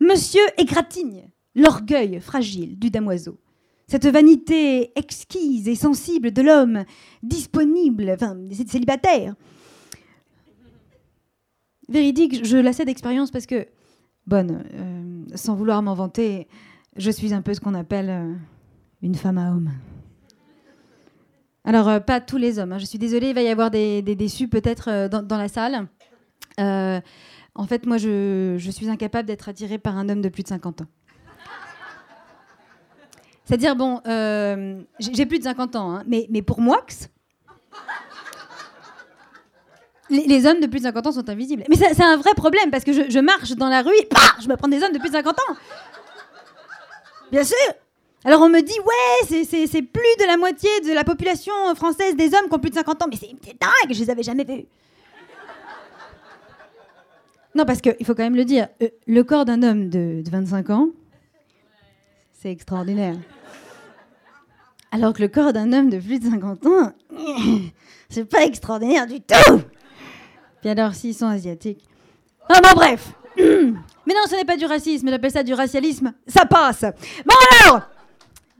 monsieur 0.00 0.42
Égratigne. 0.58 1.24
l'orgueil 1.54 2.20
fragile 2.20 2.78
du 2.78 2.90
damoiseau, 2.90 3.38
cette 3.88 4.06
vanité 4.06 4.92
exquise 4.98 5.68
et 5.68 5.74
sensible 5.74 6.32
de 6.32 6.42
l'homme 6.42 6.84
disponible, 7.22 8.10
enfin 8.10 8.36
célibataire. 8.68 9.34
Véridique, 11.88 12.44
je 12.44 12.56
la 12.56 12.72
sais 12.72 12.84
d'expérience 12.84 13.30
parce 13.30 13.46
que, 13.46 13.66
bonne, 14.26 14.64
euh, 14.74 15.36
sans 15.36 15.54
vouloir 15.54 15.82
m'en 15.82 15.94
vanter, 15.94 16.48
je 16.96 17.10
suis 17.10 17.34
un 17.34 17.42
peu 17.42 17.54
ce 17.54 17.60
qu'on 17.60 17.74
appelle 17.74 18.10
euh, 18.10 18.32
une 19.02 19.14
femme 19.14 19.38
à 19.38 19.50
homme. 19.50 19.70
Alors, 21.64 21.88
euh, 21.88 22.00
pas 22.00 22.20
tous 22.20 22.36
les 22.36 22.58
hommes, 22.58 22.72
hein, 22.72 22.78
je 22.78 22.86
suis 22.86 22.98
désolée, 22.98 23.28
il 23.30 23.34
va 23.34 23.42
y 23.42 23.48
avoir 23.48 23.70
des, 23.70 24.02
déçus 24.02 24.48
peut-être 24.48 24.88
euh, 24.88 25.08
dans, 25.08 25.36
la 25.36 25.48
salle. 25.48 25.86
En 26.58 27.66
fait, 27.66 27.86
moi, 27.86 27.96
je, 27.96 28.70
suis 28.70 28.88
incapable 28.88 29.26
d'être 29.26 29.48
attirée 29.48 29.78
par 29.78 29.96
un 29.96 30.08
homme 30.08 30.20
de 30.20 30.28
plus 30.28 30.42
de 30.42 30.48
50 30.48 30.82
ans. 30.82 30.86
C'est-à-dire, 33.44 33.76
bon, 33.76 34.00
j'ai 34.98 35.26
plus 35.26 35.38
de 35.38 35.44
50 35.44 35.76
ans, 35.76 35.96
hein, 35.96 36.04
mais, 36.06 36.42
pour 36.42 36.60
moi, 36.60 36.84
les, 40.10 40.46
hommes 40.46 40.60
de 40.60 40.66
plus 40.66 40.80
de 40.80 40.84
50 40.84 41.06
ans 41.06 41.12
sont 41.12 41.28
invisibles. 41.30 41.64
Mais 41.68 41.76
c'est 41.76 42.02
un 42.02 42.16
vrai 42.16 42.34
problème 42.34 42.70
parce 42.70 42.84
que 42.84 42.92
je, 42.92 43.18
marche 43.20 43.52
dans 43.52 43.68
la 43.68 43.82
rue 43.82 43.96
et 43.96 44.08
je 44.42 44.48
me 44.48 44.56
prends 44.56 44.68
des 44.68 44.82
hommes 44.82 44.92
de 44.92 44.98
plus 44.98 45.08
de 45.08 45.14
50 45.14 45.38
ans. 45.38 45.56
Bien 47.32 47.44
sûr. 47.44 47.56
Alors 48.24 48.42
on 48.42 48.48
me 48.48 48.60
dit, 48.60 48.78
ouais, 48.80 49.44
c'est- 49.44 49.82
plus 49.82 50.16
de 50.20 50.26
la 50.26 50.36
moitié 50.36 50.68
de 50.80 50.92
la 50.92 51.04
population 51.04 51.52
française 51.76 52.16
des 52.16 52.26
hommes 52.34 52.48
qui 52.48 52.54
ont 52.54 52.58
plus 52.58 52.70
de 52.70 52.74
50 52.74 53.02
ans. 53.02 53.06
Mais 53.10 53.16
c'est 53.16 53.28
dingue, 53.60 53.92
je 53.92 54.00
les 54.00 54.10
avais 54.10 54.22
jamais 54.22 54.44
vus. 54.44 54.64
Non, 57.54 57.64
parce 57.64 57.80
qu'il 57.80 58.04
faut 58.04 58.14
quand 58.14 58.22
même 58.24 58.36
le 58.36 58.44
dire, 58.44 58.68
euh, 58.82 58.88
le 59.06 59.22
corps 59.24 59.44
d'un 59.46 59.62
homme 59.62 59.88
de, 59.88 60.22
de 60.22 60.30
25 60.30 60.70
ans, 60.70 60.88
c'est 62.34 62.50
extraordinaire. 62.50 63.16
Alors 64.92 65.12
que 65.14 65.22
le 65.22 65.28
corps 65.28 65.52
d'un 65.52 65.72
homme 65.72 65.88
de 65.88 65.98
plus 65.98 66.18
de 66.20 66.28
50 66.30 66.66
ans, 66.66 66.92
c'est 68.10 68.24
pas 68.26 68.44
extraordinaire 68.44 69.06
du 69.06 69.20
tout. 69.20 69.62
Puis 70.60 70.68
alors, 70.70 70.94
s'ils 70.94 71.14
sont 71.14 71.26
asiatiques. 71.26 71.82
Ah 72.48 72.60
bon, 72.62 72.70
bref. 72.74 73.12
Mais 73.38 74.14
non, 74.14 74.20
ce 74.28 74.36
n'est 74.36 74.44
pas 74.44 74.56
du 74.56 74.64
racisme, 74.66 75.08
j'appelle 75.10 75.30
ça 75.30 75.42
du 75.42 75.52
racialisme. 75.54 76.12
Ça 76.26 76.46
passe. 76.46 76.84
Bon 77.24 77.34
alors, 77.64 77.82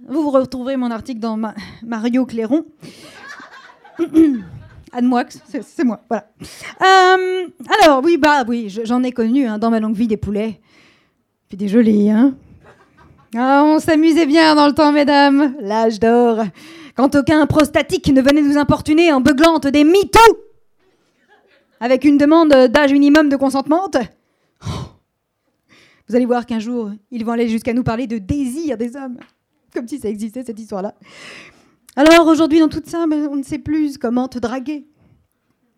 vous 0.08 0.22
vous 0.22 0.30
retrouverez 0.30 0.76
mon 0.76 0.90
article 0.90 1.20
dans 1.20 1.36
Ma- 1.36 1.54
Mario 1.84 2.26
Clairon. 2.26 2.64
Anne 4.92 5.06
Moix, 5.06 5.24
c'est 5.62 5.84
moi, 5.84 6.00
voilà. 6.08 6.26
Euh, 6.82 7.46
alors, 7.82 8.02
oui, 8.04 8.16
bah 8.16 8.44
oui, 8.46 8.68
je- 8.68 8.84
j'en 8.84 9.02
ai 9.02 9.12
connu 9.12 9.46
hein, 9.46 9.58
dans 9.58 9.70
ma 9.70 9.80
longue 9.80 9.96
vie 9.96 10.06
des 10.06 10.16
poulets. 10.16 10.60
Puis 11.48 11.56
des 11.56 11.68
jolis, 11.68 12.10
hein. 12.10 12.34
Ah, 13.36 13.62
on 13.64 13.78
s'amusait 13.78 14.26
bien 14.26 14.54
dans 14.54 14.66
le 14.66 14.72
temps, 14.72 14.92
mesdames. 14.92 15.54
L'âge 15.60 16.00
d'or. 16.00 16.44
Quand 16.96 17.14
aucun 17.14 17.44
prostatique 17.46 18.08
ne 18.08 18.22
venait 18.22 18.40
nous 18.40 18.56
importuner 18.56 19.12
en 19.12 19.20
beuglant 19.20 19.58
des 19.58 19.84
mythos 19.84 20.18
avec 21.80 22.04
une 22.04 22.16
demande 22.16 22.48
d'âge 22.48 22.92
minimum 22.92 23.28
de 23.28 23.36
consentement. 23.36 23.90
Vous 26.08 26.14
allez 26.14 26.26
voir 26.26 26.46
qu'un 26.46 26.60
jour, 26.60 26.90
ils 27.10 27.24
vont 27.24 27.32
aller 27.32 27.48
jusqu'à 27.48 27.72
nous 27.72 27.82
parler 27.82 28.06
de 28.06 28.18
désir 28.18 28.76
des 28.76 28.96
hommes. 28.96 29.18
Comme 29.74 29.88
si 29.88 29.98
ça 29.98 30.08
existait, 30.08 30.44
cette 30.44 30.58
histoire-là. 30.58 30.94
Alors 31.96 32.26
aujourd'hui, 32.26 32.60
dans 32.60 32.68
tout 32.68 32.82
ça, 32.84 33.06
ben, 33.06 33.28
on 33.30 33.36
ne 33.36 33.42
sait 33.42 33.58
plus 33.58 33.98
comment 33.98 34.28
te 34.28 34.38
draguer. 34.38 34.86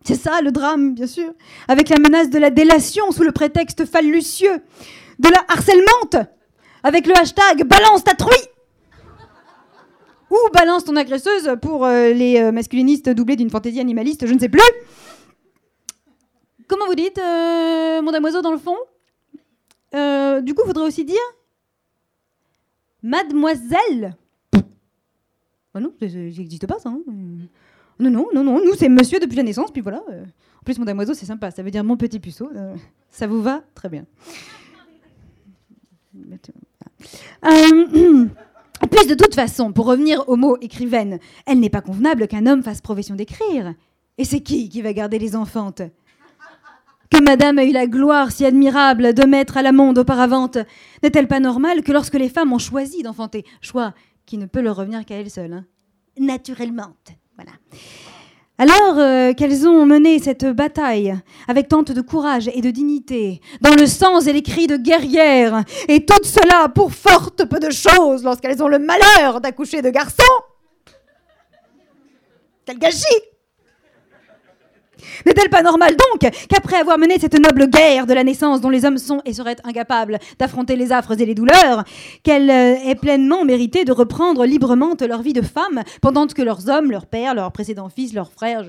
C'est 0.05 0.15
ça 0.15 0.41
le 0.43 0.53
drame, 0.53 0.95
bien 0.95 1.07
sûr. 1.07 1.33
Avec 1.67 1.89
la 1.89 1.99
menace 1.99 2.31
de 2.31 2.39
la 2.39 2.51
délation 2.51 3.11
sous 3.11 3.23
le 3.23 3.33
prétexte 3.33 3.85
phallucieux, 3.85 4.63
de 5.19 5.29
la 5.29 5.45
harcèlement, 5.49 6.29
avec 6.83 7.07
le 7.07 7.17
hashtag 7.17 7.67
balance 7.67 8.05
ta 8.05 8.15
truie 8.15 8.37
ou 10.31 10.37
balance 10.53 10.85
ton 10.85 10.97
agresseuse 10.97 11.57
pour 11.61 11.85
euh, 11.87 12.13
les 12.13 12.39
euh, 12.39 12.53
masculinistes 12.53 13.09
doublés 13.09 13.37
d'une 13.37 13.51
fantaisie 13.51 13.81
animaliste, 13.81 14.27
je 14.27 14.35
ne 14.35 14.39
sais 14.39 14.49
plus. 14.49 14.61
Comment 16.69 16.87
vous 16.87 16.95
dites, 16.95 17.19
euh, 17.19 18.03
mon 18.03 18.13
damoiseau 18.13 18.43
dans 18.43 18.53
le 18.53 18.59
fond? 18.59 18.77
Euh, 19.95 20.41
Du 20.41 20.55
coup, 20.55 20.63
faudrait 20.67 20.87
aussi 20.87 21.05
dire 21.05 21.17
Mademoiselle. 23.03 24.17
Ah 25.75 25.81
non, 25.81 25.93
n'existe 26.01 26.67
pas 26.67 26.79
ça. 26.79 26.89
hein. 26.91 27.01
Non, 28.01 28.11
non, 28.11 28.27
non, 28.35 28.43
non. 28.45 28.65
Nous, 28.65 28.75
c'est 28.75 28.89
monsieur 28.89 29.19
depuis 29.21 29.37
la 29.37 29.43
naissance, 29.43 29.71
puis 29.71 29.83
voilà. 29.83 30.03
euh. 30.11 30.25
En 30.25 30.65
plus, 30.65 30.79
mon 30.79 30.85
damoiseau, 30.85 31.15
c'est 31.15 31.27
sympa. 31.27 31.51
Ça 31.51 31.63
veut 31.63 31.71
dire 31.71 31.85
mon 31.85 31.97
petit 31.97 32.19
puceau. 32.21 32.49
euh, 32.55 32.75
Ça 33.11 33.27
vous 33.27 33.41
va 33.43 33.63
Très 33.75 33.89
bien. 33.89 34.05
Euh, 37.45 38.27
plus 38.91 39.07
de 39.07 39.15
toute 39.15 39.35
façon, 39.35 39.73
pour 39.73 39.87
revenir 39.87 40.29
au 40.29 40.37
mot 40.37 40.57
écrivaine, 40.61 41.19
elle 41.47 41.61
n'est 41.61 41.71
pas 41.71 41.81
convenable 41.81 42.27
qu'un 42.29 42.47
homme 42.47 42.63
fasse 42.63 42.81
profession 42.81 43.15
d'écrire. 43.15 43.75
Et 44.17 44.25
c'est 44.25 44.41
qui 44.41 44.69
qui 44.69 44.83
va 44.83 44.93
garder 44.93 45.19
les 45.19 45.37
enfantes 45.37 45.83
Que 47.11 47.23
madame 47.23 47.59
a 47.59 47.65
eu 47.65 47.73
la 47.73 47.87
gloire 47.87 48.31
si 48.33 48.45
admirable 48.45 49.15
de 49.15 49.25
mettre 49.25 49.57
à 49.57 49.63
la 49.63 49.73
monde 49.73 49.99
auparavant, 49.99 50.51
n'est-elle 51.03 51.29
pas 51.29 51.41
normale 51.41 51.83
que 51.83 51.93
lorsque 51.93 52.15
les 52.15 52.29
femmes 52.29 52.53
ont 52.53 52.59
choisi 52.59 53.03
d'enfanter, 53.03 53.45
choix 53.61 53.95
qui 54.27 54.37
ne 54.37 54.47
peut 54.47 54.61
leur 54.61 54.77
revenir 54.77 55.05
qu'à 55.05 55.17
elles 55.17 55.31
seules, 55.31 55.53
hein, 55.55 55.65
naturellement, 56.19 56.95
voilà. 57.37 57.53
Alors 58.61 58.99
euh, 58.99 59.33
qu'elles 59.35 59.69
ont 59.69 59.87
mené 59.87 60.19
cette 60.19 60.45
bataille 60.45 61.17
avec 61.47 61.69
tant 61.69 61.85
de 61.85 62.01
courage 62.01 62.51
et 62.53 62.61
de 62.61 62.71
dignité, 62.71 63.41
dans 63.61 63.75
le 63.75 63.87
sang 63.87 64.21
et 64.21 64.33
les 64.33 64.43
cris 64.43 64.67
de 64.67 64.77
guerrières, 64.77 65.63
et 65.87 66.05
tout 66.05 66.25
cela 66.25 66.69
pour 66.69 66.93
fort 66.93 67.31
peu 67.31 67.61
de 67.61 67.71
choses 67.71 68.25
lorsqu'elles 68.25 68.61
ont 68.63 68.69
le 68.69 68.81
malheur 68.81 69.41
d'accoucher 69.41 69.81
de 69.81 69.91
garçons? 69.91 70.23
Quel 72.67 72.79
gâchis 72.79 73.07
N'est-elle 75.27 75.51
pas 75.51 75.63
normal 75.63 75.97
donc 75.97 76.31
qu'après 76.49 76.77
avoir 76.77 76.99
mené 76.99 77.19
cette 77.19 77.39
noble 77.39 77.69
guerre 77.69 78.07
de 78.07 78.15
la 78.15 78.25
naissance 78.25 78.61
dont 78.61 78.71
les 78.71 78.85
hommes 78.85 78.99
sont 78.99 79.21
et 79.25 79.33
seraient 79.33 79.57
incapables 79.65 80.19
d'affronter 80.39 80.77
les 80.77 80.93
affres 80.93 81.21
et 81.21 81.27
les 81.27 81.35
douleurs, 81.35 81.85
qu'elle 82.23 82.51
euh, 82.51 82.77
ait 82.85 82.95
pleinement 82.95 83.45
mérité 83.45 83.85
de 83.85 83.93
reprendre 83.93 84.45
librement 84.45 84.95
leur 85.07 85.23
vie 85.23 85.33
de 85.33 85.43
femme 85.43 85.83
pendant 86.03 86.27
que 86.27 86.43
leurs 86.43 86.69
hommes, 86.69 86.91
leurs 86.91 87.07
pères, 87.07 87.35
leurs 87.35 87.53
précédents 87.53 87.89
fils, 87.89 88.13
leurs 88.13 88.31
frères, 88.31 88.65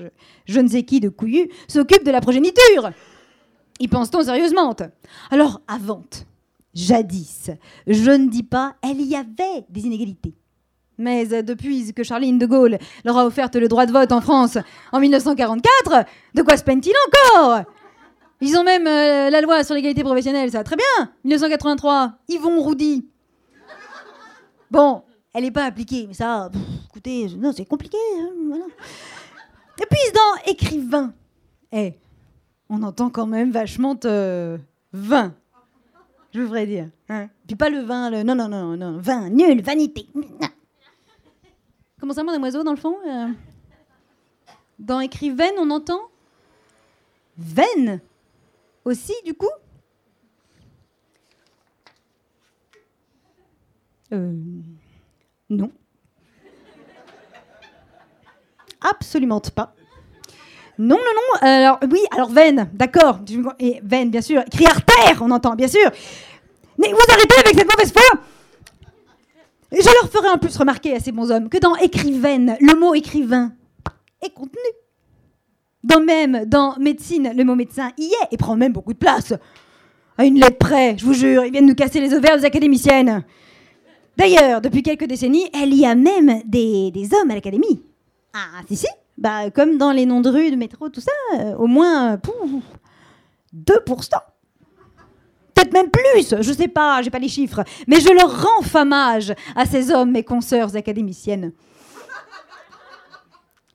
je, 0.46 0.60
ne 0.60 0.68
sais 0.68 0.82
qui 0.82 1.00
de 1.00 1.08
couillus, 1.08 1.48
s'occupent 1.68 2.04
de 2.04 2.10
la 2.10 2.20
progéniture? 2.20 2.90
Y 3.78 3.88
pense-t-on 3.88 4.22
sérieusement? 4.22 4.74
Alors, 5.30 5.60
avant, 5.68 6.04
jadis, 6.74 7.50
je 7.86 8.10
ne 8.10 8.28
dis 8.28 8.42
pas, 8.42 8.74
elle 8.82 9.00
y 9.00 9.16
avait 9.16 9.64
des 9.68 9.86
inégalités. 9.86 10.34
Mais 11.00 11.32
euh, 11.32 11.42
depuis 11.42 11.92
que 11.92 12.02
Charline 12.02 12.38
de 12.38 12.46
Gaulle 12.46 12.78
leur 13.04 13.16
a 13.18 13.26
offert 13.26 13.48
le 13.54 13.66
droit 13.68 13.86
de 13.86 13.92
vote 13.92 14.12
en 14.12 14.20
France 14.20 14.58
en 14.92 15.00
1944, 15.00 16.04
de 16.34 16.42
quoi 16.42 16.56
se 16.56 16.62
peignent-ils 16.64 16.92
encore? 17.08 17.62
Ils 18.42 18.56
ont 18.56 18.64
même 18.64 18.86
euh, 18.86 19.28
la 19.30 19.40
loi 19.40 19.64
sur 19.64 19.74
l'égalité 19.74 20.02
professionnelle, 20.02 20.50
ça 20.50 20.64
très 20.64 20.76
bien 20.76 21.10
1983, 21.24 22.12
Yvon 22.28 22.60
Roudy. 22.60 23.06
Bon, 24.70 25.02
elle 25.34 25.42
n'est 25.44 25.50
pas 25.50 25.64
appliquée, 25.64 26.06
mais 26.06 26.14
ça, 26.14 26.48
pff, 26.52 26.62
écoutez, 26.90 27.26
non, 27.36 27.52
c'est 27.54 27.64
compliqué. 27.66 27.98
hein. 28.18 28.60
Et 29.82 29.86
puis 29.90 29.98
dans 30.14 30.52
écrivain, 30.52 31.12
eh, 31.72 31.94
on 32.68 32.82
entend 32.82 33.10
quand 33.10 33.26
même 33.26 33.50
vachement 33.50 33.96
euh, 34.04 34.58
vin, 34.92 35.34
je 36.32 36.40
voudrais 36.40 36.66
dire. 36.66 36.88
hein. 37.08 37.28
Puis 37.46 37.56
pas 37.56 37.68
le 37.70 37.80
vin, 37.80 38.10
le 38.10 38.22
non, 38.22 38.34
non, 38.34 38.48
non, 38.48 38.76
non, 38.76 38.98
vin, 38.98 39.28
nul, 39.30 39.60
vanité. 39.62 40.06
Comment 42.00 42.14
ça, 42.14 42.22
mon 42.22 42.42
oiseau 42.42 42.62
dans 42.64 42.72
le 42.72 42.78
fond 42.78 42.96
euh? 43.06 43.28
Dans 44.78 45.00
écrivaine, 45.00 45.52
on 45.58 45.70
entend? 45.70 46.00
Veine 47.36 48.00
aussi, 48.84 49.12
du 49.24 49.34
coup? 49.34 49.50
Euh, 54.12 54.32
non. 55.50 55.70
Absolument 58.80 59.40
pas. 59.40 59.74
Non, 60.78 60.96
non, 60.96 61.02
non. 61.14 61.38
Alors, 61.42 61.78
oui, 61.90 62.00
alors 62.12 62.30
veine, 62.30 62.70
d'accord. 62.72 63.20
Et 63.58 63.80
veine, 63.84 64.10
bien 64.10 64.22
sûr. 64.22 64.42
Écrit 64.46 64.66
artère, 64.66 65.20
on 65.20 65.30
entend, 65.30 65.54
bien 65.54 65.68
sûr. 65.68 65.90
Mais 66.78 66.90
vous 66.90 67.12
arrêtez 67.12 67.38
avec 67.38 67.54
cette 67.54 67.70
mauvaise 67.70 67.92
foi? 67.92 68.20
Je 69.72 69.84
leur 70.00 70.10
ferai 70.10 70.28
en 70.28 70.38
plus 70.38 70.56
remarquer 70.56 70.94
à 70.94 71.00
ces 71.00 71.12
bons 71.12 71.30
hommes 71.30 71.48
que 71.48 71.58
dans 71.58 71.76
écrivaine, 71.76 72.56
le 72.60 72.74
mot 72.78 72.94
écrivain 72.94 73.52
est 74.22 74.30
contenu. 74.30 74.58
Dans 75.84 76.00
même, 76.00 76.44
dans 76.44 76.76
médecine, 76.78 77.32
le 77.34 77.44
mot 77.44 77.54
médecin 77.54 77.90
y 77.96 78.06
est 78.06 78.28
et 78.32 78.36
prend 78.36 78.56
même 78.56 78.72
beaucoup 78.72 78.92
de 78.92 78.98
place. 78.98 79.32
À 80.18 80.24
une 80.24 80.38
lettre 80.38 80.58
près, 80.58 80.98
je 80.98 81.04
vous 81.04 81.14
jure, 81.14 81.44
ils 81.44 81.52
viennent 81.52 81.66
nous 81.66 81.74
casser 81.74 82.00
les 82.00 82.12
ovaires 82.12 82.36
des 82.36 82.44
académiciennes. 82.44 83.24
D'ailleurs, 84.16 84.60
depuis 84.60 84.82
quelques 84.82 85.06
décennies, 85.06 85.48
il 85.54 85.74
y 85.74 85.86
a 85.86 85.94
même 85.94 86.42
des, 86.44 86.92
hommes 87.14 87.30
à 87.30 87.34
l'académie. 87.34 87.82
Ah, 88.34 88.60
si, 88.68 88.76
si. 88.76 88.86
Bah, 89.16 89.50
comme 89.50 89.78
dans 89.78 89.92
les 89.92 90.04
noms 90.04 90.20
de 90.20 90.28
rues, 90.28 90.50
de 90.50 90.56
métro, 90.56 90.88
tout 90.88 91.00
ça, 91.00 91.12
euh, 91.38 91.54
au 91.56 91.66
moins 91.66 92.14
euh, 92.14 92.16
pouf, 92.16 92.62
2%. 93.54 94.08
Peut-être 95.60 95.74
même 95.74 95.90
plus, 95.90 96.34
je 96.40 96.52
sais 96.54 96.68
pas, 96.68 97.02
j'ai 97.02 97.10
pas 97.10 97.18
les 97.18 97.28
chiffres, 97.28 97.62
mais 97.86 98.00
je 98.00 98.08
leur 98.08 98.42
rends 98.42 98.62
famage 98.62 99.34
à 99.54 99.66
ces 99.66 99.90
hommes 99.90 100.16
et 100.16 100.24
consoeurs 100.24 100.74
académiciennes. 100.74 101.52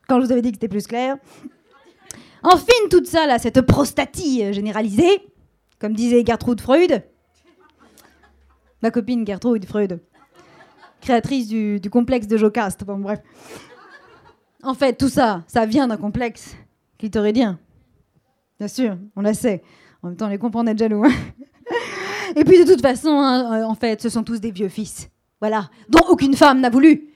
Quand 0.08 0.20
je 0.20 0.26
vous 0.26 0.32
avais 0.32 0.42
dit 0.42 0.50
que 0.52 0.56
c'était 0.56 0.68
plus 0.68 0.88
clair. 0.88 1.18
Enfin, 2.42 2.74
toute 2.90 3.06
ça, 3.06 3.28
là, 3.28 3.38
cette 3.38 3.62
prostatie 3.62 4.52
généralisée, 4.52 5.28
comme 5.80 5.94
disait 5.94 6.24
Gertrude 6.26 6.60
Freud, 6.60 7.04
ma 8.82 8.90
copine 8.90 9.26
Gertrude 9.26 9.66
Freud, 9.66 10.02
créatrice 11.02 11.48
du, 11.48 11.80
complexe 11.92 12.26
de 12.26 12.38
Jocaste, 12.38 12.84
bon 12.84 12.98
bref. 12.98 13.20
En 14.64 14.74
fait, 14.74 14.98
tout 14.98 15.10
ça, 15.10 15.44
ça 15.46 15.68
vient 15.68 15.88
d'un 15.88 15.98
complexe 15.98 16.56
clitoridien. 16.98 17.60
Bien 18.58 18.70
sûr, 18.70 18.98
on 19.16 19.22
la 19.22 19.36
sait. 19.36 19.62
En 20.02 20.08
même 20.08 20.18
temps, 20.18 20.30
les 20.30 20.40
comprendre 20.40 20.72
être 20.72 20.80
jaloux. 20.80 21.04
hein. 21.04 21.12
Et 22.36 22.44
puis, 22.44 22.64
de 22.64 22.70
toute 22.70 22.82
façon, 22.82 23.10
hein, 23.10 23.62
euh, 23.62 23.64
en 23.64 23.76
fait, 23.76 24.02
ce 24.02 24.10
sont 24.10 24.24
tous 24.24 24.40
des 24.40 24.52
vieux 24.52 24.70
fils. 24.70 25.10
Voilà. 25.40 25.70
Dont 25.90 26.06
aucune 26.10 26.36
femme 26.36 26.60
n'a 26.60 26.70
voulu. 26.70 27.10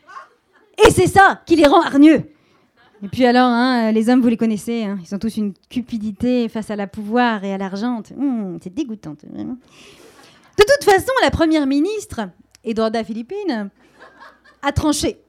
Et 0.86 0.92
c'est 0.92 1.08
ça 1.08 1.42
qui 1.46 1.56
les 1.56 1.68
rend 1.68 1.82
hargneux. 1.82 2.24
Et 3.02 3.08
puis 3.08 3.26
alors, 3.26 3.48
hein, 3.48 3.92
les 3.92 4.10
hommes, 4.10 4.22
vous 4.22 4.28
les 4.28 4.38
connaissez, 4.38 4.84
hein, 4.84 5.00
ils 5.02 5.16
ont 5.16 5.20
tous 5.20 5.38
une 5.38 5.54
cupidité 5.70 6.50
face 6.50 6.70
à 6.70 6.76
la 6.76 6.86
pouvoir 6.86 7.44
et 7.44 7.54
à 7.54 7.58
l'argent. 7.58 8.02
Hum, 8.18 8.58
c'est 8.62 8.74
dégoûtant. 8.74 9.16
De 9.24 9.56
toute 10.58 10.84
façon, 10.84 11.12
la 11.22 11.32
première 11.32 11.66
ministre, 11.66 12.22
Eduarda 12.64 13.04
Philippine, 13.04 13.70
a 14.62 14.72
tranché. 14.74 15.22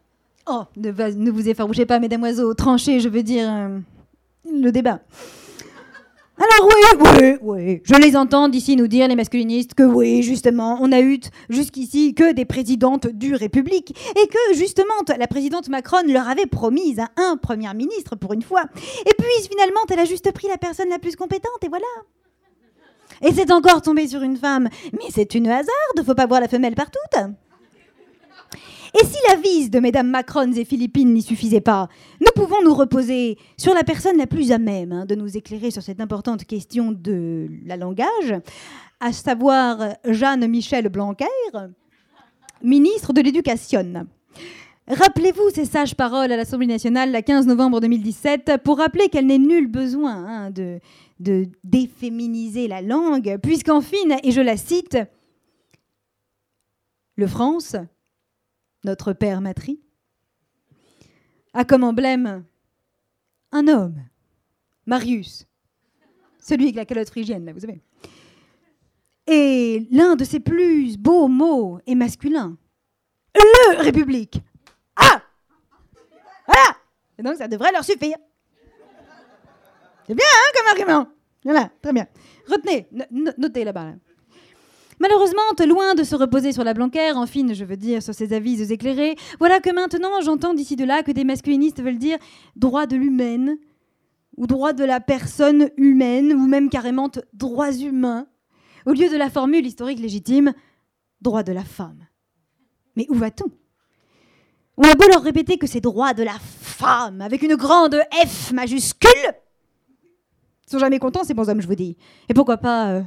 Oh, 0.48 0.64
ne 0.76 1.30
vous 1.30 1.48
effarouchez 1.48 1.86
pas, 1.86 2.00
mesdames 2.00 2.22
oiseaux. 2.22 2.54
Tranché, 2.54 2.98
je 2.98 3.08
veux 3.08 3.22
dire 3.22 3.48
euh, 3.48 3.78
le 4.52 4.70
débat. 4.72 5.00
Alors 6.42 6.68
oui, 6.68 7.06
oui, 7.20 7.36
oui, 7.42 7.82
je 7.84 7.94
les 7.96 8.16
entends 8.16 8.48
d'ici 8.48 8.74
nous 8.74 8.88
dire, 8.88 9.06
les 9.08 9.14
masculinistes, 9.14 9.74
que 9.74 9.82
oui, 9.82 10.22
justement, 10.22 10.78
on 10.80 10.90
a 10.90 11.00
eu 11.02 11.20
jusqu'ici 11.50 12.14
que 12.14 12.32
des 12.32 12.46
présidentes 12.46 13.08
du 13.08 13.34
République, 13.34 13.94
et 14.16 14.26
que 14.26 14.54
justement, 14.56 14.94
la 15.18 15.26
présidente 15.26 15.68
Macron 15.68 15.98
leur 16.06 16.26
avait 16.26 16.46
promis 16.46 16.96
un, 16.98 17.08
un 17.22 17.36
premier 17.36 17.74
ministre 17.74 18.16
pour 18.16 18.32
une 18.32 18.40
fois. 18.40 18.64
Et 18.74 19.12
puis 19.18 19.48
finalement, 19.50 19.80
elle 19.90 19.98
a 19.98 20.06
juste 20.06 20.32
pris 20.32 20.48
la 20.48 20.56
personne 20.56 20.88
la 20.88 20.98
plus 20.98 21.14
compétente, 21.14 21.62
et 21.62 21.68
voilà. 21.68 21.84
Et 23.20 23.34
c'est 23.34 23.52
encore 23.52 23.82
tombé 23.82 24.08
sur 24.08 24.22
une 24.22 24.38
femme. 24.38 24.70
Mais 24.94 25.10
c'est 25.10 25.34
une 25.34 25.46
hasarde, 25.46 26.06
faut 26.06 26.14
pas 26.14 26.26
voir 26.26 26.40
la 26.40 26.48
femelle 26.48 26.74
partout. 26.74 26.98
Et 28.94 29.04
si 29.04 29.16
la 29.28 29.36
vise 29.36 29.70
de 29.70 29.78
mesdames 29.78 30.08
Macron 30.08 30.52
et 30.52 30.64
Philippines 30.64 31.12
n'y 31.12 31.22
suffisait 31.22 31.60
pas, 31.60 31.88
nous 32.20 32.32
pouvons 32.34 32.62
nous 32.64 32.74
reposer 32.74 33.38
sur 33.56 33.72
la 33.72 33.84
personne 33.84 34.16
la 34.16 34.26
plus 34.26 34.50
à 34.52 34.58
même 34.58 34.92
hein, 34.92 35.06
de 35.06 35.14
nous 35.14 35.36
éclairer 35.36 35.70
sur 35.70 35.82
cette 35.82 36.00
importante 36.00 36.44
question 36.44 36.90
de 36.90 37.48
la 37.64 37.76
langage, 37.76 38.34
à 38.98 39.12
savoir 39.12 39.94
Jeanne-Michel 40.04 40.88
Blanquer, 40.88 41.24
ministre 42.62 43.12
de 43.12 43.20
l'Éducation. 43.20 44.06
Rappelez-vous 44.88 45.50
ces 45.54 45.66
sages 45.66 45.94
paroles 45.94 46.32
à 46.32 46.36
l'Assemblée 46.36 46.66
nationale 46.66 47.12
le 47.12 47.20
15 47.20 47.46
novembre 47.46 47.80
2017 47.80 48.56
pour 48.64 48.78
rappeler 48.78 49.08
qu'elle 49.08 49.26
n'est 49.26 49.38
nul 49.38 49.68
besoin 49.68 50.26
hein, 50.26 50.50
de, 50.50 50.80
de 51.20 51.46
déféminiser 51.62 52.66
la 52.66 52.82
langue, 52.82 53.38
puisqu'en 53.40 53.82
fine, 53.82 54.16
et 54.24 54.32
je 54.32 54.40
la 54.40 54.56
cite, 54.56 54.98
le 57.14 57.26
France, 57.28 57.76
notre 58.84 59.12
père 59.12 59.40
matrie, 59.40 59.80
a 61.52 61.64
comme 61.64 61.84
emblème 61.84 62.44
un 63.52 63.68
homme, 63.68 64.02
Marius, 64.86 65.46
celui 66.40 66.64
avec 66.64 66.76
la 66.76 66.84
calotte 66.86 67.08
phrygienne, 67.10 67.44
là, 67.44 67.52
vous 67.52 67.60
savez. 67.60 67.80
Et 69.26 69.86
l'un 69.90 70.16
de 70.16 70.24
ses 70.24 70.40
plus 70.40 70.96
beaux 70.96 71.28
mots 71.28 71.80
est 71.86 71.94
masculin, 71.94 72.56
le 73.34 73.82
République. 73.82 74.40
Ah 74.96 75.22
Voilà 76.46 76.76
Et 77.18 77.22
donc 77.22 77.36
ça 77.36 77.46
devrait 77.48 77.72
leur 77.72 77.84
suffire. 77.84 78.16
C'est 80.06 80.14
bien, 80.14 80.24
hein, 80.26 80.52
comme 80.56 80.66
argument 80.68 81.12
Voilà, 81.44 81.70
très 81.82 81.92
bien. 81.92 82.06
Retenez, 82.48 82.88
no- 82.90 83.04
no- 83.10 83.32
notez 83.38 83.62
là-bas. 83.64 83.84
là. 83.84 83.94
Malheureusement, 85.00 85.40
loin 85.66 85.94
de 85.94 86.04
se 86.04 86.14
reposer 86.14 86.52
sur 86.52 86.62
la 86.62 86.74
blanquère, 86.74 87.16
en 87.16 87.26
fine, 87.26 87.54
je 87.54 87.64
veux 87.64 87.78
dire, 87.78 88.02
sur 88.02 88.14
ses 88.14 88.34
avis 88.34 88.70
éclairés, 88.70 89.16
voilà 89.38 89.58
que 89.58 89.72
maintenant 89.72 90.20
j'entends 90.22 90.52
d'ici 90.52 90.76
de 90.76 90.84
là 90.84 91.02
que 91.02 91.10
des 91.10 91.24
masculinistes 91.24 91.82
veulent 91.82 91.98
dire 91.98 92.18
droit 92.54 92.86
de 92.86 92.96
l'humaine, 92.96 93.56
ou 94.36 94.46
droit 94.46 94.74
de 94.74 94.84
la 94.84 95.00
personne 95.00 95.70
humaine, 95.78 96.34
ou 96.34 96.46
même 96.46 96.68
carrément 96.68 97.10
droits 97.32 97.72
humains, 97.72 98.26
au 98.86 98.92
lieu 98.92 99.08
de 99.08 99.16
la 99.16 99.30
formule 99.30 99.66
historique 99.66 100.00
légitime 100.00 100.52
droit 101.22 101.42
de 101.42 101.52
la 101.52 101.64
femme. 101.64 102.06
Mais 102.94 103.06
où 103.08 103.14
va-t-on? 103.14 103.50
On 104.76 104.82
a 104.82 104.94
beau 104.94 105.08
leur 105.08 105.22
répéter 105.22 105.56
que 105.56 105.66
c'est 105.66 105.80
droit 105.80 106.12
de 106.12 106.22
la 106.22 106.38
femme, 106.38 107.22
avec 107.22 107.42
une 107.42 107.56
grande 107.56 107.96
F 108.26 108.52
majuscule 108.52 109.10
Ils 110.66 110.70
sont 110.70 110.78
jamais 110.78 110.98
contents, 110.98 111.24
ces 111.24 111.34
bons 111.34 111.48
hommes, 111.48 111.60
je 111.62 111.66
vous 111.66 111.74
dis. 111.74 111.96
Et 112.28 112.34
pourquoi 112.34 112.58
pas 112.58 112.90
euh, 112.90 113.02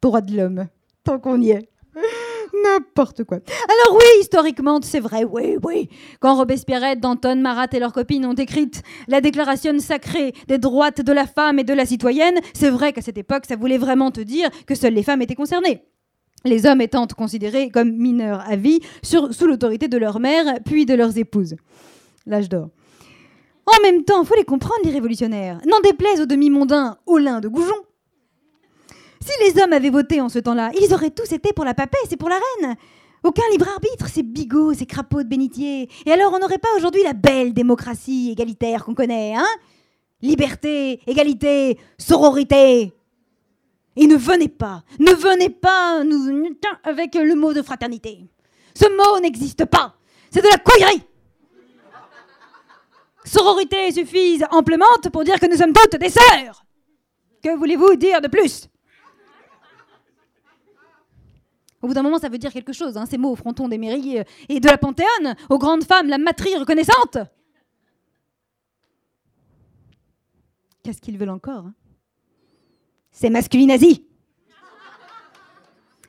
droit 0.00 0.20
de 0.22 0.34
l'homme? 0.34 0.68
Tant 1.04 1.18
qu'on 1.18 1.40
y 1.40 1.50
est. 1.50 1.68
N'importe 2.64 3.24
quoi. 3.24 3.38
Alors 3.38 3.96
oui, 3.96 4.20
historiquement, 4.20 4.80
c'est 4.82 5.00
vrai, 5.00 5.24
oui, 5.24 5.56
oui. 5.62 5.88
Quand 6.20 6.36
Robespierre, 6.36 6.96
Danton, 6.96 7.36
Marat 7.36 7.66
et 7.72 7.78
leurs 7.78 7.92
copines 7.92 8.26
ont 8.26 8.34
écrit 8.34 8.70
la 9.06 9.20
déclaration 9.20 9.78
sacrée 9.78 10.32
des 10.46 10.58
droits 10.58 10.90
de 10.90 11.12
la 11.12 11.26
femme 11.26 11.58
et 11.58 11.64
de 11.64 11.74
la 11.74 11.86
citoyenne, 11.86 12.38
c'est 12.54 12.70
vrai 12.70 12.92
qu'à 12.92 13.02
cette 13.02 13.18
époque, 13.18 13.44
ça 13.46 13.56
voulait 13.56 13.78
vraiment 13.78 14.10
te 14.10 14.20
dire 14.20 14.48
que 14.66 14.74
seules 14.74 14.94
les 14.94 15.02
femmes 15.02 15.22
étaient 15.22 15.34
concernées. 15.34 15.82
Les 16.44 16.66
hommes 16.66 16.80
étant 16.80 17.06
considérés 17.06 17.68
comme 17.68 17.90
mineurs 17.92 18.44
à 18.48 18.56
vie 18.56 18.80
sous 19.02 19.46
l'autorité 19.46 19.88
de 19.88 19.98
leur 19.98 20.20
mère, 20.20 20.44
puis 20.64 20.86
de 20.86 20.94
leurs 20.94 21.18
épouses. 21.18 21.56
L'âge 22.26 22.48
d'or. 22.48 22.68
En 23.66 23.82
même 23.82 24.04
temps, 24.04 24.24
faut 24.24 24.36
les 24.36 24.44
comprendre, 24.44 24.80
les 24.84 24.92
révolutionnaires. 24.92 25.60
N'en 25.66 25.80
déplaise 25.80 26.20
aux 26.20 26.26
demi-mondains, 26.26 26.96
lins 27.18 27.40
de 27.40 27.48
Goujon. 27.48 27.74
Si 29.20 29.32
les 29.44 29.60
hommes 29.60 29.72
avaient 29.72 29.90
voté 29.90 30.20
en 30.20 30.28
ce 30.28 30.38
temps-là, 30.38 30.70
ils 30.80 30.92
auraient 30.94 31.10
tous 31.10 31.32
été 31.32 31.52
pour 31.52 31.64
la 31.64 31.74
papesse 31.74 32.10
et 32.10 32.16
pour 32.16 32.28
la 32.28 32.36
reine. 32.36 32.76
Aucun 33.24 33.42
libre 33.50 33.68
arbitre, 33.68 34.08
ces 34.08 34.22
bigots, 34.22 34.74
ces 34.74 34.86
crapauds 34.86 35.24
de 35.24 35.28
bénitier. 35.28 35.88
Et 36.06 36.12
alors 36.12 36.32
on 36.32 36.38
n'aurait 36.38 36.58
pas 36.58 36.68
aujourd'hui 36.76 37.02
la 37.02 37.14
belle 37.14 37.52
démocratie 37.52 38.30
égalitaire 38.30 38.84
qu'on 38.84 38.94
connaît, 38.94 39.34
hein? 39.34 39.46
Liberté, 40.22 41.00
égalité, 41.06 41.78
sororité. 41.98 42.92
Et 43.96 44.06
ne 44.06 44.16
venez 44.16 44.48
pas, 44.48 44.84
ne 45.00 45.12
venez 45.12 45.50
pas 45.50 46.04
nous 46.04 46.54
avec 46.84 47.16
le 47.16 47.34
mot 47.34 47.52
de 47.52 47.62
fraternité. 47.62 48.20
Ce 48.74 48.86
mot 48.88 49.20
n'existe 49.20 49.64
pas. 49.64 49.96
C'est 50.30 50.42
de 50.42 50.48
la 50.48 50.58
couillerie. 50.58 51.02
Sororité 53.24 53.90
suffise 53.92 54.44
amplement 54.52 54.86
pour 55.12 55.24
dire 55.24 55.40
que 55.40 55.46
nous 55.46 55.56
sommes 55.56 55.72
toutes 55.72 56.00
des 56.00 56.10
sœurs. 56.10 56.64
Que 57.42 57.56
voulez-vous 57.56 57.96
dire 57.96 58.20
de 58.20 58.28
plus? 58.28 58.68
Au 61.80 61.86
bout 61.86 61.94
d'un 61.94 62.02
moment, 62.02 62.18
ça 62.18 62.28
veut 62.28 62.38
dire 62.38 62.52
quelque 62.52 62.72
chose, 62.72 62.96
hein, 62.96 63.06
ces 63.06 63.18
mots 63.18 63.30
au 63.30 63.36
fronton 63.36 63.68
des 63.68 63.78
mairies 63.78 64.18
euh, 64.18 64.24
et 64.48 64.60
de 64.60 64.66
la 64.68 64.78
Panthéone, 64.78 65.36
aux 65.48 65.58
grandes 65.58 65.84
femmes, 65.84 66.08
la 66.08 66.18
matrie 66.18 66.56
reconnaissante. 66.56 67.18
Qu'est-ce 70.82 71.00
qu'ils 71.00 71.18
veulent 71.18 71.30
encore 71.30 71.66
hein? 71.66 71.74
C'est 73.10 73.30
masculinazie. 73.30 74.06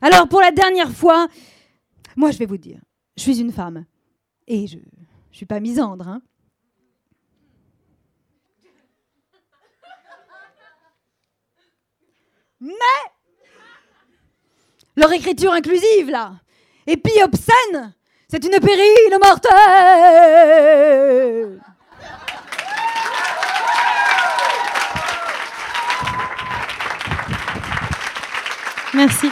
Alors, 0.01 0.27
pour 0.29 0.41
la 0.41 0.51
dernière 0.51 0.91
fois, 0.91 1.27
moi, 2.15 2.31
je 2.31 2.37
vais 2.37 2.45
vous 2.45 2.57
dire, 2.57 2.79
je 3.17 3.23
suis 3.23 3.39
une 3.39 3.51
femme. 3.51 3.85
Et 4.47 4.67
je 4.67 4.77
ne 4.77 4.83
suis 5.31 5.45
pas 5.45 5.59
misandre. 5.59 6.07
Hein. 6.07 6.21
Mais 12.59 12.73
leur 14.99 15.11
écriture 15.13 15.53
inclusive, 15.53 16.09
là, 16.09 16.33
et 16.85 16.97
puis 16.97 17.13
obscène, 17.23 17.93
c'est 18.29 18.43
une 18.43 18.59
pérille 18.59 19.17
mortelle. 19.21 19.59
Merci. 28.93 29.31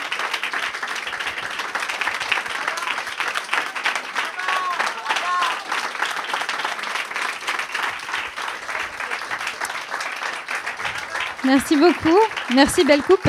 Merci 11.43 11.75
beaucoup. 11.75 12.19
Merci, 12.53 12.83
belle 12.85 13.01
coupe. 13.01 13.27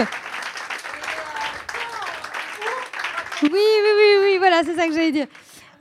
C'est 4.65 4.75
ça 4.75 4.87
que 4.87 4.93
j'allais 4.95 5.13
dire. 5.13 5.27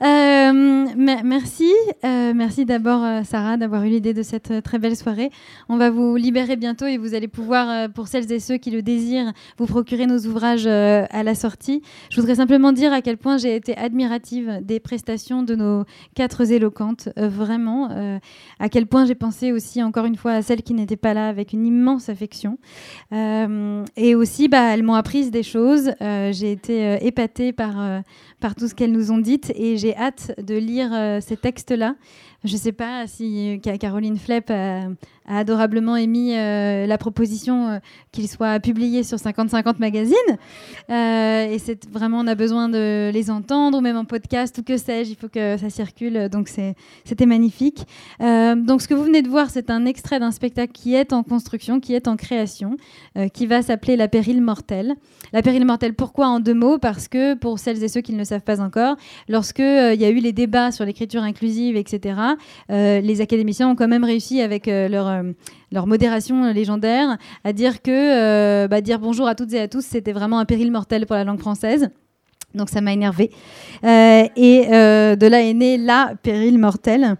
Euh, 0.00 0.52
me- 0.52 1.22
merci, 1.24 1.72
Euh, 2.04 2.32
merci 2.34 2.64
d'abord 2.64 3.02
euh, 3.02 3.22
Sarah 3.24 3.56
d'avoir 3.56 3.82
eu 3.82 3.88
l'idée 3.88 4.14
de 4.14 4.22
cette 4.22 4.62
très 4.62 4.78
belle 4.78 4.94
soirée. 4.94 5.30
On 5.68 5.76
va 5.76 5.90
vous 5.90 6.14
libérer 6.14 6.54
bientôt 6.54 6.86
et 6.86 6.96
vous 6.98 7.14
allez 7.14 7.26
pouvoir, 7.26 7.90
pour 7.90 8.06
celles 8.06 8.30
et 8.30 8.38
ceux 8.38 8.56
qui 8.58 8.70
le 8.70 8.82
désirent, 8.82 9.32
vous 9.58 9.66
procurer 9.66 10.06
nos 10.06 10.18
ouvrages 10.20 10.68
à 10.68 11.22
la 11.24 11.34
sortie. 11.34 11.82
Je 12.10 12.20
voudrais 12.20 12.36
simplement 12.36 12.70
dire 12.70 12.92
à 12.92 13.02
quel 13.02 13.16
point 13.16 13.38
j'ai 13.38 13.56
été 13.56 13.76
admirative 13.76 14.60
des 14.62 14.78
prestations 14.78 15.42
de 15.42 15.56
nos 15.56 15.84
quatre 16.14 16.48
éloquentes, 16.52 17.08
vraiment. 17.16 17.88
à 18.60 18.68
quel 18.68 18.86
point 18.86 19.04
j'ai 19.06 19.16
pensé 19.16 19.50
aussi 19.50 19.82
encore 19.82 20.04
une 20.04 20.16
fois 20.16 20.32
à 20.32 20.42
celles 20.42 20.62
qui 20.62 20.74
n'étaient 20.74 20.96
pas 20.96 21.14
là 21.14 21.28
avec 21.28 21.52
une 21.52 21.66
immense 21.66 22.08
affection. 22.08 22.58
Et 23.12 24.14
aussi, 24.14 24.46
bah, 24.48 24.74
elles 24.74 24.84
m'ont 24.84 24.94
appris 24.94 25.30
des 25.30 25.42
choses. 25.42 25.90
J'ai 26.00 26.52
été 26.52 26.98
épatée 27.04 27.52
par, 27.52 27.74
par 28.40 28.54
tout 28.54 28.68
ce 28.68 28.74
qu'elles 28.74 28.92
nous 28.92 29.10
ont 29.10 29.18
dit 29.18 29.40
et 29.56 29.76
j'ai 29.76 29.87
hâte 29.94 30.32
de 30.40 30.56
lire 30.56 30.90
euh, 30.92 31.20
ces 31.20 31.36
textes-là. 31.36 31.94
Je 32.44 32.52
ne 32.52 32.58
sais 32.58 32.72
pas 32.72 33.06
si 33.08 33.60
Ca- 33.64 33.78
Caroline 33.78 34.16
Flepp 34.16 34.50
a, 34.50 34.82
adorablement 35.26 35.96
émis 35.96 36.34
euh, 36.34 36.86
la 36.86 36.96
proposition 36.96 37.68
euh, 37.68 37.78
qu'il 38.12 38.28
soit 38.28 38.60
publié 38.60 39.02
sur 39.02 39.18
50-50 39.18 39.74
magazine. 39.78 40.14
Euh, 40.88 41.44
et 41.52 41.58
vraiment, 41.90 42.20
on 42.20 42.26
a 42.26 42.34
besoin 42.34 42.68
de 42.68 43.10
les 43.12 43.30
entendre, 43.30 43.78
ou 43.78 43.80
même 43.80 43.96
en 43.96 44.04
podcast, 44.04 44.56
ou 44.58 44.62
que 44.62 44.76
sais-je, 44.76 45.10
il 45.10 45.16
faut 45.16 45.28
que 45.28 45.56
ça 45.58 45.68
circule. 45.68 46.28
Donc 46.28 46.48
c'était 46.48 47.26
magnifique. 47.26 47.86
Euh, 48.22 48.54
donc 48.54 48.82
ce 48.82 48.88
que 48.88 48.94
vous 48.94 49.02
venez 49.04 49.22
de 49.22 49.28
voir, 49.28 49.50
c'est 49.50 49.68
un 49.68 49.84
extrait 49.84 50.20
d'un 50.20 50.30
spectacle 50.30 50.72
qui 50.72 50.94
est 50.94 51.12
en 51.12 51.22
construction, 51.24 51.80
qui 51.80 51.94
est 51.94 52.08
en 52.08 52.16
création, 52.16 52.76
qui 53.34 53.46
va 53.46 53.62
s'appeler 53.62 53.96
La 53.96 54.08
pérille 54.08 54.40
mortelle. 54.40 54.94
La 55.32 55.42
pérille 55.42 55.64
mortelle, 55.64 55.94
pourquoi 55.94 56.28
en 56.28 56.40
deux 56.40 56.54
mots? 56.54 56.78
Parce 56.78 57.08
que 57.08 57.34
pour 57.34 57.58
celles 57.58 57.82
et 57.82 57.88
ceux 57.88 58.00
qui 58.00 58.12
ne 58.12 58.18
le 58.18 58.24
savent 58.24 58.42
pas 58.42 58.60
encore, 58.60 58.96
lorsque 59.28 59.58
il 59.58 60.00
y 60.00 60.04
a 60.04 60.08
eu 60.10 60.20
les 60.20 60.32
débats 60.32 60.70
sur 60.70 60.84
l'écriture 60.86 61.22
inclusive, 61.22 61.76
etc., 61.76 62.14
les 62.68 63.20
académiciens 63.20 63.68
ont 63.70 63.76
quand 63.76 63.88
même 63.88 64.04
réussi 64.04 64.40
avec 64.40 64.68
euh, 64.68 64.88
leur, 64.88 65.06
euh, 65.06 65.22
leur 65.72 65.86
modération 65.86 66.52
légendaire 66.52 67.18
à 67.44 67.52
dire 67.52 67.82
que 67.82 67.90
euh, 67.90 68.68
bah, 68.68 68.80
dire 68.80 68.98
bonjour 68.98 69.28
à 69.28 69.34
toutes 69.34 69.52
et 69.52 69.60
à 69.60 69.68
tous, 69.68 69.84
c'était 69.84 70.12
vraiment 70.12 70.38
un 70.38 70.44
péril 70.44 70.70
mortel 70.70 71.06
pour 71.06 71.16
la 71.16 71.24
langue 71.24 71.40
française. 71.40 71.90
Donc 72.54 72.70
ça 72.70 72.80
m'a 72.80 72.92
énervé. 72.92 73.30
et 73.82 74.66
euh, 74.72 75.16
de 75.16 75.26
là 75.26 75.42
est 75.42 75.54
né 75.54 75.76
la 75.76 76.14
péril 76.22 76.58
mortel. 76.58 77.16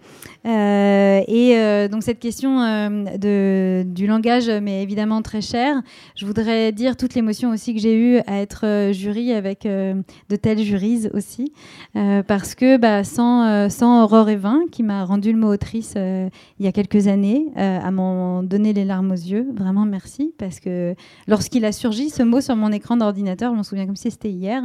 Euh, 0.47 1.21
et 1.27 1.59
euh, 1.59 1.89
donc 1.89 2.03
cette 2.03 2.21
question 2.21 2.63
euh, 2.63 3.05
de, 3.19 3.83
du 3.85 4.07
langage 4.07 4.49
m'est 4.49 4.83
évidemment 4.83 5.21
très 5.21 5.41
chère. 5.41 5.83
Je 6.17 6.25
voudrais 6.25 6.73
dire 6.73 6.97
toute 6.97 7.15
l'émotion 7.15 7.51
aussi 7.51 7.75
que 7.75 7.81
j'ai 7.81 7.95
eue 7.95 8.19
à 8.27 8.41
être 8.41 8.65
euh, 8.65 8.93
jury 8.93 9.33
avec 9.33 9.67
euh, 9.67 9.95
de 10.31 10.37
telles 10.37 10.61
juries 10.61 11.09
aussi. 11.13 11.53
Euh, 11.97 12.23
parce 12.23 12.55
que 12.55 12.77
bah, 12.77 13.05
sans, 13.05 13.47
euh, 13.47 13.69
sans 13.69 14.05
Aurore 14.05 14.31
Evin, 14.31 14.61
qui 14.71 14.83
m'a 14.83 15.05
rendu 15.05 15.33
le 15.33 15.39
mot 15.39 15.53
autrice 15.53 15.95
euh, 15.97 16.31
il 16.59 16.65
y 16.65 16.69
a 16.69 16.73
quelques 16.73 17.09
années, 17.09 17.47
euh, 17.57 17.81
à 17.81 17.91
m'en 17.91 18.43
donner 18.43 18.73
les 18.73 18.85
larmes 18.85 19.11
aux 19.11 19.15
yeux, 19.15 19.47
vraiment 19.55 19.85
merci. 19.85 20.33
Parce 20.39 20.61
que 20.61 20.95
lorsqu'il 21.27 21.65
a 21.65 21.73
surgi, 21.73 22.11
ce 22.11 22.23
mot 22.23 22.41
sur 22.41 22.57
mon 22.57 22.71
écran 22.73 22.97
d'ordinateur, 22.97 23.51
je 23.53 23.57
m'en 23.57 23.63
souviens 23.65 23.87
comme 23.87 23.97
si 23.97 24.11
c'était 24.11 24.31
hier, 24.31 24.63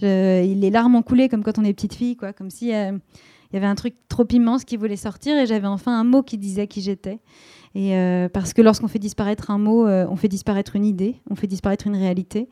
les 0.00 0.70
larmes 0.70 0.94
ont 0.94 1.02
coulé 1.02 1.28
comme 1.28 1.42
quand 1.42 1.58
on 1.58 1.64
est 1.64 1.72
petite 1.72 1.94
fille, 1.94 2.16
quoi, 2.16 2.32
comme 2.32 2.50
si 2.50 2.74
euh, 2.74 2.92
il 3.52 3.54
y 3.54 3.56
avait 3.56 3.66
un 3.66 3.74
truc 3.74 3.94
trop 4.08 4.26
immense 4.30 4.64
qui 4.64 4.76
voulait 4.76 4.96
sortir 4.96 5.36
et 5.38 5.46
j'avais 5.46 5.66
enfin 5.66 5.98
un 5.98 6.04
mot 6.04 6.22
qui 6.22 6.38
disait 6.38 6.66
qui 6.66 6.80
j'étais. 6.80 7.20
Et 7.74 7.96
euh, 7.96 8.28
parce 8.28 8.52
que 8.52 8.62
lorsqu'on 8.62 8.88
fait 8.88 8.98
disparaître 8.98 9.50
un 9.50 9.58
mot, 9.58 9.86
euh, 9.86 10.06
on 10.08 10.16
fait 10.16 10.28
disparaître 10.28 10.76
une 10.76 10.84
idée, 10.84 11.16
on 11.30 11.34
fait 11.34 11.46
disparaître 11.46 11.86
une 11.86 11.96
réalité. 11.96 12.48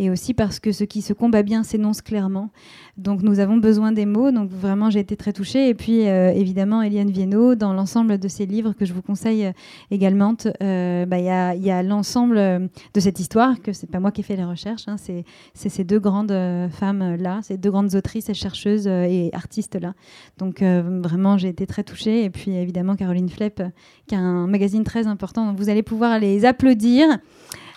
Et 0.00 0.10
aussi 0.10 0.32
parce 0.32 0.60
que 0.60 0.70
ce 0.70 0.84
qui 0.84 1.02
se 1.02 1.12
combat 1.12 1.42
bien 1.42 1.64
s'énonce 1.64 2.02
clairement. 2.02 2.50
Donc 2.96 3.22
nous 3.22 3.40
avons 3.40 3.56
besoin 3.56 3.90
des 3.92 4.06
mots. 4.06 4.30
Donc 4.30 4.50
vraiment, 4.50 4.90
j'ai 4.90 5.00
été 5.00 5.16
très 5.16 5.32
touchée. 5.32 5.68
Et 5.68 5.74
puis 5.74 6.08
euh, 6.08 6.30
évidemment, 6.30 6.82
Eliane 6.82 7.10
Viennot, 7.10 7.56
dans 7.56 7.72
l'ensemble 7.72 8.18
de 8.18 8.28
ses 8.28 8.46
livres 8.46 8.72
que 8.72 8.84
je 8.84 8.92
vous 8.92 9.02
conseille 9.02 9.46
euh, 9.46 9.52
également, 9.90 10.36
euh, 10.62 11.06
bah, 11.06 11.18
il 11.18 11.24
y 11.64 11.70
a, 11.70 11.82
l'ensemble 11.82 12.36
de 12.36 13.00
cette 13.00 13.20
histoire, 13.20 13.60
que 13.60 13.72
c'est 13.72 13.90
pas 13.90 14.00
moi 14.00 14.10
qui 14.10 14.20
ai 14.20 14.24
fait 14.24 14.36
les 14.36 14.44
recherches, 14.44 14.88
hein, 14.88 14.96
c'est 14.98 15.24
ces 15.54 15.84
deux 15.84 16.00
grandes 16.00 16.34
femmes-là, 16.70 17.40
ces 17.42 17.56
deux 17.56 17.70
grandes 17.70 17.94
autrices 17.94 18.28
et 18.28 18.34
chercheuses 18.34 18.86
et 18.86 19.30
artistes-là. 19.32 19.94
Donc 20.38 20.62
vraiment, 20.62 21.38
j'ai 21.38 21.48
été 21.48 21.66
très 21.66 21.84
touchée. 21.84 22.24
Et 22.24 22.30
puis 22.30 22.52
évidemment, 22.52 22.96
Caroline 22.96 23.28
Flepp, 23.28 23.62
qui 24.06 24.14
a 24.14 24.18
un 24.18 24.46
magazine 24.46 24.84
très 24.84 25.06
important. 25.06 25.46
Donc, 25.46 25.58
vous 25.58 25.68
allez 25.68 25.82
pouvoir 25.82 26.18
les 26.18 26.44
applaudir. 26.44 27.06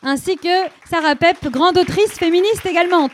Ainsi 0.04 0.36
que 0.36 0.68
Sarah 0.90 1.16
Pep, 1.16 1.48
grande 1.52 1.78
autrice 1.78 2.14
féministe 2.14 2.66
également. 2.66 3.08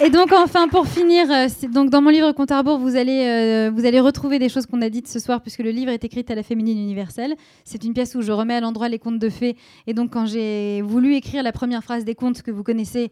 Et 0.00 0.10
donc 0.10 0.32
enfin 0.32 0.68
pour 0.68 0.86
finir, 0.86 1.30
euh, 1.30 1.48
donc 1.70 1.90
dans 1.90 2.00
mon 2.00 2.10
livre 2.10 2.30
Compte 2.32 2.52
à 2.52 2.62
vous 2.62 2.96
allez 2.96 3.26
euh, 3.26 3.70
vous 3.74 3.84
allez 3.84 3.98
retrouver 3.98 4.38
des 4.38 4.48
choses 4.48 4.64
qu'on 4.64 4.80
a 4.80 4.88
dites 4.88 5.08
ce 5.08 5.18
soir 5.18 5.42
puisque 5.42 5.58
le 5.58 5.70
livre 5.70 5.90
est 5.90 6.04
écrit 6.04 6.24
à 6.28 6.34
la 6.34 6.44
féminine 6.44 6.78
universelle. 6.78 7.34
C'est 7.64 7.82
une 7.84 7.92
pièce 7.92 8.14
où 8.14 8.22
je 8.22 8.30
remets 8.30 8.54
à 8.54 8.60
l'endroit 8.60 8.88
les 8.88 9.00
contes 9.00 9.18
de 9.18 9.28
fées 9.28 9.56
et 9.88 9.94
donc 9.94 10.12
quand 10.12 10.24
j'ai 10.24 10.82
voulu 10.82 11.16
écrire 11.16 11.42
la 11.42 11.52
première 11.52 11.82
phrase 11.82 12.04
des 12.04 12.14
contes 12.14 12.42
que 12.42 12.52
vous 12.52 12.62
connaissez, 12.62 13.10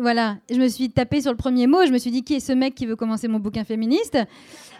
voilà, 0.00 0.38
je 0.50 0.56
me 0.56 0.68
suis 0.68 0.90
tapée 0.90 1.20
sur 1.20 1.30
le 1.30 1.36
premier 1.36 1.66
mot. 1.66 1.84
Je 1.86 1.92
me 1.92 1.98
suis 1.98 2.10
dit 2.10 2.22
qui 2.22 2.34
est 2.34 2.40
ce 2.40 2.52
mec 2.52 2.74
qui 2.74 2.86
veut 2.86 2.96
commencer 2.96 3.28
mon 3.28 3.38
bouquin 3.38 3.64
féministe? 3.64 4.18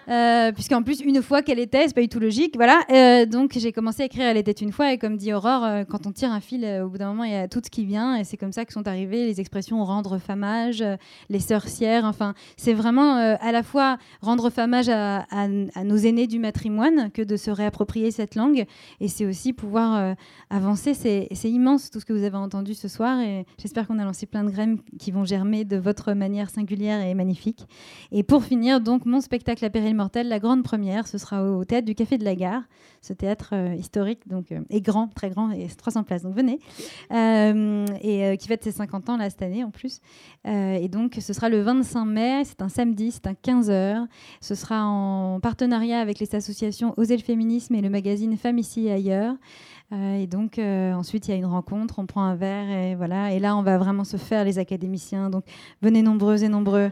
Euh, 0.08 0.52
Puisqu'en 0.52 0.82
plus, 0.82 1.00
une 1.00 1.22
fois 1.22 1.42
qu'elle 1.42 1.58
était, 1.58 1.86
c'est 1.86 1.94
pas 1.94 2.00
du 2.00 2.08
tout 2.08 2.18
logique. 2.20 2.54
Voilà. 2.56 2.80
Euh, 2.90 3.26
donc 3.26 3.52
j'ai 3.56 3.72
commencé 3.72 4.02
à 4.02 4.06
écrire 4.06 4.24
Elle 4.26 4.36
était 4.36 4.50
une 4.52 4.72
fois. 4.72 4.92
Et 4.92 4.98
comme 4.98 5.16
dit 5.16 5.32
Aurore, 5.32 5.64
euh, 5.64 5.84
quand 5.84 6.06
on 6.06 6.12
tire 6.12 6.32
un 6.32 6.40
fil, 6.40 6.64
au 6.84 6.88
bout 6.88 6.98
d'un 6.98 7.08
moment, 7.08 7.24
il 7.24 7.32
y 7.32 7.36
a 7.36 7.48
tout 7.48 7.60
ce 7.64 7.70
qui 7.70 7.84
vient. 7.84 8.16
Et 8.16 8.24
c'est 8.24 8.36
comme 8.36 8.52
ça 8.52 8.64
que 8.64 8.72
sont 8.72 8.88
arrivées 8.88 9.26
les 9.26 9.40
expressions 9.40 9.84
rendre 9.84 10.18
famage, 10.18 10.84
les 11.28 11.40
sorcières. 11.40 12.04
Enfin, 12.04 12.34
c'est 12.56 12.72
vraiment 12.74 13.14
à 13.16 13.52
la 13.52 13.62
fois 13.62 13.98
rendre 14.20 14.50
famage 14.50 14.88
à, 14.88 15.20
à- 15.30 15.46
à 15.74 15.84
nos 15.84 15.96
aînés 15.96 16.26
du 16.26 16.38
matrimoine 16.38 17.10
que 17.12 17.22
de 17.22 17.36
se 17.36 17.50
réapproprier 17.50 18.10
cette 18.10 18.34
langue. 18.34 18.64
Et 19.00 19.08
c'est 19.08 19.26
aussi 19.26 19.52
pouvoir 19.52 20.16
avancer. 20.50 20.94
C'est 20.94 21.28
immense 21.50 21.90
tout 21.90 22.00
ce 22.00 22.04
que 22.04 22.12
vous 22.12 22.24
avez 22.24 22.36
entendu 22.36 22.74
ce 22.74 22.88
soir. 22.88 23.20
Et 23.20 23.44
j'espère 23.60 23.86
qu'on 23.86 23.98
a 23.98 24.04
lancé 24.04 24.26
plein 24.26 24.44
de 24.44 24.50
graines 24.50 24.78
qui 24.98 25.10
vont 25.10 25.24
germer 25.24 25.64
de 25.64 25.76
votre 25.76 26.12
manière 26.12 26.50
singulière 26.50 27.00
et 27.04 27.14
magnifique. 27.14 27.66
Et 28.12 28.22
pour 28.22 28.44
finir, 28.44 28.80
donc, 28.80 29.04
mon 29.06 29.20
spectacle 29.20 29.62
La 29.62 29.70
Péril 29.70 29.94
La 30.14 30.38
grande 30.38 30.62
première, 30.62 31.06
ce 31.06 31.18
sera 31.18 31.44
au 31.44 31.64
théâtre 31.64 31.84
du 31.84 31.94
Café 31.94 32.16
de 32.16 32.24
la 32.24 32.34
Gare, 32.34 32.62
ce 33.02 33.12
théâtre 33.12 33.50
euh, 33.52 33.74
historique 33.74 34.26
donc, 34.26 34.50
euh, 34.50 34.60
et 34.70 34.80
grand, 34.80 35.08
très 35.08 35.28
grand, 35.28 35.50
et 35.50 35.68
c'est 35.68 35.76
300 35.76 36.04
places, 36.04 36.22
donc 36.22 36.34
venez. 36.34 36.58
Euh, 37.12 37.84
et 38.00 38.36
qui 38.38 38.48
fête 38.48 38.64
ses 38.64 38.72
50 38.72 39.10
ans 39.10 39.16
là 39.18 39.28
cette 39.28 39.42
année 39.42 39.62
en 39.62 39.70
plus. 39.70 40.00
Et 40.46 40.88
donc, 40.88 41.18
ce 41.20 41.32
sera 41.32 41.48
le 41.48 41.60
25 41.60 42.04
mai, 42.06 42.42
c'est 42.44 42.62
un 42.62 42.70
samedi, 42.70 43.12
c'est 43.12 43.26
à 43.26 43.32
15h. 43.32 44.06
Ce 44.40 44.54
sera 44.54 44.84
en 44.84 45.38
partenariat 45.40 46.00
avec 46.00 46.18
les 46.18 46.34
associations 46.34 46.94
Oser 46.96 47.16
le 47.16 47.22
féminisme 47.22 47.74
et 47.74 47.82
le 47.82 47.90
magazine 47.90 48.36
Femmes 48.36 48.58
ici 48.58 48.86
et 48.86 48.92
ailleurs. 48.92 49.34
Et 49.92 50.26
donc, 50.26 50.58
ensuite, 50.58 51.28
il 51.28 51.32
y 51.32 51.34
a 51.34 51.36
une 51.36 51.46
rencontre, 51.46 51.98
on 51.98 52.06
prend 52.06 52.22
un 52.22 52.36
verre, 52.36 52.70
et 52.70 52.94
voilà. 52.94 53.32
Et 53.32 53.38
là, 53.38 53.56
on 53.56 53.62
va 53.62 53.76
vraiment 53.76 54.04
se 54.04 54.16
faire 54.16 54.44
les 54.44 54.58
académiciens. 54.58 55.28
Donc, 55.28 55.44
venez 55.82 56.02
nombreuses 56.02 56.42
et 56.42 56.48
nombreux. 56.48 56.90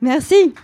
Merci. 0.00 0.54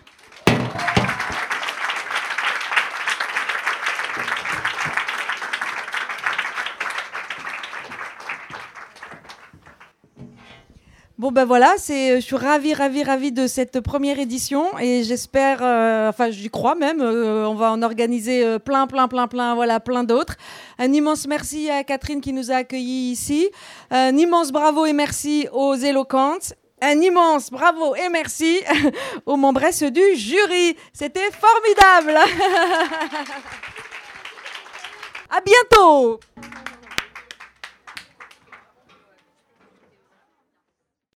Bon 11.19 11.32
ben 11.32 11.45
voilà, 11.45 11.74
je 11.77 12.20
suis 12.20 12.36
ravie, 12.36 12.74
ravie, 12.74 13.03
ravie 13.03 13.32
de 13.32 13.49
cette 13.49 13.81
première 13.81 14.20
édition 14.20 14.78
et 14.78 15.03
j'espère, 15.03 15.59
euh, 15.62 16.09
enfin 16.11 16.31
j'y 16.31 16.49
crois 16.49 16.77
même, 16.77 17.01
euh, 17.01 17.45
on 17.49 17.57
va 17.57 17.73
en 17.73 17.82
organiser 17.82 18.45
euh, 18.45 18.61
plein, 18.61 18.86
plein, 18.86 19.09
plein, 19.09 19.27
plein, 19.27 19.57
voilà, 19.57 19.81
plein 19.81 20.05
d'autres. 20.05 20.36
Un 20.78 20.93
immense 20.93 21.27
merci 21.27 21.70
à 21.70 21.82
Catherine 21.82 22.20
qui 22.20 22.32
nous 22.32 22.53
a 22.53 22.55
accueillis 22.59 23.11
ici. 23.11 23.51
Un 23.90 24.16
immense 24.16 24.53
bravo 24.53 24.86
et 24.86 24.93
merci 24.93 25.49
aux 25.53 25.74
éloquentes. 25.74 26.55
Un 26.81 27.01
immense 27.01 27.51
bravo 27.51 27.97
et 27.97 28.09
merci 28.11 28.61
aux 29.27 29.36
membresses 29.36 29.82
du 29.82 30.15
jury. 30.15 30.77
C'était 30.93 31.32
formidable. 31.32 32.16
à 35.31 35.40
bientôt. 35.40 36.20